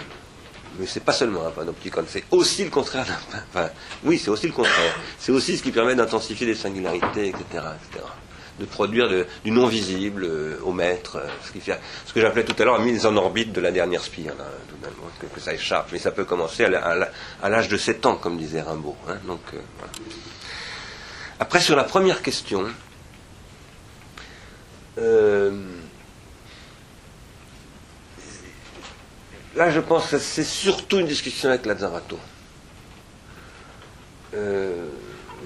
Mais 0.80 0.88
c'est 0.88 1.04
pas 1.04 1.14
seulement 1.14 1.46
un 1.48 1.52
panopticon, 1.52 2.04
c'est 2.08 2.24
aussi 2.32 2.64
le 2.66 2.70
contraire 2.70 3.06
d'un. 3.06 3.40
Enfin, 3.54 3.70
oui, 4.04 4.18
c'est 4.18 4.30
aussi 4.30 4.48
le 4.48 4.54
contraire. 4.54 4.96
C'est 5.20 5.32
aussi 5.32 5.58
ce 5.58 5.64
qui 5.64 5.72
permet 5.72 5.96
d'intensifier 5.96 6.48
les 6.48 6.56
singularités, 6.56 7.28
etc., 7.30 7.44
etc 7.54 8.04
de 8.60 8.66
produire 8.66 9.10
du 9.44 9.52
non 9.52 9.68
visible 9.68 10.24
euh, 10.24 10.58
au 10.64 10.72
maître, 10.72 11.18
euh, 11.18 11.28
ce, 11.44 12.14
que 12.14 12.22
j'appelais 12.22 12.46
tout 12.46 12.56
à 12.62 12.66
l'heure 12.66 12.78
la 12.78 12.84
mise 12.84 13.06
en 13.06 13.16
orbite 13.18 13.52
de 13.52 13.60
la 13.62 13.72
dernière 13.72 14.02
spire, 14.02 14.34
que, 15.20 15.40
ça 15.40 15.54
échappe. 15.54 15.90
Mais 15.92 16.00
ça 16.00 16.12
peut 16.12 16.26
commencer 16.26 16.66
à 16.66 17.50
l'âge 17.50 17.68
de 17.68 17.78
7 17.78 18.06
ans, 18.06 18.16
comme 18.16 18.38
disait 18.38 18.62
Rimbaud. 18.62 18.96
Hein, 19.10 19.18
euh, 19.28 19.58
Après, 21.40 21.60
sur 21.60 21.76
la 21.76 21.84
première 21.84 22.22
question, 22.22 22.66
là 29.56 29.70
je 29.70 29.80
pense 29.82 30.08
que 30.08 30.18
c'est 30.18 30.44
surtout 30.44 31.00
une 31.00 31.08
discussion 31.08 31.50
avec 31.50 31.66
Lazzarato. 31.66 32.18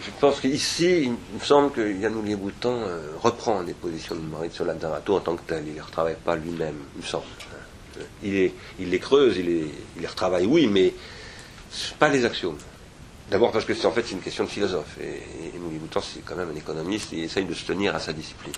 Je 0.02 0.12
pense 0.20 0.40
qu'ici, 0.40 1.04
il 1.04 1.12
me 1.12 1.44
semble 1.44 1.72
que 1.72 1.82
Yann 1.82 2.14
Boutan 2.36 2.74
euh, 2.74 3.12
reprend 3.22 3.64
des 3.64 3.74
positions 3.74 4.16
de 4.16 4.22
Maurice 4.22 4.54
sur 4.54 4.66
l'Adarato 4.66 5.16
en 5.16 5.20
tant 5.20 5.36
que 5.36 5.42
tel. 5.48 5.64
Il 5.66 5.70
ne 5.72 5.76
les 5.76 5.82
retravaille 5.82 6.18
pas 6.24 6.36
lui-même, 6.36 6.76
il 6.96 7.02
me 7.02 7.08
semble. 7.08 7.26
Euh, 7.98 8.50
il, 8.80 8.90
les 8.90 9.00
creuse, 9.00 9.38
il 9.38 9.46
les, 9.46 9.72
il 9.96 10.02
les 10.02 10.08
retravaille, 10.08 10.46
oui, 10.46 10.68
mais 10.68 10.94
pas 11.98 12.10
les 12.10 12.26
axiomes. 12.26 12.58
D'abord 13.30 13.52
parce 13.52 13.66
que 13.66 13.74
c'est 13.74 13.86
en 13.86 13.92
fait 13.92 14.10
une 14.12 14.22
question 14.22 14.44
de 14.44 14.50
philosophe. 14.50 14.98
Et, 15.02 15.06
et 15.06 15.54
c'est 16.02 16.26
quand 16.26 16.36
même 16.36 16.50
un 16.52 16.56
économiste, 16.56 17.10
il 17.12 17.24
essaye 17.24 17.46
de 17.46 17.54
se 17.54 17.66
tenir 17.66 17.96
à 17.96 18.00
sa 18.00 18.14
discipline. 18.14 18.54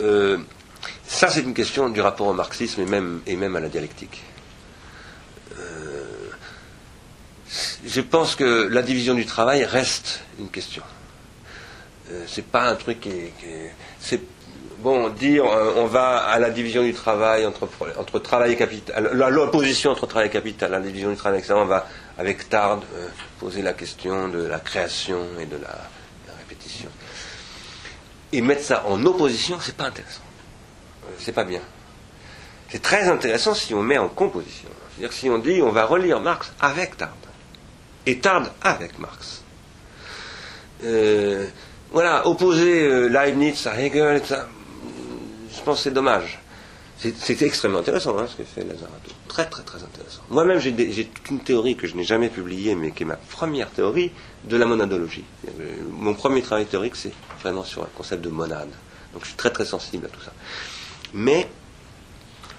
Euh, 0.00 0.38
ça, 1.06 1.30
c'est 1.30 1.42
une 1.42 1.54
question 1.54 1.88
du 1.88 2.00
rapport 2.00 2.26
au 2.26 2.34
marxisme 2.34 2.82
et 3.26 3.36
même 3.36 3.56
à 3.56 3.60
la 3.60 3.68
dialectique. 3.68 4.22
Je 7.84 8.00
pense 8.00 8.36
que 8.36 8.68
la 8.70 8.82
division 8.82 9.14
du 9.14 9.26
travail 9.26 9.64
reste 9.64 10.20
une 10.38 10.48
question. 10.48 10.82
Euh, 12.10 12.24
c'est 12.26 12.46
pas 12.46 12.68
un 12.68 12.76
truc 12.76 13.00
qui 13.00 13.10
est. 13.10 13.32
c'est 13.98 14.20
bon 14.78 15.08
dire 15.10 15.44
euh, 15.46 15.74
on 15.76 15.86
va 15.86 16.18
à 16.18 16.38
la 16.38 16.50
division 16.50 16.82
du 16.82 16.92
travail 16.92 17.46
entre, 17.46 18.18
travail 18.18 18.52
et 18.52 18.56
capital, 18.56 19.10
l'opposition 19.12 19.92
entre 19.92 20.06
travail 20.06 20.28
et 20.28 20.32
capital, 20.32 20.72
la 20.72 20.80
division 20.80 21.10
du 21.10 21.16
travail, 21.16 21.38
etc. 21.38 21.54
On 21.56 21.64
va 21.64 21.86
avec 22.18 22.48
Tard 22.48 22.80
euh, 22.94 23.08
poser 23.38 23.62
la 23.62 23.72
question 23.72 24.28
de 24.28 24.42
la 24.42 24.58
création 24.58 25.20
et 25.40 25.46
de 25.46 25.56
la, 25.56 25.78
répétition. 26.38 26.88
Et 28.32 28.40
mettre 28.40 28.64
ça 28.64 28.84
en 28.86 29.04
opposition, 29.06 29.58
c'est 29.60 29.76
pas 29.76 29.84
intéressant. 29.84 30.22
c'est 31.18 31.32
pas 31.32 31.44
bien. 31.44 31.60
C'est 32.68 32.82
très 32.82 33.08
intéressant 33.08 33.54
si 33.54 33.74
on 33.74 33.82
met 33.82 33.98
en 33.98 34.08
composition. 34.08 34.68
C'est-à-dire 34.96 35.12
si 35.12 35.30
on 35.30 35.38
dit 35.38 35.62
on 35.62 35.70
va 35.70 35.84
relire 35.84 36.20
Marx 36.20 36.52
avec 36.60 36.96
Tard 36.96 37.14
et 38.06 38.18
tarde 38.18 38.50
avec 38.62 38.98
Marx. 38.98 39.42
Euh, 40.84 41.46
voilà, 41.92 42.26
opposer 42.26 42.82
euh, 42.82 43.08
Leibniz 43.08 43.66
à 43.66 43.80
Hegel, 43.80 44.22
je 44.26 45.60
pense 45.62 45.78
que 45.78 45.82
c'est 45.82 45.90
dommage. 45.90 46.38
C'est 46.98 47.42
extrêmement 47.42 47.80
intéressant 47.80 48.16
hein, 48.16 48.26
ce 48.28 48.36
que 48.36 48.44
fait 48.44 48.62
Lazarato. 48.62 49.10
Très 49.26 49.46
très 49.46 49.64
très 49.64 49.82
intéressant. 49.82 50.22
Moi-même 50.30 50.60
j'ai 50.60 50.72
toute 50.72 51.30
une 51.30 51.40
théorie 51.40 51.74
que 51.74 51.88
je 51.88 51.96
n'ai 51.96 52.04
jamais 52.04 52.28
publiée, 52.28 52.76
mais 52.76 52.92
qui 52.92 53.02
est 53.02 53.06
ma 53.06 53.16
première 53.16 53.70
théorie 53.70 54.12
de 54.44 54.56
la 54.56 54.66
monadologie. 54.66 55.24
Mon 55.90 56.14
premier 56.14 56.42
travail 56.42 56.66
théorique, 56.66 56.94
c'est 56.94 57.12
vraiment 57.40 57.64
sur 57.64 57.82
le 57.82 57.88
concept 57.96 58.22
de 58.22 58.28
monade. 58.28 58.70
Donc 59.12 59.22
je 59.22 59.28
suis 59.28 59.36
très 59.36 59.50
très 59.50 59.64
sensible 59.64 60.06
à 60.06 60.08
tout 60.10 60.20
ça. 60.20 60.32
Mais 61.12 61.48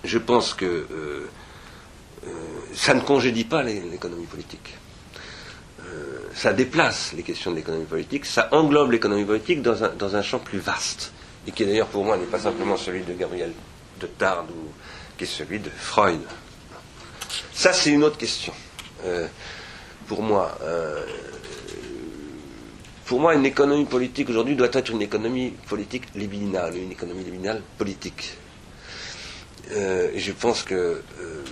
je 0.03 0.17
pense 0.17 0.53
que 0.53 0.65
euh, 0.65 1.29
euh, 2.25 2.29
ça 2.73 2.93
ne 2.93 3.01
congédie 3.01 3.45
pas 3.45 3.63
l'économie 3.63 4.25
politique. 4.25 4.75
Euh, 6.33 6.35
ça 6.35 6.53
déplace 6.53 7.13
les 7.13 7.23
questions 7.23 7.51
de 7.51 7.57
l'économie 7.57 7.85
politique, 7.85 8.25
ça 8.25 8.49
englobe 8.51 8.91
l'économie 8.91 9.25
politique 9.25 9.61
dans 9.61 9.83
un, 9.83 9.89
dans 9.89 10.15
un 10.15 10.21
champ 10.21 10.39
plus 10.39 10.59
vaste, 10.59 11.11
et 11.47 11.51
qui 11.51 11.65
d'ailleurs 11.65 11.87
pour 11.87 12.03
moi 12.03 12.17
n'est 12.17 12.25
pas 12.25 12.39
simplement 12.39 12.77
celui 12.77 13.03
de 13.03 13.13
Gabriel 13.13 13.51
de 13.99 14.07
Tard, 14.07 14.45
ou, 14.49 14.71
qui 15.17 15.23
est 15.25 15.27
celui 15.27 15.59
de 15.59 15.69
Freud. 15.69 16.21
Ça 17.53 17.73
c'est 17.73 17.91
une 17.91 18.03
autre 18.03 18.17
question. 18.17 18.53
pour 20.07 20.21
moi, 20.21 20.57
pour 23.05 23.19
moi, 23.19 23.35
une 23.35 23.45
économie 23.45 23.85
politique 23.85 24.29
aujourd'hui 24.29 24.55
doit 24.55 24.69
être 24.71 24.89
une 24.89 25.01
économie 25.01 25.51
politique 25.67 26.03
libidinale, 26.15 26.77
une 26.77 26.91
économie 26.91 27.23
libidinale 27.23 27.61
politique. 27.77 28.37
Euh, 29.71 30.11
et 30.13 30.19
je 30.19 30.31
pense 30.31 30.63
que 30.63 30.73
euh, 30.73 31.43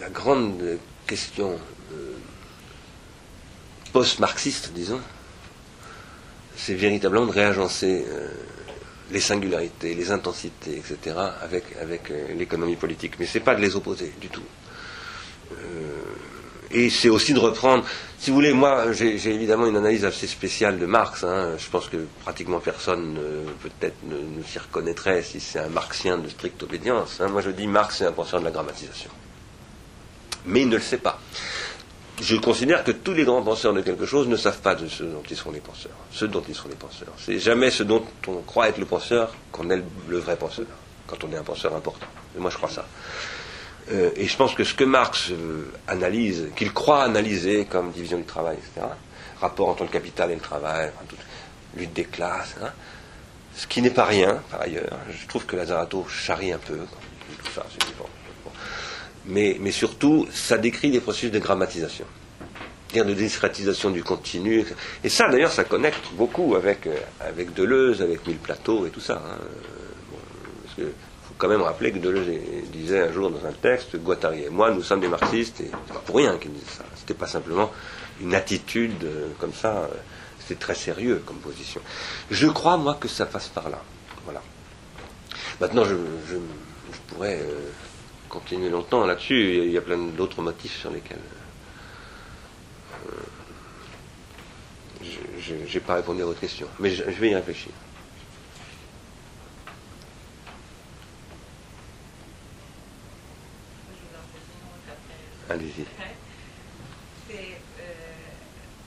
la 0.00 0.08
grande 0.10 0.78
question 1.06 1.52
euh, 1.52 1.56
post-marxiste, 3.92 4.72
disons, 4.74 5.00
c'est 6.56 6.74
véritablement 6.74 7.26
de 7.26 7.32
réagencer 7.32 8.04
les 9.10 9.20
singularités, 9.20 9.94
les 9.94 10.10
intensités, 10.10 10.76
etc., 10.76 11.16
avec, 11.42 11.64
avec 11.80 12.12
l'économie 12.36 12.76
politique. 12.76 13.14
Mais 13.18 13.26
ce 13.26 13.38
n'est 13.38 13.44
pas 13.44 13.54
de 13.54 13.60
les 13.60 13.74
opposer 13.76 14.12
du 14.20 14.28
tout. 14.28 14.44
Et 16.72 16.88
c'est 16.88 17.08
aussi 17.08 17.34
de 17.34 17.40
reprendre, 17.40 17.84
si 18.18 18.30
vous 18.30 18.36
voulez, 18.36 18.52
moi 18.52 18.92
j'ai 18.92 19.16
évidemment 19.26 19.66
une 19.66 19.76
analyse 19.76 20.04
assez 20.04 20.28
spéciale 20.28 20.78
de 20.78 20.86
Marx. 20.86 21.24
Hein. 21.24 21.56
Je 21.58 21.68
pense 21.68 21.88
que 21.88 21.96
pratiquement 22.22 22.60
personne 22.60 23.18
peut-être 23.60 23.96
ne, 24.04 24.42
s'y 24.44 24.58
reconnaîtrait 24.60 25.22
si 25.22 25.40
c'est 25.40 25.58
un 25.58 25.68
marxien 25.68 26.18
de 26.18 26.28
stricte 26.28 26.62
obédience. 26.62 27.20
Hein. 27.20 27.28
Moi 27.28 27.40
je 27.40 27.50
dis 27.50 27.66
Marx 27.66 28.00
est 28.02 28.06
un 28.06 28.12
penseur 28.12 28.38
de 28.38 28.44
la 28.44 28.52
grammatisation. 28.52 29.10
Mais 30.46 30.62
il 30.62 30.68
ne 30.68 30.76
le 30.76 30.82
sait 30.82 30.98
pas. 30.98 31.18
Je 32.20 32.36
considère 32.36 32.84
que 32.84 32.90
tous 32.92 33.14
les 33.14 33.24
grands 33.24 33.42
penseurs 33.42 33.72
de 33.72 33.80
quelque 33.80 34.04
chose 34.04 34.28
ne 34.28 34.36
savent 34.36 34.60
pas 34.60 34.74
de 34.74 34.88
ce 34.88 35.04
dont 35.04 35.22
ils 35.30 35.36
sont 35.36 35.50
les 35.50 35.60
penseurs. 35.60 35.96
Ce 36.12 36.26
dont 36.26 36.42
ils 36.46 36.54
sont 36.54 36.68
les 36.68 36.74
penseurs. 36.74 37.12
C'est 37.18 37.38
jamais 37.38 37.70
ce 37.70 37.82
dont 37.82 38.04
on 38.28 38.42
croit 38.42 38.68
être 38.68 38.78
le 38.78 38.84
penseur 38.84 39.34
qu'on 39.52 39.70
est 39.70 39.82
le 40.08 40.18
vrai 40.18 40.36
penseur. 40.36 40.66
Quand 41.06 41.24
on 41.24 41.32
est 41.32 41.36
un 41.36 41.42
penseur 41.42 41.74
important. 41.74 42.06
Et 42.36 42.40
moi 42.40 42.50
je 42.50 42.56
crois 42.56 42.68
ça. 42.68 42.84
Euh, 43.92 44.10
et 44.16 44.26
je 44.26 44.36
pense 44.36 44.54
que 44.54 44.64
ce 44.64 44.74
que 44.74 44.84
Marx 44.84 45.30
euh, 45.30 45.72
analyse, 45.88 46.48
qu'il 46.56 46.72
croit 46.72 47.02
analyser 47.02 47.64
comme 47.64 47.90
division 47.90 48.18
du 48.18 48.24
travail, 48.24 48.58
etc., 48.58 48.86
rapport 49.40 49.68
entre 49.68 49.84
le 49.84 49.88
capital 49.88 50.30
et 50.30 50.34
le 50.34 50.40
travail, 50.40 50.92
lutte 51.76 51.92
des 51.92 52.04
classes, 52.04 52.54
hein, 52.62 52.70
ce 53.56 53.66
qui 53.66 53.82
n'est 53.82 53.90
pas 53.90 54.04
rien, 54.04 54.42
par 54.50 54.60
ailleurs. 54.60 54.98
Je 55.10 55.26
trouve 55.26 55.46
que 55.46 55.56
Lazarato 55.56 56.06
charrie 56.08 56.52
un 56.52 56.58
peu, 56.58 56.76
tout 56.76 57.50
ça, 57.52 57.64
mais, 59.26 59.70
surtout, 59.70 60.26
ça 60.32 60.58
décrit 60.58 60.90
des 60.90 61.00
processus 61.00 61.30
de 61.30 61.38
grammatisation, 61.38 62.06
c'est-à-dire 62.88 63.14
de 63.14 63.18
discrétisation 63.18 63.90
du 63.90 64.02
continu. 64.02 64.64
Et 65.04 65.08
ça, 65.08 65.28
d'ailleurs, 65.28 65.52
ça 65.52 65.64
connecte 65.64 66.12
beaucoup 66.14 66.54
avec, 66.54 66.86
euh, 66.86 66.96
avec 67.20 67.54
Deleuze, 67.54 68.02
avec 68.02 68.26
Mille 68.26 68.38
Plateau 68.38 68.86
et 68.86 68.90
tout 68.90 69.00
ça. 69.00 69.22
Hein. 69.24 69.38
parce 70.64 70.76
que 70.76 70.92
quand 71.40 71.48
même 71.48 71.62
rappeler 71.62 71.90
que 71.90 71.98
Deleuze 71.98 72.28
disait 72.70 73.00
un 73.00 73.12
jour 73.12 73.30
dans 73.30 73.46
un 73.46 73.52
texte, 73.52 73.96
Guattari 73.96 74.44
et 74.44 74.50
moi, 74.50 74.70
nous 74.70 74.82
sommes 74.82 75.00
des 75.00 75.08
marxistes, 75.08 75.60
et 75.60 75.70
c'est 75.86 75.94
pas 75.94 76.00
pour 76.00 76.16
rien 76.16 76.36
qu'il 76.36 76.52
disait 76.52 76.66
ça. 76.70 76.84
C'était 76.94 77.14
pas 77.14 77.26
simplement 77.26 77.72
une 78.20 78.34
attitude 78.34 79.02
euh, 79.04 79.28
comme 79.38 79.54
ça, 79.54 79.78
euh, 79.78 79.88
c'était 80.38 80.60
très 80.60 80.74
sérieux 80.74 81.22
comme 81.24 81.38
position. 81.38 81.80
Je 82.30 82.46
crois, 82.46 82.76
moi, 82.76 82.96
que 83.00 83.08
ça 83.08 83.24
passe 83.24 83.48
par 83.48 83.70
là. 83.70 83.82
Voilà. 84.24 84.42
Maintenant, 85.60 85.84
je, 85.84 85.96
pourrais 87.08 87.40
euh, 87.40 87.70
continuer 88.30 88.70
longtemps 88.70 89.04
là-dessus, 89.04 89.64
il 89.66 89.72
y 89.72 89.76
a 89.76 89.82
plein 89.82 89.98
d'autres 89.98 90.40
motifs 90.40 90.78
sur 90.80 90.90
lesquels. 90.90 91.18
je 95.38 95.54
n'ai 95.54 95.80
pas 95.80 95.96
répondu 95.96 96.22
à 96.22 96.26
votre 96.26 96.38
question, 96.38 96.68
mais 96.78 96.90
je 96.90 97.02
vais 97.02 97.30
y 97.30 97.34
réfléchir. 97.34 97.72
Allez-y. 105.48 105.84
C'est 107.26 107.34
euh, 107.34 107.92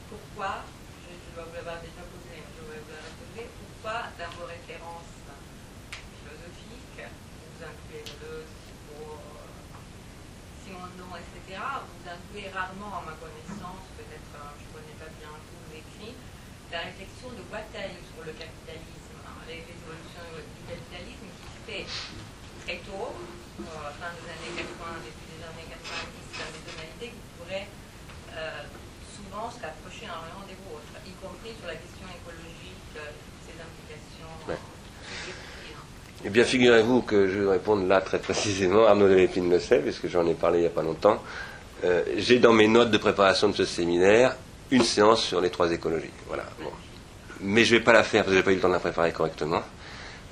pourquoi, 0.09 0.63
je, 1.03 1.35
dois 1.35 1.43
vous 1.43 1.55
l'avoir 1.55 1.75
déjà 1.81 2.03
posé, 2.07 2.39
je 2.39 2.71
vais 2.71 2.79
vous 2.79 2.95
la 2.95 3.11
poser, 3.19 3.49
pourquoi 3.59 4.07
dans 4.17 4.31
vos 4.39 4.47
références 4.47 5.11
philosophiques, 5.91 7.03
vous 7.03 7.65
incluez 7.65 8.05
le 8.21 8.45
pour 8.93 9.19
Simondon, 10.63 11.11
etc., 11.17 11.59
vous 11.59 12.05
incluez 12.07 12.49
rarement, 12.49 13.01
à 13.01 13.01
ma 13.03 13.15
connaissance, 13.19 13.83
peut-être 13.97 14.33
euh, 14.39 14.55
je 14.59 14.63
ne 14.63 14.71
connais 14.79 14.97
pas 15.01 15.11
bien 15.19 15.31
tous 15.33 15.59
vos 15.59 15.73
écrits, 15.75 16.15
la 16.71 16.87
réflexion 16.87 17.29
de 17.35 17.43
Guattari 17.51 17.99
sur 17.99 18.23
le 18.23 18.33
capitalisme, 18.33 19.17
hein, 19.27 19.37
les, 19.49 19.61
évolutions 19.67 20.27
du 20.39 20.61
capitalisme 20.63 21.27
qui 21.27 21.47
se 21.51 21.59
fait 21.67 21.85
très 22.63 22.79
tôt, 22.87 23.11
à 23.11 23.67
euh, 23.67 23.91
la 23.91 23.93
fin 23.99 24.11
des 24.15 24.27
années 24.31 24.55
80, 24.55 25.03
début 25.03 25.27
des 25.35 25.43
années 25.43 25.67
90, 25.67 26.31
des 26.31 26.63
tonalités 26.63 27.11
qui 27.11 27.23
pourraient 27.37 27.69
euh, 28.39 28.63
souvent 29.11 29.51
se 29.51 29.59
rapprocher 29.59 30.07
énormément 30.07 30.47
des 30.47 30.57
vôtres, 30.63 30.95
y 31.03 31.13
compris 31.19 31.53
sur 31.59 31.67
la 31.67 31.75
question 31.75 32.07
écologique, 32.07 32.95
ses 33.43 33.57
implications. 33.59 34.31
Eh 34.47 34.73
bien, 36.33 36.43
figurez-vous 36.43 37.01
que 37.01 37.27
je 37.27 37.39
vais 37.39 37.51
répondre 37.51 37.87
là 37.87 38.01
très 38.01 38.19
précisément. 38.19 38.85
Arnaud 38.85 39.07
de 39.07 39.13
Lépine 39.13 39.49
le 39.49 39.59
sait, 39.59 39.79
puisque 39.79 40.07
j'en 40.07 40.27
ai 40.27 40.33
parlé 40.33 40.59
il 40.59 40.61
n'y 40.61 40.67
a 40.67 40.71
pas 40.71 40.81
longtemps. 40.81 41.21
Euh, 41.85 42.03
j'ai 42.17 42.39
dans 42.39 42.53
mes 42.53 42.67
notes 42.67 42.91
de 42.91 42.97
préparation 42.97 43.49
de 43.49 43.53
ce 43.53 43.65
séminaire 43.65 44.35
une 44.71 44.83
séance 44.83 45.23
sur 45.23 45.39
les 45.39 45.49
trois 45.49 45.71
écologies. 45.71 46.09
Mais 47.41 47.63
je 47.63 47.73
ne 47.73 47.79
vais 47.79 47.83
pas 47.83 47.93
la 47.93 48.03
faire 48.03 48.23
parce 48.23 48.29
que 48.29 48.33
je 48.33 48.39
n'ai 48.39 48.43
pas 48.43 48.51
eu 48.51 48.55
le 48.55 48.61
temps 48.61 48.69
de 48.69 48.73
la 48.73 48.79
préparer 48.79 49.11
correctement. 49.11 49.61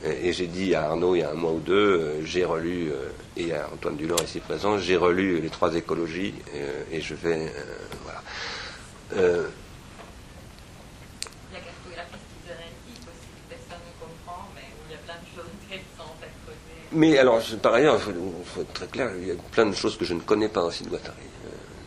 Et 0.03 0.33
j'ai 0.33 0.47
dit 0.47 0.73
à 0.73 0.85
Arnaud 0.85 1.15
il 1.15 1.19
y 1.19 1.23
a 1.23 1.29
un 1.29 1.35
mois 1.35 1.51
ou 1.51 1.59
deux, 1.59 1.99
euh, 2.01 2.25
j'ai 2.25 2.43
relu, 2.43 2.89
euh, 2.89 3.09
et 3.37 3.53
à 3.53 3.69
Antoine 3.71 3.97
Dulor 3.97 4.19
ici 4.23 4.39
présent, 4.39 4.79
j'ai 4.79 4.95
relu 4.95 5.39
les 5.39 5.49
trois 5.49 5.75
écologies 5.75 6.33
euh, 6.55 6.83
et 6.91 7.01
je 7.01 7.13
vais. 7.13 7.53
voilà. 8.03 8.21
Il 9.13 9.19
y 9.19 9.21
a 11.55 11.59
cartographie 11.59 12.17
cybernétique 12.33 13.05
aussi 13.05 13.29
que 13.29 13.53
personne 13.53 13.83
ne 13.85 13.93
comprend, 14.01 14.49
mais 14.55 14.73
où 14.73 14.89
il 14.89 14.93
y 14.93 14.95
a 14.95 15.03
plein 15.05 15.21
de 15.21 15.29
choses 15.35 15.51
intéressantes 15.53 16.17
à 16.17 16.29
creuser. 16.41 16.80
Mais 16.93 17.17
alors, 17.17 17.41
par 17.61 17.73
ailleurs, 17.75 17.99
il 18.07 18.45
faut, 18.45 18.61
être 18.61 18.73
très 18.73 18.87
clair, 18.87 19.11
il 19.17 19.27
y 19.27 19.31
a 19.31 19.35
plein 19.51 19.65
de 19.65 19.73
choses 19.73 19.97
que 19.97 20.03
je 20.03 20.13
ne 20.13 20.19
connais 20.19 20.49
pas 20.49 20.63
aussi 20.63 20.83
de 20.83 20.89
Guattari. 20.89 21.17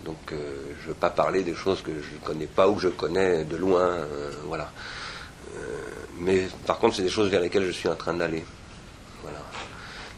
donc, 0.04 0.16
je 0.30 0.34
ne 0.34 0.88
veux 0.88 0.94
pas 0.94 1.10
parler 1.10 1.42
des 1.42 1.54
choses 1.54 1.82
que 1.82 1.90
je 1.92 2.14
ne 2.14 2.24
connais 2.24 2.46
pas 2.46 2.68
ou 2.68 2.74
que 2.74 2.82
je 2.82 2.88
connais 2.88 3.44
de 3.44 3.56
loin. 3.56 3.98
voilà 4.46 4.70
mais 6.18 6.48
par 6.66 6.78
contre, 6.78 6.96
c'est 6.96 7.02
des 7.02 7.10
choses 7.10 7.28
vers 7.30 7.40
lesquelles 7.40 7.66
je 7.66 7.72
suis 7.72 7.88
en 7.88 7.96
train 7.96 8.14
d'aller. 8.14 8.44
Voilà. 9.22 9.40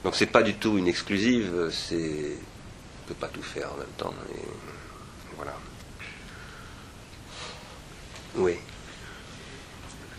Donc 0.05 0.15
c'est 0.15 0.27
pas 0.27 0.43
du 0.43 0.55
tout 0.55 0.79
une 0.79 0.89
exclusive. 0.89 1.71
On 1.91 3.09
peut 3.09 3.15
pas 3.15 3.29
tout 3.29 3.43
faire 3.43 3.73
en 3.73 3.79
même 3.79 3.87
temps. 3.97 4.15
Voilà. 5.37 5.55
Oui. 8.37 8.57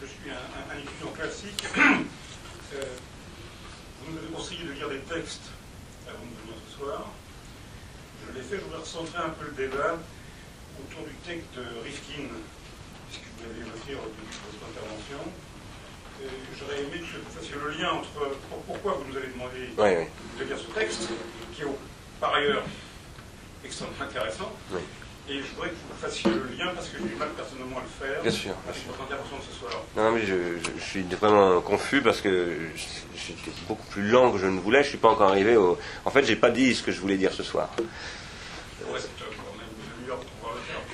Je 0.01 0.07
suis 0.07 0.31
un, 0.31 0.77
étudiant 0.77 1.11
classique. 1.15 1.63
Euh, 2.75 2.83
vous 4.05 4.13
de 4.13 4.27
lire 4.77 4.89
des 4.89 5.01
textes 5.09 5.49
avant 6.07 6.21
de 6.21 6.37
venir 6.41 6.55
ce 6.65 6.77
soir. 6.77 7.11
Je 8.27 8.37
l'ai 8.37 8.43
fait, 8.45 8.57
je 8.57 8.61
voudrais 8.61 8.79
recentrer 8.79 9.17
un 9.17 9.29
peu 9.29 9.45
le 9.45 9.55
débat 9.57 9.97
autour 10.79 11.03
du 11.05 11.15
texte 11.25 11.49
de 11.57 11.65
Rifkin, 11.83 12.29
puisque 13.09 13.25
vous 13.25 13.43
l'avez 13.49 13.61
évoqué 13.61 13.97
début 13.97 14.29
de 14.29 14.41
votre 14.45 14.63
intervention 14.69 15.31
j'aurais 16.59 16.79
aimé 16.79 16.99
que 16.99 17.17
vous 17.17 17.31
fassiez 17.31 17.55
le 17.55 17.71
lien 17.71 17.91
entre 17.91 18.09
pourquoi 18.65 18.93
vous 18.93 19.11
nous 19.11 19.17
avez 19.17 19.27
demandé 19.27 19.69
de 20.39 20.43
lire 20.43 20.57
ce 20.57 20.79
texte, 20.79 21.09
qui 21.55 21.61
est 21.61 21.65
par 22.19 22.33
ailleurs 22.33 22.63
extrêmement 23.63 23.93
intéressant. 24.01 24.51
Et 25.29 25.39
je 25.39 25.55
voudrais 25.55 25.69
que 25.69 25.75
vous 25.75 26.07
fassiez 26.07 26.31
le 26.31 26.57
lien 26.57 26.71
parce 26.73 26.87
que 26.87 26.97
j'ai 26.97 27.09
du 27.09 27.15
mal 27.15 27.27
personnellement 27.35 27.79
à 27.79 27.81
le 27.81 28.07
faire. 28.07 28.21
Bien 28.21 28.31
sûr. 28.31 28.53
votre 28.87 29.01
intervention 29.01 29.37
de 29.37 29.43
ce 29.43 29.59
soir. 29.59 29.71
Non, 29.97 30.11
mais 30.11 30.25
je, 30.25 30.79
suis 30.79 31.03
vraiment 31.03 31.59
confus 31.59 32.01
parce 32.01 32.21
que 32.21 32.55
j'étais 33.13 33.51
beaucoup 33.67 33.85
plus 33.87 34.03
lent 34.03 34.31
que 34.31 34.37
je 34.37 34.45
ne 34.45 34.57
voulais. 34.59 34.83
Je 34.83 34.85
ne 34.85 34.89
suis 34.91 34.97
pas 34.97 35.09
encore 35.09 35.29
arrivé 35.29 35.57
au. 35.57 35.77
En 36.05 36.11
fait, 36.11 36.23
j'ai 36.23 36.37
pas 36.37 36.49
dit 36.49 36.73
ce 36.73 36.81
que 36.81 36.93
je 36.93 37.01
voulais 37.01 37.17
dire 37.17 37.33
ce 37.33 37.43
soir. 37.43 37.69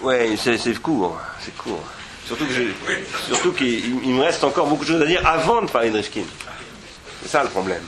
Ouais, 0.01 0.35
c'est 0.35 0.57
c'est 0.57 0.81
court. 0.81 1.19
C'est 1.39 1.55
court. 1.55 1.84
Surtout 2.26 2.47
que 2.47 2.53
surtout 3.27 3.51
qu'il 3.51 4.15
me 4.15 4.23
reste 4.23 4.43
encore 4.43 4.65
beaucoup 4.65 4.84
de 4.84 4.89
choses 4.89 5.01
à 5.01 5.05
dire 5.05 5.26
avant 5.27 5.61
de 5.61 5.69
parler 5.69 5.91
de 5.91 5.97
Rifkin. 5.97 6.23
C'est 7.22 7.30
ça 7.30 7.43
le 7.43 7.49
problème. 7.49 7.84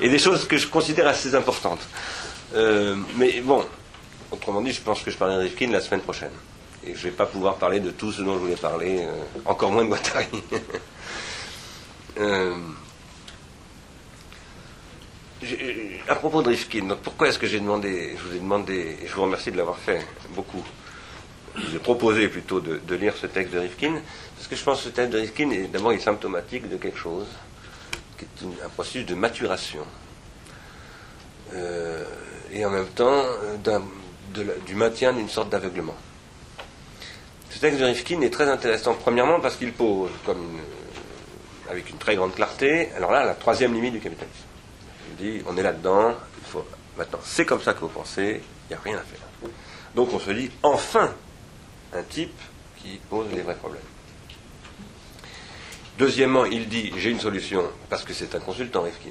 Et 0.00 0.08
des 0.08 0.18
choses 0.18 0.48
que 0.48 0.56
je 0.56 0.68
considère 0.68 1.06
assez 1.06 1.34
importantes. 1.34 1.86
Euh, 2.54 2.96
mais 3.16 3.42
bon, 3.42 3.64
autrement 4.30 4.60
dit, 4.60 4.72
je 4.72 4.80
pense 4.80 5.02
que 5.02 5.10
je 5.10 5.16
parlerai 5.16 5.38
de 5.38 5.48
Rifkin 5.48 5.70
la 5.70 5.80
semaine 5.80 6.00
prochaine. 6.00 6.32
Et 6.84 6.94
je 6.94 6.98
ne 6.98 7.10
vais 7.10 7.16
pas 7.16 7.26
pouvoir 7.26 7.56
parler 7.56 7.80
de 7.80 7.90
tout 7.90 8.10
ce 8.12 8.22
dont 8.22 8.34
je 8.34 8.38
voulais 8.38 8.56
parler, 8.56 9.00
euh, 9.00 9.12
encore 9.44 9.70
moins 9.70 9.84
de 9.84 9.88
Guattari. 9.88 10.42
euh, 12.18 12.54
à 16.08 16.14
propos 16.14 16.42
de 16.42 16.48
Rifkin, 16.48 16.86
donc 16.86 17.00
pourquoi 17.00 17.28
est-ce 17.28 17.38
que 17.38 17.46
j'ai 17.46 17.60
demandé, 17.60 18.14
je 18.16 18.28
vous 18.28 18.36
ai 18.36 18.38
demandé, 18.38 18.98
et 19.02 19.06
je 19.06 19.14
vous 19.14 19.22
remercie 19.22 19.50
de 19.50 19.56
l'avoir 19.56 19.78
fait 19.78 20.06
beaucoup, 20.34 20.62
je 21.56 21.66
vous 21.66 21.76
ai 21.76 21.78
proposé 21.78 22.28
plutôt 22.28 22.60
de, 22.60 22.94
lire 22.94 23.14
ce 23.16 23.26
texte 23.26 23.54
de 23.54 23.58
Rifkin, 23.58 24.00
parce 24.36 24.48
que 24.48 24.56
je 24.56 24.62
pense 24.62 24.78
que 24.78 24.84
ce 24.84 24.88
texte 24.90 25.12
de 25.12 25.18
Rifkin 25.18 25.50
est 25.50 25.68
d'abord 25.68 25.98
symptomatique 26.00 26.68
de 26.68 26.76
quelque 26.76 26.98
chose, 26.98 27.26
qui 28.18 28.24
est 28.24 28.64
un 28.64 28.68
processus 28.68 29.06
de 29.06 29.14
maturation, 29.14 29.84
euh, 31.54 32.04
et 32.52 32.64
en 32.64 32.70
même 32.70 32.88
temps 32.88 33.24
du 34.66 34.74
maintien 34.74 35.12
d'une 35.12 35.28
sorte 35.28 35.50
d'aveuglement. 35.50 35.96
Ce 37.50 37.58
texte 37.58 37.80
de 37.80 37.84
Rifkin 37.84 38.20
est 38.20 38.30
très 38.30 38.48
intéressant, 38.48 38.94
premièrement 38.94 39.40
parce 39.40 39.56
qu'il 39.56 39.72
pose, 39.72 40.10
comme 40.24 40.60
avec 41.68 41.90
une 41.90 41.98
très 41.98 42.16
grande 42.16 42.34
clarté, 42.34 42.90
alors 42.96 43.12
là, 43.12 43.24
la 43.24 43.34
troisième 43.34 43.74
limite 43.74 43.92
du 43.92 44.00
capitalisme 44.00 44.46
dit 45.20 45.42
on 45.46 45.56
est 45.56 45.62
là-dedans, 45.62 46.14
il 46.54 46.60
maintenant 46.96 47.20
c'est 47.22 47.44
comme 47.44 47.60
ça 47.60 47.74
que 47.74 47.80
vous 47.80 47.88
pensez, 47.88 48.42
il 48.42 48.68
n'y 48.70 48.76
a 48.76 48.80
rien 48.82 48.96
à 48.96 49.02
faire. 49.02 49.50
Donc 49.94 50.12
on 50.12 50.18
se 50.18 50.30
dit 50.30 50.50
enfin 50.62 51.14
un 51.92 52.02
type 52.02 52.38
qui 52.76 53.00
pose 53.08 53.26
les 53.34 53.42
vrais 53.42 53.56
problèmes. 53.56 53.82
Deuxièmement, 55.98 56.46
il 56.46 56.68
dit 56.68 56.92
j'ai 56.96 57.10
une 57.10 57.20
solution 57.20 57.64
parce 57.88 58.04
que 58.04 58.14
c'est 58.14 58.34
un 58.34 58.40
consultant 58.40 58.82
Rifkin. 58.82 59.10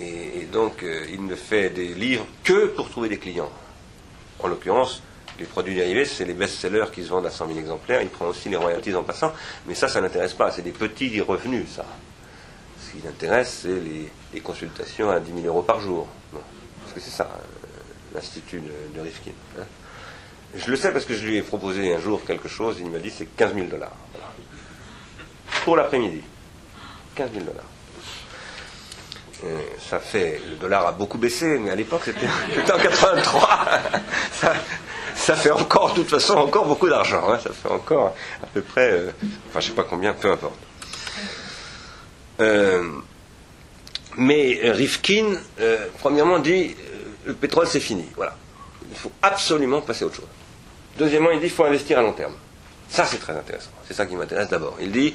Et, 0.00 0.46
donc 0.52 0.82
euh, 0.82 1.06
il 1.10 1.24
ne 1.24 1.34
fait 1.34 1.70
des 1.70 1.88
livres 1.94 2.26
que 2.42 2.66
pour 2.66 2.90
trouver 2.90 3.08
des 3.08 3.18
clients. 3.18 3.50
En 4.40 4.48
l'occurrence, 4.48 5.02
les 5.38 5.46
produits 5.46 5.74
dérivés, 5.74 6.04
c'est 6.04 6.24
les 6.24 6.34
best-sellers 6.34 6.86
qui 6.92 7.02
se 7.02 7.08
vendent 7.08 7.26
à 7.26 7.30
100 7.30 7.48
000 7.48 7.58
exemplaires. 7.58 8.02
Il 8.02 8.08
prend 8.08 8.26
aussi 8.26 8.48
les 8.48 8.56
royalties 8.56 8.94
en 8.94 9.02
passant. 9.02 9.32
Mais 9.66 9.74
ça, 9.74 9.88
ça 9.88 10.00
n'intéresse 10.00 10.34
pas. 10.34 10.50
C'est 10.50 10.62
des 10.62 10.72
petits 10.72 11.20
revenus, 11.20 11.66
ça 11.74 11.84
qui 12.94 13.04
l'intéresse, 13.04 13.60
c'est 13.62 13.80
les, 14.32 14.40
consultations 14.40 15.10
à 15.10 15.20
10 15.20 15.42
000 15.42 15.46
euros 15.46 15.62
par 15.62 15.80
jour. 15.80 16.06
parce 16.32 16.94
que 16.94 17.00
c'est 17.00 17.10
ça, 17.10 17.24
euh, 17.24 18.14
l'Institut 18.14 18.60
de, 18.94 19.00
Rifkin. 19.00 19.32
Hein. 19.58 19.64
Je 20.54 20.70
le 20.70 20.76
sais 20.76 20.92
parce 20.92 21.04
que 21.04 21.14
je 21.14 21.26
lui 21.26 21.36
ai 21.36 21.42
proposé 21.42 21.94
un 21.94 21.98
jour 21.98 22.24
quelque 22.24 22.48
chose, 22.48 22.76
il 22.80 22.90
m'a 22.90 22.98
dit 22.98 23.10
c'est 23.10 23.26
15 23.26 23.54
000 23.54 23.66
dollars. 23.66 23.96
Pour 25.64 25.76
l'après-midi. 25.76 26.22
15 27.16 27.32
000 27.32 27.44
dollars. 27.44 27.64
Ça 29.88 29.98
fait, 29.98 30.40
le 30.48 30.56
dollar 30.56 30.86
a 30.86 30.92
beaucoup 30.92 31.18
baissé, 31.18 31.58
mais 31.58 31.70
à 31.70 31.74
l'époque 31.74 32.02
c'était 32.04 32.26
en 32.72 32.78
83. 32.78 33.66
ça, 35.14 35.34
fait 35.36 35.50
encore, 35.50 35.90
de 35.90 36.00
toute 36.00 36.10
façon, 36.10 36.34
encore 36.34 36.66
beaucoup 36.66 36.88
d'argent. 36.88 37.22
Hein. 37.28 37.38
ça 37.42 37.50
fait 37.52 37.68
encore 37.68 38.14
à 38.42 38.46
peu 38.46 38.62
près, 38.62 38.90
euh, 38.90 39.10
enfin 39.48 39.60
je 39.60 39.66
sais 39.68 39.72
pas 39.72 39.84
combien, 39.84 40.12
peu 40.12 40.32
importe. 40.32 40.58
Euh, 42.40 42.90
mais 44.16 44.60
Rifkin, 44.64 45.34
euh, 45.60 45.86
premièrement, 45.98 46.38
dit 46.38 46.74
le 47.24 47.34
pétrole 47.34 47.66
c'est 47.66 47.80
fini. 47.80 48.06
Voilà. 48.16 48.36
Il 48.90 48.96
faut 48.96 49.12
absolument 49.22 49.80
passer 49.80 50.04
à 50.04 50.06
autre 50.06 50.16
chose. 50.16 50.28
Deuxièmement, 50.98 51.30
il 51.30 51.40
dit 51.40 51.46
qu'il 51.46 51.54
faut 51.54 51.64
investir 51.64 51.98
à 51.98 52.02
long 52.02 52.12
terme. 52.12 52.34
Ça, 52.88 53.04
c'est 53.04 53.18
très 53.18 53.32
intéressant. 53.32 53.70
C'est 53.88 53.94
ça 53.94 54.06
qui 54.06 54.14
m'intéresse 54.14 54.48
d'abord. 54.48 54.76
Il 54.80 54.92
dit 54.92 55.14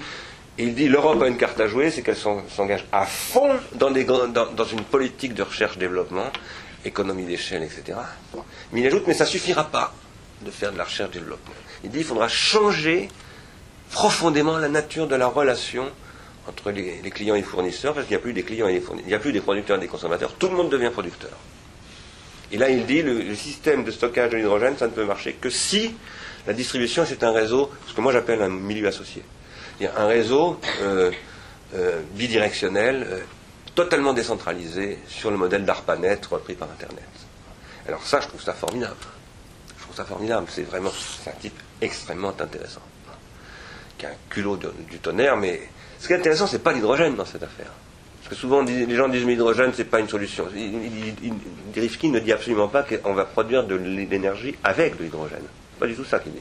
il 0.60 0.76
dit 0.76 0.90
l'Europe 0.90 1.22
a 1.22 1.27
une 1.27 1.38
carte 1.38 1.60
à 1.61 1.68
jouer, 1.68 1.90
c'est 1.90 2.02
qu'elle 2.02 2.18
s'engage 2.18 2.86
à 2.91 3.06
fond 3.06 3.49
dans, 3.76 3.94
une 3.94 4.84
politique 4.84 5.34
de 5.34 5.41
recherche-développement, 5.41 6.31
économie 6.84 7.23
d'échelle, 7.23 7.64
etc. 7.64 7.98
Mais 8.73 8.81
il 8.81 8.88
ajoute, 8.88 9.03
mais 9.07 9.14
ça 9.14 9.23
ne 9.23 9.30
suffira 9.30 9.64
pas 9.64 9.94
de 10.41 10.52
faire 10.52 10.73
de 10.73 10.77
la 10.77 10.84
recherche-développement. 10.84 11.53
Il 11.84 11.91
dit 11.91 11.99
qu'il 11.99 12.07
faudra 12.07 12.27
changer 12.27 13.07
profondément 13.91 14.57
la 14.57 14.68
nature 14.68 15.07
de 15.07 15.15
la 15.15 15.27
relation 15.27 15.86
entre 16.45 16.72
les, 16.72 16.99
clients 17.10 17.36
et 17.36 17.40
les 17.40 17.44
fournisseurs, 17.44 17.94
parce 17.94 18.06
qu'il 18.07 18.15
n'y 18.15 18.22
a 18.22 18.23
plus 18.23 18.34
des 18.34 18.44
clients 18.44 18.68
et 18.68 18.73
des 18.73 18.81
fournisseurs, 18.81 19.07
il 19.07 19.10
n'y 19.10 19.15
a 19.15 19.19
plus 19.19 19.31
des 19.31 19.41
producteurs 19.41 19.77
et 19.77 19.81
des 19.81 19.88
consommateurs, 19.88 20.34
tout 20.34 20.49
le 20.49 20.56
monde 20.56 20.69
devient 20.69 20.90
producteur. 20.91 21.31
Et 22.52 22.57
là, 22.57 22.69
il 22.69 22.86
dit, 22.86 23.02
le, 23.02 23.22
le 23.22 23.36
système 23.36 23.84
de 23.84 23.91
stockage 23.91 24.31
de 24.31 24.38
l'hydrogène, 24.38 24.76
ça 24.77 24.88
ne 24.88 24.91
peut 24.91 25.06
marcher 25.06 25.34
que 25.34 25.49
si 25.49 25.94
la 26.48 26.53
distribution, 26.53 27.06
c'est 27.06 27.23
un 27.23 27.31
réseau, 27.31 27.69
ce 27.88 27.94
que 27.94 28.02
moi 28.02 28.11
j'appelle 28.11 28.41
un 28.41 28.49
milieu 28.49 28.88
associé. 28.88 29.23
Il 29.80 29.89
un 29.95 30.07
réseau 30.07 30.60
euh, 30.81 31.11
euh, 31.73 32.01
bidirectionnel, 32.14 33.07
euh, 33.10 33.19
totalement 33.76 34.14
décentralisé, 34.14 34.99
sur 35.07 35.31
le 35.31 35.38
modèle 35.38 35.64
d'ARPANET 35.64 36.19
repris 36.30 36.56
par 36.56 36.69
Internet. 36.69 37.07
Alors 37.88 38.03
ça, 38.03 38.19
je 38.19 38.27
trouve 38.27 38.41
ça 38.41 38.53
formidable. 38.53 38.97
Je 39.77 39.84
trouve 39.84 39.95
ça 39.95 40.03
formidable. 40.03 40.47
C'est 40.49 40.64
vraiment 40.64 40.89
un 40.89 41.31
type 41.39 41.57
extrêmement 41.81 42.34
intéressant. 42.39 42.81
Qui 43.97 44.06
a 44.06 44.10
un 44.10 44.18
culot 44.30 44.57
du 44.57 44.99
tonnerre, 44.99 45.38
mais 45.38 45.61
ce 45.99 46.07
qui 46.07 46.14
est 46.14 46.18
intéressant, 46.18 46.47
ce 46.47 46.53
n'est 46.53 46.61
pas 46.61 46.73
l'hydrogène 46.73 47.15
dans 47.15 47.26
cette 47.26 47.43
affaire. 47.43 47.72
Parce 48.22 48.30
que 48.30 48.35
souvent, 48.35 48.61
les 48.61 48.95
gens 48.95 49.07
disent 49.07 49.23
que 49.23 49.30
l'hydrogène, 49.30 49.73
ce 49.73 49.80
n'est 49.80 49.85
pas 49.85 49.99
une 49.99 50.10
solution. 50.10 50.45
Rifkin 51.76 52.10
ne 52.10 52.19
dit 52.19 52.34
absolument 52.34 52.68
pas 52.68 52.84
qu'on 52.84 53.14
va 53.14 53.26
produire 53.26 53.65
de 53.65 53.76
l'énergie 53.76 54.56
avec 54.64 54.97
de 54.97 55.03
l'hydrogène. 55.03 55.43
Pas 55.80 55.88
du 55.88 55.95
tout 55.95 56.06
ça 56.06 56.19
qu'il 56.19 56.34
dit. 56.34 56.39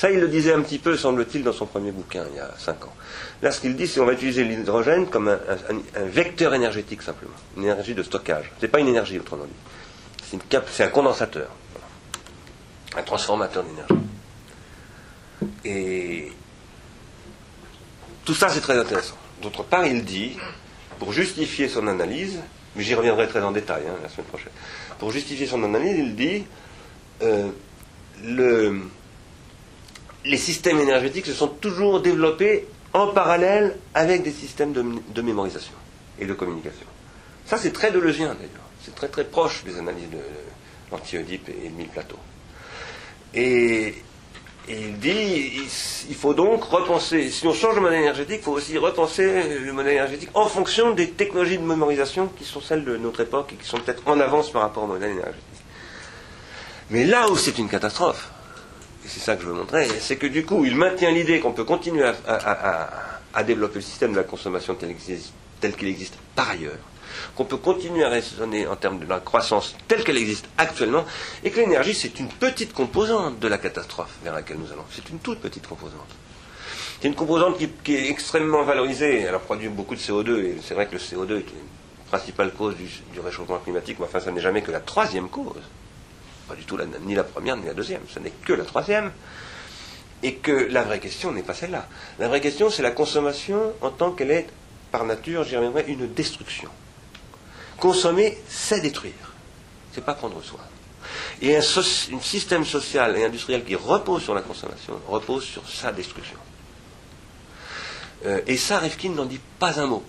Ça, 0.00 0.10
il 0.10 0.18
le 0.18 0.28
disait 0.28 0.54
un 0.54 0.62
petit 0.62 0.78
peu, 0.78 0.96
semble-t-il, 0.96 1.44
dans 1.44 1.52
son 1.52 1.66
premier 1.66 1.92
bouquin, 1.92 2.24
il 2.30 2.36
y 2.36 2.40
a 2.40 2.50
5 2.56 2.86
ans. 2.86 2.94
Là, 3.42 3.50
ce 3.50 3.60
qu'il 3.60 3.76
dit, 3.76 3.86
c'est 3.86 4.00
qu'on 4.00 4.06
va 4.06 4.14
utiliser 4.14 4.44
l'hydrogène 4.44 5.08
comme 5.08 5.28
un, 5.28 5.38
vecteur 6.06 6.54
énergétique, 6.54 7.02
simplement. 7.02 7.34
Une 7.58 7.64
énergie 7.64 7.94
de 7.94 8.02
stockage. 8.02 8.50
Ce 8.56 8.64
n'est 8.64 8.70
pas 8.70 8.80
une 8.80 8.88
énergie, 8.88 9.18
autrement 9.18 9.44
dit. 9.44 10.38
C'est 10.68 10.84
un 10.84 10.88
condensateur. 10.88 11.50
Un 12.96 13.02
transformateur 13.02 13.62
d'énergie. 13.62 14.06
Et 15.66 16.32
tout 18.24 18.34
ça, 18.34 18.48
c'est 18.48 18.62
très 18.62 18.78
intéressant. 18.78 19.18
D'autre 19.42 19.64
part, 19.64 19.84
il 19.84 20.02
dit, 20.02 20.38
pour 20.98 21.12
justifier 21.12 21.68
son 21.68 21.86
analyse, 21.88 22.40
mais 22.74 22.82
j'y 22.82 22.94
reviendrai 22.94 23.28
très 23.28 23.42
en 23.42 23.52
détail 23.52 23.82
hein, 23.86 23.96
la 24.02 24.08
semaine 24.08 24.28
prochaine, 24.28 24.52
pour 24.98 25.12
justifier 25.12 25.46
son 25.46 25.62
analyse, 25.62 25.98
il 25.98 26.16
dit, 26.16 26.46
euh, 27.20 27.50
le, 28.24 28.80
les 30.24 30.36
systèmes 30.36 30.78
énergétiques 30.78 31.26
se 31.26 31.32
sont 31.32 31.48
toujours 31.48 32.00
développés 32.00 32.66
en 32.92 33.08
parallèle 33.08 33.76
avec 33.94 34.22
des 34.22 34.32
systèmes 34.32 34.72
de, 34.72 35.22
mémorisation 35.22 35.72
et 36.18 36.26
de 36.26 36.34
communication. 36.34 36.86
Ça, 37.46 37.56
c'est 37.56 37.72
très 37.72 37.90
deleuzien 37.90 38.34
d'ailleurs. 38.34 38.68
C'est 38.82 38.94
très 38.94 39.08
très 39.08 39.24
proche 39.24 39.64
des 39.64 39.78
analyses 39.78 40.10
de, 40.10 40.16
de 40.16 41.18
et 41.18 41.68
de 41.68 41.74
Mille 41.74 41.88
Plateau. 41.88 42.16
Et 43.34 43.94
il 44.68 44.98
dit, 44.98 45.52
il 46.08 46.14
faut 46.14 46.34
donc 46.34 46.64
repenser, 46.64 47.30
si 47.30 47.46
on 47.46 47.54
change 47.54 47.76
le 47.76 47.80
modèle 47.80 48.00
énergétique, 48.00 48.38
il 48.40 48.42
faut 48.42 48.52
aussi 48.52 48.76
repenser 48.78 49.58
le 49.58 49.72
modèle 49.72 49.94
énergétique 49.94 50.30
en 50.34 50.46
fonction 50.46 50.92
des 50.92 51.10
technologies 51.10 51.58
de 51.58 51.64
mémorisation 51.64 52.28
qui 52.28 52.44
sont 52.44 52.60
celles 52.60 52.84
de 52.84 52.96
notre 52.96 53.20
époque 53.20 53.52
et 53.52 53.56
qui 53.56 53.68
sont 53.68 53.78
peut-être 53.78 54.02
en 54.06 54.18
avance 54.20 54.50
par 54.50 54.62
rapport 54.62 54.84
au 54.84 54.88
modèle 54.88 55.12
énergétique. 55.12 55.44
Mais 56.90 57.04
là 57.04 57.30
où 57.30 57.36
c'est 57.36 57.56
une 57.58 57.68
catastrophe, 57.68 58.30
c'est 59.10 59.20
ça 59.20 59.36
que 59.36 59.42
je 59.42 59.48
veux 59.48 59.54
montrer, 59.54 59.88
c'est 60.00 60.16
que 60.16 60.26
du 60.26 60.44
coup, 60.44 60.64
il 60.64 60.76
maintient 60.76 61.10
l'idée 61.10 61.40
qu'on 61.40 61.52
peut 61.52 61.64
continuer 61.64 62.04
à, 62.26 63.42
développer 63.44 63.76
le 63.76 63.80
système 63.80 64.12
de 64.12 64.18
la 64.18 64.22
consommation 64.22 64.76
tel 64.76 65.74
qu'il 65.76 65.88
existe 65.88 66.14
par 66.36 66.50
ailleurs, 66.50 66.78
qu'on 67.34 67.44
peut 67.44 67.56
continuer 67.56 68.04
à 68.04 68.08
raisonner 68.08 68.66
en 68.66 68.76
termes 68.76 69.00
de 69.00 69.06
la 69.06 69.18
croissance 69.18 69.74
telle 69.88 70.04
qu'elle 70.04 70.16
existe 70.16 70.46
actuellement, 70.58 71.04
et 71.42 71.50
que 71.50 71.58
l'énergie, 71.58 71.94
c'est 71.94 72.20
une 72.20 72.28
petite 72.28 72.72
composante 72.72 73.40
de 73.40 73.48
la 73.48 73.58
catastrophe 73.58 74.14
vers 74.22 74.32
laquelle 74.32 74.58
nous 74.58 74.72
allons. 74.72 74.84
C'est 74.90 75.08
une 75.10 75.18
toute 75.18 75.40
petite 75.40 75.66
composante. 75.66 76.08
C'est 77.00 77.08
une 77.08 77.14
composante 77.14 77.56
qui, 77.82 77.94
est 77.94 78.10
extrêmement 78.10 78.62
valorisée. 78.62 79.22
Elle 79.22 79.38
produit 79.38 79.68
beaucoup 79.68 79.96
de 79.96 80.00
CO2, 80.00 80.44
et 80.44 80.56
c'est 80.62 80.74
vrai 80.74 80.86
que 80.86 80.92
le 80.92 80.98
CO2 80.98 81.38
est 81.38 81.50
une 81.50 82.08
principale 82.08 82.52
cause 82.52 82.76
du, 82.76 83.20
réchauffement 83.20 83.58
climatique, 83.58 83.96
mais 83.98 84.04
enfin, 84.04 84.20
ça 84.20 84.30
n'est 84.30 84.40
jamais 84.40 84.62
que 84.62 84.70
la 84.70 84.80
troisième 84.80 85.28
cause. 85.28 85.62
Pas 86.50 86.56
du 86.56 86.64
tout 86.64 86.76
ni 87.02 87.14
la 87.14 87.22
première 87.22 87.56
ni 87.56 87.64
la 87.64 87.74
deuxième, 87.74 88.00
ce 88.12 88.18
n'est 88.18 88.32
que 88.44 88.52
la 88.52 88.64
troisième. 88.64 89.12
Et 90.24 90.34
que 90.34 90.50
la 90.50 90.82
vraie 90.82 90.98
question 90.98 91.30
n'est 91.30 91.44
pas 91.44 91.54
celle-là. 91.54 91.86
La 92.18 92.26
vraie 92.26 92.40
question, 92.40 92.70
c'est 92.70 92.82
la 92.82 92.90
consommation 92.90 93.72
en 93.80 93.90
tant 93.90 94.10
qu'elle 94.10 94.32
est, 94.32 94.48
par 94.90 95.04
nature, 95.04 95.44
j'y 95.44 95.54
reviendrai, 95.54 95.84
une 95.86 96.12
destruction. 96.12 96.68
Consommer, 97.78 98.36
c'est 98.48 98.80
détruire. 98.80 99.32
C'est 99.92 100.04
pas 100.04 100.14
prendre 100.14 100.42
soin. 100.42 100.58
Et 101.40 101.56
un, 101.56 101.62
système 101.62 102.64
social 102.64 103.16
et 103.16 103.24
industriel 103.24 103.64
qui 103.64 103.76
repose 103.76 104.24
sur 104.24 104.34
la 104.34 104.42
consommation 104.42 105.00
repose 105.06 105.44
sur 105.44 105.62
sa 105.68 105.92
destruction. 105.92 106.36
Euh, 108.26 108.40
et 108.48 108.56
ça, 108.56 108.80
Rifkin 108.80 109.10
n'en 109.10 109.24
dit 109.24 109.40
pas 109.60 109.80
un 109.80 109.86
mot. 109.86 110.02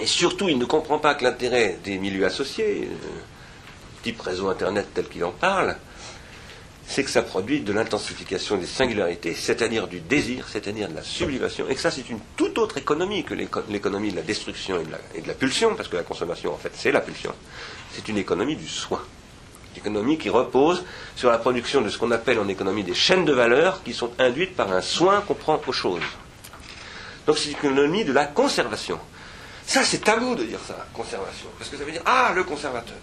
Et 0.00 0.06
surtout, 0.06 0.48
il 0.48 0.58
ne 0.58 0.64
comprend 0.64 0.98
pas 0.98 1.14
que 1.14 1.22
l'intérêt 1.22 1.78
des 1.84 1.96
milieux 1.96 2.26
associés, 2.26 2.88
euh, 2.90 3.20
type 4.02 4.20
réseau 4.20 4.48
Internet 4.48 4.88
tel 4.94 5.08
qu'il 5.08 5.24
en 5.24 5.32
parle, 5.32 5.76
c'est 6.86 7.02
que 7.02 7.10
ça 7.10 7.22
produit 7.22 7.60
de 7.60 7.72
l'intensification 7.72 8.56
des 8.56 8.66
singularités, 8.66 9.34
c'est-à-dire 9.34 9.88
du 9.88 10.00
désir, 10.00 10.46
c'est-à-dire 10.48 10.88
de 10.88 10.94
la 10.94 11.02
sublimation, 11.02 11.68
et 11.68 11.74
que 11.74 11.80
ça 11.80 11.90
c'est 11.90 12.08
une 12.08 12.20
toute 12.36 12.58
autre 12.58 12.78
économie 12.78 13.24
que 13.24 13.34
l'économie 13.34 14.12
de 14.12 14.16
la 14.16 14.22
destruction 14.22 14.80
et 15.14 15.20
de 15.20 15.28
la, 15.28 15.34
pulsion, 15.34 15.74
parce 15.74 15.88
que 15.88 15.96
la 15.96 16.04
consommation 16.04 16.54
en 16.54 16.56
fait 16.56 16.70
c'est 16.74 16.92
la 16.92 17.00
pulsion, 17.00 17.34
c'est 17.92 18.08
une 18.08 18.18
économie 18.18 18.56
du 18.56 18.68
soin. 18.68 19.02
Une 19.74 19.80
économie 19.80 20.16
qui 20.16 20.30
repose 20.30 20.84
sur 21.16 21.30
la 21.30 21.38
production 21.38 21.82
de 21.82 21.90
ce 21.90 21.98
qu'on 21.98 22.10
appelle 22.10 22.38
en 22.38 22.48
économie 22.48 22.84
des 22.84 22.94
chaînes 22.94 23.24
de 23.24 23.32
valeur 23.32 23.82
qui 23.82 23.92
sont 23.92 24.10
induites 24.18 24.56
par 24.56 24.72
un 24.72 24.80
soin 24.80 25.20
qu'on 25.20 25.34
prend 25.34 25.60
aux 25.66 25.72
choses. 25.72 26.00
Donc 27.26 27.36
c'est 27.36 27.50
une 27.50 27.56
économie 27.56 28.04
de 28.04 28.12
la 28.12 28.26
conservation. 28.26 28.98
Ça 29.66 29.82
c'est 29.82 29.98
tabou 29.98 30.36
de 30.36 30.44
dire 30.44 30.60
ça, 30.66 30.86
conservation, 30.94 31.48
parce 31.58 31.68
que 31.68 31.76
ça 31.76 31.84
veut 31.84 31.92
dire 31.92 32.02
ah 32.06 32.32
le 32.34 32.44
conservateur. 32.44 32.96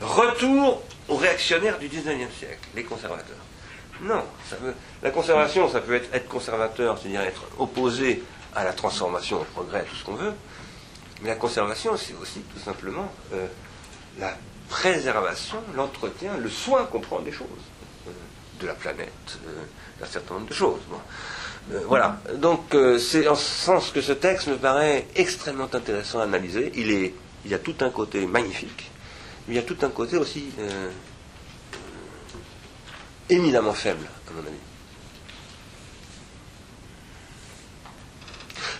Retour 0.00 0.82
aux 1.08 1.16
réactionnaires 1.16 1.78
du 1.78 1.88
19e 1.88 2.30
siècle, 2.38 2.68
les 2.74 2.84
conservateurs. 2.84 3.36
Non, 4.02 4.24
la 5.02 5.10
conservation, 5.10 5.68
ça 5.70 5.80
peut 5.80 5.94
être 5.94 6.12
être 6.12 6.28
conservateur, 6.28 6.98
c'est-à-dire 6.98 7.20
être 7.20 7.44
opposé 7.58 8.22
à 8.54 8.64
la 8.64 8.72
transformation, 8.72 9.40
au 9.40 9.44
progrès, 9.44 9.84
tout 9.84 9.94
ce 9.94 10.04
qu'on 10.04 10.14
veut. 10.14 10.32
Mais 11.22 11.28
la 11.28 11.36
conservation, 11.36 11.96
c'est 11.96 12.14
aussi 12.20 12.40
tout 12.40 12.58
simplement 12.58 13.10
euh, 13.32 13.46
la 14.18 14.36
préservation, 14.68 15.58
l'entretien, 15.76 16.36
le 16.38 16.50
soin 16.50 16.84
qu'on 16.84 17.00
prend 17.00 17.20
des 17.20 17.32
choses, 17.32 17.46
euh, 18.08 18.10
de 18.60 18.66
la 18.66 18.74
planète, 18.74 19.38
euh, 19.46 19.62
d'un 20.00 20.06
certain 20.06 20.34
nombre 20.34 20.48
de 20.48 20.54
choses. 20.54 20.80
voilà. 21.86 22.18
Donc, 22.34 22.76
c'est 22.98 23.26
en 23.28 23.36
ce 23.36 23.64
sens 23.64 23.90
que 23.90 24.00
ce 24.02 24.12
texte 24.12 24.48
me 24.48 24.56
paraît 24.56 25.06
extrêmement 25.14 25.68
intéressant 25.72 26.18
à 26.18 26.24
analyser. 26.24 26.72
Il, 26.74 26.90
est, 26.90 27.14
il 27.46 27.54
a 27.54 27.58
tout 27.58 27.76
un 27.80 27.90
côté 27.90 28.26
magnifique 28.26 28.90
il 29.48 29.54
y 29.54 29.58
a 29.58 29.62
tout 29.62 29.76
un 29.82 29.90
côté 29.90 30.16
aussi 30.16 30.50
euh, 30.58 30.90
éminemment 33.28 33.74
faible, 33.74 34.06
à 34.28 34.32
mon 34.32 34.40
avis. 34.40 34.56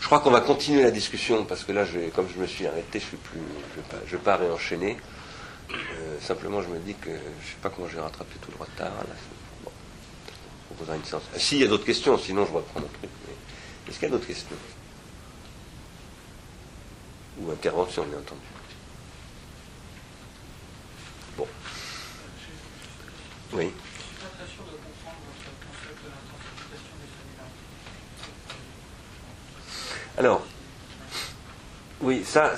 Je 0.01 0.07
crois 0.07 0.21
qu'on 0.21 0.31
va 0.31 0.43
continuer 0.43 0.83
la 0.83 0.91
discussion 0.91 1.45
parce 1.45 1.65
que 1.65 1.73
là, 1.73 1.87
comme 2.15 2.29
je 2.29 2.39
me 2.39 2.47
suis 2.47 2.67
arrêté, 2.67 3.01
je 3.01 3.39
ne 3.39 4.11
vais, 4.11 4.19
pas 4.19 4.37
réenchaîner. 4.37 4.99
Euh, 5.71 6.21
simplement, 6.21 6.63
je 6.63 6.69
me 6.69 6.79
dis 6.79 6.95
que 6.95 7.09
je 7.09 7.13
ne 7.13 7.17
sais 7.17 7.57
pas 7.63 7.71
comment 7.71 7.89
je 7.89 7.97
vais 7.97 8.03
rattraper 8.03 8.35
tout 8.41 8.51
le 8.51 8.63
retard. 8.63 8.93
on 10.71 10.75
posera 10.75 10.97
une 10.97 11.05
séance. 11.05 11.23
Ah, 11.35 11.39
S'il 11.39 11.59
y 11.59 11.65
a 11.65 11.69
d'autres 11.69 11.87
questions, 11.87 12.19
sinon 12.19 12.45
je 12.45 12.53
reprends 12.53 12.81
mon 12.81 12.87
truc. 12.87 13.11
Est-ce 13.89 13.99
qu'il 13.99 14.09
y 14.09 14.11
a 14.11 14.15
d'autres 14.15 14.27
questions? 14.27 14.57
Ou 17.41 17.51
interventions, 17.51 18.05
bien 18.05 18.19
entendu. 18.19 18.54
Alors, 30.17 30.45
oui, 32.01 32.25
ça, 32.25 32.53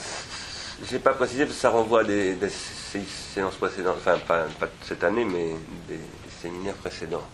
je 0.85 0.93
n'ai 0.93 0.99
pas 0.99 1.13
précisé 1.15 1.45
parce 1.45 1.57
que 1.57 1.61
ça 1.61 1.71
renvoie 1.71 2.01
à 2.01 2.05
des, 2.05 2.37
séances 2.49 3.57
précédentes, 3.57 3.97
enfin 3.99 4.19
pas, 4.27 4.47
cette 4.83 5.05
année, 5.05 5.25
mais 5.25 5.55
des, 5.89 5.99
séminaires 6.43 6.75
précédents. 6.75 7.27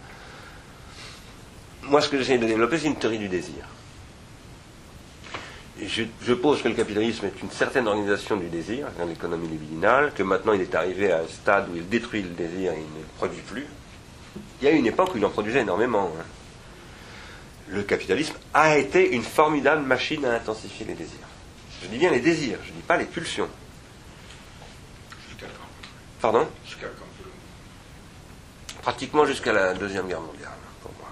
Moi, 1.82 2.00
ce 2.00 2.08
que 2.08 2.18
j'essaie 2.18 2.38
de 2.38 2.46
développer, 2.46 2.78
c'est 2.78 2.86
une 2.86 2.96
théorie 2.96 3.18
du 3.18 3.28
désir. 3.28 3.64
Je, 5.86 6.04
je, 6.22 6.34
pose 6.34 6.62
que 6.62 6.68
le 6.68 6.74
capitalisme 6.74 7.26
est 7.26 7.42
une 7.42 7.50
certaine 7.50 7.88
organisation 7.88 8.36
du 8.36 8.46
désir, 8.48 8.86
dans 8.98 9.04
l'économie 9.04 9.48
libidinale, 9.48 10.12
que 10.14 10.22
maintenant 10.22 10.52
il 10.52 10.60
est 10.60 10.74
arrivé 10.74 11.10
à 11.10 11.18
un 11.18 11.26
stade 11.26 11.68
où 11.70 11.76
il 11.76 11.88
détruit 11.88 12.22
le 12.22 12.30
désir 12.30 12.72
et 12.72 12.76
il 12.76 13.00
ne 13.00 13.04
produit 13.16 13.40
plus. 13.40 13.66
Il 14.60 14.64
y 14.64 14.68
a 14.68 14.72
eu 14.72 14.76
une 14.78 14.86
époque 14.86 15.14
où 15.14 15.18
il 15.18 15.24
en 15.24 15.30
produisait 15.30 15.60
énormément. 15.60 16.12
Hein. 16.18 16.24
Le 17.68 17.82
capitalisme 17.82 18.34
a 18.54 18.76
été 18.76 19.12
une 19.12 19.22
formidable 19.22 19.82
machine 19.82 20.24
à 20.24 20.34
intensifier 20.34 20.86
les 20.86 20.94
désirs. 20.94 21.18
Je 21.82 21.88
dis 21.88 21.98
bien 21.98 22.10
les 22.10 22.20
désirs, 22.20 22.58
je 22.62 22.70
ne 22.70 22.76
dis 22.76 22.82
pas 22.82 22.96
les 22.96 23.06
pulsions. 23.06 23.48
Pardon? 26.20 26.46
Pratiquement 28.82 29.24
jusqu'à 29.26 29.52
la 29.52 29.74
Deuxième 29.74 30.06
Guerre 30.06 30.20
mondiale, 30.20 30.52
pour 30.80 30.92
moi. 31.00 31.08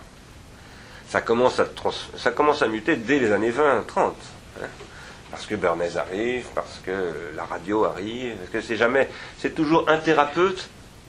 Ça 1.09 1.20
commence 1.20 1.59
à, 1.59 1.66
ça 2.16 2.30
commence 2.30 2.62
à 2.62 2.68
muter 2.68 2.94
dès 2.97 3.18
les 3.18 3.32
années 3.32 3.51
20, 3.51 3.84
30. 3.88 4.14
Hein. 4.62 4.68
parce 5.30 5.46
que 5.46 5.54
Bernays 5.54 5.96
arrive, 5.96 6.46
parce 6.54 6.80
que 6.84 7.32
la 7.34 7.44
radio 7.44 7.84
arrive, 7.84 8.36
parce 8.36 8.50
que 8.50 8.60
c'est 8.60 8.76
jamais, 8.76 9.08
c'est 9.38 9.54
toujours 9.54 9.88
un 9.88 9.98
thérapeute 9.98 10.68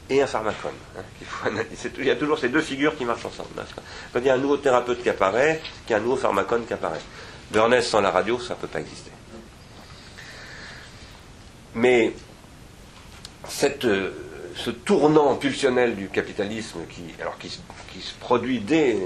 et 0.09 0.21
un 0.21 0.27
pharmacone. 0.27 0.71
Hein, 0.97 1.49
il, 1.97 2.05
y 2.05 2.09
a 2.09 2.15
toujours 2.15 2.37
ces 2.37 2.49
deux 2.49 2.61
figures 2.61 2.97
qui 2.97 3.05
marchent 3.05 3.25
ensemble. 3.25 3.49
Quand 4.13 4.19
il 4.19 4.25
y 4.25 4.29
a 4.29 4.33
un 4.33 4.37
nouveau 4.37 4.57
thérapeute 4.57 5.01
qui 5.01 5.09
apparaît, 5.09 5.61
qu'il 5.87 5.95
un 5.95 5.99
nouveau 5.99 6.17
pharmacone 6.17 6.65
qui 6.65 6.73
apparaît. 6.73 7.01
Bernays 7.51 7.81
sans 7.81 8.01
la 8.01 8.11
radio, 8.11 8.39
ça 8.39 8.55
ne 8.55 8.59
peut 8.59 8.67
pas 8.67 8.79
exister. 8.79 9.11
Mais 11.75 12.13
cette, 13.47 13.85
euh, 13.85 14.11
ce 14.55 14.71
tournant 14.71 15.35
pulsionnel 15.35 15.95
du 15.95 16.09
capitalisme 16.09 16.81
qui, 16.89 17.03
alors 17.21 17.37
qui, 17.37 17.49
se 17.49 18.13
produit 18.19 18.59
dès, 18.59 18.97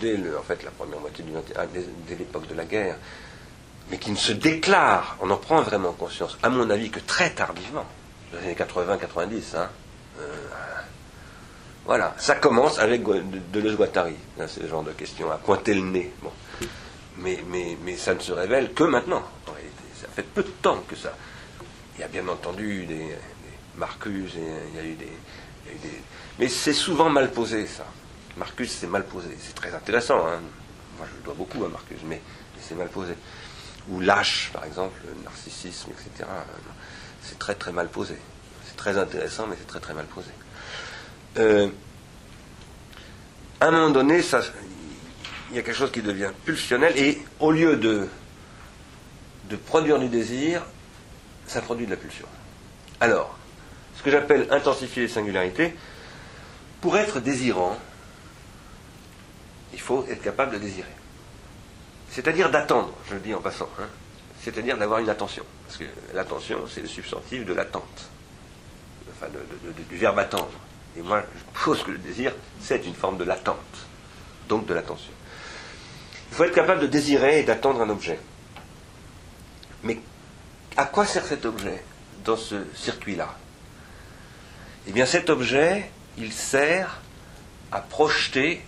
dès 0.00 0.16
le, 0.16 0.38
en 0.38 0.42
fait, 0.42 0.62
la 0.64 0.70
première 0.70 1.00
moitié 1.00 1.24
du 1.24 1.32
dès 2.08 2.14
l'époque 2.14 2.48
de 2.48 2.54
la 2.54 2.64
guerre, 2.64 2.96
mais 3.90 3.98
qui 3.98 4.10
ne 4.10 4.16
se 4.16 4.32
déclare, 4.32 5.16
on 5.20 5.30
en 5.30 5.36
prend 5.36 5.62
vraiment 5.62 5.92
conscience, 5.92 6.38
à 6.42 6.48
mon 6.48 6.70
avis, 6.70 6.90
que 6.90 7.00
très 7.00 7.30
tardivement, 7.30 7.86
dans 8.32 8.38
les 8.38 8.44
années 8.46 8.54
80-90. 8.54 9.56
Hein, 9.56 9.68
euh, 10.20 10.24
voilà, 11.84 12.14
ça 12.18 12.36
commence 12.36 12.78
avec 12.78 13.02
Deleuze-Guattari, 13.52 14.14
c'est 14.46 14.62
le 14.62 14.68
genre 14.68 14.84
de 14.84 14.92
question 14.92 15.30
à 15.30 15.36
pointer 15.36 15.74
le 15.74 15.82
nez. 15.82 16.12
Bon. 16.22 16.30
Mais, 17.18 17.42
mais, 17.48 17.76
mais 17.84 17.96
ça 17.96 18.14
ne 18.14 18.20
se 18.20 18.32
révèle 18.32 18.72
que 18.72 18.84
maintenant, 18.84 19.22
en 19.48 19.52
réalité. 19.52 19.82
Ça 20.00 20.08
fait 20.08 20.22
peu 20.22 20.42
de 20.42 20.48
temps 20.48 20.82
que 20.88 20.96
ça. 20.96 21.14
Il 21.96 22.00
y 22.00 22.04
a 22.04 22.08
bien 22.08 22.26
entendu 22.28 22.86
des, 22.86 23.16
Marcus, 23.76 24.34
et 24.36 24.68
il 24.72 24.76
y 24.76 24.78
a 24.78 24.84
eu 24.84 24.94
des, 24.94 25.08
mais 26.38 26.48
c'est 26.48 26.72
souvent 26.72 27.08
mal 27.08 27.30
posé, 27.30 27.66
ça. 27.66 27.84
Marcus, 28.36 28.70
c'est 28.70 28.86
mal 28.86 29.04
posé. 29.04 29.28
C'est 29.40 29.54
très 29.54 29.74
intéressant. 29.74 30.26
Hein. 30.26 30.40
Moi, 30.98 31.06
je 31.06 31.24
dois 31.24 31.34
beaucoup 31.34 31.64
à 31.64 31.68
Marcus, 31.68 31.98
mais 32.04 32.20
c'est 32.60 32.74
mal 32.74 32.88
posé 32.88 33.14
ou 33.88 34.00
lâche, 34.00 34.50
par 34.52 34.64
exemple, 34.64 35.00
le 35.06 35.22
narcissisme, 35.24 35.90
etc. 35.90 36.28
C'est 37.22 37.38
très 37.38 37.54
très 37.54 37.72
mal 37.72 37.88
posé. 37.88 38.16
C'est 38.66 38.76
très 38.76 38.98
intéressant, 38.98 39.46
mais 39.48 39.56
c'est 39.58 39.66
très 39.66 39.80
très 39.80 39.94
mal 39.94 40.06
posé. 40.06 40.30
Euh, 41.38 41.68
à 43.60 43.66
un 43.66 43.70
moment 43.70 43.90
donné, 43.90 44.20
il 45.50 45.56
y 45.56 45.58
a 45.58 45.62
quelque 45.62 45.72
chose 45.72 45.92
qui 45.92 46.02
devient 46.02 46.30
pulsionnel, 46.44 46.96
et 46.96 47.22
au 47.40 47.52
lieu 47.52 47.76
de 47.76 48.08
produire 49.66 49.98
du 49.98 50.08
désir, 50.08 50.62
ça 51.46 51.60
produit 51.60 51.86
de 51.86 51.90
la 51.90 51.96
pulsion. 51.96 52.26
Alors, 53.00 53.36
ce 53.96 54.02
que 54.02 54.10
j'appelle 54.10 54.46
intensifier 54.50 55.02
les 55.02 55.08
singularités, 55.08 55.74
pour 56.80 56.96
être 56.96 57.20
désirant, 57.20 57.78
il 59.72 59.80
faut 59.80 60.06
être 60.08 60.22
capable 60.22 60.52
de 60.52 60.58
désirer. 60.58 60.88
C'est-à-dire 62.12 62.50
d'attendre, 62.50 62.92
je 63.08 63.14
le 63.14 63.20
dis 63.20 63.32
en 63.32 63.40
passant. 63.40 63.68
Hein. 63.80 63.86
C'est-à-dire 64.42 64.76
d'avoir 64.76 65.00
une 65.00 65.08
attention. 65.08 65.44
Parce 65.66 65.78
que 65.78 65.84
l'attention, 66.12 66.58
c'est 66.68 66.82
le 66.82 66.86
substantif 66.86 67.46
de 67.46 67.54
l'attente. 67.54 68.10
Enfin, 69.10 69.28
du 69.88 69.96
verbe 69.96 70.18
attendre. 70.18 70.52
Et 70.96 71.00
moi, 71.00 71.22
je 71.34 71.64
pose 71.64 71.82
que 71.82 71.90
le 71.90 71.98
désir, 71.98 72.34
c'est 72.60 72.84
une 72.84 72.94
forme 72.94 73.16
de 73.16 73.24
l'attente. 73.24 73.56
Donc 74.46 74.66
de 74.66 74.74
l'attention. 74.74 75.12
Il 76.30 76.36
faut 76.36 76.44
être 76.44 76.54
capable 76.54 76.82
de 76.82 76.86
désirer 76.86 77.40
et 77.40 77.42
d'attendre 77.44 77.80
un 77.80 77.88
objet. 77.88 78.20
Mais 79.82 79.98
à 80.76 80.84
quoi 80.84 81.06
sert 81.06 81.24
cet 81.24 81.46
objet 81.46 81.82
dans 82.24 82.36
ce 82.36 82.66
circuit-là? 82.74 83.36
Eh 84.86 84.92
bien, 84.92 85.06
cet 85.06 85.30
objet, 85.30 85.90
il 86.18 86.30
sert 86.30 87.00
à 87.70 87.80
projeter 87.80 88.62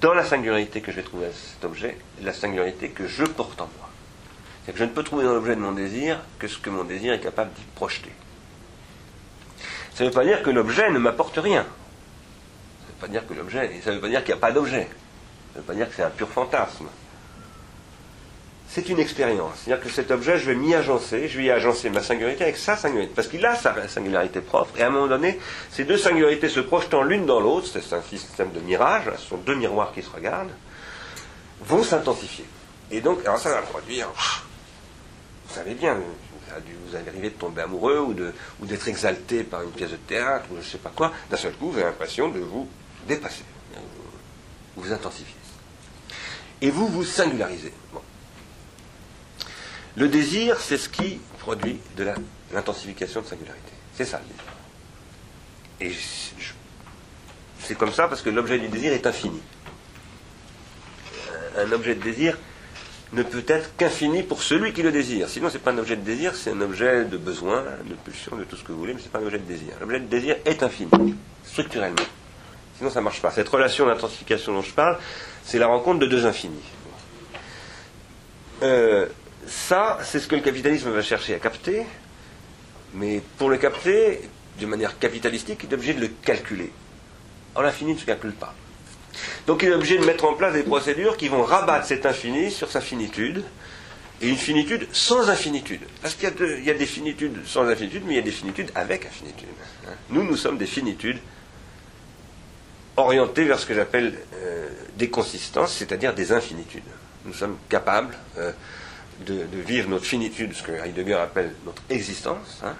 dans 0.00 0.14
la 0.14 0.24
singularité 0.24 0.80
que 0.80 0.92
je 0.92 0.96
vais 0.96 1.02
trouver 1.02 1.26
à 1.26 1.32
cet 1.32 1.64
objet, 1.64 1.96
la 2.22 2.32
singularité 2.32 2.90
que 2.90 3.06
je 3.06 3.24
porte 3.24 3.60
en 3.60 3.68
moi. 3.78 3.88
C'est 4.64 4.72
que 4.72 4.78
je 4.78 4.84
ne 4.84 4.90
peux 4.90 5.02
trouver 5.02 5.24
dans 5.24 5.32
l'objet 5.32 5.56
de 5.56 5.60
mon 5.60 5.72
désir 5.72 6.20
que 6.38 6.46
ce 6.46 6.58
que 6.58 6.70
mon 6.70 6.84
désir 6.84 7.12
est 7.12 7.20
capable 7.20 7.52
d'y 7.52 7.64
projeter. 7.74 8.12
Ça 9.94 10.04
ne 10.04 10.10
veut 10.10 10.14
pas 10.14 10.24
dire 10.24 10.42
que 10.42 10.50
l'objet 10.50 10.90
ne 10.90 10.98
m'apporte 10.98 11.38
rien. 11.38 11.62
Ça 11.62 12.86
ne 12.86 12.92
veut 12.92 13.00
pas 13.00 13.08
dire 13.08 13.26
que 13.26 13.34
l'objet, 13.34 13.80
ça 13.82 13.90
ne 13.90 13.96
veut 13.96 14.00
pas 14.00 14.08
dire 14.08 14.22
qu'il 14.22 14.34
n'y 14.34 14.38
a 14.38 14.40
pas 14.40 14.52
d'objet. 14.52 14.88
Ça 15.52 15.56
ne 15.56 15.60
veut 15.60 15.66
pas 15.66 15.74
dire 15.74 15.88
que 15.88 15.94
c'est 15.94 16.02
un 16.02 16.10
pur 16.10 16.28
fantasme 16.28 16.86
c'est 18.68 18.88
une 18.88 18.98
expérience. 18.98 19.54
C'est-à-dire 19.64 19.82
que 19.82 19.90
cet 19.90 20.10
objet, 20.10 20.38
je 20.38 20.50
vais 20.50 20.54
m'y 20.54 20.74
agencer, 20.74 21.28
je 21.28 21.38
vais 21.38 21.44
y 21.44 21.50
agencer 21.50 21.88
ma 21.88 22.02
singularité 22.02 22.44
avec 22.44 22.58
sa 22.58 22.76
singularité, 22.76 23.12
parce 23.14 23.28
qu'il 23.28 23.44
a 23.46 23.56
sa 23.56 23.88
singularité 23.88 24.40
propre, 24.40 24.78
et 24.78 24.82
à 24.82 24.88
un 24.88 24.90
moment 24.90 25.06
donné, 25.06 25.38
ces 25.70 25.84
deux 25.84 25.96
singularités 25.96 26.48
se 26.48 26.60
projetant 26.60 27.02
l'une 27.02 27.24
dans 27.24 27.40
l'autre, 27.40 27.66
c'est 27.72 27.94
un 27.94 28.02
système 28.02 28.52
de 28.52 28.60
mirage, 28.60 29.04
ce 29.16 29.28
sont 29.28 29.38
deux 29.38 29.54
miroirs 29.54 29.92
qui 29.92 30.02
se 30.02 30.10
regardent, 30.10 30.52
vont 31.62 31.82
s'intensifier. 31.82 32.44
Et 32.90 33.00
donc, 33.00 33.20
alors 33.24 33.38
ça 33.38 33.50
va 33.50 33.62
produire, 33.62 34.08
vous 34.08 35.54
savez 35.54 35.74
bien, 35.74 35.98
vous 36.86 36.96
allez 36.96 37.08
arriver 37.08 37.30
de 37.30 37.34
tomber 37.34 37.62
amoureux 37.62 38.00
ou, 38.60 38.66
d'être 38.66 38.88
exalté 38.88 39.44
par 39.44 39.62
une 39.62 39.70
pièce 39.70 39.90
de 39.90 39.96
théâtre 39.96 40.46
ou 40.50 40.54
je 40.54 40.60
ne 40.60 40.64
sais 40.64 40.78
pas 40.78 40.92
quoi. 40.94 41.12
D'un 41.30 41.36
seul 41.36 41.52
coup, 41.52 41.70
vous 41.70 41.78
avez 41.78 41.86
l'impression 41.86 42.28
de 42.28 42.40
vous 42.40 42.68
dépasser. 43.06 43.44
Vous 44.76 44.82
vous 44.82 44.92
intensifiez. 44.92 45.34
Et 46.60 46.70
vous 46.70 46.88
vous 46.88 47.04
singularisez. 47.04 47.72
Le 49.98 50.06
désir, 50.06 50.60
c'est 50.60 50.78
ce 50.78 50.88
qui 50.88 51.18
produit 51.40 51.80
de 51.96 52.06
l'intensification 52.52 53.20
de 53.20 53.26
singularité. 53.26 53.72
C'est 53.94 54.04
ça 54.04 54.20
le 55.80 55.86
désir. 55.86 55.96
Et 55.98 55.98
c'est 57.60 57.74
comme 57.74 57.92
ça 57.92 58.06
parce 58.06 58.22
que 58.22 58.30
l'objet 58.30 58.60
du 58.60 58.68
désir 58.68 58.92
est 58.92 59.08
infini. 59.08 59.40
Un 61.56 61.72
objet 61.72 61.96
de 61.96 62.02
désir 62.02 62.38
ne 63.12 63.24
peut 63.24 63.42
être 63.48 63.76
qu'infini 63.76 64.22
pour 64.22 64.44
celui 64.44 64.72
qui 64.72 64.82
le 64.82 64.92
désire. 64.92 65.28
Sinon, 65.28 65.48
ce 65.48 65.54
n'est 65.54 65.60
pas 65.60 65.72
un 65.72 65.78
objet 65.78 65.96
de 65.96 66.02
désir, 66.02 66.36
c'est 66.36 66.50
un 66.52 66.60
objet 66.60 67.04
de 67.04 67.16
besoin, 67.16 67.64
de 67.84 67.94
pulsion, 67.94 68.36
de 68.36 68.44
tout 68.44 68.54
ce 68.54 68.62
que 68.62 68.70
vous 68.70 68.78
voulez, 68.78 68.94
mais 68.94 69.00
ce 69.00 69.06
n'est 69.06 69.10
pas 69.10 69.18
un 69.18 69.26
objet 69.26 69.38
de 69.38 69.48
désir. 69.48 69.72
L'objet 69.80 69.98
de 69.98 70.06
désir 70.06 70.36
est 70.44 70.62
infini, 70.62 71.16
structurellement. 71.44 71.96
Sinon, 72.76 72.90
ça 72.90 73.00
ne 73.00 73.04
marche 73.04 73.20
pas. 73.20 73.32
Cette 73.32 73.48
relation 73.48 73.86
d'intensification 73.86 74.52
dont 74.52 74.62
je 74.62 74.72
parle, 74.72 74.96
c'est 75.42 75.58
la 75.58 75.66
rencontre 75.66 75.98
de 75.98 76.06
deux 76.06 76.24
infinis. 76.24 76.54
Euh, 78.62 79.06
ça, 79.48 79.98
c'est 80.04 80.20
ce 80.20 80.28
que 80.28 80.36
le 80.36 80.42
capitalisme 80.42 80.90
va 80.90 81.02
chercher 81.02 81.34
à 81.34 81.38
capter, 81.38 81.84
mais 82.94 83.22
pour 83.38 83.48
le 83.48 83.56
capter, 83.56 84.20
de 84.60 84.66
manière 84.66 84.98
capitalistique, 84.98 85.60
il 85.64 85.70
est 85.70 85.74
obligé 85.74 85.94
de 85.94 86.00
le 86.00 86.08
calculer. 86.08 86.72
Or, 87.54 87.62
l'infini 87.62 87.94
ne 87.94 87.98
se 87.98 88.04
calcule 88.04 88.32
pas. 88.32 88.54
Donc 89.46 89.62
il 89.62 89.68
est 89.68 89.74
obligé 89.74 89.98
de 89.98 90.04
mettre 90.04 90.24
en 90.24 90.34
place 90.34 90.52
des 90.52 90.62
procédures 90.62 91.16
qui 91.16 91.28
vont 91.28 91.42
rabattre 91.42 91.86
cet 91.86 92.06
infini 92.06 92.50
sur 92.50 92.70
sa 92.70 92.80
finitude, 92.80 93.42
et 94.20 94.28
une 94.28 94.36
finitude 94.36 94.86
sans 94.92 95.28
infinitude. 95.30 95.80
Parce 96.02 96.14
qu'il 96.14 96.28
y, 96.64 96.70
a 96.70 96.74
des 96.74 96.86
finitudes 96.86 97.38
sans 97.46 97.68
infinitude, 97.68 98.02
mais 98.04 98.14
il 98.14 98.16
y 98.16 98.20
a 98.20 98.22
des 98.22 98.32
finitudes 98.32 98.70
avec 98.74 99.06
infinitude. 99.06 99.48
Hein. 99.86 99.92
Nous, 100.10 100.24
nous 100.24 100.36
sommes 100.36 100.58
des 100.58 100.66
finitudes 100.66 101.18
orientées 102.96 103.44
vers 103.44 103.60
ce 103.60 103.66
que 103.66 103.74
j'appelle 103.74 104.18
euh, 104.34 104.68
des 104.96 105.08
consistances, 105.08 105.72
c'est-à-dire 105.72 106.14
des 106.14 106.32
infinitudes. 106.32 106.82
Nous 107.26 107.32
sommes 107.32 107.56
capables 107.68 108.16
euh, 108.38 108.50
de, 109.26 109.46
vivre 109.66 109.88
notre 109.88 110.04
finitude, 110.04 110.52
ce 110.54 110.62
que 110.62 110.72
Heidegger 110.72 111.14
appelle 111.14 111.54
notre 111.64 111.82
existence, 111.90 112.60
hein, 112.64 112.74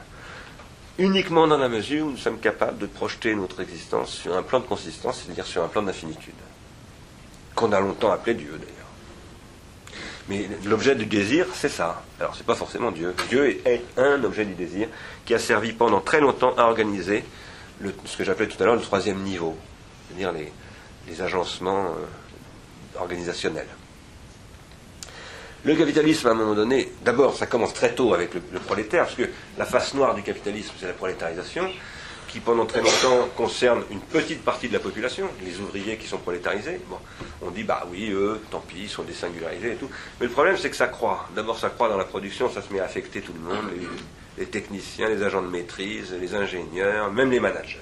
uniquement 0.98 1.46
dans 1.46 1.58
la 1.58 1.68
mesure 1.68 2.06
où 2.06 2.10
nous 2.10 2.16
sommes 2.16 2.38
capables 2.38 2.78
de 2.78 2.86
projeter 2.86 3.34
notre 3.34 3.60
existence 3.60 4.10
sur 4.10 4.36
un 4.36 4.42
plan 4.42 4.60
de 4.60 4.66
consistance, 4.66 5.22
c'est-à-dire 5.24 5.46
sur 5.46 5.62
un 5.62 5.68
plan 5.68 5.82
d'infinitude, 5.82 6.34
qu'on 7.54 7.72
a 7.72 7.80
longtemps 7.80 8.10
appelé 8.10 8.34
Dieu 8.34 8.52
d'ailleurs. 8.52 8.74
Mais 10.28 10.46
l'objet 10.66 10.94
du 10.94 11.06
désir, 11.06 11.46
c'est 11.54 11.70
ça. 11.70 12.02
Alors, 12.20 12.36
c'est 12.36 12.44
pas 12.44 12.54
forcément 12.54 12.90
Dieu. 12.90 13.14
Dieu 13.30 13.60
est 13.66 13.82
un 13.96 14.22
objet 14.24 14.44
du 14.44 14.54
désir 14.54 14.88
qui 15.24 15.34
a 15.34 15.38
servi 15.38 15.72
pendant 15.72 16.00
très 16.00 16.20
longtemps 16.20 16.54
à 16.56 16.64
organiser 16.64 17.24
ce 18.04 18.16
que 18.16 18.24
j'appelais 18.24 18.48
tout 18.48 18.62
à 18.62 18.66
l'heure 18.66 18.74
le 18.74 18.82
troisième 18.82 19.22
niveau, 19.22 19.56
c'est-à-dire 20.08 20.32
les, 20.32 20.52
agencements 21.22 21.86
euh, 21.86 23.00
organisationnels. 23.00 23.66
Le 25.64 25.74
capitalisme, 25.74 26.28
à 26.28 26.30
un 26.30 26.34
moment 26.34 26.54
donné, 26.54 26.88
d'abord, 27.04 27.36
ça 27.36 27.46
commence 27.46 27.74
très 27.74 27.92
tôt 27.92 28.14
avec 28.14 28.32
le, 28.32 28.40
prolétaire, 28.60 29.04
parce 29.04 29.16
que 29.16 29.28
la 29.58 29.64
face 29.64 29.92
noire 29.94 30.14
du 30.14 30.22
capitalisme, 30.22 30.72
c'est 30.78 30.86
la 30.86 30.92
prolétarisation, 30.92 31.68
qui 32.28 32.38
pendant 32.38 32.64
très 32.64 32.80
longtemps 32.80 33.28
concerne 33.36 33.82
une 33.90 34.00
petite 34.00 34.44
partie 34.44 34.68
de 34.68 34.74
la 34.74 34.78
population, 34.78 35.28
les 35.44 35.58
ouvriers 35.58 35.96
qui 35.96 36.06
sont 36.06 36.18
prolétarisés. 36.18 36.80
Bon, 36.88 36.98
on 37.42 37.50
dit, 37.50 37.64
bah 37.64 37.86
oui, 37.90 38.10
eux, 38.12 38.40
tant 38.50 38.60
pis, 38.60 38.82
ils 38.82 38.88
sont 38.88 39.02
désingularisés 39.02 39.72
et 39.72 39.76
tout. 39.76 39.90
Mais 40.20 40.26
le 40.26 40.32
problème, 40.32 40.56
c'est 40.56 40.70
que 40.70 40.76
ça 40.76 40.86
croît. 40.86 41.28
D'abord, 41.34 41.58
ça 41.58 41.70
croît 41.70 41.88
dans 41.88 41.98
la 41.98 42.04
production, 42.04 42.48
ça 42.48 42.62
se 42.62 42.72
met 42.72 42.78
à 42.78 42.84
affecter 42.84 43.20
tout 43.20 43.32
le 43.32 43.40
monde, 43.40 43.64
les, 44.38 44.46
techniciens, 44.46 45.08
les 45.08 45.22
agents 45.24 45.42
de 45.42 45.48
maîtrise, 45.48 46.14
les 46.20 46.34
ingénieurs, 46.36 47.10
même 47.10 47.32
les 47.32 47.40
managers. 47.40 47.80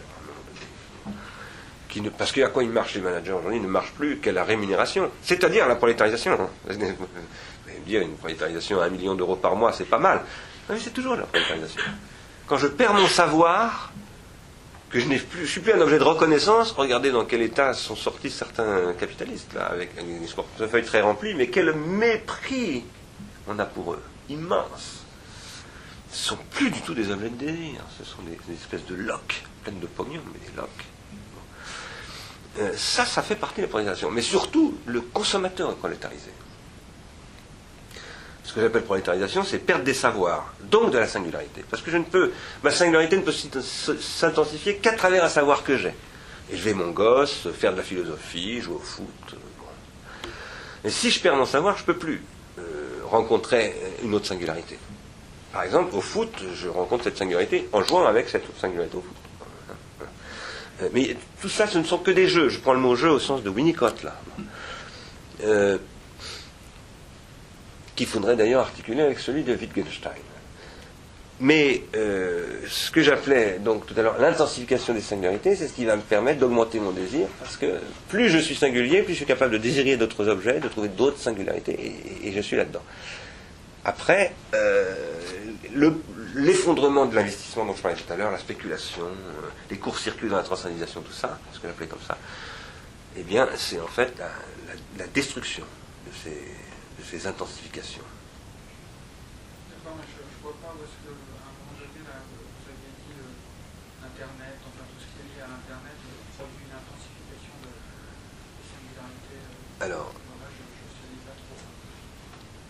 Parce 2.19 2.33
qu'à 2.33 2.49
quoi 2.49 2.63
ils 2.63 2.71
marchent 2.71 2.95
les 2.95 3.01
managers 3.01 3.33
aujourd'hui 3.33 3.57
Ils 3.59 3.63
ne 3.63 3.69
marchent 3.69 3.93
plus 3.93 4.19
qu'à 4.19 4.33
la 4.33 4.45
rémunération, 4.45 5.11
c'est-à-dire 5.23 5.67
la 5.67 5.77
prolétarisation. 5.77 6.39
Dire 7.87 8.03
une 8.03 8.17
prolétarisation 8.17 8.81
à 8.81 8.87
un 8.87 8.91
million 8.91 9.15
d'euros 9.15 9.37
par 9.37 9.55
mois, 9.55 9.73
c'est 9.73 9.85
pas 9.85 9.99
mal. 9.99 10.23
Mais 10.69 10.79
c'est 10.79 10.91
toujours 10.91 11.15
la 11.17 11.23
prolétarisation. 11.23 11.81
Quand 12.47 12.59
je 12.59 12.67
perds 12.67 12.95
mon 12.95 13.07
savoir, 13.07 13.93
que 14.91 15.01
je 15.01 15.07
n'ai 15.07 15.19
plus, 15.19 15.47
je 15.47 15.51
suis 15.51 15.61
plus 15.61 15.73
un 15.73 15.81
objet 15.81 15.99
de 15.99 16.05
reconnaissance, 16.05 16.73
regardez 16.73 17.11
dans 17.11 17.25
quel 17.25 17.43
état 17.43 17.75
sont 17.75 17.97
sortis 17.97 18.31
certains 18.31 18.93
capitalistes, 18.95 19.53
là, 19.55 19.67
avec 19.67 19.95
des 19.95 20.27
portefeuilles 20.35 20.85
très 20.85 21.01
remplis, 21.01 21.35
mais 21.35 21.49
quel 21.49 21.75
mépris 21.75 22.85
on 23.49 23.59
a 23.59 23.65
pour 23.65 23.95
eux, 23.95 24.03
immense. 24.29 25.05
Ce 26.11 26.33
ne 26.33 26.37
sont 26.37 26.45
plus 26.51 26.71
du 26.71 26.81
tout 26.81 26.95
des 26.95 27.11
objets 27.11 27.29
de 27.29 27.37
désir, 27.37 27.81
ce 27.99 28.05
sont 28.05 28.23
des, 28.23 28.55
espèces 28.55 28.87
de 28.87 28.95
loques, 28.95 29.43
pleines 29.63 29.81
de 29.81 29.87
pognon, 29.87 30.23
mais 30.33 30.49
des 30.49 30.57
loques. 30.57 30.69
Euh, 32.59 32.73
ça, 32.77 33.05
ça 33.05 33.23
fait 33.23 33.37
partie 33.37 33.57
de 33.57 33.67
la 33.67 33.69
prolétarisation. 33.69 34.11
Mais 34.11 34.23
surtout, 34.23 34.79
le 34.87 35.03
consommateur 35.03 35.71
est 35.71 35.77
prolétarisé 35.77 36.31
ce 38.47 38.53
que 38.53 38.61
j'appelle 38.61 38.83
prolétarisation, 38.83 39.43
c'est 39.43 39.59
perdre 39.59 39.85
des 39.85 39.93
savoirs, 39.93 40.55
donc 40.71 40.93
de 40.93 40.99
la 40.99 41.09
singularité. 41.09 41.65
Parce 41.69 41.83
que 41.83 41.91
je 41.91 41.97
ne 41.97 42.05
peux, 42.05 42.31
ma 42.63 42.71
singularité 42.71 43.17
ne 43.17 43.23
peut 43.23 43.33
s'intensifier 43.33 44.77
qu'à 44.77 44.93
travers 44.93 45.25
un 45.25 45.29
savoir 45.29 45.65
que 45.65 45.77
j'ai. 45.77 45.95
Vais 46.51 46.73
mon 46.73 46.93
gosse, 46.93 47.49
faire 47.53 47.73
de 47.73 47.79
la 47.79 47.83
philosophie, 47.83 48.61
jouer 48.61 48.77
au 48.77 48.79
foot. 48.79 49.35
Et 50.85 50.91
si 50.91 51.11
je 51.11 51.21
perds 51.21 51.35
mon 51.35 51.45
savoir, 51.45 51.77
je 51.77 51.83
ne 51.83 51.87
peux 51.87 51.97
plus 51.97 52.23
euh, 52.61 52.63
rencontrer 53.05 53.75
une 54.05 54.15
autre 54.15 54.27
singularité. 54.27 54.79
Par 55.53 55.65
exemple, 55.65 55.97
au 55.97 56.01
foot, 56.01 56.31
je 56.55 56.69
rencontre 56.69 57.03
cette 57.03 57.19
singularité 57.19 57.69
en 57.73 57.83
jouant 57.83 58.07
avec 58.07 58.29
cette 58.29 58.45
autre 58.45 58.61
singularité 58.61 58.97
au 58.97 59.01
foot. 59.01 59.17
Euh, 60.83 60.89
mais 60.93 61.17
tout 61.41 61.49
ça, 61.49 61.67
ce 61.67 61.79
ne 61.79 61.85
sont 61.85 61.99
que 61.99 62.13
des 62.13 62.29
jeux. 62.29 62.49
Je 62.49 62.61
prends 62.61 62.75
le 62.75 62.79
mot 62.79 62.95
jeu 62.95 63.11
au 63.11 63.19
sens 63.19 63.43
de 63.43 63.51
Winnicott, 63.51 64.05
là. 64.05 64.15
Euh, 65.43 65.79
qu'il 67.97 68.07
faudrait 68.07 68.37
d'ailleurs 68.37 68.61
articuler 68.61 69.03
avec 69.03 69.19
celui 69.19 69.43
de 69.43 69.55
Wittgenstein. 69.55 70.13
Mais 71.39 71.83
euh, 71.95 72.63
ce 72.67 72.91
que 72.91 73.03
j'appelais 73.03 73.59
donc 73.59 73.85
tout 73.87 73.95
à 73.99 74.03
l'heure 74.03 74.19
l'intensification 74.19 74.95
des 74.95 75.03
singularités, 75.03 75.55
c'est 75.55 75.69
ce 75.69 75.75
qui 75.75 75.85
va 75.85 75.97
me 75.97 76.03
permettre 76.03 76.41
d'augmenter 76.41 76.81
mon 76.81 76.93
désir, 76.93 77.27
parce 77.41 77.59
que 77.59 77.79
plus 78.09 78.31
je 78.31 78.39
suis 78.39 78.55
singulier, 78.55 79.03
plus 79.03 79.13
je 79.13 79.19
suis 79.19 79.27
capable 79.27 79.53
de 79.53 79.59
désirer 79.59 79.97
d'autres 79.99 80.29
objets, 80.29 80.61
de 80.61 80.69
trouver 80.69 80.89
d'autres 80.89 81.19
singularités, 81.19 81.95
et, 82.25 82.33
je 82.33 82.41
suis 82.41 82.57
là-dedans. 82.57 82.83
Après, 83.85 84.33
euh, 84.55 84.95
l'effondrement 86.35 87.05
de 87.05 87.15
l'investissement 87.15 87.67
dont 87.67 87.75
je 87.75 87.83
parlais 87.83 87.97
tout 87.97 88.11
à 88.11 88.17
l'heure, 88.17 88.33
la 88.33 88.39
spéculation, 88.39 89.05
euh, 89.05 89.49
les 89.71 89.77
courts-circuits 89.77 90.29
dans 90.29 90.37
la 90.39 90.43
transcendisation, 90.43 91.03
tout 91.03 91.13
ça, 91.13 91.39
ce 91.53 91.59
que 91.59 91.69
j'appelais 91.69 91.87
comme 91.87 92.01
ça, 92.07 92.17
eh 93.19 93.23
bien, 93.23 93.47
c'est 93.57 93.81
en 93.81 93.87
fait 93.87 94.13
la 94.99 95.07
destruction 95.09 95.65
de 96.07 96.13
ces 96.25 96.66
ces 97.11 97.27
intensifications. 97.27 98.03
D'accord, 99.71 99.97
mais 99.99 100.07
je 100.11 100.19
ne 100.19 100.43
vois 100.43 100.57
pas 100.59 100.75
est-ce 100.83 100.97
qu'à 101.07 101.15
un 101.15 101.55
moment 101.55 101.75
donné, 101.79 102.03
là, 102.03 102.19
vous 102.27 102.67
aviez 102.67 102.93
dit 103.07 103.15
l'Internet, 104.03 104.59
enfin 104.67 104.85
tout 104.91 104.99
ce 104.99 105.07
qui 105.07 105.19
est 105.23 105.29
lié 105.31 105.43
à 105.43 105.49
l'Internet, 105.55 105.95
produit 106.35 106.67
une 106.67 106.75
intensification 106.75 107.55
de, 107.63 107.71
des 107.71 108.67
singularités. 108.67 109.39
Euh, 109.39 109.87
Alors, 109.87 110.11
voilà, 110.11 110.51
je, 110.51 110.67
je 110.67 111.23
pas 111.23 111.37
trop. 111.39 111.63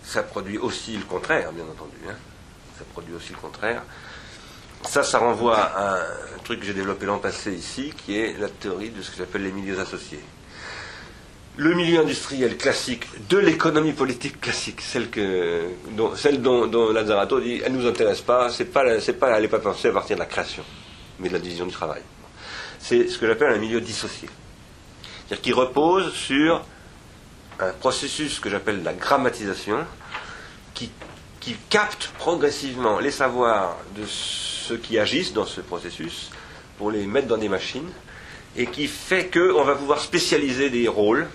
Ça 0.05 0.23
produit 0.23 0.59
aussi 0.59 0.97
le 0.99 1.05
contraire, 1.05 1.53
bien 1.53 1.65
entendu. 1.65 1.97
Hein. 2.09 2.17
Ça 2.79 2.85
produit 2.93 3.15
aussi 3.15 3.33
le 3.33 3.41
contraire. 3.41 3.83
Ça, 4.85 5.03
ça 5.03 5.19
renvoie 5.19 5.59
à 5.59 6.05
un 6.05 6.39
truc 6.45 6.61
que 6.61 6.67
j'ai 6.67 6.75
développé 6.75 7.07
l'an 7.07 7.19
passé 7.19 7.55
ici, 7.55 7.95
qui 7.97 8.19
est 8.19 8.37
la 8.39 8.51
théorie 8.51 8.91
de 8.91 9.01
ce 9.01 9.11
que 9.11 9.17
j'appelle 9.17 9.43
les 9.43 9.53
milieux 9.53 9.81
associés 9.81 10.23
le 11.57 11.75
milieu 11.75 12.01
industriel 12.01 12.57
classique 12.57 13.05
de 13.29 13.39
l'économie 13.39 13.93
politique 13.93 14.41
classique, 14.41 14.83
celle, 14.83 15.09
que, 15.09 15.63
dont, 15.93 16.15
celle 16.15 16.43
dont, 16.43 16.67
dont 16.67 16.93
Lazzarato 16.93 17.41
dit 17.41 17.63
elle 17.65 17.73
ne 17.73 17.79
nous 17.79 17.87
intéresse 17.87 18.21
pas, 18.21 18.51
c'est 18.51 18.67
pas, 18.67 19.01
c'est 19.01 19.15
pas, 19.15 19.31
elle 19.37 19.43
n'est 19.43 19.49
pas 19.49 19.59
pensée 19.59 19.89
à 19.89 19.93
partir 19.93 20.17
de 20.17 20.21
la 20.21 20.27
création, 20.27 20.63
mais 21.19 21.29
de 21.29 21.33
la 21.35 21.39
division 21.39 21.65
du 21.65 21.73
travail. 21.73 22.03
C'est 22.79 23.09
ce 23.09 23.19
que 23.19 23.27
j'appelle 23.27 23.53
un 23.53 23.59
milieu 23.59 23.81
dissocié. 23.81 24.29
C'est-à-dire 25.27 25.43
qui 25.43 25.53
repose 25.53 26.13
sur 26.13 26.63
un 27.59 27.71
processus 27.73 28.39
que 28.39 28.51
j'appelle 28.51 28.83
la 28.83 28.93
grammatisation, 28.93 29.87
qui, 30.75 30.91
qui 31.41 31.57
capte 31.71 32.09
progressivement 32.19 33.01
les 33.01 33.11
savoirs 33.11 33.79
de 33.97 34.03
ceux 34.07 34.77
qui 34.77 34.99
agissent 34.99 35.33
dans 35.33 35.47
ce 35.47 35.63
processus 35.63 36.31
pour 36.77 36.91
les 36.91 37.07
mettre 37.07 37.29
dans 37.29 37.39
des 37.39 37.49
machines, 37.49 37.89
et 38.59 38.67
qui 38.67 38.87
fait 38.87 39.31
qu'on 39.33 39.65
va 39.65 39.75
pouvoir 39.75 40.01
spécialiser 40.01 40.69
des 40.69 40.87
rôles 40.87 41.27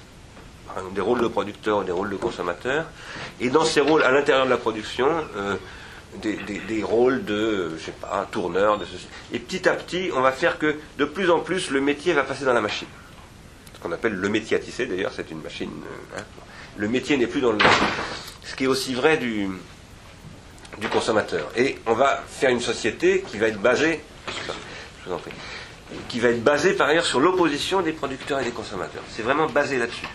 des 0.93 1.01
rôles 1.01 1.21
de 1.21 1.27
producteur, 1.27 1.83
des 1.83 1.91
rôles 1.91 2.09
de 2.09 2.15
consommateur, 2.15 2.85
et 3.39 3.49
dans 3.49 3.65
ces 3.65 3.81
rôles 3.81 4.03
à 4.03 4.11
l'intérieur 4.11 4.45
de 4.45 4.49
la 4.49 4.57
production, 4.57 5.07
euh, 5.37 5.55
des, 6.21 6.83
rôles 6.83 7.23
de, 7.23 7.71
je 7.77 7.85
sais 7.85 7.91
pas, 7.91 8.27
tourneur, 8.31 8.77
de 8.77 8.85
ceci. 8.85 9.07
Et 9.33 9.39
petit 9.39 9.67
à 9.67 9.73
petit, 9.73 10.11
on 10.15 10.21
va 10.21 10.31
faire 10.31 10.57
que 10.57 10.75
de 10.97 11.05
plus 11.05 11.29
en 11.29 11.39
plus, 11.39 11.69
le 11.71 11.81
métier 11.81 12.13
va 12.13 12.23
passer 12.23 12.45
dans 12.45 12.53
la 12.53 12.61
machine. 12.61 12.87
Ce 13.75 13.79
qu'on 13.79 13.91
appelle 13.91 14.13
le 14.13 14.29
métier 14.29 14.57
à 14.57 14.59
tisser, 14.59 14.85
d'ailleurs, 14.85 15.11
c'est 15.15 15.31
une 15.31 15.41
machine. 15.41 15.71
Euh, 15.71 16.19
hein. 16.19 16.23
Le 16.77 16.87
métier 16.87 17.17
n'est 17.17 17.27
plus 17.27 17.41
dans 17.41 17.51
le. 17.51 17.59
Ce 18.43 18.55
qui 18.55 18.65
est 18.65 18.67
aussi 18.67 18.93
vrai 18.93 19.17
du, 19.17 19.49
du 20.79 20.87
consommateur. 20.89 21.49
Et 21.55 21.77
on 21.85 21.93
va 21.93 22.23
faire 22.27 22.49
une 22.49 22.59
société 22.59 23.23
qui 23.27 23.37
va 23.37 23.47
être 23.47 23.61
basée, 23.61 24.01
je 24.27 25.09
vous 25.09 25.15
en 25.15 25.19
prie, 25.19 25.31
qui 26.09 26.19
va 26.19 26.29
être 26.29 26.43
basée 26.43 26.73
par 26.73 26.89
ailleurs 26.89 27.05
sur 27.05 27.19
l'opposition 27.19 27.81
des 27.81 27.91
producteurs 27.91 28.39
et 28.39 28.43
des 28.43 28.51
consommateurs. 28.51 29.03
C'est 29.09 29.23
vraiment 29.23 29.47
basé 29.47 29.77
là-dessus. 29.77 30.07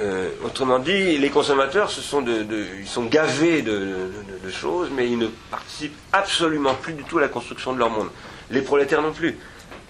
Euh, 0.00 0.30
autrement 0.44 0.78
dit, 0.78 1.16
les 1.16 1.30
consommateurs, 1.30 1.90
sont 1.90 2.24
ils 2.26 2.86
sont 2.86 3.04
gavés 3.06 3.62
de, 3.62 4.10
choses, 4.50 4.90
mais 4.94 5.08
ils 5.10 5.18
ne 5.18 5.26
participent 5.50 5.96
absolument 6.12 6.74
plus 6.74 6.92
du 6.92 7.02
tout 7.02 7.18
à 7.18 7.22
la 7.22 7.28
construction 7.28 7.72
de 7.72 7.78
leur 7.78 7.90
monde. 7.90 8.08
Les 8.50 8.62
prolétaires 8.62 9.02
non 9.02 9.12
plus. 9.12 9.38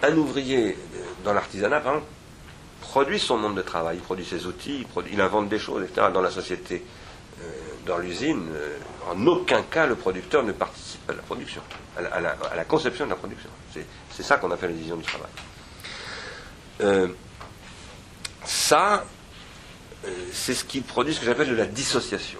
Un 0.01 0.15
ouvrier 0.15 0.77
euh, 0.95 0.99
dans 1.23 1.33
l'artisanat, 1.33 1.79
par 1.79 1.93
exemple, 1.93 2.11
produit 2.81 3.19
son 3.19 3.37
monde 3.37 3.55
de 3.55 3.61
travail, 3.61 3.97
il 3.97 4.01
produit 4.01 4.25
ses 4.25 4.45
outils, 4.45 4.85
il, 5.11 5.21
invente 5.21 5.49
des 5.49 5.59
choses, 5.59 5.83
etc. 5.83 6.07
Dans 6.13 6.21
la 6.21 6.31
société, 6.31 6.83
euh, 7.41 7.43
dans 7.85 7.97
l'usine, 7.97 8.47
en 9.11 9.27
aucun 9.27 9.61
cas 9.63 9.85
le 9.85 9.95
producteur 9.95 10.43
ne 10.43 10.51
participe 10.51 11.09
à 11.09 11.13
la 11.13 11.21
production, 11.21 11.61
à 11.97 12.55
la, 12.55 12.65
conception 12.65 13.05
de 13.05 13.11
la 13.11 13.15
production. 13.15 13.49
C'est 14.11 14.23
ça 14.23 14.37
qu'on 14.37 14.51
appelle 14.51 14.69
la 14.69 14.75
division 14.75 14.97
du 14.97 15.05
travail. 15.05 15.29
Ça, 18.45 19.03
c'est 20.31 20.53
ce 20.53 20.63
qui 20.63 20.81
produit 20.81 21.13
ce 21.13 21.19
que 21.19 21.25
j'appelle 21.25 21.49
de 21.49 21.55
la 21.55 21.65
dissociation. 21.65 22.39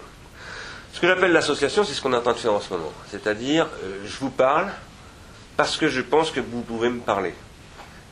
Ce 0.93 0.99
que 0.99 1.07
j'appelle 1.07 1.31
l'association, 1.31 1.83
c'est 1.83 1.93
ce 1.93 2.01
qu'on 2.01 2.13
est 2.13 2.17
en 2.17 2.21
train 2.21 2.33
de 2.33 2.37
faire 2.37 2.53
en 2.53 2.61
ce 2.61 2.71
moment. 2.73 2.91
C'est-à-dire, 3.11 3.67
euh, 3.83 3.99
je 4.05 4.17
vous 4.17 4.29
parle 4.29 4.67
parce 5.55 5.77
que 5.77 5.87
je 5.87 6.01
pense 6.01 6.31
que 6.31 6.39
vous 6.39 6.61
pouvez 6.61 6.89
me 6.89 6.99
parler. 6.99 7.33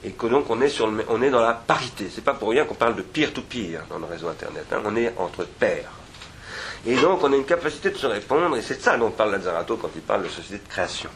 Et 0.04 0.12
que 0.12 0.28
donc 0.28 0.50
on 0.50 0.62
est, 0.62 0.70
sur 0.70 0.92
on 1.10 1.22
est 1.22 1.32
dans 1.32 1.42
la 1.42 1.54
parité. 1.54 2.12
C'est 2.14 2.24
pas 2.24 2.34
pour 2.36 2.50
rien 2.50 2.66
qu'on 2.66 2.76
parle 2.76 2.96
de 2.96 3.02
peer-to-peer 3.02 3.82
dans 3.90 3.98
le 3.98 4.06
réseau 4.06 4.28
Internet. 4.28 4.66
hein. 4.72 4.82
On 4.86 4.96
est 4.96 5.14
entre 5.18 5.46
pairs. 5.46 5.90
Et 6.86 6.96
donc 6.98 7.24
on 7.24 7.34
a 7.34 7.36
une 7.36 7.46
capacité 7.46 7.90
de 7.90 7.98
se 7.98 8.06
répondre, 8.06 8.56
et 8.56 8.62
c'est 8.62 8.80
ça 8.80 8.98
dont 8.98 9.10
parle 9.10 9.32
Lazzarato 9.32 9.78
quand 9.78 9.90
il 9.96 10.02
parle 10.02 10.24
de 10.24 10.30
société 10.30 10.64
de 10.64 10.70
création. 10.70 11.10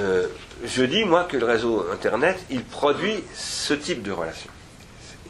Euh, 0.00 0.28
je 0.64 0.84
dis, 0.84 1.04
moi, 1.04 1.24
que 1.24 1.36
le 1.36 1.44
réseau 1.44 1.86
Internet, 1.92 2.38
il 2.50 2.62
produit 2.64 3.22
ce 3.34 3.74
type 3.74 4.02
de 4.02 4.12
relation. 4.12 4.50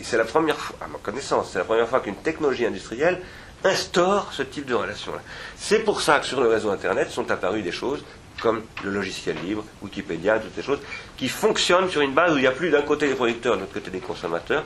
Et 0.01 0.05
c'est 0.05 0.17
la 0.17 0.25
première 0.25 0.57
fois, 0.57 0.77
à 0.81 0.87
ma 0.89 0.99
connaissance, 0.99 1.51
c'est 1.53 1.59
la 1.59 1.65
première 1.65 1.89
fois 1.89 2.01
qu'une 2.01 2.17
technologie 2.17 2.67
industrielle 2.67 3.21
instaure 3.65 4.33
ce 4.33 4.43
type 4.43 4.67
de 4.67 4.75
relation-là. 4.75 5.21
C'est 5.57 5.81
pour 5.81 6.01
ça 6.01 6.21
que 6.21 6.27
sur 6.27 6.41
le 6.41 6.49
réseau 6.49 6.71
Internet 6.71 7.11
sont 7.11 7.31
apparues 7.31 7.63
des 7.63 7.73
choses 7.73 8.05
comme 8.41 8.63
le 8.85 8.91
logiciel 8.91 9.37
libre, 9.45 9.65
Wikipédia, 9.83 10.39
toutes 10.39 10.55
ces 10.55 10.63
choses, 10.63 10.79
qui 11.17 11.29
fonctionnent 11.29 11.91
sur 11.91 12.01
une 12.01 12.15
base 12.15 12.33
où 12.35 12.37
il 12.37 12.43
n'y 12.43 12.47
a 12.47 12.53
plus 12.53 12.71
d'un 12.71 12.83
côté 12.83 13.09
des 13.09 13.15
producteurs, 13.15 13.57
de 13.57 13.63
l'autre 13.63 13.73
côté 13.73 13.91
des 13.91 13.99
consommateurs, 13.99 14.63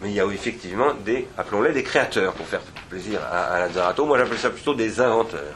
mais 0.00 0.10
il 0.10 0.14
y 0.14 0.20
a 0.20 0.26
effectivement 0.26 0.92
des, 0.92 1.26
appelons-les 1.38 1.72
des 1.72 1.82
créateurs, 1.82 2.34
pour 2.34 2.46
faire 2.46 2.60
plaisir 2.90 3.20
à, 3.30 3.54
à. 3.64 3.94
Moi 4.02 4.18
j'appelle 4.18 4.38
ça 4.38 4.50
plutôt 4.50 4.74
des 4.74 5.00
inventeurs. 5.00 5.54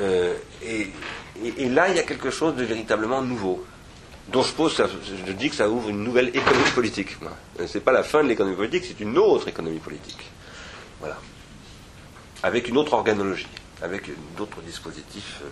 Euh, 0.00 0.34
et 0.62 1.68
là, 1.68 1.88
il 1.88 1.96
y 1.96 1.98
a 1.98 2.02
quelque 2.02 2.30
chose 2.30 2.54
de 2.54 2.64
véritablement 2.64 3.22
nouveau, 3.22 3.64
dont 4.30 4.42
je 4.42 4.52
pose, 4.52 4.82
je 5.26 5.32
dis 5.32 5.50
que 5.50 5.56
ça 5.56 5.68
ouvre 5.68 5.88
une 5.88 6.04
nouvelle 6.04 6.28
économie 6.28 6.70
politique. 6.74 7.16
Euh, 7.58 7.66
C'est 7.66 7.80
pas 7.80 7.92
la 7.92 8.02
fin 8.02 8.22
de 8.22 8.28
l'économie 8.28 8.56
politique, 8.56 8.84
c'est 8.86 9.00
une 9.00 9.18
autre 9.18 9.48
économie 9.48 9.78
politique. 9.78 10.30
Voilà. 11.00 11.16
Avec 12.42 12.68
une 12.68 12.76
autre 12.78 12.92
organologie, 12.94 13.48
avec 13.82 14.10
d'autres 14.36 14.60
dispositifs. 14.62 15.40
euh. 15.42 15.48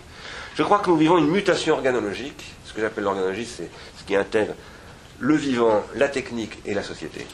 Je 0.55 0.63
crois 0.63 0.79
que 0.79 0.89
nous 0.91 0.97
vivons 0.97 1.19
une 1.19 1.29
mutation 1.29 1.75
organologique. 1.75 2.45
Ce 2.65 2.73
que 2.73 2.81
j'appelle 2.81 3.05
l'organologie, 3.05 3.47
c'est 3.47 3.71
ce 3.99 4.05
qui 4.05 4.15
intègre 4.17 4.55
le 5.19 5.35
vivant, 5.35 5.85
la 5.95 6.09
technique 6.09 6.59
et 6.65 6.75
la 6.75 6.83
société. 6.83 7.27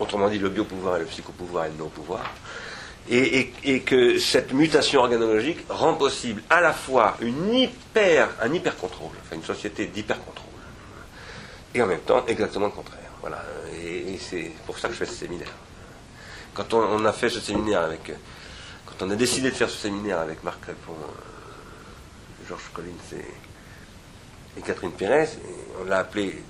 Autrement 0.00 0.28
dit, 0.28 0.38
le 0.38 0.48
biopouvoir 0.48 0.96
et 0.96 1.00
le 1.00 1.06
psychopouvoir 1.06 1.66
et 1.66 1.70
le 1.70 1.76
non-pouvoir 1.76 2.22
et, 3.10 3.80
que 3.80 4.18
cette 4.18 4.52
mutation 4.52 5.00
organologique 5.00 5.58
rend 5.68 5.94
possible 5.94 6.42
à 6.50 6.60
la 6.60 6.72
fois 6.72 7.16
une 7.20 7.54
hyper, 7.54 8.30
un 8.40 8.52
hyper-contrôle, 8.52 9.12
enfin 9.22 9.36
une 9.36 9.44
société 9.44 9.86
d'hyper-contrôle, 9.86 10.46
et 11.74 11.82
en 11.82 11.86
même 11.86 12.00
temps 12.00 12.24
exactement 12.26 12.66
le 12.66 12.72
contraire. 12.72 13.10
Voilà. 13.20 13.42
Et, 13.82 14.18
c'est 14.18 14.52
pour 14.66 14.78
ça 14.78 14.88
que 14.88 14.94
je 14.94 14.98
fais 14.98 15.06
ce 15.06 15.14
séminaire. 15.14 15.52
Quand 16.54 16.74
on, 16.74 17.04
a 17.04 17.12
fait 17.12 17.30
ce 17.30 17.40
séminaire 17.40 17.82
avec, 17.82 18.12
quand 18.86 19.06
on 19.06 19.10
a 19.10 19.16
décidé 19.16 19.50
de 19.50 19.54
faire 19.54 19.70
ce 19.70 19.76
séminaire 19.76 20.18
avec 20.18 20.42
Marc 20.42 20.60
Crépon, 20.60 20.92
euh, 20.92 22.46
Georges 22.48 22.70
Collins 22.74 22.90
et, 24.56 24.60
Catherine 24.62 24.90
Pérez, 24.90 25.28
on 25.80 25.84
l'a 25.84 25.98
appelé 25.98 26.42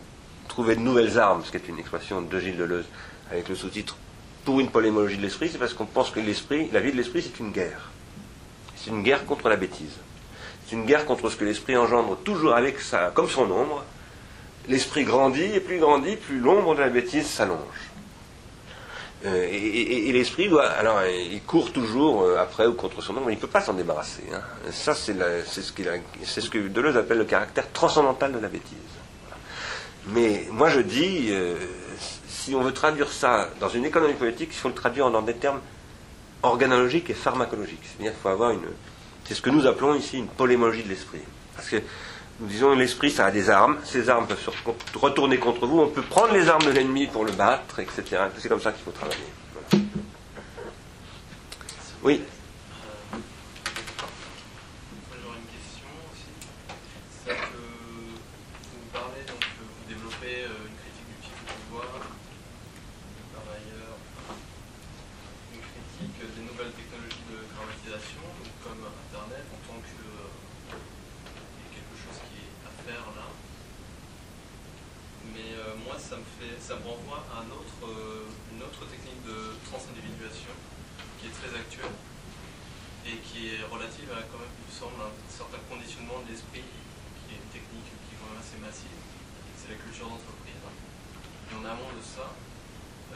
Trouver 0.48 0.76
de 0.76 0.80
nouvelles 0.80 1.18
armes, 1.18 1.44
ce 1.44 1.50
qui 1.50 1.58
est 1.58 1.68
une 1.68 1.78
expression 1.78 2.22
de 2.22 2.40
Gilles 2.40 2.56
Deleuze, 2.56 2.86
avec 3.30 3.50
le 3.50 3.54
sous-titre 3.54 3.96
une 4.56 4.70
polémologie 4.70 5.16
de 5.16 5.22
l'esprit, 5.22 5.48
c'est 5.50 5.58
parce 5.58 5.74
qu'on 5.74 5.86
pense 5.86 6.10
que 6.10 6.20
l'esprit, 6.20 6.68
la 6.72 6.80
vie 6.80 6.92
de 6.92 6.96
l'esprit, 6.96 7.22
c'est 7.22 7.38
une 7.38 7.52
guerre. 7.52 7.90
C'est 8.76 8.90
une 8.90 9.02
guerre 9.02 9.26
contre 9.26 9.48
la 9.48 9.56
bêtise. 9.56 9.96
C'est 10.66 10.76
une 10.76 10.86
guerre 10.86 11.04
contre 11.04 11.28
ce 11.30 11.36
que 11.36 11.44
l'esprit 11.44 11.76
engendre 11.76 12.16
toujours 12.24 12.54
avec 12.54 12.80
ça, 12.80 13.10
comme 13.14 13.28
son 13.28 13.50
ombre. 13.50 13.84
L'esprit 14.68 15.04
grandit, 15.04 15.50
et 15.54 15.60
plus 15.60 15.78
grandit, 15.78 16.16
plus 16.16 16.38
l'ombre 16.40 16.74
de 16.74 16.80
la 16.80 16.88
bêtise 16.88 17.26
s'allonge. 17.26 17.58
Euh, 19.26 19.48
et 19.50 20.12
l'esprit 20.12 20.48
doit, 20.48 20.66
alors, 20.66 21.00
il 21.04 21.42
court 21.42 21.72
toujours 21.72 22.22
euh, 22.22 22.38
après 22.38 22.66
ou 22.66 22.74
contre 22.74 23.02
son 23.02 23.16
ombre, 23.16 23.30
il 23.30 23.34
ne 23.36 23.40
peut 23.40 23.48
pas 23.48 23.60
s'en 23.60 23.72
débarrasser. 23.74 24.22
hein. 24.32 24.42
Ça, 24.70 24.94
c'est 24.94 25.16
c'est 25.46 25.62
ce 25.62 26.50
que 26.50 26.68
Deleuze 26.68 26.96
appelle 26.96 27.18
le 27.18 27.24
caractère 27.24 27.70
transcendantal 27.72 28.32
de 28.32 28.38
la 28.38 28.48
bêtise. 28.48 28.76
Mais 30.08 30.46
moi 30.50 30.68
je 30.70 30.80
dis, 30.80 31.28
euh, 31.30 31.54
si 32.48 32.54
on 32.54 32.62
veut 32.62 32.72
traduire 32.72 33.12
ça 33.12 33.50
dans 33.60 33.68
une 33.68 33.84
économie 33.84 34.14
politique, 34.14 34.48
il 34.52 34.56
faut 34.56 34.68
le 34.68 34.74
traduire 34.74 35.10
dans 35.10 35.20
des 35.20 35.34
termes 35.34 35.60
organologiques 36.42 37.10
et 37.10 37.14
pharmacologiques. 37.14 37.82
C'est-à-dire 37.84 38.12
qu'il 38.12 38.20
faut 38.22 38.30
avoir 38.30 38.52
une. 38.52 38.62
C'est 39.26 39.34
ce 39.34 39.42
que 39.42 39.50
nous 39.50 39.66
appelons 39.66 39.94
ici 39.94 40.16
une 40.16 40.28
polémologie 40.28 40.82
de 40.82 40.88
l'esprit. 40.88 41.20
Parce 41.54 41.68
que 41.68 41.76
nous 42.40 42.46
disons 42.46 42.72
l'esprit, 42.74 43.10
ça 43.10 43.26
a 43.26 43.30
des 43.30 43.50
armes. 43.50 43.76
Ces 43.84 44.08
armes 44.08 44.26
peuvent 44.26 44.40
se 44.42 44.48
re- 44.48 44.74
retourner 44.98 45.36
contre 45.38 45.66
vous. 45.66 45.78
On 45.80 45.88
peut 45.88 46.00
prendre 46.00 46.32
les 46.32 46.48
armes 46.48 46.64
de 46.64 46.70
l'ennemi 46.70 47.06
pour 47.06 47.26
le 47.26 47.32
battre, 47.32 47.80
etc. 47.80 48.02
C'est 48.38 48.48
comme 48.48 48.62
ça 48.62 48.72
qu'il 48.72 48.82
faut 48.82 48.92
travailler. 48.92 49.18
Oui. 52.02 52.22
Moi, 53.12 53.20
j'aurais 55.20 55.36
une 55.36 55.52
question 55.52 55.88
aussi. 56.08 56.32
C'est 57.26 57.34
que 57.34 57.58
vous 57.58 58.88
parlez, 58.94 59.20
donc, 59.28 59.40
que 59.40 59.64
vous 59.68 59.84
développez 59.92 60.46
euh, 60.46 60.68
une 60.70 60.78
critique 60.78 61.08
du 61.10 61.14
petit 61.20 61.34
pouvoir, 61.68 61.90
par 63.34 63.44
ailleurs, 63.50 63.98
une 65.52 65.58
critique 65.66 66.22
des 66.22 66.44
nouvelles 66.46 66.70
technologies 66.78 67.26
de 67.34 67.38
grammatisation, 67.50 68.22
donc 68.38 68.52
comme 68.62 68.78
Internet, 69.10 69.42
en 69.50 69.58
tant 69.66 69.80
que 69.82 69.98
euh, 69.98 70.78
il 70.78 71.66
y 71.66 71.66
a 71.66 71.70
quelque 71.82 71.96
chose 71.98 72.18
qui 72.30 72.46
est 72.46 72.54
à 72.62 72.70
faire 72.86 73.02
là. 73.18 73.26
Mais 75.34 75.50
euh, 75.58 75.74
moi, 75.82 75.98
ça 75.98 76.14
me 76.14 76.22
fait, 76.38 76.54
ça 76.62 76.78
me 76.78 76.86
renvoie 76.86 77.26
à 77.34 77.42
un 77.42 77.50
autre, 77.50 77.74
euh, 77.90 78.22
une 78.54 78.62
autre 78.62 78.86
technique 78.86 79.18
de 79.26 79.58
transindividuation 79.66 80.54
qui 81.18 81.26
est 81.26 81.34
très 81.34 81.50
actuelle 81.50 81.90
et 83.02 83.18
qui 83.26 83.50
est 83.50 83.66
relative 83.66 84.06
à 84.14 84.22
quand 84.30 84.38
même, 84.38 84.54
il 84.54 84.70
me 84.70 84.72
semble, 84.74 84.94
un 85.02 85.10
certain 85.26 85.58
conditionnement 85.66 86.22
de 86.22 86.30
l'esprit, 86.30 86.62
qui 86.62 87.26
est 87.34 87.42
une 87.42 87.50
technique 87.50 87.90
qui 88.06 88.14
est 88.14 88.18
quand 88.22 88.30
même 88.30 88.38
assez 88.38 88.54
massive, 88.62 88.94
c'est 89.58 89.74
la 89.74 89.78
culture 89.82 90.06
d'entreprise. 90.06 90.62
Et 91.50 91.54
en 91.58 91.66
amont 91.66 91.90
de 91.90 91.98
ça, 92.06 92.30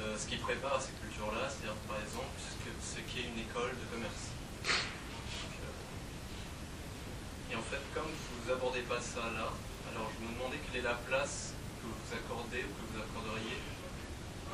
euh, 0.02 0.18
ce 0.18 0.26
qui 0.26 0.34
prépare 0.42 0.76
à 0.76 0.80
ces 0.82 0.90
cultures-là, 0.98 1.46
c'est-à-dire 1.46 1.78
par 1.86 2.02
exemple 2.02 2.34
ce 2.42 2.58
que- 2.58 2.74
ce 2.82 2.98
qui 3.06 3.22
est 3.22 3.30
une 3.30 3.38
école 3.38 3.70
de 3.78 3.86
commerce. 3.94 4.34
Donc, 4.66 5.54
euh, 5.62 7.52
Et 7.52 7.54
en 7.54 7.62
fait, 7.70 7.82
comme 7.94 8.10
vous 8.10 8.44
abordez 8.50 8.82
pas 8.82 8.98
ça 8.98 9.30
là, 9.30 9.46
alors 9.94 10.10
je 10.10 10.18
me 10.26 10.34
demandais 10.34 10.58
quelle 10.66 10.82
est 10.82 10.88
la 10.90 10.98
place 11.06 11.54
que 11.78 11.86
vous 11.86 12.10
accordez 12.10 12.66
ou 12.66 12.70
que 12.74 12.82
vous 12.90 12.98
accorderiez 12.98 13.62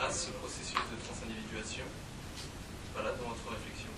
à 0.05 0.13
ce 0.13 0.37
processus 0.37 0.77
de 0.93 0.97
transindividuation, 1.01 1.87
voilà, 2.93 3.15
dans 3.17 3.31
votre 3.33 3.49
réflexion. 3.55 3.89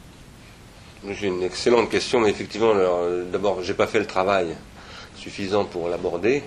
Une 1.23 1.43
excellente 1.43 1.91
question, 1.91 2.21
mais 2.21 2.31
effectivement, 2.31 2.73
euh, 2.75 3.25
d'abord, 3.31 3.63
j'ai 3.63 3.75
pas 3.75 3.87
fait 3.87 3.99
le 3.99 4.07
travail 4.07 4.57
suffisant 5.17 5.67
pour 5.67 5.89
l'aborder. 5.91 6.43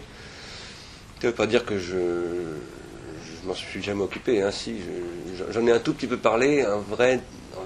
Ça 1.22 1.28
ne 1.28 1.32
veut 1.32 1.36
pas 1.36 1.46
dire 1.46 1.64
que 1.64 1.78
je, 1.78 1.92
je 1.94 3.48
m'en 3.48 3.54
suis 3.54 3.84
jamais 3.84 4.02
occupé. 4.02 4.42
Hein, 4.42 4.50
je- 4.52 5.52
j'en 5.54 5.68
ai 5.68 5.72
un 5.72 5.80
tout 5.80 5.94
petit 5.94 6.08
peu 6.08 6.18
parlé, 6.18 6.66
en 6.66 6.82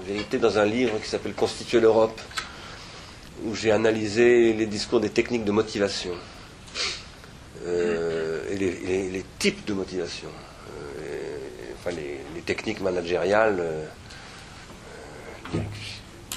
vérité, 0.06 0.36
dans 0.36 0.58
un 0.58 0.66
livre 0.66 1.00
qui 1.00 1.08
s'appelle 1.08 1.32
Constituer 1.32 1.80
l'Europe, 1.80 2.20
où 3.44 3.54
j'ai 3.54 3.70
analysé 3.72 4.52
les 4.52 4.66
discours 4.66 5.00
des 5.00 5.10
techniques 5.10 5.44
de 5.44 5.52
motivation 5.52 6.12
euh, 7.66 8.42
et 8.50 8.56
les, 8.56 9.24
types 9.38 9.64
de 9.64 9.72
motivation, 9.72 10.28
euh, 11.00 11.38
enfin 11.78 11.96
les, 11.96 12.42
techniques 12.42 12.80
managériales. 12.80 13.62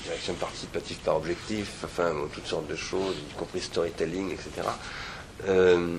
Direction 0.03 0.33
participative 0.35 0.97
par 0.99 1.17
objectif, 1.17 1.83
enfin 1.83 2.13
toutes 2.33 2.47
sortes 2.47 2.67
de 2.67 2.75
choses, 2.75 3.15
y 3.29 3.33
compris 3.37 3.61
storytelling, 3.61 4.31
etc. 4.31 4.49
Euh, 5.47 5.97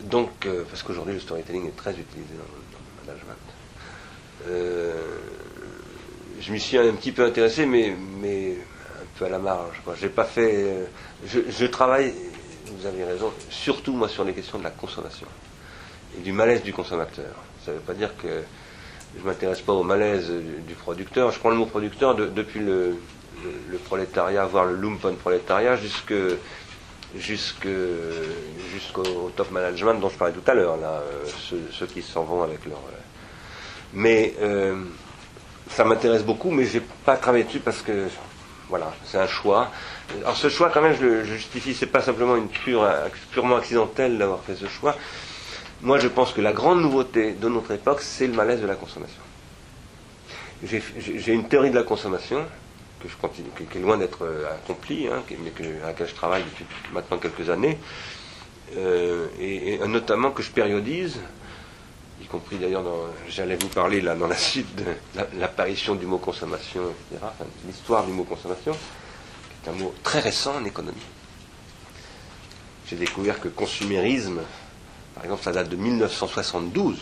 donc, 0.00 0.30
euh, 0.46 0.64
parce 0.68 0.82
qu'aujourd'hui 0.82 1.14
le 1.14 1.20
storytelling 1.20 1.68
est 1.68 1.76
très 1.76 1.92
utilisé 1.92 2.34
dans, 2.34 2.44
le- 2.44 3.06
management. 3.06 3.38
Euh, 4.48 5.18
je 6.40 6.52
m'y 6.52 6.60
suis 6.60 6.78
un 6.78 6.92
petit 6.94 7.12
peu 7.12 7.24
intéressé, 7.24 7.66
mais, 7.66 7.94
mais 8.20 8.52
un 9.00 9.06
peu 9.18 9.24
à 9.24 9.28
la 9.28 9.38
marge. 9.38 9.80
J'ai 10.00 10.08
pas 10.08 10.24
fait. 10.24 10.86
Je, 11.26 11.40
je 11.48 11.66
travaille, 11.66 12.12
vous 12.66 12.86
avez 12.86 13.04
raison, 13.04 13.32
surtout 13.50 13.92
moi 13.94 14.08
sur 14.08 14.24
les 14.24 14.32
questions 14.32 14.58
de 14.58 14.64
la 14.64 14.70
consommation 14.70 15.26
et 16.16 16.20
du 16.20 16.32
malaise 16.32 16.62
du 16.62 16.72
consommateur. 16.72 17.34
Ça 17.64 17.70
ne 17.72 17.76
veut 17.76 17.82
pas 17.82 17.94
dire 17.94 18.16
que 18.16 18.42
je 19.18 19.24
m'intéresse 19.26 19.60
pas 19.60 19.72
au 19.72 19.82
malaise 19.82 20.28
du, 20.30 20.60
du 20.62 20.74
producteur. 20.74 21.30
Je 21.30 21.38
prends 21.38 21.50
le 21.50 21.56
mot 21.56 21.66
producteur 21.66 22.14
de- 22.14 22.26
depuis 22.26 22.60
le, 22.60 22.96
prolétariat, 23.84 24.46
voire 24.46 24.64
le 24.64 24.76
lumpen 24.76 25.16
prolétariat, 25.16 25.76
jusque 25.76 26.14
jusqu'au 28.74 29.30
top 29.36 29.50
management 29.50 29.94
dont 30.00 30.08
je 30.08 30.16
parlais 30.16 30.32
tout 30.34 30.48
à 30.50 30.54
l'heure, 30.54 30.76
là, 30.76 31.02
euh, 31.02 31.24
ceux, 31.50 31.60
ceux 31.72 31.86
qui 31.86 32.02
s'en 32.02 32.22
vont 32.24 32.42
avec 32.42 32.64
leur. 32.66 32.78
euh, 32.78 32.96
Mais 33.92 34.34
euh, 34.40 34.82
ça 35.70 35.84
m'intéresse 35.84 36.22
beaucoup, 36.22 36.50
mais 36.50 36.64
j'ai 36.64 36.80
pas 36.80 37.16
travaillé 37.16 37.44
dessus 37.44 37.60
parce 37.60 37.82
que 37.82 38.06
voilà, 38.68 38.92
c'est 39.04 39.18
un 39.18 39.26
choix. 39.26 39.70
Alors 40.22 40.36
ce 40.36 40.48
choix, 40.48 40.70
quand 40.72 40.80
même, 40.80 40.96
je 40.98 41.04
le 41.04 41.24
je 41.24 41.34
justifie. 41.34 41.74
C'est 41.74 41.86
pas 41.86 42.00
simplement 42.00 42.36
une 42.36 42.48
pure, 42.48 42.88
purement 43.32 43.56
accidentelle 43.56 44.16
d'avoir 44.16 44.40
fait 44.40 44.54
ce 44.54 44.66
choix. 44.66 44.96
Moi, 45.82 45.98
je 45.98 46.06
pense 46.08 46.32
que 46.32 46.40
la 46.40 46.52
grande 46.52 46.80
nouveauté 46.80 47.32
de 47.32 47.48
notre 47.48 47.72
époque, 47.72 48.00
c'est 48.02 48.28
le 48.28 48.34
malaise 48.34 48.60
de 48.60 48.66
la 48.66 48.76
consommation. 48.76 49.20
J'ai 50.64 51.32
une 51.32 51.48
théorie 51.48 51.70
de 51.70 51.74
la 51.74 51.82
consommation 51.82 52.44
que 53.02 53.08
je 53.08 53.16
continue, 53.16 53.48
qui, 53.68 53.78
est 53.78 53.80
loin 53.80 53.96
d'être 53.98 54.22
euh, 54.24 54.48
accomplie, 54.54 55.08
hein, 55.08 55.24
mais 55.42 55.52
à 55.82 55.86
laquelle 55.88 56.06
je 56.06 56.14
travaille 56.14 56.44
depuis 56.44 56.64
maintenant 56.92 57.18
quelques 57.18 57.50
années, 57.50 57.76
euh, 58.76 59.26
et, 59.40 59.78
notamment 59.88 60.30
que 60.30 60.40
je 60.40 60.52
périodise, 60.52 61.18
y 62.22 62.26
compris 62.26 62.58
d'ailleurs 62.58 62.84
j'allais 63.28 63.56
vous 63.56 63.66
parler 63.66 64.00
là 64.00 64.14
dans 64.14 64.28
la 64.28 64.36
suite 64.36 64.72
de 64.76 64.84
la- 65.16 65.26
l'apparition 65.36 65.96
du 65.96 66.06
mot 66.06 66.18
consommation, 66.18 66.82
etc., 67.10 67.26
l'histoire 67.66 68.06
du 68.06 68.12
mot 68.12 68.22
consommation, 68.22 68.70
qui 68.70 69.68
est 69.68 69.72
un 69.72 69.74
mot 69.76 69.92
très 70.04 70.20
récent 70.20 70.54
en 70.54 70.64
économie. 70.64 70.96
J'ai 72.86 72.94
découvert 72.94 73.40
que 73.40 73.48
consumérisme, 73.48 74.42
par 75.14 75.24
exemple, 75.24 75.42
ça 75.42 75.52
date 75.52 75.68
de 75.68 75.76
1972, 75.76 76.98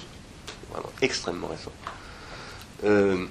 vraiment 0.73 0.91
extrêmement 1.03 1.47
récent. 1.49 1.73
Euh, 2.85 3.27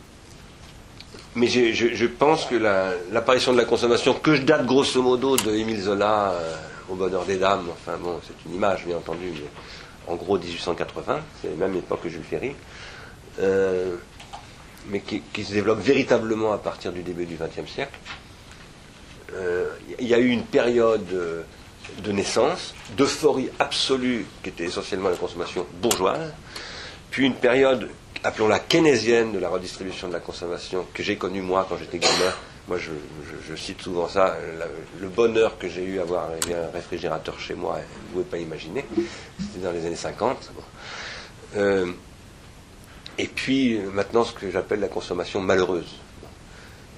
mais 1.35 1.47
je, 1.47 2.05
pense 2.07 2.45
que 2.45 2.55
la- 2.55 2.93
l'apparition 3.11 3.51
de 3.53 3.57
la 3.57 3.65
consommation, 3.65 4.13
que 4.13 4.35
je 4.35 4.41
date 4.41 4.65
grosso 4.65 5.01
modo 5.01 5.37
de 5.37 5.51
Émile 5.51 5.81
Zola 5.81 6.31
euh, 6.31 6.55
au 6.89 6.95
bonheur 6.95 7.25
des 7.25 7.37
dames, 7.37 7.67
enfin 7.71 7.97
bon, 7.97 8.19
c'est 8.25 8.49
une 8.49 8.55
image 8.55 8.85
bien 8.85 8.97
entendu, 8.97 9.31
mais 9.33 9.49
en 10.07 10.15
gros 10.15 10.37
1880, 10.37 11.19
c'est 11.41 11.49
la 11.49 11.55
même 11.55 11.75
époque 11.75 12.01
que 12.03 12.09
Jules 12.09 12.23
Ferry, 12.23 12.55
euh, 13.39 13.95
mais 14.87 15.01
qui, 15.01 15.43
se 15.43 15.53
développe 15.53 15.79
véritablement 15.79 16.51
à 16.51 16.57
partir 16.57 16.91
du 16.91 17.03
début 17.03 17.25
du 17.25 17.35
XXe 17.35 17.71
siècle. 17.71 17.97
Il 19.99 20.07
y 20.07 20.15
a 20.15 20.17
eu 20.17 20.29
une 20.29 20.43
période 20.43 21.05
de 22.03 22.11
naissance, 22.11 22.73
d'euphorie 22.97 23.49
absolue 23.59 24.25
qui 24.43 24.49
était 24.49 24.65
essentiellement 24.65 25.09
la 25.09 25.15
consommation 25.15 25.65
bourgeoise, 25.81 26.33
puis 27.11 27.25
une 27.25 27.35
période, 27.35 27.89
appelons-la 28.23 28.59
keynésienne, 28.59 29.31
de 29.31 29.39
la 29.39 29.49
redistribution 29.49 30.07
de 30.07 30.13
la 30.13 30.19
consommation 30.19 30.85
que 30.93 31.03
j'ai 31.03 31.17
connue 31.17 31.41
moi 31.41 31.65
quand 31.67 31.77
j'étais 31.77 31.99
gamin. 31.99 32.33
Moi, 32.67 32.77
je, 32.77 33.55
cite 33.55 33.81
souvent 33.81 34.07
ça, 34.07 34.37
le 35.01 35.07
bonheur 35.07 35.57
que 35.57 35.67
j'ai 35.67 35.83
eu 35.83 35.97
à 35.97 36.03
avoir 36.03 36.29
un 36.29 36.71
réfrigérateur 36.71 37.39
chez 37.39 37.55
moi, 37.55 37.79
vous 38.11 38.19
ne 38.19 38.23
pouvez 38.23 38.25
pas 38.25 38.37
imaginer. 38.37 38.85
C'était 39.39 39.65
dans 39.65 39.71
les 39.71 39.85
années 39.87 39.95
50. 39.95 40.51
bon. 40.53 40.61
Euh, 41.57 41.91
et 43.17 43.27
puis 43.27 43.77
euh, 43.77 43.89
maintenant, 43.91 44.23
ce 44.23 44.33
que 44.33 44.49
j'appelle 44.49 44.79
la 44.79 44.87
consommation 44.87 45.41
malheureuse. 45.41 45.95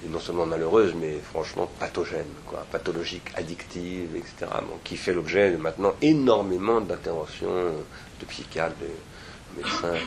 Et 0.04 0.08
non 0.08 0.18
seulement 0.18 0.46
malheureuse, 0.46 0.94
mais 1.00 1.18
franchement 1.18 1.70
pathogène, 1.78 2.26
pathologique, 2.72 3.30
addictive, 3.36 4.16
etc. 4.16 4.50
qui 4.82 4.96
fait 4.96 5.12
l'objet 5.12 5.56
maintenant 5.56 5.94
énormément 6.02 6.80
d'interventions 6.80 7.72
de 8.20 8.26
psychiatres, 8.26 8.74
de 8.80 9.62
médecins. 9.62 10.04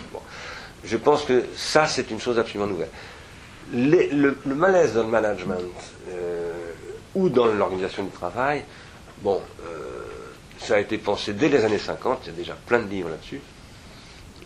Je 0.84 0.98
pense 0.98 1.24
que 1.24 1.46
ça, 1.56 1.88
c'est 1.88 2.12
une 2.12 2.20
chose 2.20 2.38
absolument 2.38 2.68
nouvelle. 2.68 2.90
Le, 3.74 4.36
malaise 4.46 4.94
dans 4.94 5.04
le 5.04 5.10
management 5.10 5.62
euh, 6.10 6.54
ou 7.16 7.30
dans 7.30 7.46
l'organisation 7.46 8.04
du 8.04 8.12
travail, 8.12 8.64
bon, 9.22 9.42
euh, 9.66 10.04
ça 10.60 10.76
a 10.76 10.80
été 10.80 10.98
pensé 10.98 11.34
dès 11.34 11.50
les 11.50 11.66
années 11.66 11.80
50, 11.80 12.20
il 12.24 12.28
y 12.28 12.30
a 12.30 12.38
déjà 12.38 12.54
plein 12.54 12.80
de 12.80 12.88
livres 12.88 13.10
là-dessus. 13.10 13.42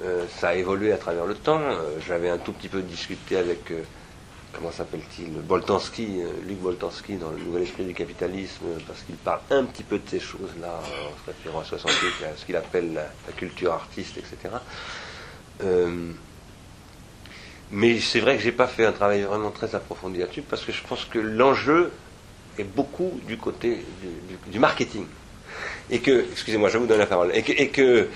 Euh, 0.01 0.25
ça 0.39 0.49
a 0.49 0.53
évolué 0.53 0.93
à 0.93 0.97
travers 0.97 1.25
le 1.25 1.35
temps. 1.35 1.59
J'avais 2.07 2.29
un 2.29 2.37
tout 2.37 2.53
petit 2.53 2.69
peu 2.69 2.81
discuté 2.81 3.35
avec, 3.35 3.73
comment 4.53 4.71
s'appelle-t-il, 4.71 5.31
Boltanski, 5.31 6.21
euh, 6.21 6.31
Luc 6.47 6.57
Boltanski, 6.59 7.15
dans 7.15 7.31
le 7.31 7.37
Nouvel 7.37 7.63
Esprit 7.63 7.85
du 7.85 7.93
Capitalisme, 7.93 8.65
euh, 8.65 8.79
parce 8.87 9.01
qu'il 9.03 9.15
parle 9.15 9.39
un 9.51 9.63
petit 9.65 9.83
peu 9.83 9.97
de 9.97 10.09
ces 10.09 10.19
choses-là, 10.19 10.79
en 10.81 11.21
se 11.23 11.25
référant 11.27 11.61
à 11.61 11.65
68, 11.65 12.25
à 12.25 12.35
ce 12.35 12.45
qu'il 12.45 12.55
appelle 12.55 12.93
la, 12.93 13.31
culture 13.33 13.73
artiste, 13.73 14.17
etc. 14.17 14.55
Euh, 15.63 16.11
mais 17.71 17.99
c'est 17.99 18.19
vrai 18.19 18.37
que 18.37 18.41
j'ai 18.41 18.51
pas 18.51 18.67
fait 18.67 18.85
un 18.85 18.91
travail 18.91 19.21
vraiment 19.21 19.51
très 19.51 19.75
approfondi 19.75 20.19
là-dessus, 20.19 20.41
parce 20.41 20.63
que 20.63 20.71
je 20.71 20.81
pense 20.83 21.05
que 21.05 21.19
l'enjeu 21.19 21.91
est 22.57 22.63
beaucoup 22.63 23.19
du 23.27 23.37
côté 23.37 23.85
du, 24.47 24.59
marketing. 24.59 25.05
Et 25.89 25.99
que, 25.99 26.25
excusez-moi, 26.31 26.69
je 26.69 26.77
vous 26.77 26.87
donne 26.87 26.99
la 26.99 27.05
parole, 27.05 27.31
et 27.33 27.69
que, 27.69 28.07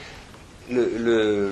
le- 0.69 1.51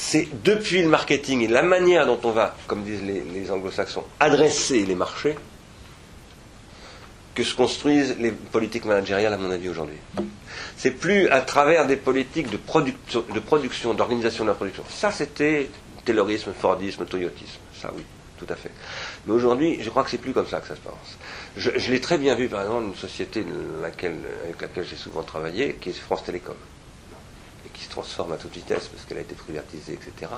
c'est 0.00 0.28
depuis 0.44 0.80
le 0.80 0.88
marketing 0.88 1.42
et 1.42 1.48
la 1.48 1.62
manière 1.62 2.06
dont 2.06 2.20
on 2.22 2.30
va, 2.30 2.54
comme 2.68 2.84
disent 2.84 3.02
les, 3.02 3.50
anglo-saxons, 3.50 4.04
adresser 4.20 4.86
les 4.86 4.94
marchés, 4.94 5.34
que 7.34 7.42
se 7.42 7.54
construisent 7.54 8.16
les 8.18 8.30
politiques 8.30 8.84
managériales, 8.84 9.34
à 9.34 9.36
mon 9.36 9.50
avis, 9.50 9.68
aujourd'hui. 9.68 9.96
C'est 10.76 10.92
plus 10.92 11.28
à 11.28 11.40
travers 11.40 11.86
des 11.86 11.96
politiques 11.96 12.48
de, 12.48 12.56
production, 12.56 13.92
d'organisation 13.92 14.44
de 14.44 14.48
la 14.48 14.54
production. 14.54 14.84
Ça, 14.88 15.10
c'était 15.10 15.68
Taylorisme, 16.04 16.52
Fordisme, 16.58 17.04
Toyotisme. 17.04 17.58
Ça, 17.74 17.92
oui, 17.94 18.04
tout 18.38 18.46
à 18.48 18.54
fait. 18.54 18.70
Mais 19.26 19.32
aujourd'hui, 19.32 19.78
je 19.82 19.90
crois 19.90 20.04
que 20.04 20.10
c'est 20.10 20.18
plus 20.18 20.32
comme 20.32 20.46
ça 20.46 20.60
que 20.60 20.68
ça 20.68 20.76
se 20.76 20.80
passe. 20.80 21.18
Je, 21.56 21.90
l'ai 21.90 22.00
très 22.00 22.18
bien 22.18 22.36
vu, 22.36 22.48
par 22.48 22.62
exemple, 22.62 22.86
une 22.86 22.94
société 22.94 23.44
avec 23.82 24.00
laquelle 24.60 24.86
j'ai 24.88 24.96
souvent 24.96 25.24
travaillé, 25.24 25.74
qui 25.74 25.90
est 25.90 25.92
France 25.92 26.22
Télécom 26.24 26.56
qui 27.78 27.84
se 27.84 27.90
transforme 27.90 28.32
à 28.32 28.36
toute 28.36 28.52
vitesse 28.52 28.88
parce 28.88 29.04
qu'elle 29.04 29.18
a 29.18 29.20
été 29.20 29.34
privatisée, 29.34 29.92
etc. 29.94 30.32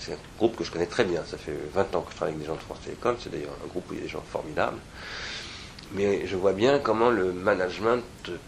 C'est 0.00 0.12
un 0.14 0.18
groupe 0.38 0.56
que 0.56 0.64
je 0.64 0.70
connais 0.70 0.86
très 0.86 1.04
bien. 1.04 1.22
Ça 1.26 1.36
fait 1.36 1.56
20 1.74 1.94
ans 1.94 2.00
que 2.00 2.10
je 2.12 2.16
travaille 2.16 2.34
avec 2.34 2.40
des 2.40 2.46
gens 2.46 2.56
de 2.56 2.60
France 2.62 2.78
Télécom. 2.84 3.16
C'est 3.20 3.30
d'ailleurs 3.30 3.56
un 3.62 3.68
groupe 3.68 3.84
où 3.90 3.92
il 3.94 3.98
y 3.98 4.00
a 4.00 4.04
des 4.04 4.08
gens 4.08 4.24
formidables. 4.30 4.78
Mais 5.92 6.26
je 6.26 6.36
vois 6.36 6.52
bien 6.52 6.78
comment 6.78 7.10
le 7.10 7.32
management 7.32 8.02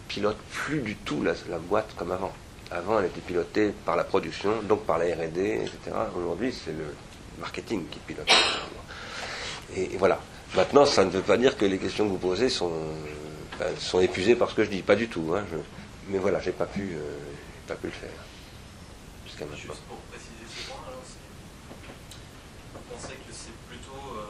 pilote 0.07 0.37
plus 0.51 0.81
du 0.81 0.95
tout 0.95 1.23
la, 1.23 1.33
boîte 1.59 1.89
comme 1.95 2.11
avant. 2.11 2.33
Avant, 2.71 2.99
elle 2.99 3.05
était 3.05 3.21
pilotée 3.21 3.73
par 3.85 3.95
la 3.95 4.03
production, 4.03 4.61
donc 4.63 4.83
par 4.85 4.97
la 4.97 5.05
R&D, 5.05 5.61
etc. 5.61 5.95
Aujourd'hui, 6.15 6.53
c'est 6.53 6.71
le 6.71 6.85
marketing 7.39 7.85
qui 7.89 7.99
pilote. 7.99 8.29
Et, 9.75 9.97
voilà. 9.97 10.19
Maintenant, 10.55 10.85
ça 10.85 11.05
ne 11.05 11.11
veut 11.11 11.21
pas 11.21 11.37
dire 11.37 11.55
que 11.55 11.65
les 11.65 11.77
questions 11.77 12.05
que 12.05 12.11
vous 12.11 12.17
posez 12.17 12.49
sont, 12.49 12.71
euh, 13.61 13.71
sont 13.77 13.99
épuisées 13.99 14.35
par 14.35 14.49
ce 14.49 14.55
que 14.55 14.63
je 14.63 14.69
dis. 14.69 14.81
Pas 14.81 14.95
du 14.95 15.07
tout. 15.07 15.33
hein. 15.35 15.43
Mais 16.09 16.17
voilà, 16.17 16.39
j'ai 16.39 16.51
pas 16.51 16.65
euh, 16.79 17.17
pas 17.67 17.75
pu 17.75 17.87
le 17.87 17.91
faire 17.93 18.09
jusqu'à 19.39 19.45
maintenant. 19.47 19.71
Juste 19.71 19.87
pour 19.87 19.97
préciser 20.11 20.43
ce 20.51 20.67
point, 20.67 20.83
alors, 20.87 20.99
vous 20.99 22.83
pensez 22.91 23.15
que 23.23 23.31
c'est 23.31 23.55
plutôt 23.71 24.19
euh, 24.19 24.27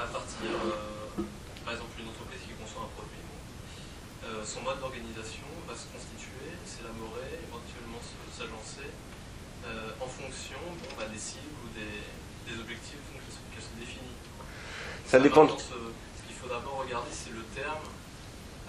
à 0.00 0.06
partir, 0.08 0.48
euh, 0.56 1.20
par 1.64 1.74
exemple, 1.76 1.92
une 2.00 2.08
entreprise 2.08 2.40
qui 2.48 2.54
conçoit 2.56 2.88
un 2.88 2.92
produit, 2.96 3.20
euh, 4.24 4.40
son 4.44 4.62
mode 4.64 4.80
d'organisation 4.80 5.44
va 5.68 5.74
se 5.76 5.84
constituer, 5.92 6.56
s'élaborer, 6.64 7.44
éventuellement 7.44 8.00
s'agencer 8.32 8.88
en 9.98 10.06
fonction 10.06 10.62
bon, 10.62 10.86
bah, 10.96 11.10
des 11.10 11.18
cibles 11.18 11.50
ou 11.66 11.68
des, 11.74 11.98
des 12.46 12.54
objectifs 12.60 13.02
qu'elle 13.50 13.58
se- 13.64 13.74
définit. 13.80 14.14
Ça 15.04 15.18
dépend. 15.18 15.42
Maintenant, 15.42 15.58
Ce, 15.58 15.74
ce 15.74 16.22
qu'il 16.22 16.36
faut 16.38 16.46
d'abord 16.46 16.78
regarder, 16.86 17.10
c'est 17.10 17.34
le 17.34 17.42
terme 17.50 17.82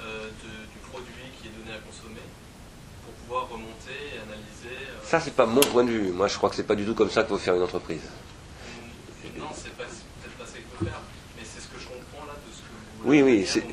euh, 0.01 0.25
de- 0.25 0.65
du 0.73 0.79
produit 0.89 1.29
qui 1.39 1.47
est 1.49 1.51
donné 1.53 1.77
à 1.77 1.79
consommer 1.85 2.25
pour 3.05 3.13
pouvoir 3.13 3.47
remonter 3.47 3.93
et 4.15 4.17
analyser. 4.25 4.89
euh, 4.89 4.95
Ça, 5.07 5.19
c'est 5.21 5.33
pas 5.33 5.45
mon 5.45 5.61
point 5.61 5.83
de 5.85 5.91
vue. 5.91 6.11
Moi, 6.11 6.27
je 6.27 6.35
crois 6.37 6.49
que 6.49 6.55
c'est 6.55 6.63
pas 6.67 6.75
du 6.75 6.85
tout 6.85 6.93
comme 6.93 7.09
ça 7.09 7.21
qu'il 7.21 7.29
faut 7.29 7.37
faire 7.37 7.55
une 7.55 7.63
entreprise. 7.63 8.01
Non, 9.37 9.45
c'est 9.55 9.71
peut-être 9.75 9.89
pas 10.37 10.45
ça 10.45 10.53
qu'il 10.53 10.63
faut 10.77 10.83
faire, 10.85 10.99
mais 11.37 11.43
c'est 11.45 11.61
ce 11.61 11.67
que 11.67 11.79
je 11.79 11.85
comprends 11.87 12.25
là 12.27 12.33
de 12.33 12.53
ce 12.53 12.59
que 12.59 13.03
vous 13.03 13.09
Oui, 13.09 13.21
oui, 13.21 13.45
c'est- 13.47 13.61
Vous 13.61 13.67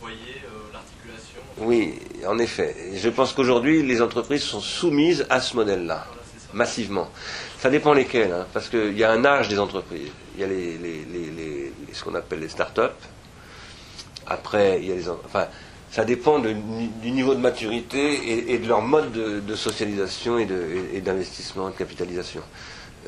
voyez 0.00 0.16
euh, 0.46 0.72
l'articulation. 0.72 1.40
Oui, 1.58 1.98
en 2.26 2.38
effet. 2.38 2.74
Je 2.94 3.08
pense 3.10 3.32
qu'aujourd'hui, 3.34 3.82
les 3.82 4.00
entreprises 4.00 4.42
sont 4.42 4.60
soumises 4.60 5.26
à 5.28 5.40
ce 5.40 5.54
modèle-là, 5.56 6.04
Voilà, 6.06 6.22
c'est 6.32 6.40
ça. 6.40 6.48
massivement. 6.54 7.10
Ça 7.58 7.68
dépend 7.68 7.92
lesquelles, 7.92 8.32
hein, 8.32 8.46
parce 8.54 8.68
qu'il 8.70 8.96
y 8.96 9.04
a 9.04 9.10
un 9.12 9.24
âge 9.26 9.48
des 9.48 9.58
entreprises. 9.58 10.08
Il 10.36 10.40
y 10.40 10.44
a 10.44 10.46
les, 10.46 10.78
les- 10.78 11.04
les- 11.04 11.30
les- 11.30 11.72
les- 11.86 11.94
ce 11.94 12.02
qu'on 12.02 12.14
appelle 12.14 12.40
les 12.40 12.48
start-up. 12.48 12.94
Après, 14.26 14.80
il 14.80 14.88
y 14.88 14.92
a 14.92 14.94
les. 14.94 15.08
en- 15.10 15.20
Enfin, 15.26 15.46
ça 15.92 16.04
dépend 16.06 16.38
du 16.38 17.10
niveau 17.10 17.34
de 17.34 17.40
maturité 17.40 18.52
et, 18.52 18.58
de 18.58 18.66
leur 18.66 18.80
mode 18.80 19.12
de, 19.12 19.54
socialisation 19.54 20.38
et 20.38 21.00
d'investissement 21.00 21.68
et 21.68 21.72
de 21.72 21.76
capitalisation. 21.76 22.40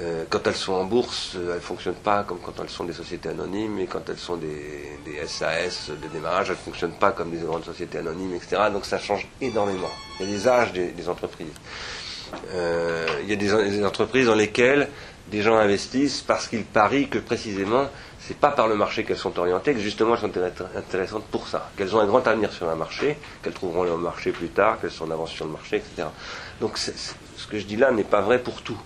Euh, 0.03 0.25
quand 0.29 0.47
elles 0.47 0.57
sont 0.57 0.73
en 0.73 0.85
bourse, 0.85 1.33
elles 1.35 1.55
ne 1.55 1.61
fonctionnent 1.61 1.95
pas 1.95 2.25
comme 2.25 2.39
quand 2.41 2.53
elles 2.61 2.69
sont 2.69 2.85
des 2.85 2.93
sociétés 2.93 3.31
anonymes, 3.31 3.79
et 3.79 3.87
quand 3.87 4.07
elles 4.09 4.19
sont 4.19 4.37
des, 4.37 4.99
SAS 5.27 5.91
de 5.91 6.09
démarrage, 6.09 6.51
elles 6.51 6.57
ne 6.57 6.61
fonctionnent 6.61 6.99
pas 6.99 7.13
comme 7.13 7.31
des 7.31 7.39
grandes 7.39 7.65
sociétés 7.65 7.99
anonymes, 7.99 8.35
etc. 8.35 8.63
Donc 8.73 8.85
ça 8.85 8.99
change 8.99 9.27
énormément. 9.41 9.91
Il 10.21 10.27
y 10.27 10.29
a 10.29 10.37
des 10.37 10.49
âges 10.49 10.73
des, 10.73 11.09
entreprises. 11.09 11.47
Euh, 12.53 13.07
il 13.23 13.31
y 13.31 13.33
a 13.33 13.37
des 13.37 13.85
entreprises 13.85 14.27
dans 14.27 14.35
lesquelles 14.35 14.89
des 15.31 15.43
gens 15.43 15.57
investissent 15.57 16.21
parce 16.21 16.49
qu'ils 16.49 16.65
parient 16.65 17.09
que 17.09 17.19
précisément, 17.19 17.89
c'est 18.27 18.39
pas 18.39 18.51
par 18.51 18.69
le 18.69 18.75
marché 18.75 19.05
qu'elles 19.05 19.19
sont 19.19 19.39
orientées, 19.39 19.75
que 19.75 19.81
justement 19.81 20.15
elles 20.15 20.21
sont 20.21 20.29
intér- 20.29 20.67
intéressantes 20.77 21.25
pour 21.27 21.47
ça, 21.47 21.71
qu'elles 21.77 21.95
ont 21.95 22.01
un 22.01 22.07
grand 22.07 22.27
avenir 22.27 22.53
sur 22.53 22.69
un 22.69 22.75
marché, 22.75 23.19
qu'elles 23.43 23.53
trouveront 23.53 23.85
leur 23.85 23.99
marché 23.99 24.33
plus 24.33 24.49
tard, 24.49 24.81
qu'elles 24.81 24.91
sont 24.91 25.07
en 25.07 25.11
avance 25.11 25.31
sur 25.31 25.45
le 25.45 25.53
marché, 25.53 25.77
etc. 25.77 26.09
Donc 26.61 26.79
ce 26.79 26.91
que 27.51 27.59
je 27.59 27.65
dis 27.67 27.77
là 27.77 27.91
n'est 27.91 28.05
pas 28.05 28.23
vrai 28.23 28.39
pour 28.39 28.63
tout, 28.63 28.79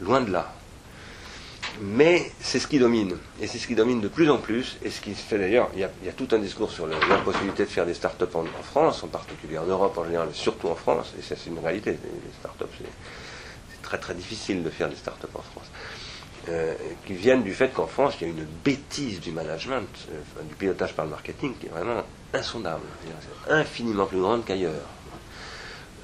loin 0.00 0.20
de 0.22 0.32
là. 0.32 0.52
Mais 1.78 2.32
c'est 2.40 2.58
ce 2.58 2.66
qui 2.66 2.78
domine, 2.78 3.18
et 3.38 3.46
c'est 3.46 3.58
ce 3.58 3.66
qui 3.66 3.74
domine 3.74 4.00
de 4.00 4.08
plus 4.08 4.30
en 4.30 4.38
plus, 4.38 4.78
et 4.82 4.88
ce 4.90 5.02
qui 5.02 5.14
se 5.14 5.20
fait 5.22 5.36
d'ailleurs, 5.38 5.68
il 5.74 5.80
y 5.80 5.84
a, 5.84 6.12
tout 6.16 6.28
un 6.32 6.38
discours 6.38 6.70
sur 6.70 6.86
le- 6.86 6.94
l'impossibilité 7.10 7.64
de 7.64 7.68
faire 7.68 7.84
des 7.84 7.92
start-up 7.92 8.34
en, 8.34 8.40
en 8.40 8.62
France, 8.62 9.02
en 9.04 9.08
particulier 9.08 9.58
en 9.58 9.66
Europe 9.66 9.98
en 9.98 10.04
général, 10.06 10.28
surtout 10.32 10.68
en 10.68 10.74
France, 10.76 11.12
et 11.18 11.22
ça 11.22 11.34
c'est 11.36 11.50
une 11.50 11.58
réalité, 11.58 11.90
les, 11.90 11.96
les 11.98 12.32
start-up 12.40 12.70
c'est 12.78 13.82
très 13.82 13.98
très 13.98 14.14
difficile 14.14 14.62
de 14.64 14.70
faire 14.70 14.88
des 14.88 14.96
start-up 14.96 15.30
en 15.34 15.42
France, 15.42 15.66
euh, 16.48 16.74
qui 17.06 17.14
viennent 17.14 17.42
du 17.42 17.54
fait 17.54 17.70
qu'en 17.72 17.86
France 17.86 18.14
il 18.20 18.26
y 18.28 18.30
a 18.30 18.32
une 18.32 18.44
bêtise 18.64 19.20
du 19.20 19.32
management, 19.32 19.88
euh, 20.10 20.42
du 20.42 20.54
pilotage 20.54 20.92
par 20.94 21.04
le 21.04 21.10
marketing 21.10 21.54
qui 21.58 21.66
est 21.66 21.70
vraiment 21.70 22.02
insondable, 22.34 22.82
c'est 23.46 23.52
infiniment 23.52 24.06
plus 24.06 24.20
grande 24.20 24.44
qu'ailleurs. 24.44 24.74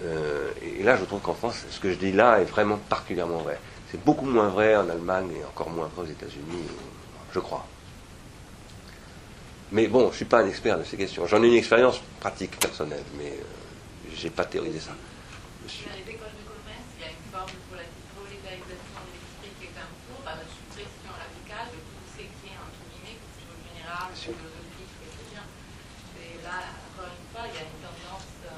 Euh, 0.04 0.50
et 0.62 0.82
là 0.82 0.96
je 0.96 1.04
trouve 1.04 1.20
qu'en 1.20 1.34
France, 1.34 1.64
ce 1.70 1.78
que 1.78 1.90
je 1.92 1.96
dis 1.96 2.12
là 2.12 2.40
est 2.40 2.44
vraiment 2.44 2.76
particulièrement 2.76 3.38
vrai. 3.38 3.58
C'est 3.90 4.02
beaucoup 4.04 4.24
moins 4.26 4.48
vrai 4.48 4.74
en 4.74 4.88
Allemagne 4.88 5.30
et 5.38 5.44
encore 5.44 5.70
moins 5.70 5.86
vrai 5.94 6.04
aux 6.06 6.10
États-Unis, 6.10 6.64
je 7.32 7.38
crois. 7.38 7.66
Mais 9.70 9.86
bon, 9.86 10.06
je 10.08 10.12
ne 10.12 10.16
suis 10.16 10.24
pas 10.24 10.40
un 10.42 10.48
expert 10.48 10.78
de 10.78 10.84
ces 10.84 10.96
questions. 10.96 11.26
J'en 11.26 11.42
ai 11.42 11.48
une 11.48 11.54
expérience 11.54 12.00
pratique 12.20 12.58
personnelle, 12.58 13.04
mais 13.16 13.30
euh, 13.32 14.10
j'ai 14.16 14.28
pas 14.30 14.44
théorisé 14.44 14.80
ça. 14.80 14.92
Monsieur. 15.64 15.86
Dans 15.88 15.96
les 15.96 16.08
écoles 16.12 16.34
de 16.36 16.44
commerce, 16.44 16.88
il 16.98 17.00
y 17.00 17.06
a 17.08 17.12
une 17.12 17.28
forme 17.32 17.52
pour 17.68 17.76
la 17.80 17.86
prolétarisation 18.12 19.00
de 19.00 19.12
l'esprit 19.16 19.52
qui 19.60 19.64
est 19.72 19.76
en 19.80 19.88
cours, 20.08 20.20
par 20.28 20.36
la 20.36 20.44
suppression 20.44 21.08
radicale 21.14 21.68
de 21.72 21.78
tout 21.80 22.04
ce 22.12 22.20
qui 22.20 22.52
est, 22.52 22.58
entre 22.60 22.80
guillemets, 22.92 23.16
culture 23.16 23.56
générale, 23.64 24.12
Bien 24.12 24.20
sûr. 24.20 24.34
philosophique, 24.36 24.92
etc. 25.08 25.40
Et 26.20 26.32
là, 26.44 26.56
encore 26.92 27.08
une 27.08 27.26
fois, 27.32 27.44
il 27.48 27.54
y 27.56 27.60
a 27.60 27.64
une 27.64 27.80
tendance 27.80 28.32
euh, 28.44 28.52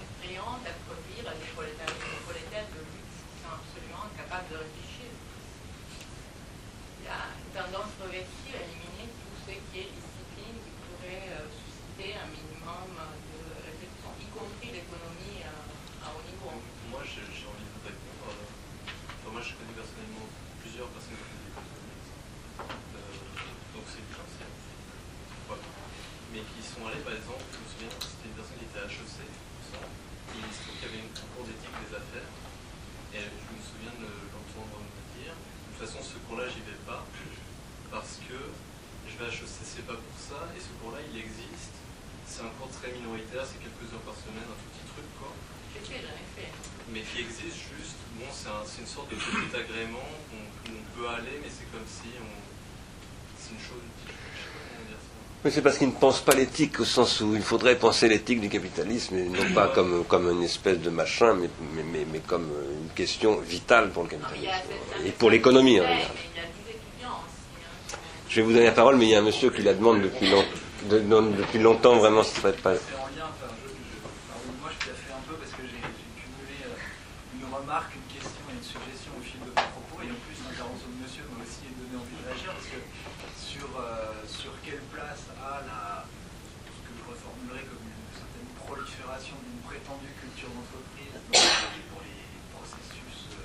effrayante 0.00 0.64
à 0.64 0.72
produire 0.88 1.28
des 1.28 1.50
prolétaires, 1.52 1.92
des 1.92 2.20
prolétaires 2.24 2.68
de 2.72 2.80
luxe 2.88 3.16
qui 3.20 3.36
sont 3.44 3.52
absolument 3.52 4.00
incapables 4.08 4.48
de 4.48 4.56
réfléchir. 4.64 5.12
Il 5.12 7.04
y 7.04 7.12
a 7.12 7.20
une 7.36 7.52
tendance 7.52 7.92
progressive 8.00 8.54
à 8.56 8.64
éliminer 8.64 9.12
tout 9.12 9.36
ce 9.44 9.52
qui 9.52 9.76
est 9.76 9.90
discipline 9.92 10.56
qui 10.62 10.72
pourrait 10.86 11.26
euh, 11.34 11.50
susciter 11.50 12.14
un 12.14 12.28
minimum 12.30 12.94
de 12.94 13.40
réflexion, 13.66 14.08
y 14.22 14.26
compris 14.30 14.70
l'économie 14.70 15.42
euh, 15.42 16.06
à 16.06 16.14
haut 16.14 16.22
niveau. 16.22 16.54
Moi, 16.94 17.02
j'ai 17.02 17.26
j'ai 17.34 17.46
envie 17.50 17.66
de 17.66 17.78
répondre. 17.82 18.30
euh, 18.30 18.46
enfin, 19.18 19.30
moi, 19.34 19.42
je 19.42 19.52
connais 19.58 19.74
personnellement 19.74 20.26
plusieurs 20.62 20.88
personnes 20.94 21.18
qui 21.18 21.26
font 21.26 21.42
des 21.42 21.50
économies. 21.50 22.06
Euh, 22.62 23.74
donc, 23.74 23.84
c'est 23.90 24.02
des 24.06 24.14
gens, 24.14 24.28
c'est 24.30 24.46
voilà. 25.50 25.66
Mais 26.30 26.40
qui 26.46 26.62
sont 26.62 26.86
allés, 26.86 27.02
par 27.02 27.14
exemple, 27.18 27.42
je 27.50 27.58
me 27.58 27.66
souviens, 27.66 27.92
c'était 27.98 28.30
une 28.30 28.36
personne 28.38 28.58
qui 28.62 28.66
était 28.70 28.82
à 28.82 28.86
HEC, 28.88 29.18
tout 29.26 29.66
ça. 29.74 29.80
Et 29.82 30.38
il 30.38 30.52
se 30.54 30.58
trouve 30.64 30.74
qu'il 30.78 30.86
y 30.86 30.90
avait 30.94 31.02
une 31.02 31.12
cours 31.12 31.44
d'éthique 31.50 31.76
des 31.82 31.92
affaires. 31.98 32.30
Et 33.12 33.20
je 33.26 33.48
me 33.52 33.60
souviens 33.60 33.92
de 34.00 34.08
l'entendre 34.32 34.80
me 34.80 35.02
dire 35.20 35.34
de 35.36 35.76
toute 35.76 35.82
façon, 35.84 36.00
ce 36.00 36.16
cours-là, 36.24 36.46
j'y 36.48 36.62
vais 36.64 36.78
pas. 36.88 37.02
Parce 37.92 38.16
que 38.24 38.38
je 39.04 39.14
vais 39.20 39.28
à 39.28 39.32
HEC, 39.34 39.44
c'est 39.66 39.84
pas 39.84 39.98
pour 39.98 40.16
ça. 40.16 40.48
Et 40.56 40.60
ce 40.62 40.72
cours-là, 40.80 41.02
il 41.04 41.16
existe. 41.20 41.76
C'est 42.24 42.40
un 42.46 42.52
cours 42.56 42.70
très 42.72 42.88
minoritaire, 42.96 43.44
c'est 43.44 43.60
quelques 43.60 43.84
heures 43.92 44.06
par 44.08 44.16
semaine, 44.16 44.46
un 44.48 44.56
tout 44.56 44.68
petit 44.72 44.86
truc, 44.88 45.04
quoi 45.20 45.28
J'ai 45.76 45.84
fait, 45.84 46.00
j'en 46.00 46.16
ai 46.16 46.28
fait. 46.32 46.48
mais 46.88 47.02
qui 47.04 47.20
existe 47.28 47.60
juste, 47.76 48.00
bon, 48.16 48.24
c'est 48.32 48.48
un- 48.48 48.64
c'est 48.64 48.80
une 48.80 48.88
sorte 48.88 49.12
de 49.12 49.18
petit 49.20 49.52
agrément 49.52 50.00
où 50.00 50.32
on, 50.32 50.44
où 50.48 50.72
on 50.80 50.84
peut 50.96 51.08
aller, 51.12 51.36
mais 51.44 51.52
c'est 51.52 51.68
comme 51.68 51.84
si 51.84 52.08
on. 52.16 52.32
C'est 53.36 53.52
une 53.52 53.60
chose. 53.60 53.84
Je 53.84 54.08
sais 54.08 54.48
pas 54.48 54.64
comment 54.64 54.88
dire 54.88 55.02
ça. 55.02 55.12
Mais 55.12 55.36
c'est 55.52 55.62
parce 55.62 55.78
qu'ils 55.78 55.88
ne 55.88 55.92
pensent 55.92 56.20
pas 56.20 56.34
l'éthique 56.34 56.80
au 56.80 56.84
sens 56.84 57.20
où 57.20 57.34
il 57.34 57.42
faudrait 57.42 57.76
penser 57.78 58.08
l'éthique 58.08 58.40
du 58.40 58.48
capitalisme, 58.48 59.16
et 59.16 59.24
non 59.28 59.52
pas 59.54 59.68
comme, 59.68 60.04
comme 60.04 60.30
une 60.30 60.42
espèce 60.42 60.78
de 60.78 60.90
machin, 60.90 61.34
mais, 61.34 61.48
mais, 61.74 61.82
mais, 61.82 62.06
mais 62.10 62.18
comme 62.20 62.48
une 62.82 62.90
question 62.94 63.38
vitale 63.40 63.90
pour 63.90 64.02
le 64.04 64.08
capitalisme. 64.10 64.48
Et 65.04 65.10
pour 65.12 65.30
l'économie 65.30 65.80
en 65.80 65.84
général. 65.84 66.00
aussi. 66.02 67.04
hein. 67.04 67.10
Je 68.28 68.36
vais 68.40 68.42
vous 68.46 68.52
donner 68.52 68.64
la 68.66 68.72
parole, 68.72 68.96
mais 68.96 69.06
il 69.06 69.10
y 69.10 69.14
a 69.14 69.18
un 69.18 69.22
monsieur 69.22 69.50
qui 69.50 69.62
la 69.62 69.74
demande 69.74 70.00
depuis, 70.02 70.30
long- 70.30 70.44
de- 70.88 70.98
de- 71.00 71.36
depuis 71.36 71.58
longtemps, 71.58 71.96
vraiment, 71.98 72.22
ce 72.22 72.34
serait 72.40 72.52
pas. 72.54 72.74
C'est 72.76 72.96
en 72.96 73.06
lien, 73.12 73.28
enfin, 73.28 73.52
je, 73.60 73.68
je- 73.68 74.00
enfin, 74.00 74.40
oui, 74.48 74.54
moi 74.60 74.70
je 74.72 74.78
t'ai 74.88 74.96
fait 74.96 75.12
un 75.12 75.20
peu 75.28 75.36
parce 75.36 75.52
que 75.52 75.62
j'ai 75.68 75.76
j'ai 75.76 76.10
cumulé 76.16 76.56
euh, 76.64 77.36
une 77.36 77.46
remarque, 77.52 77.92
une 77.92 78.08
question 78.08 78.40
et 78.48 78.56
une 78.56 78.64
suggestion 78.64 79.12
au 79.20 79.22
fil 79.22 79.36
de 79.44 79.52
vos 79.52 79.68
propos, 79.68 80.00
et 80.00 80.08
en 80.08 80.16
plus 80.24 80.36
l'intervention 80.48 80.88
de 80.88 80.98
monsieur 81.04 81.24
m'a 81.28 81.44
aussi 81.44 81.68
donné 81.76 81.94
envie 82.00 82.16
de 82.16 82.24
réagir 82.24 82.50
parce 82.56 82.70
que 82.72 82.80
sur, 83.36 83.68
euh, 83.76 84.24
sur 84.24 84.52
quelle 84.64 84.80
place 84.96 85.28
a 85.36 85.60
la, 85.68 86.08
ce 86.72 86.80
que 86.88 86.92
je 86.96 87.04
reformulerais 87.04 87.68
comme 87.68 87.84
une 87.84 88.08
certaine 88.16 88.48
prolifération 88.64 89.36
d'une 89.44 89.60
prétendue 89.68 90.08
culture 90.16 90.48
d'entreprise 90.56 91.12
dans 91.12 91.36
les- 91.36 91.84
pour 91.92 92.00
les 92.00 92.24
processus 92.56 93.28
euh, 93.36 93.44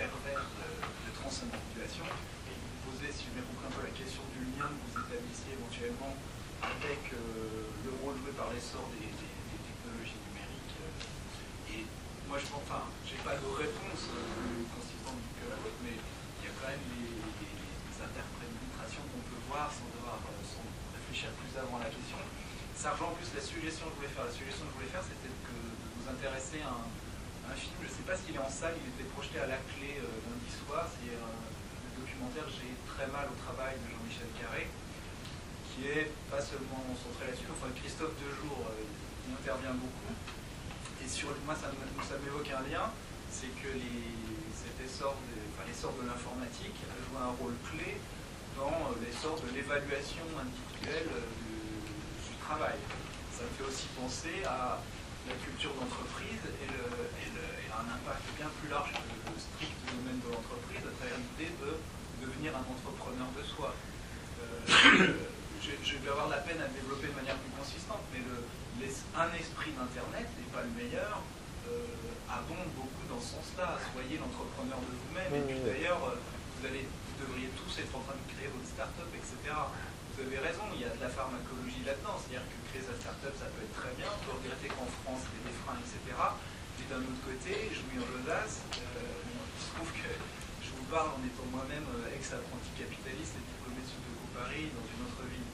pervers 0.00 0.48
de, 0.48 0.66
de 0.80 1.10
transindividuation, 1.12 2.08
et 2.48 2.56
vous 2.56 2.80
posez, 2.88 3.12
si 3.12 3.28
j'ai 3.28 3.34
bien 3.36 3.44
compris 3.46 3.68
un 3.68 3.74
peu 3.76 3.84
la 3.84 3.94
question 3.94 4.24
du 4.32 4.42
lien 4.56 4.66
que 4.66 4.80
vous 4.90 4.96
établissiez 5.06 5.52
éventuellement 5.54 6.16
avec 6.64 7.02
euh, 7.14 7.68
le 7.86 7.92
rôle 8.02 8.16
joué 8.18 8.34
par 8.34 8.50
l'essor 8.50 8.82
des, 8.96 9.06
des- 9.06 9.38
des 9.52 9.60
technologies 9.62 10.18
numériques. 10.26 10.74
euh, 10.82 11.72
et 11.76 11.80
moi, 12.26 12.34
je 12.42 12.46
pense, 12.50 12.64
enfin, 12.66 12.82
j'ai 13.06 13.20
pas 13.22 13.36
de 13.38 13.46
réponse 13.54 14.10
euh, 14.10 14.18
plus 14.42 14.66
consistante 14.74 15.20
que 15.38 15.44
la 15.52 15.58
vôtre, 15.62 15.78
mais 15.86 15.94
il 15.94 16.42
y 16.42 16.50
a 16.50 16.54
quand 16.58 16.66
même 16.72 16.82
des, 16.98 17.14
des- 17.14 17.54
des 17.54 17.98
interprétations 18.02 19.04
qu'on 19.06 19.22
peut 19.30 19.42
voir 19.46 19.70
sans 19.70 19.86
devoir 19.94 20.18
euh, 20.18 20.42
sans 20.42 20.66
réfléchir 20.98 21.30
plus 21.38 21.52
avant 21.54 21.78
à 21.78 21.86
la 21.86 21.92
question. 21.94 22.18
Ça 22.74 22.94
rejoint 22.94 23.10
en 23.14 23.16
plus 23.18 23.30
la 23.34 23.42
suggestion 23.42 23.86
que 23.86 23.94
je 23.94 23.98
voulais 24.02 24.14
faire. 24.18 24.26
La 24.26 24.34
suggestion 24.34 24.66
que 24.66 24.70
je 24.74 24.76
voulais 24.82 24.92
faire, 24.94 25.06
c'était 25.06 25.30
que 25.46 25.54
de 25.54 25.88
vous 25.98 26.06
intéresser 26.10 26.58
à 26.66 26.74
un, 26.74 26.86
à 27.46 27.54
un 27.54 27.56
film. 27.58 27.74
Je 27.82 27.90
ne 27.90 27.94
sais 27.94 28.06
pas 28.06 28.18
s'il 28.18 28.34
est 28.34 28.42
en 28.42 28.50
salle, 28.50 28.74
il 28.82 28.86
était 28.98 29.06
projeté 29.14 29.38
à 29.38 29.46
la 29.46 29.58
clé 29.78 29.94
euh, 30.02 30.10
lundi 30.26 30.50
soir. 30.50 30.90
C'est 30.90 31.10
euh, 31.14 31.22
le 31.22 31.90
documentaire 32.02 32.46
J'ai 32.50 32.74
très 32.90 33.06
mal 33.14 33.30
au 33.30 33.38
travail 33.46 33.78
de 33.78 33.86
Jean-Michel 33.94 34.30
Carré 34.42 34.66
qui 35.78 35.86
est 35.86 36.10
pas 36.26 36.42
seulement 36.42 36.82
centré 36.98 37.30
là-dessus, 37.30 37.46
enfin 37.54 37.70
Christophe 37.78 38.10
Dejour 38.18 38.66
euh, 38.66 38.82
il 38.82 39.30
intervient 39.30 39.78
beaucoup. 39.78 40.10
Et 40.98 41.06
sur 41.06 41.30
moi 41.46 41.54
ça 41.54 41.70
me- 41.70 42.02
ça 42.02 42.18
m'évoque 42.18 42.50
un 42.50 42.66
lien, 42.66 42.90
c'est 43.30 43.50
que 43.62 43.70
les, 43.70 44.10
cet 44.58 44.74
essor 44.82 45.14
de, 45.30 45.38
enfin, 45.54 45.62
l'essor 45.70 45.94
de 46.02 46.02
l'informatique 46.02 46.74
a 46.90 46.98
joué 46.98 47.18
un 47.22 47.30
rôle 47.38 47.54
clé 47.70 47.94
dans 48.58 48.90
euh, 48.90 48.98
l'essor 49.06 49.38
de 49.38 49.54
l'évaluation 49.54 50.26
individuelle 50.34 51.06
euh, 51.14 51.22
du, 51.46 51.54
du 52.26 52.34
travail. 52.42 52.74
Ça 53.30 53.46
me 53.46 53.52
fait 53.54 53.68
aussi 53.70 53.86
penser 53.94 54.42
à 54.50 54.82
la 55.30 55.36
culture 55.46 55.70
d'entreprise 55.78 56.42
et, 56.58 56.66
le- 56.74 57.06
et 57.22 57.28
le- 57.38 57.54
et 57.62 57.68
un 57.70 57.86
impact 57.86 58.26
bien 58.34 58.50
plus 58.58 58.66
large 58.66 58.90
que 58.98 59.30
le 59.30 59.38
strict 59.38 59.78
domaine 59.94 60.18
de 60.26 60.30
l'entreprise 60.34 60.82
à 60.82 60.90
travers 60.98 61.22
l'idée 61.22 61.54
de 61.62 61.70
devenir 62.26 62.50
un 62.58 62.66
entrepreneur 62.66 63.30
de 63.38 63.46
soi. 63.46 63.70
Euh, 64.42 65.14
je, 65.62 65.70
je 65.84 65.96
vais 65.98 66.08
avoir 66.08 66.16
de 66.28 66.32
la 66.36 66.42
peine 66.44 66.60
à 66.60 66.68
le 66.68 66.74
développer 66.76 67.08
de 67.08 67.16
manière 67.16 67.36
plus 67.40 67.52
consistante, 67.56 68.04
mais 68.12 68.20
le, 68.22 68.36
l'es- 68.80 69.04
un 69.16 69.30
esprit 69.34 69.72
d'Internet 69.72 70.28
n'est 70.36 70.52
pas 70.52 70.62
le 70.62 70.72
meilleur, 70.76 71.24
euh, 71.68 71.84
abonde 72.28 72.68
beaucoup 72.76 73.04
dans 73.08 73.20
ce 73.20 73.36
sens-là. 73.40 73.80
Soyez 73.92 74.20
l'entrepreneur 74.20 74.78
de 74.84 74.92
vous-même, 74.92 75.32
et 75.32 75.44
puis 75.48 75.60
d'ailleurs, 75.64 76.00
euh, 76.12 76.16
vous, 76.20 76.62
allez, 76.68 76.84
vous 76.84 77.16
devriez 77.24 77.48
tous 77.56 77.72
être 77.80 77.92
en 77.96 78.04
train 78.04 78.16
de 78.16 78.26
créer 78.36 78.48
votre 78.52 78.68
start-up, 78.68 79.08
etc. 79.16 79.36
Vous 80.12 80.20
avez 80.26 80.38
raison, 80.42 80.64
il 80.74 80.82
y 80.82 80.86
a 80.88 80.92
de 80.92 81.00
la 81.00 81.08
pharmacologie 81.10 81.82
là-dedans, 81.86 82.18
c'est-à-dire 82.20 82.44
que 82.50 82.56
créer 82.74 82.84
sa 82.84 82.94
start-up, 82.98 83.34
ça 83.38 83.46
peut 83.54 83.62
être 83.64 83.76
très 83.78 83.94
bien, 83.96 84.10
on 84.12 84.20
peut 84.26 84.34
regretter 84.42 84.68
qu'en 84.68 84.88
France, 85.02 85.22
il 85.30 85.32
y 85.32 85.38
ait 85.40 85.46
des 85.48 85.56
freins, 85.64 85.78
etc. 85.80 85.96
Mais 86.78 86.86
d'un 86.90 87.02
autre 87.06 87.22
côté, 87.24 87.54
en 87.72 88.02
Josas, 88.04 88.66
euh, 88.76 88.82
il 89.00 89.62
se 89.62 89.70
trouve 89.78 89.90
que 89.94 90.10
je 90.62 90.70
vous 90.74 90.86
parle 90.90 91.10
en 91.16 91.22
étant 91.26 91.46
moi-même 91.54 91.86
euh, 92.02 92.14
ex-apprenti 92.18 92.70
capitaliste 92.78 93.34
et 93.38 93.44
diplômé 93.46 93.78
de 93.82 93.88
Sudoku 93.90 94.26
Paris 94.34 94.66
dans 94.74 94.86
une 94.86 95.02
autre 95.06 95.22
ville 95.26 95.47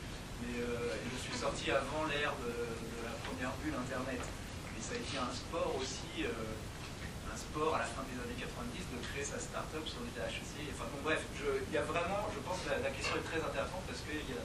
mais 0.44 0.60
euh, 0.60 0.92
je 1.08 1.16
suis 1.24 1.38
sorti 1.40 1.72
avant 1.72 2.04
l'ère 2.04 2.36
de, 2.44 2.52
la 3.00 3.16
première 3.24 3.52
bulle 3.64 3.72
Internet. 3.72 4.20
Et 4.20 4.80
ça 4.84 4.92
a 4.94 5.00
été 5.00 5.16
un 5.16 5.32
sport 5.32 5.72
aussi, 5.80 6.28
euh, 6.28 7.32
un 7.32 7.36
sport 7.36 7.76
à 7.76 7.80
la 7.80 7.88
fin 7.88 8.04
des 8.04 8.16
années 8.20 8.36
90 8.36 8.44
de 8.92 8.98
créer 9.08 9.24
sa 9.24 9.40
start-up 9.40 9.84
sur 9.88 10.04
l'idée 10.04 10.20
HEC. 10.20 10.68
Enfin 10.76 10.84
bon, 10.92 11.00
bref, 11.00 11.24
il 11.40 11.72
y 11.72 11.80
a 11.80 11.84
vraiment, 11.88 12.28
je 12.28 12.40
pense 12.44 12.60
que 12.60 12.76
la, 12.76 12.92
question 12.92 13.16
est 13.16 13.26
très 13.26 13.40
intéressante 13.40 13.84
parce 13.88 14.04
qu'il 14.04 14.20
y 14.28 14.36
a 14.36 14.44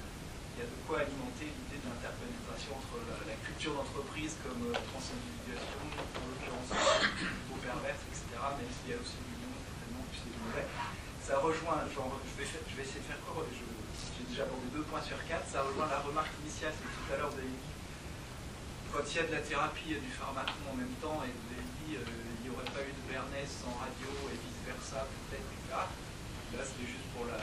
y 0.60 0.64
a 0.64 0.68
de 0.68 0.80
quoi 0.84 1.00
alimenter 1.00 1.48
l'idée 1.48 1.80
de 1.80 1.88
l'interpénétration 1.88 2.76
entre 2.76 3.00
la, 3.00 3.40
culture 3.40 3.72
d'entreprise 3.80 4.36
comme 4.44 4.60
euh, 4.68 4.76
transindividuation, 4.92 5.80
en 5.88 6.24
l'occurrence, 6.28 6.70
plutôt 7.16 7.60
perverse, 7.64 8.04
etc., 8.12 8.36
même 8.60 8.68
s'il 8.68 8.92
y 8.92 8.96
a 8.96 9.00
aussi 9.00 9.16
du 9.24 9.36
monde, 9.40 9.56
certainement, 9.64 10.04
puis 10.12 10.20
c'est 10.20 10.36
mauvais. 10.36 10.68
Ça 11.24 11.40
rejoint, 11.40 11.80
je 11.88 11.96
vais, 11.96 12.44
essayer 12.44 13.00
de 13.00 13.08
faire 13.08 13.24
quoi 13.24 13.48
je, 13.48 13.64
j'aborde 14.40 14.72
deux 14.72 14.88
points 14.88 15.04
sur 15.04 15.20
quatre. 15.28 15.44
Ça 15.52 15.68
rejoint 15.68 15.92
la 15.92 16.00
remarque 16.00 16.32
initiale 16.40 16.72
de 16.72 16.88
tout 16.88 17.08
à 17.12 17.20
l'heure 17.20 17.36
de 17.36 17.44
Yves. 17.44 17.68
Quand 18.88 19.04
il 19.04 19.16
y 19.20 19.20
a 19.20 19.28
de 19.28 19.36
la 19.36 19.44
thérapie 19.44 19.92
et 19.92 20.00
du 20.00 20.12
pharmacon 20.16 20.64
en 20.72 20.80
même 20.80 20.96
temps, 21.04 21.20
et 21.28 21.30
vous 21.30 21.48
avez 21.52 21.68
dit, 21.84 22.00
euh, 22.00 22.40
il 22.40 22.48
n'y 22.48 22.52
aurait 22.56 22.72
pas 22.72 22.80
eu 22.88 22.96
de 22.96 23.04
Bernès 23.12 23.52
sans 23.52 23.76
radio 23.76 24.10
et 24.32 24.40
vice-versa, 24.40 25.04
peut-être, 25.04 25.44
etc. 25.44 25.76
Là, 26.56 26.64
c'était 26.64 26.88
juste 26.88 27.06
pour 27.12 27.28
la, 27.28 27.38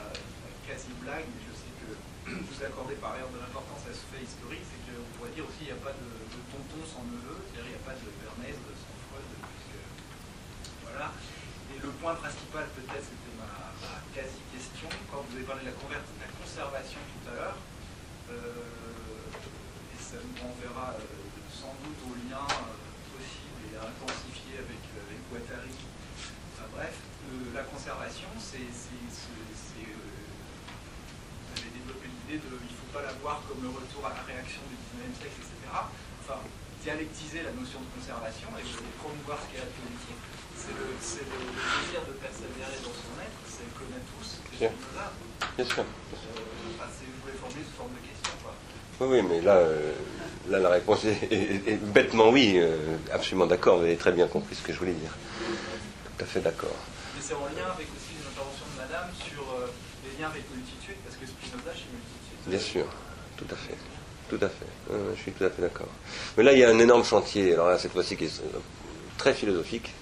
quasi-blague, 0.64 1.28
mais 1.30 1.42
je 1.46 1.52
sais 1.54 1.72
que 1.78 1.88
vous 2.48 2.58
accordez 2.64 2.98
par 2.98 3.14
ailleurs 3.14 3.30
de 3.30 3.38
l'importance 3.38 3.84
à 3.86 3.92
ce 3.92 4.02
fait 4.10 4.24
historique, 4.24 4.64
c'est 4.66 4.80
qu'on 4.88 5.06
pourrait 5.14 5.36
dire 5.36 5.46
aussi 5.46 5.68
qu'il 5.68 5.70
n'y 5.70 5.78
a 5.78 5.84
pas 5.84 5.94
de, 5.94 6.08
tonton 6.48 6.82
sans 6.82 7.04
neveu, 7.06 7.38
c'est-à-dire 7.44 7.70
qu'il 7.70 7.76
n'y 7.76 7.82
a 7.84 7.86
pas 7.86 7.94
de 7.94 8.08
Bernès 8.24 8.56
sans 8.56 8.96
Freud. 9.12 9.30
Voilà. 10.82 11.12
Et 11.70 11.78
le 11.78 11.92
point 12.02 12.16
principal, 12.18 12.66
peut-être, 12.74 13.06
c'était 13.06 13.36
ma, 13.38 13.70
ma 13.84 14.00
quasi-question, 14.10 14.90
quand 15.12 15.22
vous 15.22 15.36
avez 15.36 15.46
parlé 15.46 15.62
de 15.62 15.70
la 15.70 15.78
conversion 15.78 16.15
conservation 16.56 17.04
tout 17.12 17.28
à 17.28 17.34
l'heure. 17.36 17.60
Euh, 18.32 19.92
et 19.92 20.00
ça 20.00 20.16
nous 20.24 20.32
renverra 20.40 20.96
euh, 20.96 21.04
sans 21.52 21.76
doute 21.84 22.00
au 22.08 22.16
lien 22.16 22.40
euh, 22.48 22.80
possible 23.12 23.60
et 23.68 23.76
à 23.76 23.84
intensifier 23.92 24.64
avec, 24.64 24.80
avec 24.96 25.20
Guattari. 25.28 25.76
Enfin, 26.56 26.64
bref, 26.72 26.96
la 27.52 27.60
conservation, 27.68 28.32
c'est. 28.40 28.64
avez 31.56 31.72
développé 31.76 32.08
l'idée 32.08 32.40
de 32.40 32.48
il 32.48 32.72
ne 32.72 32.78
faut 32.80 32.92
pas 32.92 33.04
la 33.04 33.12
voir 33.20 33.44
comme 33.44 33.60
le 33.60 33.68
retour 33.68 34.08
à 34.08 34.16
la 34.16 34.24
réaction 34.24 34.64
du 34.72 34.80
19e 34.80 35.12
siècle, 35.12 35.36
etc. 35.36 35.52
Enfin, 36.24 36.40
dialectiser 36.80 37.44
la 37.44 37.52
notion 37.52 37.84
de 37.84 37.88
conservation 38.00 38.48
et 38.56 38.64
promouvoir 38.96 39.44
ce 39.44 39.52
qu'est 39.52 39.60
la 39.60 39.68
politique. 39.76 40.24
C'est 40.56 40.72
le, 40.72 40.88
le, 40.88 41.52
désir 41.52 42.00
de 42.08 42.16
persévérer 42.16 42.80
dans 42.80 42.96
son 42.96 43.12
être, 43.20 43.40
c'est 43.44 43.68
le 43.68 43.72
qu'on 43.76 43.92
a 43.92 44.00
tous, 44.08 44.40
Bien. 44.56 44.72
Bien 45.56 45.64
sûr. 45.64 45.84
C'est- 47.56 47.82
de. 47.82 48.42
Quoi. 48.42 49.06
Oui, 49.08 49.22
mais 49.28 49.40
là, 49.40 49.56
euh, 49.56 49.92
là 50.48 50.58
la 50.58 50.68
réponse 50.70 51.04
est, 51.04 51.32
est- 51.32 51.68
est 51.68 51.76
bêtement 51.76 52.30
oui, 52.30 52.54
euh, 52.56 52.76
absolument 53.12 53.46
d'accord. 53.46 53.78
Vous 53.78 53.84
avez 53.84 53.96
très 53.96 54.12
bien 54.12 54.26
compris 54.26 54.54
ce 54.54 54.62
que 54.62 54.72
je 54.72 54.78
voulais 54.78 54.92
dire. 54.94 55.10
Tout 56.18 56.24
à 56.24 56.26
fait 56.26 56.40
d'accord. 56.40 56.76
Mais 57.14 57.20
c'est 57.22 57.34
en 57.34 57.40
lien 57.46 57.66
avec 57.74 57.86
aussi 57.94 58.12
une 58.20 58.26
intervention 58.26 58.64
de 58.74 58.80
Madame 58.82 59.08
sur 59.18 59.42
euh, 59.42 59.66
les 60.04 60.20
liens 60.22 60.28
avec 60.28 60.44
multitude, 60.54 60.96
parce 61.04 61.16
que 61.16 61.26
Spinoza, 61.26 61.72
chez 61.74 61.84
multitude. 61.92 62.46
Bien 62.46 62.58
sûr, 62.58 62.86
tout 63.36 63.46
à 63.50 63.56
fait. 63.56 63.76
Tout 64.28 64.38
à 64.44 64.48
fait. 64.48 64.66
Je 65.14 65.20
suis 65.22 65.30
tout 65.32 65.44
à 65.44 65.50
fait 65.50 65.62
d'accord. 65.62 65.88
Mais 66.36 66.42
là, 66.42 66.52
il 66.52 66.58
y 66.58 66.64
a 66.64 66.68
un 66.70 66.78
énorme 66.80 67.04
chantier, 67.04 67.52
alors 67.54 67.68
là, 67.68 67.78
cette 67.78 67.92
fois-ci, 67.92 68.16
qui 68.16 68.24
est 68.24 68.40
très 69.18 69.32
philosophique, 69.34 69.92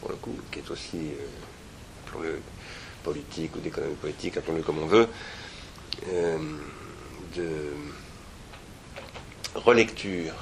pour 0.00 0.10
le 0.10 0.16
coup, 0.16 0.36
qui 0.52 0.60
est 0.60 0.70
aussi, 0.70 0.98
euh, 0.98 2.06
appelons-le 2.06 2.40
politique 3.02 3.56
ou 3.56 3.58
d'économie 3.58 3.96
politique, 3.96 4.36
appelons-le 4.36 4.62
comme 4.62 4.78
on 4.78 4.86
veut, 4.86 5.08
de 7.36 7.72
relecture 9.54 10.34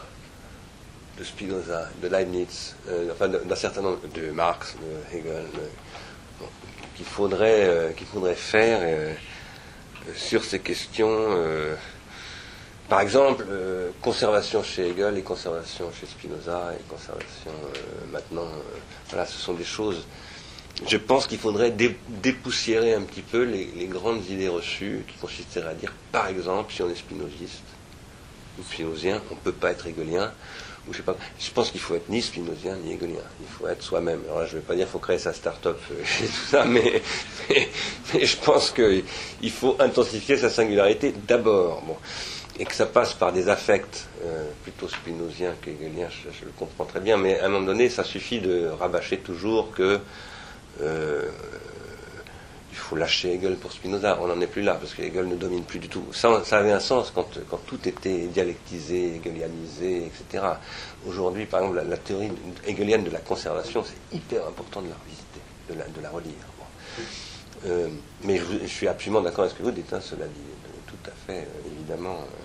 de 1.19 1.25
Spinoza, 1.25 1.89
de 2.03 2.09
Leibniz, 2.09 2.75
euh, 2.89 3.13
enfin 3.13 3.29
d'un 3.29 3.57
certain 3.57 3.83
nombre 3.83 4.01
de 4.15 4.31
Marx, 4.31 4.75
de 4.77 5.17
Hegel, 5.17 5.45
qu'il 6.97 7.05
faudrait, 7.05 7.69
euh, 7.69 7.93
qu'il 7.93 8.07
faudrait 8.07 8.35
faire 8.35 8.79
euh, 8.83 9.13
sur 10.17 10.43
ces 10.43 10.61
questions. 10.61 11.29
par 12.89 13.01
exemple, 13.03 13.45
conservation 14.01 14.63
chez 14.63 14.89
Hegel 14.89 15.19
et 15.19 15.23
conservation 15.23 15.93
chez 15.93 16.07
Spinoza 16.07 16.73
et 16.75 16.83
conservation 16.89 17.53
maintenant. 18.11 18.49
voilà, 19.11 19.27
ce 19.27 19.39
sont 19.39 19.53
des 19.53 19.65
choses. 19.65 20.07
Je 20.87 20.97
pense 20.97 21.27
qu'il 21.27 21.39
faudrait 21.39 21.71
dé- 21.71 21.97
dépoussiérer 22.09 22.95
un 22.95 23.03
petit 23.03 23.21
peu 23.21 23.43
les, 23.43 23.87
grandes 23.87 24.27
idées 24.29 24.49
reçues 24.49 25.05
qui 25.07 25.17
consisteraient 25.19 25.71
à 25.71 25.75
dire, 25.75 25.93
par 26.11 26.29
exemple, 26.29 26.73
si 26.73 26.83
on 26.83 26.91
est 26.91 26.95
spinoziste 26.95 27.63
ou 28.59 28.63
spinozien, 28.63 29.21
on 29.31 29.35
ne 29.35 29.41
peut 29.41 29.53
pas 29.53 29.71
être 29.71 29.87
hegelien. 29.87 30.33
Ou 30.89 30.95
je, 30.95 31.03
pense 31.51 31.71
qu'il 31.71 31.81
faut 31.81 31.95
être 31.95 32.09
ni 32.09 32.23
spinozien 32.23 32.77
ni 32.77 32.95
hegelien. 32.95 33.21
Il 33.41 33.47
faut 33.47 33.69
être 33.69 33.83
soi-même. 33.83 34.21
Je 34.47 34.57
ne 34.57 34.61
vais 34.61 34.67
pas 34.67 34.75
dire 34.75 34.87
qu'il 34.87 34.93
faut 34.93 34.99
créer 34.99 35.19
sa 35.19 35.35
start-up 35.35 35.79
euh, 35.93 36.03
et 36.25 36.27
tout 36.27 36.47
ça, 36.51 36.65
mais, 36.65 37.03
je 38.15 38.37
pense 38.37 38.71
qu'il 38.71 39.51
faut 39.51 39.77
intensifier 39.79 40.39
sa 40.39 40.49
singularité 40.49 41.15
d'abord. 41.29 41.83
Et 42.59 42.65
que 42.65 42.75
ça 42.75 42.87
passe 42.87 43.15
par 43.15 43.33
des 43.33 43.49
affects 43.49 44.09
euh, 44.25 44.49
plutôt 44.63 44.89
spinoziens 44.89 45.55
qu'hegeliens, 45.63 46.09
je 46.11 46.45
le 46.45 46.53
comprends 46.59 46.85
très 46.85 47.01
bien, 47.01 47.17
mais 47.17 47.39
à 47.39 47.47
un 47.47 47.49
moment 47.49 47.67
donné, 47.67 47.89
ça 47.89 48.05
suffit 48.05 48.41
de 48.41 48.67
rabâcher 48.67 49.19
toujours 49.19 49.73
que 49.73 50.01
euh, 50.81 51.29
il 52.71 52.77
faut 52.77 52.97
lâcher 52.97 53.35
Hegel 53.35 53.57
pour 53.57 53.73
Spinoza. 53.73 54.19
On 54.21 54.27
n'en 54.29 54.41
est 54.41 54.47
plus 54.47 54.63
là, 54.63 54.75
parce 54.75 54.95
que 54.95 55.03
Hegel 55.03 55.29
ne 55.29 55.37
domine 55.37 55.65
plus 55.65 55.79
du 55.79 55.89
tout. 55.89 56.05
Ça, 56.13 56.43
avait 56.53 56.73
un 56.73 56.81
sens 56.81 57.13
quand, 57.15 57.27
tout 57.67 57.89
était 57.89 58.27
dialectisé, 58.27 59.17
hegelianisé, 59.17 60.07
etc. 60.07 60.45
Aujourd'hui, 61.07 61.47
par 61.47 61.61
exemple, 61.61 61.83
la, 61.89 61.97
théorie 61.97 62.33
hegelienne 62.67 63.05
de 63.05 63.11
la 63.11 63.21
conservation, 63.21 63.85
c'est 63.85 64.17
hyper 64.17 64.47
important 64.47 64.83
de 64.83 64.89
la 64.89 64.97
revisiter, 64.97 65.95
de 65.97 66.03
la, 66.03 66.11
relire. 66.11 66.35
Euh, 67.67 67.89
mais 68.25 68.39
je, 68.39 68.67
suis 68.67 68.89
absolument 68.89 69.21
d'accord 69.21 69.45
avec 69.45 69.53
ce 69.53 69.59
que 69.59 69.65
vous 69.65 69.71
dites, 69.71 69.93
hein, 69.93 70.01
cela 70.01 70.27
dit, 70.27 70.49
tout 70.87 71.11
à 71.11 71.15
fait, 71.27 71.45
euh, 71.45 71.73
évidemment. 71.77 72.25
euh, 72.25 72.41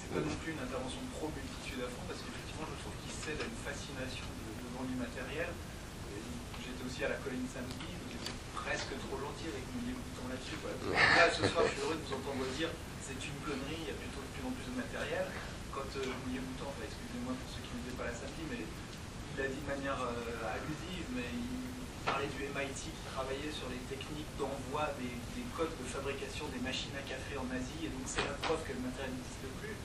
C'est 0.00 0.10
pas 0.16 0.24
non 0.24 0.36
plus 0.42 0.56
intervention 0.56 0.98
pro-multitude 1.14 1.84
à 1.84 1.88
fond, 1.92 2.02
parce 2.08 2.18
qu'effectivement, 2.24 2.66
je 2.66 2.76
trouve 2.80 2.96
qu'il 3.04 3.12
cède 3.14 3.38
à 3.38 3.46
une 3.46 3.60
fascination 3.62 4.26
de- 4.26 4.64
devant 4.64 4.82
l'immatériel. 4.88 5.52
Et 5.52 6.18
J'étais 6.64 6.82
aussi 6.82 7.04
à 7.04 7.12
la 7.12 7.20
colline 7.20 7.44
samedi, 7.52 7.84
vous 7.84 8.10
étiez 8.16 8.34
presque 8.56 8.92
trop 9.06 9.16
gentil 9.22 9.46
avec 9.54 9.64
Moulier 9.76 9.94
Bouton 9.94 10.26
là-dessus. 10.32 10.58
quoi. 10.58 10.69
Là, 10.88 11.28
ce 11.28 11.44
soir, 11.44 11.68
je 11.68 11.76
suis 11.76 11.84
heureux 11.84 12.00
de 12.00 12.04
vous 12.08 12.16
entendre 12.16 12.40
dire 12.56 12.72
c'est 13.04 13.20
une 13.20 13.36
connerie, 13.44 13.84
il 13.84 13.88
y 13.88 13.92
a 13.92 13.98
plutôt 14.00 14.24
de 14.24 14.30
plus 14.32 14.44
en 14.48 14.52
plus 14.56 14.64
de 14.64 14.76
matériel. 14.80 15.28
Quand 15.76 15.84
euh, 15.84 16.08
Moulier 16.24 16.40
Bouton, 16.40 16.72
enfin, 16.72 16.88
excusez-moi 16.88 17.36
pour 17.36 17.48
ceux 17.52 17.60
qui 17.60 17.72
n'étaient 17.76 18.00
pas 18.00 18.08
là 18.08 18.14
samedi, 18.16 18.48
mais 18.48 18.64
il 18.64 19.38
a 19.44 19.48
dit 19.52 19.60
de 19.60 19.68
manière 19.68 20.00
euh, 20.00 20.56
allusive, 20.56 21.04
mais 21.12 21.28
il 21.28 22.00
parlait 22.08 22.32
du 22.32 22.48
MIT 22.48 22.96
qui 22.96 23.04
travaillait 23.12 23.52
sur 23.52 23.68
les 23.68 23.82
techniques 23.92 24.32
d'envoi 24.40 24.88
des 24.96 25.44
codes 25.52 25.76
de 25.76 25.84
fabrication 25.84 26.48
des 26.48 26.64
machines 26.64 26.96
à 26.96 27.04
café 27.04 27.36
en 27.36 27.44
Asie, 27.52 27.84
et 27.84 27.92
donc 27.92 28.08
c'est 28.08 28.24
la 28.24 28.40
preuve 28.40 28.64
que 28.64 28.72
le 28.72 28.80
matériel 28.80 29.12
n'existe 29.12 29.52
plus. 29.60 29.76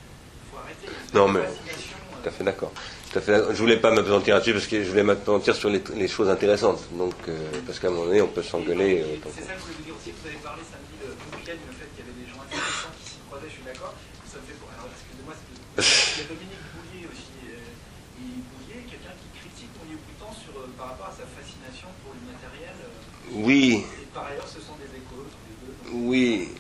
Non, 1.13 1.27
mais- 1.27 1.41
Tout 1.41 2.29
à 2.29 2.31
fait 2.31 2.43
d'accord. 2.43 2.71
Je 3.15 3.59
voulais 3.61 3.77
pas 3.77 3.91
m'apesantir 3.91 4.35
là-dessus 4.35 4.53
parce 4.53 4.67
que 4.67 4.83
je 4.83 4.89
voulais 4.89 5.03
m'apesantir 5.03 5.55
sur 5.55 5.69
les, 5.69 5.81
les 5.95 6.07
choses 6.07 6.27
intéressantes. 6.27 6.81
Donc, 6.91 7.13
euh, 7.29 7.37
parce 7.65 7.79
qu'à 7.79 7.87
un 7.87 7.91
moment 7.91 8.05
donné, 8.07 8.21
on 8.21 8.27
peut 8.27 8.43
s'engueuler. 8.43 9.01
euh, 9.03 9.15
C'est 9.31 9.45
ça 9.45 9.53
que 9.53 9.59
je 9.59 9.63
voulais 9.63 9.75
vous 9.79 9.83
dire 9.87 9.95
aussi. 9.95 10.11
Vous 10.11 10.27
avez 10.27 10.41
parlé 10.43 10.61
samedi 10.67 10.95
de 10.99 11.13
Poupienne, 11.31 11.61
le 11.63 11.73
fait 11.79 11.87
qu'il 11.95 12.03
y 12.03 12.05
avait 12.09 12.17
des 12.19 12.27
gens 12.27 12.41
intéressants 12.43 12.91
qui 12.99 13.05
s'y 13.15 13.19
croisaient, 13.29 13.47
je 13.47 13.55
suis 13.55 13.63
d'accord. 13.63 13.93
Ça 14.27 14.35
me 14.41 14.45
fait 14.49 14.57
pour. 14.59 14.67
Alors, 14.75 14.89
excusez-moi, 14.91 15.31
il 15.39 16.19
y 16.19 16.23
a 16.25 16.27
Dominique 16.27 16.65
Boulier 16.75 17.03
aussi. 17.07 17.31
euh, 17.55 18.19
Et 18.19 18.27
Boulier, 18.51 18.79
quelqu'un 18.89 19.15
qui 19.15 19.27
critique 19.39 19.71
Moulier 19.79 19.95
Boutan 20.01 20.31
sur, 20.35 20.51
euh, 20.59 20.67
par 20.75 20.97
rapport 20.97 21.07
à 21.07 21.15
sa 21.15 21.23
fascination 21.29 21.87
pour 22.03 22.11
l'immatériel. 22.19 22.75
euh, 22.83 23.39
Oui, 23.47 23.85
Et 24.01 24.09
par 24.11 24.27
ailleurs, 24.27 24.49
ce 24.49 24.59
sont 24.59 24.75
des 24.75 24.91
échos, 24.91 25.23
tous 25.23 25.43
les 25.47 25.55
deux. 25.63 25.71
donc, 25.71 26.09
oui. 26.11 26.51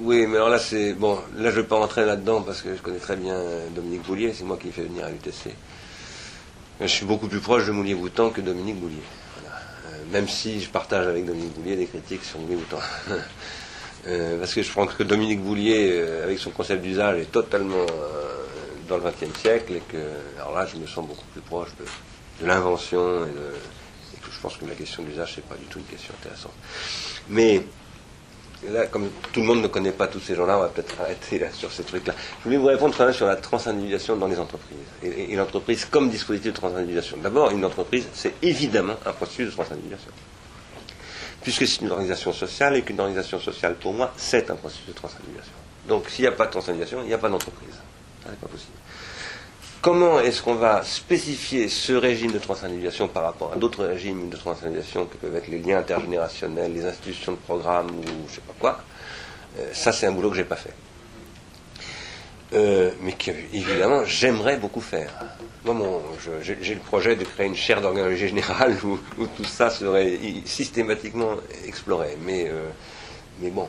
Oui, 0.00 0.26
mais 0.26 0.36
alors 0.36 0.48
là, 0.48 0.58
c'est. 0.58 0.92
Bon, 0.94 1.16
là, 1.36 1.50
je 1.50 1.56
ne 1.56 1.62
vais 1.62 1.64
pas 1.64 1.76
rentrer 1.76 2.04
là-dedans 2.04 2.42
parce 2.42 2.62
que 2.62 2.74
je 2.76 2.80
connais 2.80 2.98
très 2.98 3.16
bien 3.16 3.36
Dominique 3.74 4.02
Boulier, 4.02 4.32
c'est 4.32 4.44
moi 4.44 4.56
qui 4.56 4.66
l'ai 4.66 4.72
fait 4.72 4.82
venir 4.84 5.04
à 5.04 5.10
l'UTC. 5.10 5.50
Je 6.80 6.86
suis 6.86 7.04
beaucoup 7.06 7.26
plus 7.26 7.40
proche 7.40 7.66
de 7.66 7.72
Moulier 7.72 7.94
Boutan 7.96 8.30
que 8.30 8.40
Dominique 8.40 8.76
Boulier. 8.76 9.02
Euh, 9.02 9.90
même 10.12 10.28
si 10.28 10.60
je 10.60 10.70
partage 10.70 11.08
avec 11.08 11.24
Dominique 11.26 11.54
Boulier 11.54 11.74
des 11.74 11.86
critiques 11.86 12.24
sur 12.24 12.38
Moulier 12.38 12.56
Boutan. 12.56 12.78
Euh, 14.06 14.38
parce 14.38 14.54
que 14.54 14.62
je 14.62 14.72
pense 14.72 14.94
que 14.94 15.02
Dominique 15.02 15.42
Boulier, 15.42 15.90
euh, 15.92 16.22
avec 16.24 16.38
son 16.38 16.50
concept 16.50 16.82
d'usage, 16.82 17.18
est 17.18 17.32
totalement 17.32 17.74
euh, 17.74 18.44
dans 18.88 18.96
le 18.96 19.02
XXe 19.02 19.36
siècle 19.38 19.74
et 19.74 19.80
que, 19.80 19.98
alors 20.40 20.54
là, 20.54 20.66
je 20.66 20.76
me 20.78 20.86
sens 20.86 21.06
beaucoup 21.06 21.26
plus 21.32 21.40
proche 21.40 21.70
de, 22.40 22.46
l'invention 22.46 23.26
et, 23.26 23.30
de- 23.30 24.16
que 24.22 24.30
je 24.32 24.40
pense 24.40 24.56
que 24.56 24.64
la 24.66 24.76
question 24.76 25.02
d'usage, 25.02 25.32
c'est 25.34 25.44
pas 25.44 25.56
du 25.56 25.64
tout 25.64 25.80
une 25.80 25.84
question 25.84 26.14
intéressante. 26.20 26.54
Mais 27.28 27.66
là, 28.66 28.86
comme 28.86 29.08
tout 29.32 29.40
le 29.40 29.46
monde 29.46 29.62
ne 29.62 29.68
connaît 29.68 29.92
pas 29.92 30.06
tous 30.06 30.20
ces 30.20 30.34
gens-là, 30.34 30.58
on 30.58 30.60
va 30.60 30.68
peut-être 30.68 31.00
arrêter 31.00 31.38
là, 31.38 31.46
sur 31.52 31.70
ces 31.72 31.84
trucs-là. 31.84 32.14
Je 32.40 32.44
voulais 32.44 32.56
vous 32.56 32.66
répondre 32.66 32.94
quand 32.96 33.04
même 33.04 33.14
sur 33.14 33.26
la 33.26 33.36
transindividuation 33.36 34.16
dans 34.16 34.26
les 34.26 34.38
entreprises. 34.38 34.78
Et, 35.02 35.36
l'entreprise 35.36 35.84
comme 35.84 36.10
dispositif 36.10 36.52
de 36.52 36.56
transindividuation. 36.56 37.18
D'abord, 37.18 37.50
une 37.50 37.64
entreprise, 37.64 38.06
c'est 38.12 38.34
évidemment 38.42 38.94
un 39.06 39.12
processus 39.12 39.46
de 39.46 39.52
transindividuation. 39.52 40.10
Puisque 41.42 41.66
c'est 41.66 41.82
une 41.82 41.90
organisation 41.90 42.32
sociale 42.32 42.76
et 42.76 42.82
qu'une 42.82 42.98
organisation 42.98 43.38
sociale, 43.38 43.76
pour 43.76 43.92
moi, 43.92 44.12
c'est 44.16 44.50
un 44.50 44.56
processus 44.56 44.86
de 44.86 44.92
transindividuation. 44.92 45.52
Donc, 45.86 46.08
s'il 46.08 46.22
n'y 46.22 46.28
a 46.28 46.32
pas 46.32 46.46
de 46.46 46.50
transindividuation, 46.50 47.02
il 47.02 47.08
n'y 47.08 47.14
a 47.14 47.18
pas 47.18 47.28
d'entreprise. 47.28 47.74
Ça, 48.24 48.30
c'est 48.30 48.40
pas 48.40 48.48
possible. 48.48 48.77
Comment 49.80 50.18
est-ce 50.20 50.42
qu'on 50.42 50.56
va 50.56 50.82
spécifier 50.82 51.68
ce 51.68 51.92
régime 51.92 52.32
de 52.32 52.38
transindividuation 52.38 53.06
par 53.06 53.22
rapport 53.22 53.52
à 53.52 53.56
d'autres 53.56 53.84
régimes 53.84 54.28
de 54.28 54.36
transindividuation 54.36 55.06
que 55.06 55.16
peuvent 55.16 55.36
être 55.36 55.46
les 55.46 55.60
liens 55.60 55.78
intergénérationnels, 55.78 56.72
les 56.74 56.84
institutions 56.84 57.32
de 57.32 57.36
programme 57.38 57.88
ou 57.90 58.28
je 58.28 58.34
sais 58.36 58.40
pas 58.40 58.54
quoi? 58.58 58.80
Euh, 59.58 59.70
Ça, 59.72 59.92
c'est 59.92 60.06
un 60.06 60.12
boulot 60.12 60.30
que 60.30 60.36
j'ai 60.36 60.44
pas 60.44 60.56
fait. 60.56 60.74
Euh, 62.54 62.90
mais 63.02 63.12
que, 63.12 63.30
évidemment, 63.52 64.04
j'aimerais 64.04 64.56
beaucoup 64.56 64.80
faire. 64.80 65.12
Moi, 65.64 66.02
je- 66.42 66.54
j'ai 66.60 66.74
le 66.74 66.80
projet 66.80 67.14
de 67.14 67.24
créer 67.24 67.46
une 67.46 67.54
chaire 67.54 67.80
d'organologie 67.80 68.28
générale 68.28 68.76
où, 68.84 68.98
tout 69.36 69.44
ça 69.44 69.70
serait 69.70 70.18
systématiquement 70.44 71.36
exploré. 71.66 72.16
Mais, 72.24 72.48
euh, 72.48 72.68
bon, 73.50 73.68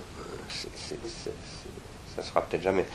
ça 2.15 2.23
sera 2.23 2.41
peut-être 2.41 2.63
jamais. 2.63 2.85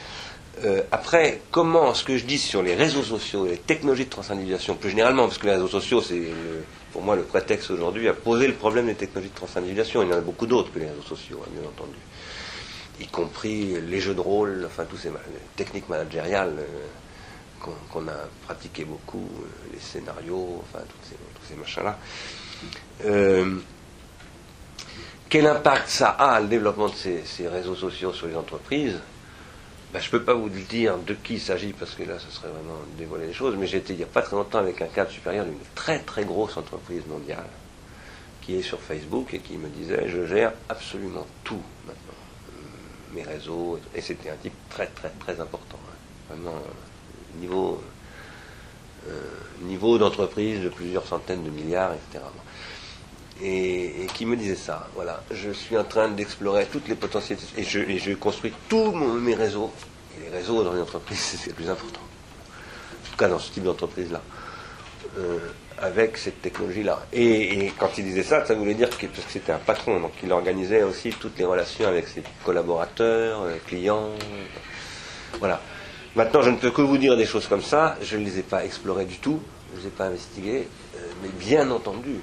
Euh, 0.63 0.83
après, 0.93 1.41
comment 1.51 1.95
ce 1.95 2.05
que 2.05 2.17
je 2.17 2.25
dis 2.25 2.39
sur 2.39 2.63
les 2.63 2.75
réseaux 2.75 3.03
sociaux 3.03 3.47
et 3.47 3.51
les 3.51 3.59
technologies 3.59 4.05
de 4.05 4.11
transindividuation, 4.11 4.77
plus 4.77 4.91
généralement, 4.91 5.25
parce 5.27 5.39
que 5.39 5.47
les 5.47 5.53
réseaux 5.53 5.69
sociaux, 5.69 6.01
c'est 6.01 6.15
le- 6.15 6.65
pour 6.93 7.03
moi 7.03 7.17
le 7.17 7.25
prétexte 7.25 7.71
aujourd'hui 7.71 8.09
à 8.09 8.15
poser 8.15 8.47
le 8.47 8.55
problème 8.55 8.87
des 8.87 8.95
technologies 8.95 9.31
de 9.31 9.35
transindividuation. 9.37 10.03
Il 10.03 10.11
y 10.11 10.13
en 10.13 10.17
a 10.19 10.21
beaucoup 10.21 10.47
d'autres 10.47 10.73
que 10.73 10.79
les 10.79 10.89
réseaux 10.89 11.03
sociaux, 11.03 11.43
hein, 11.45 11.49
bien 11.51 11.69
entendu. 11.69 11.99
Y 13.01 13.09
compris 13.09 13.81
les 13.81 14.01
jeux 14.01 14.15
de 14.15 14.21
rôle, 14.21 14.63
enfin, 14.67 14.85
tous 14.85 14.97
ces 14.97 15.11
techniques 15.57 15.89
managériales 15.89 16.55
euh, 16.61 17.71
qu'on 17.91 18.07
a 18.07 18.29
pratiquées 18.45 18.85
beaucoup, 18.85 19.29
euh, 19.43 19.73
les 19.73 19.81
scénarios, 19.81 20.63
enfin, 20.63 20.85
tous 20.85 21.17
ces, 21.49 21.55
machins-là. 21.57 21.99
Euh, 23.05 23.57
quel 25.29 25.49
impact 25.49 25.89
ça 25.89 26.11
a, 26.11 26.41
le 26.41 26.47
développement 26.47 26.89
de 26.89 26.95
ces 26.95 27.49
réseaux 27.49 27.75
sociaux 27.75 28.13
sur 28.13 28.29
les 28.29 28.37
entreprises? 28.37 29.01
Ben, 29.95 30.01
Je 30.01 30.07
ne 30.07 30.11
peux 30.11 30.25
pas 30.25 30.35
vous 30.35 30.49
dire 30.49 30.99
de 30.99 31.15
qui 31.15 31.35
il 31.35 31.41
s'agit, 31.41 31.73
parce 31.73 31.95
que 31.95 32.03
là, 32.03 32.19
ce 32.19 32.31
serait 32.31 32.49
vraiment 32.49 32.81
dévoiler 32.99 33.29
les 33.29 33.33
choses, 33.33 33.55
mais 33.57 33.71
été 33.71 33.93
il 33.93 33.99
n'y 33.99 34.03
a 34.03 34.07
pas 34.07 34.23
très 34.23 34.37
longtemps 34.37 34.59
avec 34.59 34.83
un 34.83 34.87
cadre 34.87 35.11
supérieur 35.11 35.45
d'une 35.47 35.55
très 35.77 36.01
très 36.01 36.25
grosse 36.25 36.57
entreprise 36.57 37.07
mondiale, 37.07 37.47
qui 38.43 38.57
est 38.57 38.63
sur 38.63 38.81
Facebook 38.81 39.33
et 39.33 39.39
qui 39.39 39.57
me 39.57 39.69
disait, 39.69 40.09
je 40.09 40.27
gère 40.27 40.53
absolument 40.69 41.27
tout 41.45 41.63
maintenant, 41.87 42.21
Euh, 42.51 43.15
mes 43.15 43.23
réseaux, 43.23 43.79
et 43.95 44.01
c'était 44.01 44.31
un 44.31 44.37
type 44.37 44.55
très 44.69 44.89
très 44.89 45.11
très 45.21 45.41
important, 45.41 45.79
hein. 45.89 45.97
vraiment 46.29 46.57
euh, 46.57 47.41
niveau, 47.41 47.81
euh, 49.09 49.13
niveau 49.63 49.97
d'entreprise 49.99 50.61
de 50.61 50.69
plusieurs 50.69 51.07
centaines 51.07 51.45
de 51.45 51.51
milliards, 51.51 51.95
etc 51.95 52.25
et, 53.43 54.07
qui 54.15 54.27
me 54.27 54.37
disait 54.37 54.57
ça. 54.57 54.89
Voilà, 54.95 55.23
je 55.31 55.51
suis 55.51 55.77
en 55.77 55.85
train 55.85 56.09
d'explorer 56.09 56.67
toutes 56.67 56.89
les 56.89 56.95
potentialités 56.95 57.47
et 57.57 57.65
je, 57.65 57.81
et 57.81 58.15
construis 58.17 58.53
tous 58.69 58.93
mes 58.93 59.35
réseaux. 59.35 59.73
Et 60.17 60.25
les 60.25 60.37
réseaux 60.37 60.63
dans 60.63 60.75
une 60.75 60.83
entreprise, 60.83 61.19
c'est 61.43 61.51
le 61.51 61.55
plus 61.55 61.69
important. 61.69 62.01
En 62.01 63.11
tout 63.11 63.17
cas, 63.17 63.29
dans 63.29 63.39
ce 63.39 63.53
type 63.53 63.65
d'entreprise-là. 63.65 64.21
Euh, 65.19 65.39
avec 65.79 66.17
cette 66.17 66.41
technologie-là. 66.41 67.05
Et, 67.13 67.73
quand 67.79 67.99
il 67.99 68.05
disait 68.05 68.23
ça, 68.23 68.45
ça 68.47 68.55
voulait 68.55 68.75
dire 68.75 68.89
que, 68.91 69.07
parce 69.07 69.25
que 69.25 69.33
c'était 69.33 69.53
un 69.53 69.59
patron, 69.59 70.01
donc 70.01 70.13
il 70.23 70.33
organisait 70.33 70.85
aussi 70.85 71.11
toutes 71.11 71.37
les 71.39 71.45
relations 71.45 71.87
avec 71.87 72.07
ses 72.07 72.23
collaborateurs, 72.45 73.43
euh, 73.43 73.57
clients. 73.67 74.11
Voilà. 75.41 75.61
Maintenant, 76.15 76.43
je 76.43 76.51
ne 76.51 76.57
peux 76.57 76.71
que 76.71 76.81
vous 76.81 76.97
dire 76.97 77.17
des 77.17 77.27
choses 77.27 77.49
comme 77.49 77.63
ça. 77.63 77.97
Je 78.03 78.17
ne 78.17 78.25
les 78.25 78.39
ai 78.39 78.43
pas 78.43 78.65
explorées 78.65 79.05
du 79.05 79.19
tout. 79.19 79.41
Je 79.73 79.79
ne 79.79 79.83
les 79.83 79.89
ai 79.89 79.91
pas 79.91 80.07
investiguées. 80.07 80.69
euh, 80.97 80.99
mais 81.23 81.29
bien 81.29 81.69
entendu 81.71 82.21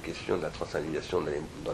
question 0.00 0.36
de 0.36 0.42
la 0.42 0.50
transindividuation 0.50 1.20
dans 1.20 1.72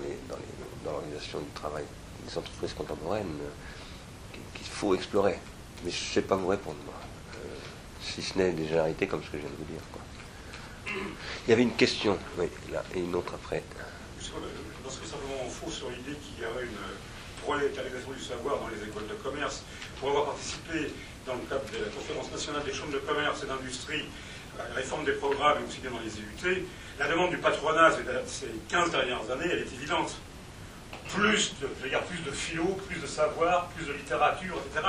l'organisation 0.85 1.41
du 1.41 1.51
travail 1.51 1.85
des 2.27 2.39
entreprises 2.39 2.75
contemporaines 2.75 3.39
euh, 3.43 4.39
qu'il 4.55 4.67
faut 4.67 4.95
explorer. 4.95 5.39
Mais 5.85 5.91
je 5.91 6.09
ne 6.09 6.15
sais 6.15 6.23
pas 6.23 6.37
vous 6.37 6.49
répondre, 6.49 6.79
moi. 6.85 6.95
Euh, 7.37 7.39
si 8.01 8.23
ce 8.23 8.39
n'est 8.39 8.53
des 8.53 8.67
généralités 8.67 9.07
comme 9.07 9.23
ce 9.23 9.31
que 9.31 9.39
je 9.39 9.43
viens 9.43 9.51
de 9.51 9.57
vous 9.57 9.73
dire. 9.73 9.83
Il 11.47 11.51
y 11.51 11.53
avait 11.53 11.63
une 11.63 11.75
question, 11.75 12.17
oui, 12.39 12.47
là, 12.73 12.83
et 12.95 13.01
une 13.01 13.15
autre 13.15 13.35
après. 13.35 13.63
Je 14.21 14.31
m'inscris 14.85 15.07
simplement 15.07 15.43
en 15.45 15.49
faux 15.49 15.71
sur 15.71 15.91
l'idée 15.91 16.17
qu'il 16.19 16.43
y 16.43 16.47
aurait 16.47 16.65
une 16.65 17.43
prolétarisation 17.43 18.13
du 18.13 18.23
savoir 18.23 18.61
dans 18.61 18.69
les 18.69 18.83
écoles 18.83 19.07
de 19.07 19.15
commerce. 19.15 19.63
Pour 20.01 20.11
avoir 20.11 20.27
participé 20.27 20.93
dans 21.27 21.35
le 21.35 21.41
cadre 21.49 21.65
de 21.73 21.85
la 21.85 21.91
conférence 21.91 22.31
nationale 22.31 22.63
des 22.65 22.73
chambres 22.73 22.93
de 22.93 22.99
commerce 22.99 23.43
et 23.43 23.47
d'industrie 23.47 24.05
à 24.59 24.69
la 24.69 24.75
réforme 24.75 25.05
des 25.05 25.13
programmes 25.13 25.59
et 25.63 25.69
aussi 25.69 25.81
bien 25.81 25.91
dans 25.91 26.01
les 26.01 26.11
IUT, 26.19 26.67
la 26.99 27.09
demande 27.09 27.31
du 27.31 27.39
patronat 27.39 27.91
ces 28.27 28.47
15 28.69 28.91
dernières 28.91 29.31
années, 29.31 29.49
elle 29.51 29.59
est 29.59 29.75
évidente. 29.75 30.17
Plus 31.15 31.55
de, 31.61 31.67
plus 31.67 32.19
de 32.25 32.31
philo, 32.33 32.65
plus 32.89 32.99
de 32.99 33.07
savoir, 33.07 33.69
plus 33.69 33.87
de 33.87 33.93
littérature, 33.93 34.57
etc. 34.67 34.85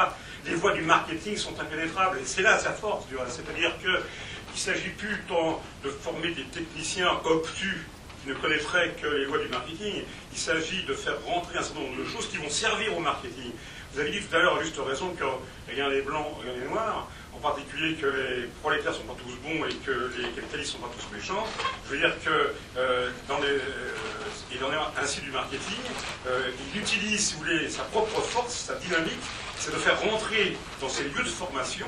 Les 0.46 0.56
voies 0.56 0.74
du 0.74 0.82
marketing 0.82 1.38
sont 1.38 1.60
impénétrables. 1.60 2.18
Et 2.18 2.26
c'est 2.26 2.42
là 2.42 2.58
sa 2.58 2.72
force. 2.72 3.06
C'est-à-dire 3.30 3.78
qu'il 3.80 3.92
ne 3.92 4.58
s'agit 4.58 4.90
plus 4.90 5.22
tant 5.28 5.62
de 5.84 5.90
former 5.90 6.32
des 6.32 6.46
techniciens 6.46 7.12
obtus 7.24 7.86
qui 8.24 8.30
ne 8.30 8.34
connaîtraient 8.34 8.96
que 9.00 9.06
les 9.06 9.26
lois 9.26 9.38
du 9.38 9.50
marketing. 9.50 10.04
Il 10.32 10.38
s'agit 10.40 10.84
de 10.86 10.94
faire 10.94 11.24
rentrer 11.24 11.60
un 11.60 11.64
certain 11.64 11.82
nombre 11.82 11.98
de 11.98 12.06
choses 12.06 12.28
qui 12.30 12.38
vont 12.38 12.50
servir 12.50 12.98
au 12.98 13.00
marketing. 13.00 13.52
Vous 13.94 14.00
avez 14.00 14.12
dit 14.12 14.22
tout 14.22 14.36
à 14.36 14.40
l'heure, 14.40 14.62
juste 14.62 14.78
raison, 14.78 15.14
que 15.14 15.24
rien 15.72 15.90
n'est 15.90 16.02
blanc, 16.02 16.38
rien 16.44 16.54
n'est 16.54 16.68
noir. 16.68 17.08
En 17.34 17.40
particulier 17.40 17.94
que 17.96 18.08
les 18.08 18.48
prolétaires 18.62 18.92
ne 18.92 18.98
sont 18.98 19.04
pas 19.04 19.16
tous 19.22 19.36
bons 19.48 19.66
et 19.66 19.74
que 19.86 20.12
les 20.18 20.30
capitalistes 20.30 20.74
ne 20.74 20.80
sont 20.80 20.88
pas 20.88 20.92
tous 20.98 21.16
méchants. 21.16 21.46
Je 21.86 21.92
veux 21.92 22.00
dire 22.00 22.14
que 22.24 22.54
les, 23.42 24.64
en 24.64 24.72
est 24.72 25.02
ainsi 25.02 25.22
du 25.22 25.32
marketing. 25.32 25.78
Euh, 26.28 26.50
il 26.74 26.82
utilise, 26.82 27.28
si 27.28 27.34
vous 27.36 27.42
voulez, 27.42 27.70
sa 27.70 27.84
propre 27.84 28.20
force, 28.22 28.54
sa 28.54 28.76
dynamique, 28.76 29.20
c'est 29.58 29.72
de 29.72 29.78
faire 29.78 30.00
rentrer 30.02 30.58
dans 30.82 30.90
ces 30.90 31.04
lieux 31.04 31.24
de 31.24 31.30
formation 31.30 31.88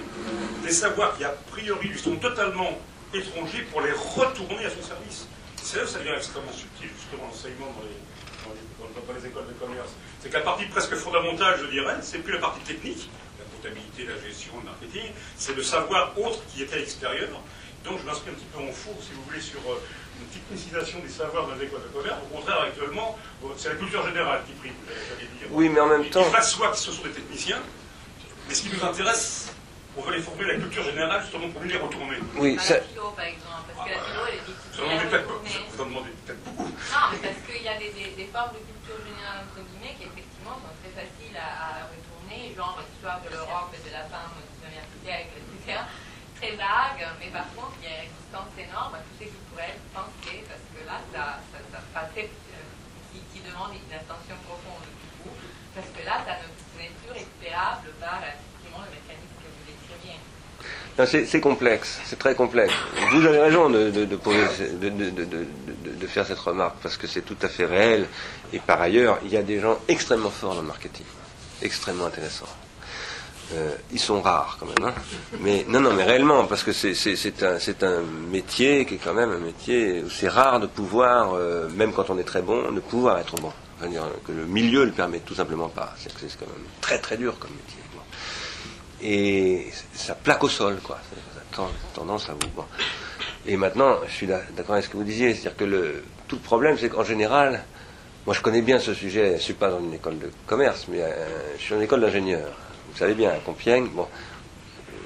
des 0.64 0.72
savoirs 0.72 1.18
qui 1.18 1.24
a 1.24 1.34
priori 1.52 1.88
lui 1.88 2.00
sont 2.00 2.16
totalement 2.16 2.80
étrangers 3.14 3.64
pour 3.72 3.82
les 3.82 3.92
retourner 3.92 4.66
à 4.66 4.70
son 4.70 4.82
service. 4.82 5.28
C'est 5.62 5.78
là 5.78 5.84
où 5.84 5.88
ça 5.88 6.00
devient 6.00 6.14
extrêmement 6.16 6.54
subtil, 6.54 6.90
justement, 6.96 7.28
l'enseignement 7.28 7.68
dans 7.68 7.84
les, 7.84 8.54
les, 8.54 9.08
dans 9.08 9.14
les 9.14 9.28
écoles 9.28 9.48
de 9.48 9.54
commerce. 9.54 9.92
C'est 10.22 10.30
que 10.30 10.34
la 10.34 10.42
partie 10.42 10.66
presque 10.66 10.96
fondamentale, 10.96 11.60
je 11.62 11.68
dirais, 11.68 11.96
c'est 12.02 12.20
plus 12.20 12.34
la 12.34 12.40
partie 12.40 12.60
technique, 12.62 13.10
la 13.40 13.46
comptabilité, 13.46 14.04
la 14.06 14.20
gestion, 14.28 14.52
le 14.60 14.66
marketing, 14.66 15.12
c'est 15.38 15.56
le 15.56 15.64
savoir 15.64 16.18
autre 16.20 16.40
qui 16.54 16.64
est 16.64 16.74
à 16.74 16.78
l'extérieur. 16.78 17.30
Donc 17.86 18.00
je 18.02 18.06
m'inscris 18.06 18.32
un 18.32 18.34
petit 18.34 18.46
peu 18.54 18.60
en 18.60 18.72
four, 18.74 18.96
si 19.02 19.12
vous 19.14 19.24
voulez, 19.24 19.40
sur 19.40 19.60
euh, 19.70 19.80
une 20.20 20.28
technicisation 20.28 21.00
des 21.00 21.08
savoirs 21.10 21.48
dans 21.48 21.56
les 21.56 21.64
écoles 21.66 21.82
de 21.84 21.88
commerce. 21.98 22.18
Au 22.30 22.36
contraire, 22.36 22.60
actuellement, 22.62 23.18
euh, 23.46 23.48
c'est 23.56 23.70
la 23.70 23.76
culture 23.76 24.06
générale 24.06 24.42
qui 24.46 24.52
prime, 24.54 24.74
j'allais 24.88 25.30
dire. 25.40 25.48
Oui, 25.52 25.70
mais 25.70 25.80
en 25.80 25.88
même 25.88 26.06
temps- 26.10 26.26
Il 26.26 26.32
va 26.34 26.42
de 26.42 26.46
soi 26.46 26.72
que 26.72 26.78
ce 26.78 26.92
sont 26.92 27.04
des 27.04 27.12
techniciens, 27.12 27.60
mais 28.50 28.54
ce 28.54 28.64
qui 28.64 28.76
nous 28.76 28.84
intéresse, 28.84 29.54
on 30.00 30.02
veut 30.08 30.16
les 30.16 30.22
former 30.24 30.46
à 30.46 30.48
la 30.48 30.56
culture 30.56 30.84
générale 30.84 31.22
justement 31.22 31.50
pour 31.50 31.62
mieux 31.62 31.68
les 31.76 31.78
retourner. 31.78 32.18
Oui, 32.38 32.58
ça, 32.60 32.76
la 32.76 32.82
philo, 32.88 33.12
par 33.12 33.26
exemple, 33.26 33.68
parce 33.68 33.80
que 33.84 33.92
la 33.94 34.00
philo, 34.00 34.22
elle 34.32 34.36
est 34.40 34.48
difficile 34.48 34.80
à 34.80 35.20
vous 35.70 35.82
en 35.82 35.86
demandez 35.86 36.12
peut-être 36.24 36.44
beaucoup. 36.48 36.72
Non, 36.72 37.04
mais 37.12 37.20
parce 37.20 37.40
qu'il 37.44 37.64
y 37.64 37.68
a 37.70 37.78
des, 37.78 37.92
des- 37.92 38.16
des 38.16 38.28
formes 38.32 38.54
de 38.56 38.64
culture 38.64 39.00
générale, 39.04 39.44
entre 39.44 39.60
guillemets, 39.68 39.96
qui 40.00 40.06
effectivement 40.08 40.56
sont 40.64 40.76
très 40.80 40.94
faciles 40.96 41.36
à, 41.36 41.50
à 41.84 41.92
retourner, 41.92 42.56
genre 42.56 42.80
l'histoire 42.80 43.20
de 43.24 43.30
l'Europe 43.36 43.72
et 43.76 43.82
de 43.84 43.92
la 43.92 44.04
femme 44.08 44.32
du 44.40 44.56
XIXe 44.64 45.00
siècle, 45.04 45.36
etc. 45.36 45.84
Très 46.40 46.56
vague, 46.56 47.04
mais 47.20 47.28
par 47.36 47.48
contre, 47.52 47.76
il 47.84 47.88
y 47.88 47.92
a 47.92 48.00
une 48.00 48.08
résistance 48.08 48.52
énorme 48.56 48.96
à 48.96 49.02
tout 49.04 49.16
ce 49.20 49.28
qui 49.28 49.40
pourrait 49.52 49.76
être 49.76 49.84
pensé, 49.92 50.34
parce 50.48 50.64
que 50.72 50.80
là, 50.88 50.98
ça, 51.12 51.44
ça, 51.52 51.60
ça 51.92 52.02
très- 52.16 52.32
euh, 52.32 52.64
qui, 53.12 53.20
qui 53.36 53.40
demande 53.44 53.76
une 53.76 53.92
attention 53.92 54.40
profonde 54.48 54.88
du 54.88 55.08
coup, 55.20 55.36
parce 55.76 55.92
que 55.92 56.00
là, 56.08 56.24
ça 56.24 56.40
ne 56.40 56.48
ce 56.48 56.76
n'est 56.80 56.96
plus 57.04 57.12
récupérable 57.12 57.92
par 58.00 58.24
effectivement 58.24 58.88
le 58.88 58.92
mécanisme 58.96 59.36
que 59.36 59.50
vous 59.52 59.66
décriviez. 59.68 60.16
Non, 60.16 60.89
C'est 61.06 61.40
complexe, 61.40 62.00
c'est 62.06 62.20
très 62.20 62.36
complexe. 62.36 62.74
Vous 63.12 63.26
avez 63.26 63.40
raison 63.40 63.70
de, 63.70 63.92
faire 66.08 66.26
cette 66.26 66.40
remarque, 66.40 66.76
parce 66.82 66.98
que 66.98 67.08
c'est 67.08 67.22
tout 67.22 67.38
à 67.42 67.48
fait 67.48 67.66
réel. 67.66 68.06
Et 68.52 68.60
par 68.60 68.82
ailleurs, 68.82 69.20
il 69.24 69.32
y 69.32 69.38
a 69.38 69.44
des 69.44 69.60
gens 69.60 69.78
extrêmement 69.88 70.30
forts 70.30 70.56
dans 70.56 70.62
le 70.62 70.68
marketing, 70.68 71.06
extrêmement 71.62 72.08
intéressants. 72.08 72.50
Euh, 73.54 73.76
ils 73.92 74.00
sont 74.00 74.22
rares 74.22 74.58
quand 74.60 74.68
même, 74.68 74.90
hein. 74.90 74.94
mais 75.40 75.66
non, 75.68 75.80
non, 75.80 75.94
mais 75.94 76.04
réellement, 76.04 76.46
parce 76.46 76.64
que 76.64 76.72
c'est- 76.72 76.94
un, 77.84 78.02
métier 78.30 78.86
qui 78.86 78.96
est 78.96 79.00
quand 79.04 79.14
même 79.16 79.32
un 79.32 79.40
métier 79.40 80.04
où 80.06 80.10
c'est 80.10 80.28
rare 80.28 80.60
de 80.60 80.68
pouvoir, 80.68 81.34
euh, 81.34 81.68
même 81.70 81.92
quand 81.94 82.12
on 82.12 82.20
est 82.20 82.24
très 82.24 82.44
bon, 82.44 82.72
de 82.72 82.80
pouvoir 82.80 83.18
être 83.18 83.36
bon. 83.38 83.52
Enfin, 83.80 83.90
dire 83.90 84.04
que 84.28 84.34
le 84.34 84.46
milieu 84.46 84.86
le 84.86 84.92
permet 84.92 85.20
tout 85.20 85.34
simplement 85.34 85.70
pas. 85.70 85.96
C'est 85.98 86.12
quand 86.38 86.46
même 86.46 86.66
très 86.82 87.00
très 87.00 87.18
dur 87.18 87.40
comme 87.40 87.52
métier. 87.52 87.79
Et 89.02 89.68
ça 89.94 90.16
plaque 90.16 90.44
au 90.44 90.50
sol, 90.50 90.80
quoi. 90.84 91.00
Ça 91.56 91.64
tendance 91.94 92.30
à 92.30 92.34
vous. 92.34 92.64
Et 93.46 93.56
maintenant, 93.58 93.96
je 94.08 94.12
suis 94.12 94.28
d'a- 94.28 94.42
d'accord 94.56 94.74
avec 94.74 94.86
ce 94.86 94.90
que 94.90 94.98
vous 94.98 95.04
disiez, 95.04 95.34
c'est-à-dire 95.34 95.56
que 95.58 95.64
le, 95.64 96.04
tout 96.28 96.36
le 96.36 96.42
problème, 96.42 96.78
c'est 96.78 96.90
qu'en 96.90 97.04
général, 97.04 97.64
moi 98.26 98.36
je 98.36 98.42
connais 98.42 98.62
bien 98.62 98.80
ce 98.80 98.94
sujet, 98.94 99.30
je 99.30 99.34
ne 99.36 99.38
suis 99.40 99.54
pas 99.54 99.70
dans 99.70 99.80
une 99.80 99.94
école 99.94 100.20
de 100.20 100.30
commerce, 100.46 100.86
mais 100.90 101.02
euh, 101.02 101.56
je 101.58 101.62
suis 101.62 101.72
dans 101.72 101.78
une 101.78 101.84
école 101.84 102.02
d'ingénieur. 102.02 102.50
Vous 102.92 102.98
savez 102.98 103.14
bien, 103.16 103.30
à 103.32 103.38
Compiègne, 103.38 103.88
bon, 103.88 104.08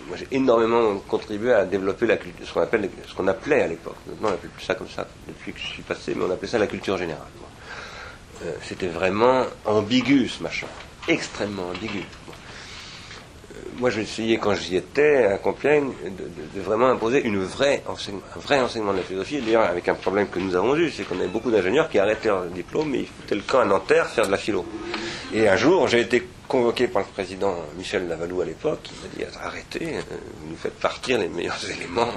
moi 0.07 0.17
j'ai 0.17 0.27
énormément 0.31 0.97
contribué 1.07 1.53
à 1.53 1.63
développer 1.65 2.07
ce 2.43 2.51
qu'on 3.13 3.27
appelait 3.27 3.61
à 3.61 3.67
l'époque. 3.67 3.95
Maintenant, 4.07 4.29
on 4.29 4.31
n'appelle 4.31 4.49
plus 4.49 4.65
ça 4.65 4.75
comme 4.75 4.89
ça 4.89 5.07
depuis 5.27 5.53
que 5.53 5.59
je 5.59 5.67
suis 5.67 5.83
passé, 5.83 6.13
mais 6.15 6.23
on 6.25 6.31
appelait 6.31 6.47
ça 6.49 6.57
la 6.57 6.67
culture 6.67 6.97
générale. 6.97 7.27
Euh, 8.43 8.51
C'était 8.63 8.87
vraiment 8.87 9.45
ambigu 9.65 10.27
ce 10.27 10.41
machin, 10.43 10.67
extrêmement 11.07 11.69
ambigu. 11.69 12.03
Moi, 13.83 13.89
j'ai 13.89 14.03
essayé, 14.03 14.37
quand 14.37 14.55
j'y 14.55 14.77
étais, 14.77 15.25
à 15.25 15.37
Compiègne, 15.37 15.91
de, 16.55 16.61
vraiment 16.61 16.87
imposer 16.87 17.21
une 17.21 17.43
vraie 17.43 17.83
un 17.85 18.39
vrai 18.39 18.61
enseignement 18.61 18.93
de 18.93 18.99
la 18.99 19.03
philosophie. 19.03 19.41
D'ailleurs, 19.41 19.63
avec 19.63 19.89
un 19.89 19.95
problème 19.95 20.29
que 20.29 20.39
nous 20.39 20.55
avons 20.55 20.73
eu, 20.77 20.89
c'est 20.89 21.03
qu'on 21.03 21.19
avait 21.19 21.27
beaucoup 21.27 21.51
d'ingénieurs 21.51 21.89
qui 21.89 21.99
arrêtaient 21.99 22.29
leur 22.29 22.45
diplôme 22.45 22.95
et 22.95 22.99
ils 22.99 23.07
foutaient 23.07 23.35
le 23.35 23.41
camp 23.41 23.59
à 23.59 23.65
Nanterre 23.65 24.07
faire 24.07 24.25
de 24.25 24.31
la 24.31 24.37
philo. 24.37 24.65
Et 25.33 25.49
un 25.49 25.57
jour, 25.57 25.89
j'ai 25.89 25.99
été 25.99 26.25
convoqué 26.47 26.87
par 26.87 27.01
le 27.01 27.09
président 27.09 27.57
Michel 27.77 28.07
Lavalou 28.07 28.39
à 28.39 28.45
l'époque, 28.45 28.83
qui 28.83 28.93
m'a 29.01 29.09
dit 29.17 29.35
arrêtez, 29.43 29.97
euh, 29.97 30.01
vous 30.39 30.51
nous 30.51 30.55
faites 30.55 30.79
partir 30.79 31.19
les 31.19 31.27
meilleurs 31.27 31.59
éléments. 31.69 32.13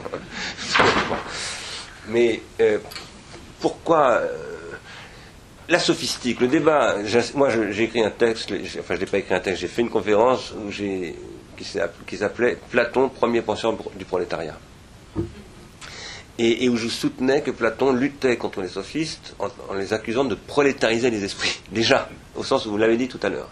Mais 2.10 2.42
euh, 2.60 2.78
pourquoi 3.58 4.20
euh, 4.20 4.28
la 5.68 5.80
sophistique, 5.80 6.40
le 6.40 6.46
débat. 6.46 6.94
Moi, 7.34 7.48
j'ai 7.72 7.82
écrit 7.82 8.04
un 8.04 8.10
texte, 8.10 8.52
enfin, 8.78 8.94
je 8.94 9.00
n'ai 9.00 9.06
pas 9.06 9.18
écrit 9.18 9.34
un 9.34 9.40
texte, 9.40 9.62
j'ai 9.62 9.66
fait 9.66 9.82
une 9.82 9.90
conférence 9.90 10.52
où 10.52 10.70
qui 11.56 12.16
s'appelait 12.16 12.58
Platon, 12.70 13.08
premier 13.08 13.42
penseur 13.42 13.76
du 13.96 14.04
prolétariat. 14.04 14.58
Et, 16.38 16.68
où 16.68 16.76
je 16.76 16.88
soutenais 16.88 17.40
que 17.40 17.50
Platon 17.50 17.92
luttait 17.92 18.36
contre 18.36 18.60
les 18.60 18.68
sophistes 18.68 19.34
en, 19.38 19.48
les 19.74 19.94
accusant 19.94 20.24
de 20.24 20.34
prolétariser 20.34 21.10
les 21.10 21.24
esprits, 21.24 21.58
déjà, 21.72 22.08
au 22.34 22.44
sens 22.44 22.66
où 22.66 22.70
vous 22.70 22.76
l'avez 22.76 22.98
dit 22.98 23.08
tout 23.08 23.20
à 23.22 23.30
l'heure. 23.30 23.48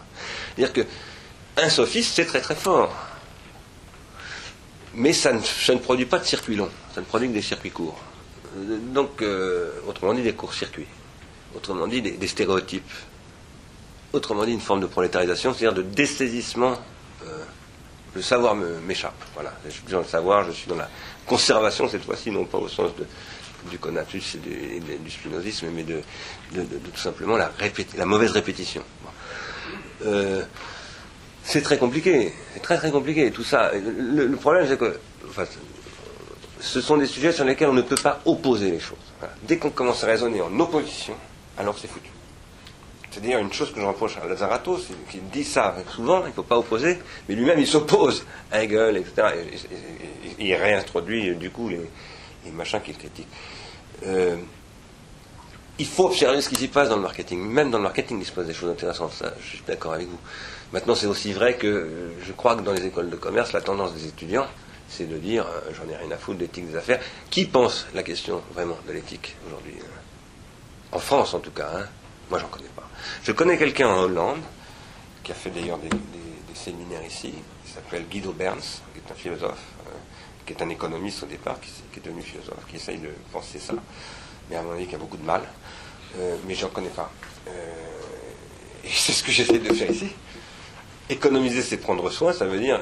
C'est-à-dire 0.54 0.84
qu'un 0.84 1.68
sophiste, 1.70 2.12
c'est 2.14 2.26
très 2.26 2.42
très 2.42 2.54
fort. 2.54 2.94
Mais 4.94 5.12
ça 5.12 5.32
ne, 5.32 5.78
produit 5.78 6.06
pas 6.06 6.18
de 6.18 6.24
circuits 6.24 6.56
longs, 6.56 6.70
ça 6.94 7.00
ne 7.00 7.06
produit 7.06 7.28
que 7.28 7.34
des 7.34 7.42
circuits 7.42 7.70
courts. 7.70 7.98
Donc, 8.92 9.22
euh, 9.22 9.72
autrement 9.88 10.14
dit, 10.14 10.22
des 10.22 10.34
courts-circuits 10.34 10.86
autrement 11.56 11.86
dit 11.86 12.02
des, 12.02 12.26
stéréotypes, 12.26 12.92
autrement 14.12 14.44
dit 14.44 14.52
une 14.52 14.60
forme 14.60 14.80
de 14.80 14.86
prolétarisation, 14.86 15.54
c'est-à-dire 15.54 15.74
de 15.74 15.82
dessaisissement. 15.82 16.74
Le 18.14 18.22
savoir 18.22 18.54
m'échappe. 18.54 19.14
Voilà, 19.34 19.52
je 19.64 19.70
suis 19.70 19.82
dans 19.88 19.98
le 19.98 20.04
savoir, 20.04 20.44
je 20.44 20.52
suis 20.52 20.68
dans 20.68 20.76
la 20.76 20.88
conservation 21.26 21.88
cette 21.88 22.04
fois-ci, 22.04 22.30
non 22.30 22.44
pas 22.44 22.58
au 22.58 22.68
sens 22.68 22.92
du 23.70 23.78
conatus 23.78 24.36
et 24.36 24.80
du, 24.80 25.10
spinozisme, 25.10 25.68
mais 25.74 25.82
de, 25.82 26.02
tout 26.52 27.00
simplement 27.00 27.36
la, 27.36 27.50
la 27.96 28.06
mauvaise 28.06 28.30
répétition. 28.30 28.82
Euh, 30.04 30.42
c'est 31.42 31.62
très 31.62 31.78
compliqué, 31.78 32.32
c'est 32.54 32.62
très 32.62 32.76
très 32.76 32.90
compliqué 32.90 33.30
tout 33.30 33.44
ça. 33.44 33.70
Le, 33.74 34.30
problème 34.36 34.66
c'est 34.68 34.78
que 34.78 34.98
ce 36.60 36.80
sont 36.80 36.96
des 36.96 37.06
sujets 37.06 37.32
sur 37.32 37.44
lesquels 37.44 37.68
on 37.68 37.74
ne 37.74 37.82
peut 37.82 38.00
pas 38.02 38.20
opposer 38.24 38.70
les 38.70 38.80
choses. 38.80 38.96
Dès 39.42 39.58
qu'on 39.58 39.70
commence 39.70 40.02
à 40.04 40.06
raisonner 40.06 40.40
en 40.40 40.58
opposition, 40.58 41.14
alors 41.58 41.78
c'est 41.78 41.88
foutu. 41.88 42.13
C'est 43.14 43.20
d'ailleurs 43.20 43.42
une 43.42 43.52
chose 43.52 43.72
que 43.72 43.80
je 43.80 43.86
reproche 43.86 44.16
à 44.16 44.26
Lazarato, 44.26 44.76
c'est 44.76 44.92
qu'il 45.08 45.22
dit 45.28 45.44
ça 45.44 45.76
souvent, 45.94 46.22
il 46.24 46.30
ne 46.30 46.32
faut 46.32 46.42
pas 46.42 46.58
opposer, 46.58 46.98
mais 47.28 47.36
lui-même 47.36 47.60
il 47.60 47.66
s'oppose 47.66 48.26
à 48.50 48.64
Hegel, 48.64 48.96
etc. 48.96 49.28
Et, 50.40 50.48
il 50.48 50.54
réintroduit 50.56 51.36
du 51.36 51.48
coup 51.50 51.68
les, 51.68 51.78
machins 52.50 52.80
qu'il 52.80 52.98
critique. 52.98 53.28
Euh, 54.04 54.34
il 55.78 55.86
faut 55.86 56.06
observer 56.06 56.40
ce 56.40 56.48
qui 56.48 56.56
s'y 56.56 56.66
passe 56.66 56.88
dans 56.88 56.96
le 56.96 57.02
marketing. 57.02 57.38
Même 57.38 57.70
dans 57.70 57.78
le 57.78 57.84
marketing, 57.84 58.18
il 58.20 58.26
se 58.26 58.32
passe 58.32 58.46
des 58.46 58.52
choses 58.52 58.70
intéressantes, 58.70 59.12
ça, 59.12 59.32
je 59.40 59.46
suis 59.46 59.62
d'accord 59.64 59.92
avec 59.92 60.08
vous. 60.08 60.18
Maintenant, 60.72 60.96
c'est 60.96 61.06
aussi 61.06 61.32
vrai 61.32 61.54
que 61.54 62.10
je 62.20 62.32
crois 62.32 62.56
que 62.56 62.62
dans 62.62 62.72
les 62.72 62.84
écoles 62.84 63.10
de 63.10 63.16
commerce, 63.16 63.52
la 63.52 63.60
tendance 63.60 63.94
des 63.94 64.08
étudiants, 64.08 64.48
c'est 64.88 65.08
de 65.08 65.18
dire 65.18 65.46
euh, 65.46 65.70
j'en 65.72 65.88
ai 65.88 65.96
rien 65.96 66.10
à 66.10 66.16
foutre 66.16 66.40
d'éthique 66.40 66.68
des 66.68 66.76
affaires. 66.76 66.98
Qui 67.30 67.44
pense 67.44 67.86
la 67.94 68.02
question 68.02 68.42
vraiment 68.52 68.76
de 68.88 68.92
l'éthique 68.92 69.36
aujourd'hui 69.46 69.74
en 70.90 70.98
France, 70.98 71.32
en 71.32 71.38
tout 71.38 71.52
cas. 71.52 71.70
Hein? 71.76 71.86
Moi, 72.28 72.40
j'en 72.40 72.48
connais 72.48 72.68
pas. 72.74 72.88
Je 73.22 73.32
connais 73.32 73.58
quelqu'un 73.58 73.88
en 73.88 74.02
Hollande, 74.02 74.40
qui 75.22 75.32
a 75.32 75.34
fait 75.34 75.50
d'ailleurs 75.50 75.78
des, 75.78 75.90
séminaires 76.54 77.04
ici, 77.04 77.34
qui 77.64 77.72
s'appelle 77.72 78.04
Guido 78.08 78.32
Berns, 78.32 78.80
qui 78.94 79.00
est 79.00 79.12
un 79.12 79.14
philosophe, 79.14 79.64
euh, 79.86 79.90
qui 80.46 80.52
est 80.52 80.62
un 80.62 80.68
économiste 80.68 81.24
au 81.24 81.26
départ, 81.26 81.58
qui, 81.60 81.98
est 81.98 82.02
devenu 82.02 82.22
philosophe, 82.22 82.64
qui 82.68 82.76
essaye 82.76 82.98
de 82.98 83.10
penser 83.32 83.58
ça, 83.58 83.74
mais 84.48 84.56
à 84.56 84.62
mon 84.62 84.72
avis, 84.72 84.86
qui 84.86 84.94
a 84.94 84.98
beaucoup 84.98 85.16
de 85.16 85.24
mal. 85.24 85.42
Euh, 86.16 86.36
mais 86.46 86.54
j'en 86.54 86.68
connais 86.68 86.90
pas. 86.90 87.10
Euh, 87.48 87.50
et 88.84 88.88
c'est 88.94 89.12
ce 89.12 89.24
que 89.24 89.32
j'essaie 89.32 89.58
de 89.58 89.72
faire 89.74 89.90
ici. 89.90 90.08
Économiser, 91.10 91.60
c'est 91.60 91.76
prendre 91.76 92.08
soin, 92.08 92.32
ça 92.32 92.46
veut 92.46 92.60
dire 92.60 92.80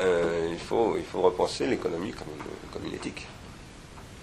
il, 0.52 0.58
faut, 0.58 0.96
il 0.96 1.04
faut 1.04 1.22
repenser 1.22 1.66
l'économie 1.66 2.12
comme 2.12 2.28
comme 2.72 2.86
une 2.86 2.94
éthique. 2.94 3.26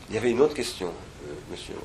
Il 0.09 0.15
y 0.15 0.17
avait 0.17 0.31
une 0.31 0.39
autre 0.39 0.53
question, 0.53 0.93
monsieur. 1.51 1.75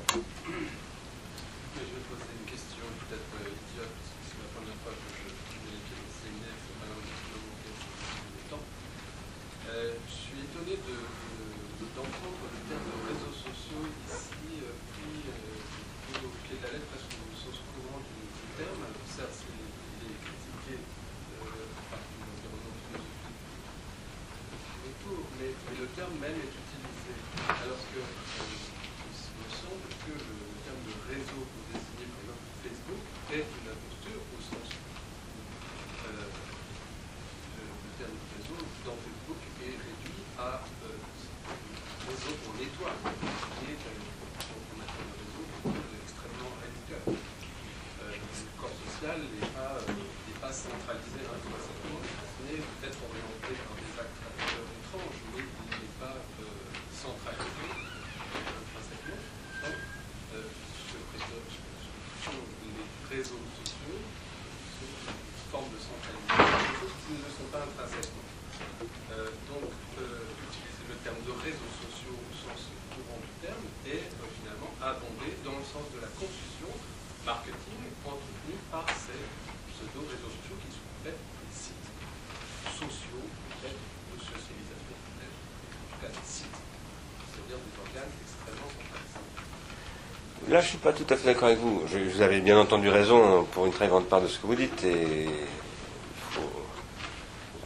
Là, 90.55 90.61
je 90.61 90.67
ne 90.67 90.69
suis 90.69 90.77
pas 90.77 90.93
tout 90.93 91.03
à 91.09 91.17
fait 91.17 91.25
d'accord 91.25 91.49
avec 91.49 91.59
vous. 91.59 91.81
vous 91.85 92.21
avez 92.21 92.39
bien 92.39 92.57
entendu 92.57 92.87
raison 92.87 93.45
pour 93.51 93.65
une 93.65 93.73
très 93.73 93.89
grande 93.89 94.05
part 94.05 94.21
de 94.21 94.27
ce 94.29 94.39
que 94.39 94.47
vous 94.47 94.55
dites. 94.55 94.85
Et 94.85 95.25
il 95.25 96.31
faut 96.31 96.49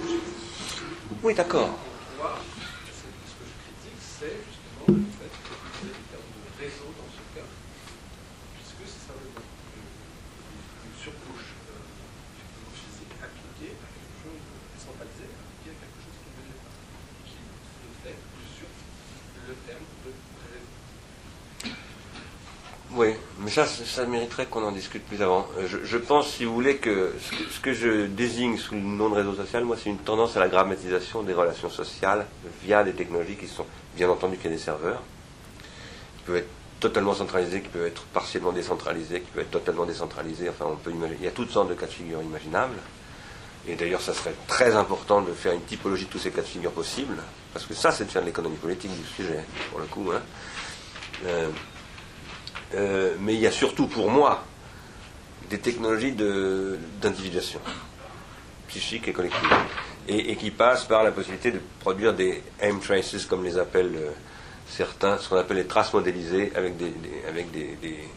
une 10.88 10.96
surcouche 10.96 11.52
euh, 11.68 11.84
effectivement 12.38 12.72
physique 12.72 13.12
appliquée 13.20 13.76
à 13.76 13.88
quelque 13.92 14.16
chose 14.24 14.40
de 14.40 14.56
centralisé, 14.80 15.28
appliquée 15.28 15.76
à 15.76 15.84
quelque 15.84 16.00
chose 16.00 16.16
qui 16.24 16.32
ne 16.32 16.48
l'est 16.48 16.64
pas, 16.64 16.72
qui 17.28 17.36
le 17.84 17.92
fait 18.00 18.16
sur 18.56 18.72
le 19.48 19.54
terme 19.68 19.84
de 20.06 20.12
réseau. 20.48 20.72
Oui, 22.96 23.20
ça, 23.52 23.66
ça 23.68 24.06
mériterait 24.06 24.46
qu'on 24.48 24.64
en 24.64 24.72
discute 24.72 25.04
plus 25.06 25.22
avant. 25.22 25.48
Euh, 25.58 25.68
Je, 25.84 25.98
pense, 25.98 26.30
si 26.34 26.46
vous 26.46 26.54
voulez, 26.54 26.78
que 26.78 27.14
ce, 27.22 27.32
que 27.32 27.52
ce 27.52 27.60
que 27.60 27.74
je 27.74 28.06
désigne 28.08 28.58
sous 28.58 28.76
le 28.76 28.82
nom 28.82 29.10
de 29.10 29.16
réseau 29.16 29.34
social, 29.36 29.64
moi, 29.66 29.78
c'est 29.82 29.90
une 29.90 29.98
tendance 30.00 30.38
à 30.38 30.40
la 30.40 30.48
grammatisation 30.50 31.24
des 31.24 31.34
relations 31.34 31.70
sociales 31.70 32.26
via 32.64 32.84
des 32.84 32.94
technologies 32.94 33.36
qui 33.36 33.48
sont, 33.48 33.66
bien 33.96 34.10
entendu, 34.10 34.38
qu'il 34.38 34.46
y 34.52 34.54
a 34.54 34.58
des 34.58 34.62
serveurs, 34.62 35.02
qui 36.18 36.24
peuvent 36.26 36.38
être 36.38 36.50
totalement 36.80 37.14
centralisés, 37.14 37.62
qui 37.62 37.70
peuvent 37.70 37.86
être 37.86 38.04
partiellement 38.06 38.52
décentralisés, 38.52 39.22
qui 39.22 39.32
peuvent 39.32 39.44
être 39.44 39.52
totalement 39.52 39.86
décentralisés. 39.86 40.50
Enfin, 40.50 40.66
on 40.72 40.76
peut 40.78 40.92
imaginer, 40.92 41.18
il 41.22 41.26
y 41.26 41.30
a 41.30 41.32
toutes 41.32 41.52
sortes 41.52 41.70
de 41.70 41.76
cas 41.76 41.86
de 41.86 41.92
figure 41.92 42.22
imaginables. 42.22 42.78
Et 43.68 43.76
d'ailleurs, 43.76 44.02
ça 44.02 44.14
serait 44.16 44.34
très 44.48 44.76
important 44.76 45.22
de 45.22 45.32
faire 45.34 45.54
une 45.54 45.62
typologie 45.62 46.06
de 46.06 46.10
tous 46.10 46.18
ces 46.20 46.32
cas 46.32 46.42
de 46.42 46.48
figure 46.48 46.72
possibles, 46.72 47.18
parce 47.54 47.66
que 47.66 47.74
ça, 47.76 47.92
c'est 47.92 48.06
de 48.06 48.10
faire 48.10 48.22
de 48.24 48.28
l'économie 48.28 48.58
politique 48.58 48.92
du 48.92 49.06
sujet, 49.08 49.44
pour 49.70 49.80
le 49.80 49.86
coup. 49.86 50.12
hein. 50.12 50.22
Euh, 51.26 51.50
euh, 52.76 53.16
mais 53.20 53.34
il 53.34 53.40
y 53.40 53.48
a 53.48 53.52
surtout 53.52 53.88
pour 53.88 54.10
moi 54.10 54.44
des 55.50 55.60
technologies 55.60 56.14
d'individuation 56.14 57.60
psychique 58.68 59.08
et 59.08 59.14
collective 59.14 59.50
et, 60.08 60.32
qui 60.36 60.52
passent 60.52 60.86
par 60.86 61.04
la 61.04 61.12
possibilité 61.12 61.52
de 61.52 61.60
produire 61.82 62.14
des 62.14 62.42
aim 62.62 62.80
traces 62.82 63.26
comme 63.26 63.44
les 63.44 63.58
appellent 63.58 63.96
euh, 63.96 64.12
certains, 64.68 65.18
ce 65.18 65.28
qu'on 65.30 65.36
appelle 65.38 65.58
les 65.58 65.68
traces 65.68 65.94
modélisées 65.94 66.52
avec 66.56 66.78
des, 66.78 66.90
des- 66.92 67.24
avec 67.28 67.52
des, 67.52 67.76
des- 67.82 68.10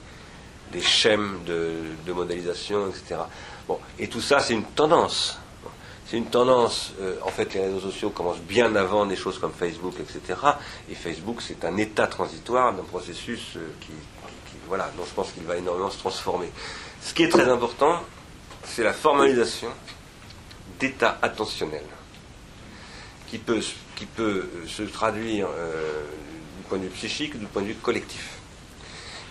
schèmes 0.81 1.41
de, 1.47 1.73
de 2.07 2.13
modélisation, 2.13 2.89
etc. 2.89 3.17
Bon, 3.67 3.79
et 3.99 4.09
tout 4.09 4.21
ça, 4.21 4.39
c'est 4.41 4.55
une 4.55 4.65
tendance. 4.65 5.39
C'est 6.07 6.19
une 6.19 6.27
tendance, 6.27 6.93
euh, 7.01 7.17
en 7.23 7.29
fait, 7.31 7.55
les 7.55 7.61
réseaux 7.61 7.81
sociaux 7.81 8.11
commencent 8.11 8.39
bien 8.41 8.77
avant 8.77 9.07
des 9.07 9.17
choses 9.17 9.39
comme 9.39 9.53
Facebook, 9.53 9.95
etc. 9.99 10.39
Et 10.91 10.95
Facebook, 10.95 11.41
c'est 11.41 11.65
un 11.65 11.77
état 11.79 12.07
transitoire 12.07 12.73
d'un 12.75 12.83
processus 12.85 13.57
qui- 13.81 13.93
voilà, 14.69 14.91
dont 14.97 15.05
je 15.05 15.13
pense 15.15 15.33
qu'il 15.33 15.45
va 15.45 15.57
énormément 15.57 15.91
se 15.91 15.99
transformer. 15.99 16.51
Ce 17.03 17.13
qui 17.15 17.23
est 17.25 17.29
très 17.29 17.49
important, 17.49 18.03
c'est 18.65 18.83
la 18.83 18.93
formalisation 18.93 19.69
d'états 20.79 21.19
attentionnels 21.23 21.85
qui 23.29 23.39
peut, 23.39 23.61
qui 23.97 24.07
peut 24.07 24.49
euh, 24.55 24.67
se 24.67 24.83
traduire 24.83 25.49
euh, 25.51 26.03
du 26.59 26.63
point 26.69 26.79
de 26.79 26.85
vue 26.85 26.91
psychique, 26.91 27.39
du 27.39 27.47
point 27.47 27.63
de 27.63 27.69
vue 27.69 27.75
collectif. 27.75 28.31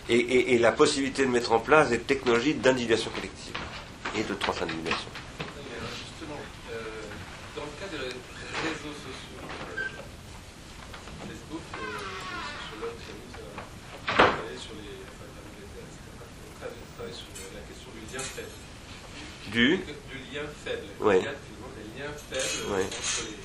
Et- 0.10 0.54
et 0.54 0.58
la 0.60 0.74
possibilité 0.74 1.24
de 1.24 1.30
mettre 1.32 1.54
en 1.54 1.60
place 1.60 1.90
des 1.90 2.00
technologies 2.00 2.54
d'individuation 2.56 3.10
collective 3.12 3.56
et 4.16 4.24
de 4.24 4.34
transindividuation. 4.36 5.08
Mais 5.40 5.80
alors, 5.80 5.96
justement, 5.96 6.40
euh, 6.72 7.08
dans 7.56 7.64
le 7.64 7.72
cas 7.80 7.88
des 7.90 8.04
réseaux 8.04 8.92
sociaux, 9.00 9.40
euh, 9.40 9.88
Facebook, 11.24 11.64
euh, 11.72 11.88
les 11.88 12.44
sociologues 12.52 13.00
s'amusent 13.00 13.40
à 13.40 14.14
travailler 14.36 14.60
sur 14.60 14.76
les 14.76 14.92
enfin, 15.08 15.28
thermomètres, 15.32 15.80
etc. 15.88 16.04
On 16.04 16.60
travaille- 16.60 16.84
travaille 17.00 17.16
sur 17.16 17.32
la 17.56 17.64
question 17.64 17.90
du 17.96 18.04
lien 18.12 18.20
faible. 18.20 18.52
Du 19.54 19.78
Du 19.78 20.18
lien 20.34 20.50
faible. 20.66 20.90
Ouais. 21.00 21.20
Il 21.22 21.26
y 21.26 21.28
a 21.30 22.08
liens 22.10 22.16
faibles 22.18 22.74
Ouais. 22.74 22.86
entre 22.90 23.22
les, 23.30 23.38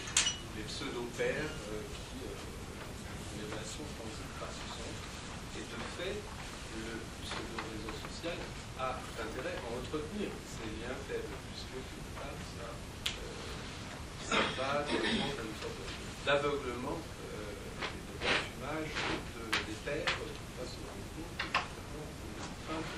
les 0.56 0.64
pseudo-pairs 0.64 1.52
euh, 1.68 1.84
qui 1.84 2.16
euh, 2.24 2.32
des 3.36 3.44
relations 3.44 3.84
transitent 4.00 4.36
par 4.40 4.48
ce 4.48 4.64
centre. 4.72 5.04
Et 5.60 5.64
de 5.68 5.78
fait, 6.00 6.16
le 6.16 6.96
pseudo-réseau 7.28 7.92
social 8.08 8.38
a 8.80 8.96
intérêt 9.20 9.56
à 9.60 9.68
entretenir 9.68 10.32
ces 10.48 10.64
liens 10.80 10.96
faibles, 11.12 11.28
puisque 11.52 11.76
quelque 11.76 12.12
part, 12.16 12.32
ça, 12.56 12.72
euh, 12.72 14.32
ça 14.32 14.40
va 14.56 14.88
une 14.88 15.56
sorte 15.60 15.76
de- 15.76 16.24
d'aveuglement 16.24 16.96
euh, 17.36 17.84
et 17.84 18.00
de 18.08 18.14
consumage 18.16 18.90
de, 19.36 19.44
des 19.68 19.76
pairs 19.84 20.08
euh, 20.08 20.32
qui 20.32 20.52
va 20.56 20.64
se 20.64 20.80
rendre 20.88 21.04
compte 21.12 21.36
que 21.36 21.52
finalement, 21.52 22.08
on 22.08 22.32
est 22.32 22.48
en 22.48 22.56
train 22.64 22.80
de 22.80 22.96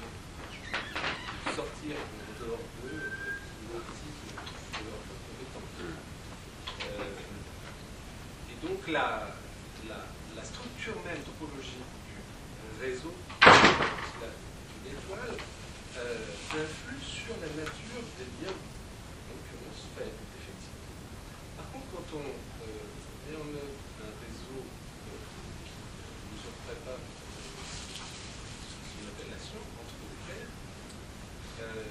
sortir 1.59 1.97
en 1.99 2.33
dehors 2.39 2.67
d'eux 2.79 3.03
euh, 3.03 3.35
l'autisme 3.71 4.31
de 4.35 4.83
leurs 4.91 5.05
compétences. 5.07 5.79
Euh, 6.81 7.15
et 8.51 8.57
donc 8.67 8.81
la, 8.89 9.37
la, 9.89 10.01
la 10.35 10.45
structure 10.45 10.97
même 11.07 11.23
topologique 11.23 11.91
du 12.11 12.19
réseau, 12.83 13.15
la- 13.45 14.35
de 14.35 14.79
l'étoile, 14.89 15.37
euh, 15.99 16.65
influe 16.65 17.03
sur 17.05 17.35
la 17.39 17.51
nature 17.55 18.03
des 18.19 18.29
liens, 18.41 18.57
en 18.57 19.31
l'occurrence 19.37 19.83
faibles, 19.95 20.23
effectivement. 20.41 20.89
Par 21.61 21.67
contre, 21.71 21.87
quand 21.95 22.09
on 22.19 22.27
euh, 22.27 22.89
met 23.29 23.37
en 23.37 23.49
œuvre 23.55 23.79
un 24.03 24.13
réseau 24.25 24.59
euh, 24.65 25.21
qui 25.31 26.27
ne 26.33 26.37
s'offrait 26.41 26.83
pas 26.89 26.99
une 28.99 29.11
relation 29.21 29.61
entre 29.79 29.95
les 30.01 30.19
pairs, 30.27 30.51
euh, 31.61 31.85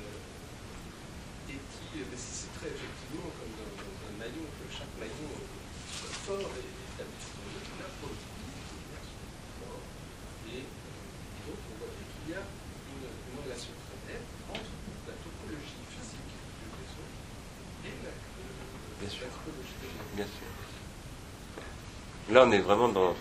et 1.49 1.57
qui 1.57 2.01
nécessiterait 2.01 2.73
effectivement, 2.73 3.29
comme 3.37 3.53
dans, 3.57 3.69
dans 3.77 3.97
un 4.09 4.13
maillon, 4.17 4.45
que 4.57 4.65
chaque 4.73 4.93
maillon 4.97 5.29
euh, 5.29 5.45
soit 5.93 6.13
fort 6.25 6.49
et 6.57 6.65
établi 6.65 7.17
sur 7.21 7.37
le 7.41 7.57
là, 7.81 7.89
pour 8.01 8.09
le 8.13 8.17
coup, 8.17 8.37
les 8.37 8.81
liens 8.89 9.01
sont 9.05 9.29
forts. 9.61 9.85
Et, 10.49 10.61
euh, 10.65 11.37
et 11.37 11.41
donc, 11.49 11.57
on 11.69 11.73
voit 11.81 11.89
bien 11.93 12.05
qu'il 12.05 12.27
y 12.29 12.35
a 12.37 12.41
une, 12.45 13.05
une 13.09 13.37
relation 13.45 13.73
très 13.81 13.97
nette 14.09 14.29
entre 14.53 14.73
la 15.09 15.15
topologie 15.21 15.85
physique 15.89 16.33
du 16.37 16.65
réseau 16.69 17.05
et 17.89 17.93
la, 18.05 18.13
euh, 18.13 19.01
Bien 19.01 19.09
sûr. 19.09 19.25
la 19.25 19.33
topologie 19.33 19.77
des 19.81 19.89
liens. 19.89 20.09
Bien 20.17 20.29
sûr. 20.29 20.49
Là, 22.39 22.45
on 22.47 22.51
est 22.53 22.59
vraiment 22.59 22.87
dans. 22.87 23.13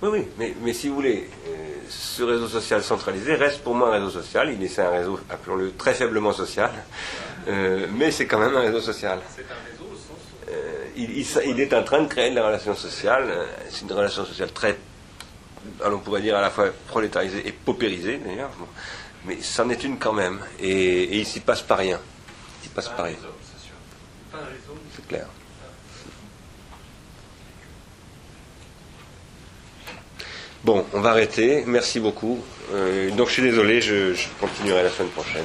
Oui, 0.00 0.08
oui, 0.12 0.28
mais, 0.38 0.54
mais 0.62 0.72
si 0.72 0.88
vous 0.88 0.94
voulez, 0.94 1.28
euh, 1.48 1.50
ce 1.88 2.22
réseau 2.22 2.46
social 2.46 2.84
centralisé 2.84 3.34
reste 3.34 3.62
pour 3.64 3.74
moi 3.74 3.88
un 3.88 3.92
réseau 3.98 4.10
social. 4.10 4.52
Il 4.52 4.62
est 4.62 4.68
c'est 4.68 4.82
un 4.82 4.90
réseau, 4.90 5.18
appelons-le 5.28 5.72
très 5.72 5.94
faiblement 5.94 6.32
social, 6.32 6.70
euh, 7.48 7.86
mais 7.92 8.12
c'est 8.12 8.26
quand 8.26 8.38
même 8.38 8.54
un 8.56 8.60
réseau 8.60 8.80
social. 8.80 9.18
C'est 9.34 9.42
un 9.42 9.70
réseau 9.72 9.92
au 9.92 9.96
sens 9.96 10.20
où 10.46 10.50
Euh, 10.52 10.84
il, 10.96 11.10
il 11.18 11.22
s- 11.22 11.40
il 11.46 11.58
est 11.60 11.72
en 11.74 11.82
train 11.82 12.02
de 12.02 12.08
créer 12.08 12.30
de 12.30 12.36
la 12.36 12.46
relation 12.46 12.76
sociale. 12.76 13.24
C'est 13.70 13.82
une 13.82 13.92
relation 13.92 14.24
sociale 14.24 14.52
très, 14.52 14.76
alors 15.84 15.98
on 15.98 16.02
pourrait 16.02 16.22
dire 16.22 16.36
à 16.36 16.40
la 16.42 16.50
fois 16.50 16.66
prolétarisée 16.86 17.42
et 17.46 17.50
paupérisée 17.52 18.18
d'ailleurs. 18.18 18.50
Bon. 18.56 18.66
Mais 19.24 19.38
c'en 19.42 19.68
est 19.68 19.82
une 19.82 19.98
quand 19.98 20.12
même. 20.12 20.38
Et, 20.60 20.70
et 20.70 21.16
il 21.18 21.26
s'y 21.26 21.40
passe 21.40 21.62
pas 21.62 21.74
rien. 21.76 21.98
Il 22.60 22.68
s'y 22.68 22.68
passe 22.74 22.88
pas 22.88 23.02
rien, 23.04 23.16
réseau, 23.16 23.34
c'est 23.42 23.66
sûr. 23.66 23.74
Pas 24.32 24.38
un 24.38 24.46
réseau, 24.46 24.71
Bon, 30.64 30.84
on 30.92 31.00
va 31.00 31.10
arrêter. 31.10 31.64
Merci 31.66 31.98
beaucoup. 31.98 32.38
Euh, 32.72 33.10
donc 33.10 33.28
je 33.28 33.32
suis 33.32 33.42
désolé, 33.42 33.80
je 33.80 34.14
continuerai 34.40 34.84
la 34.84 34.90
semaine 34.90 35.10
prochaine. 35.10 35.44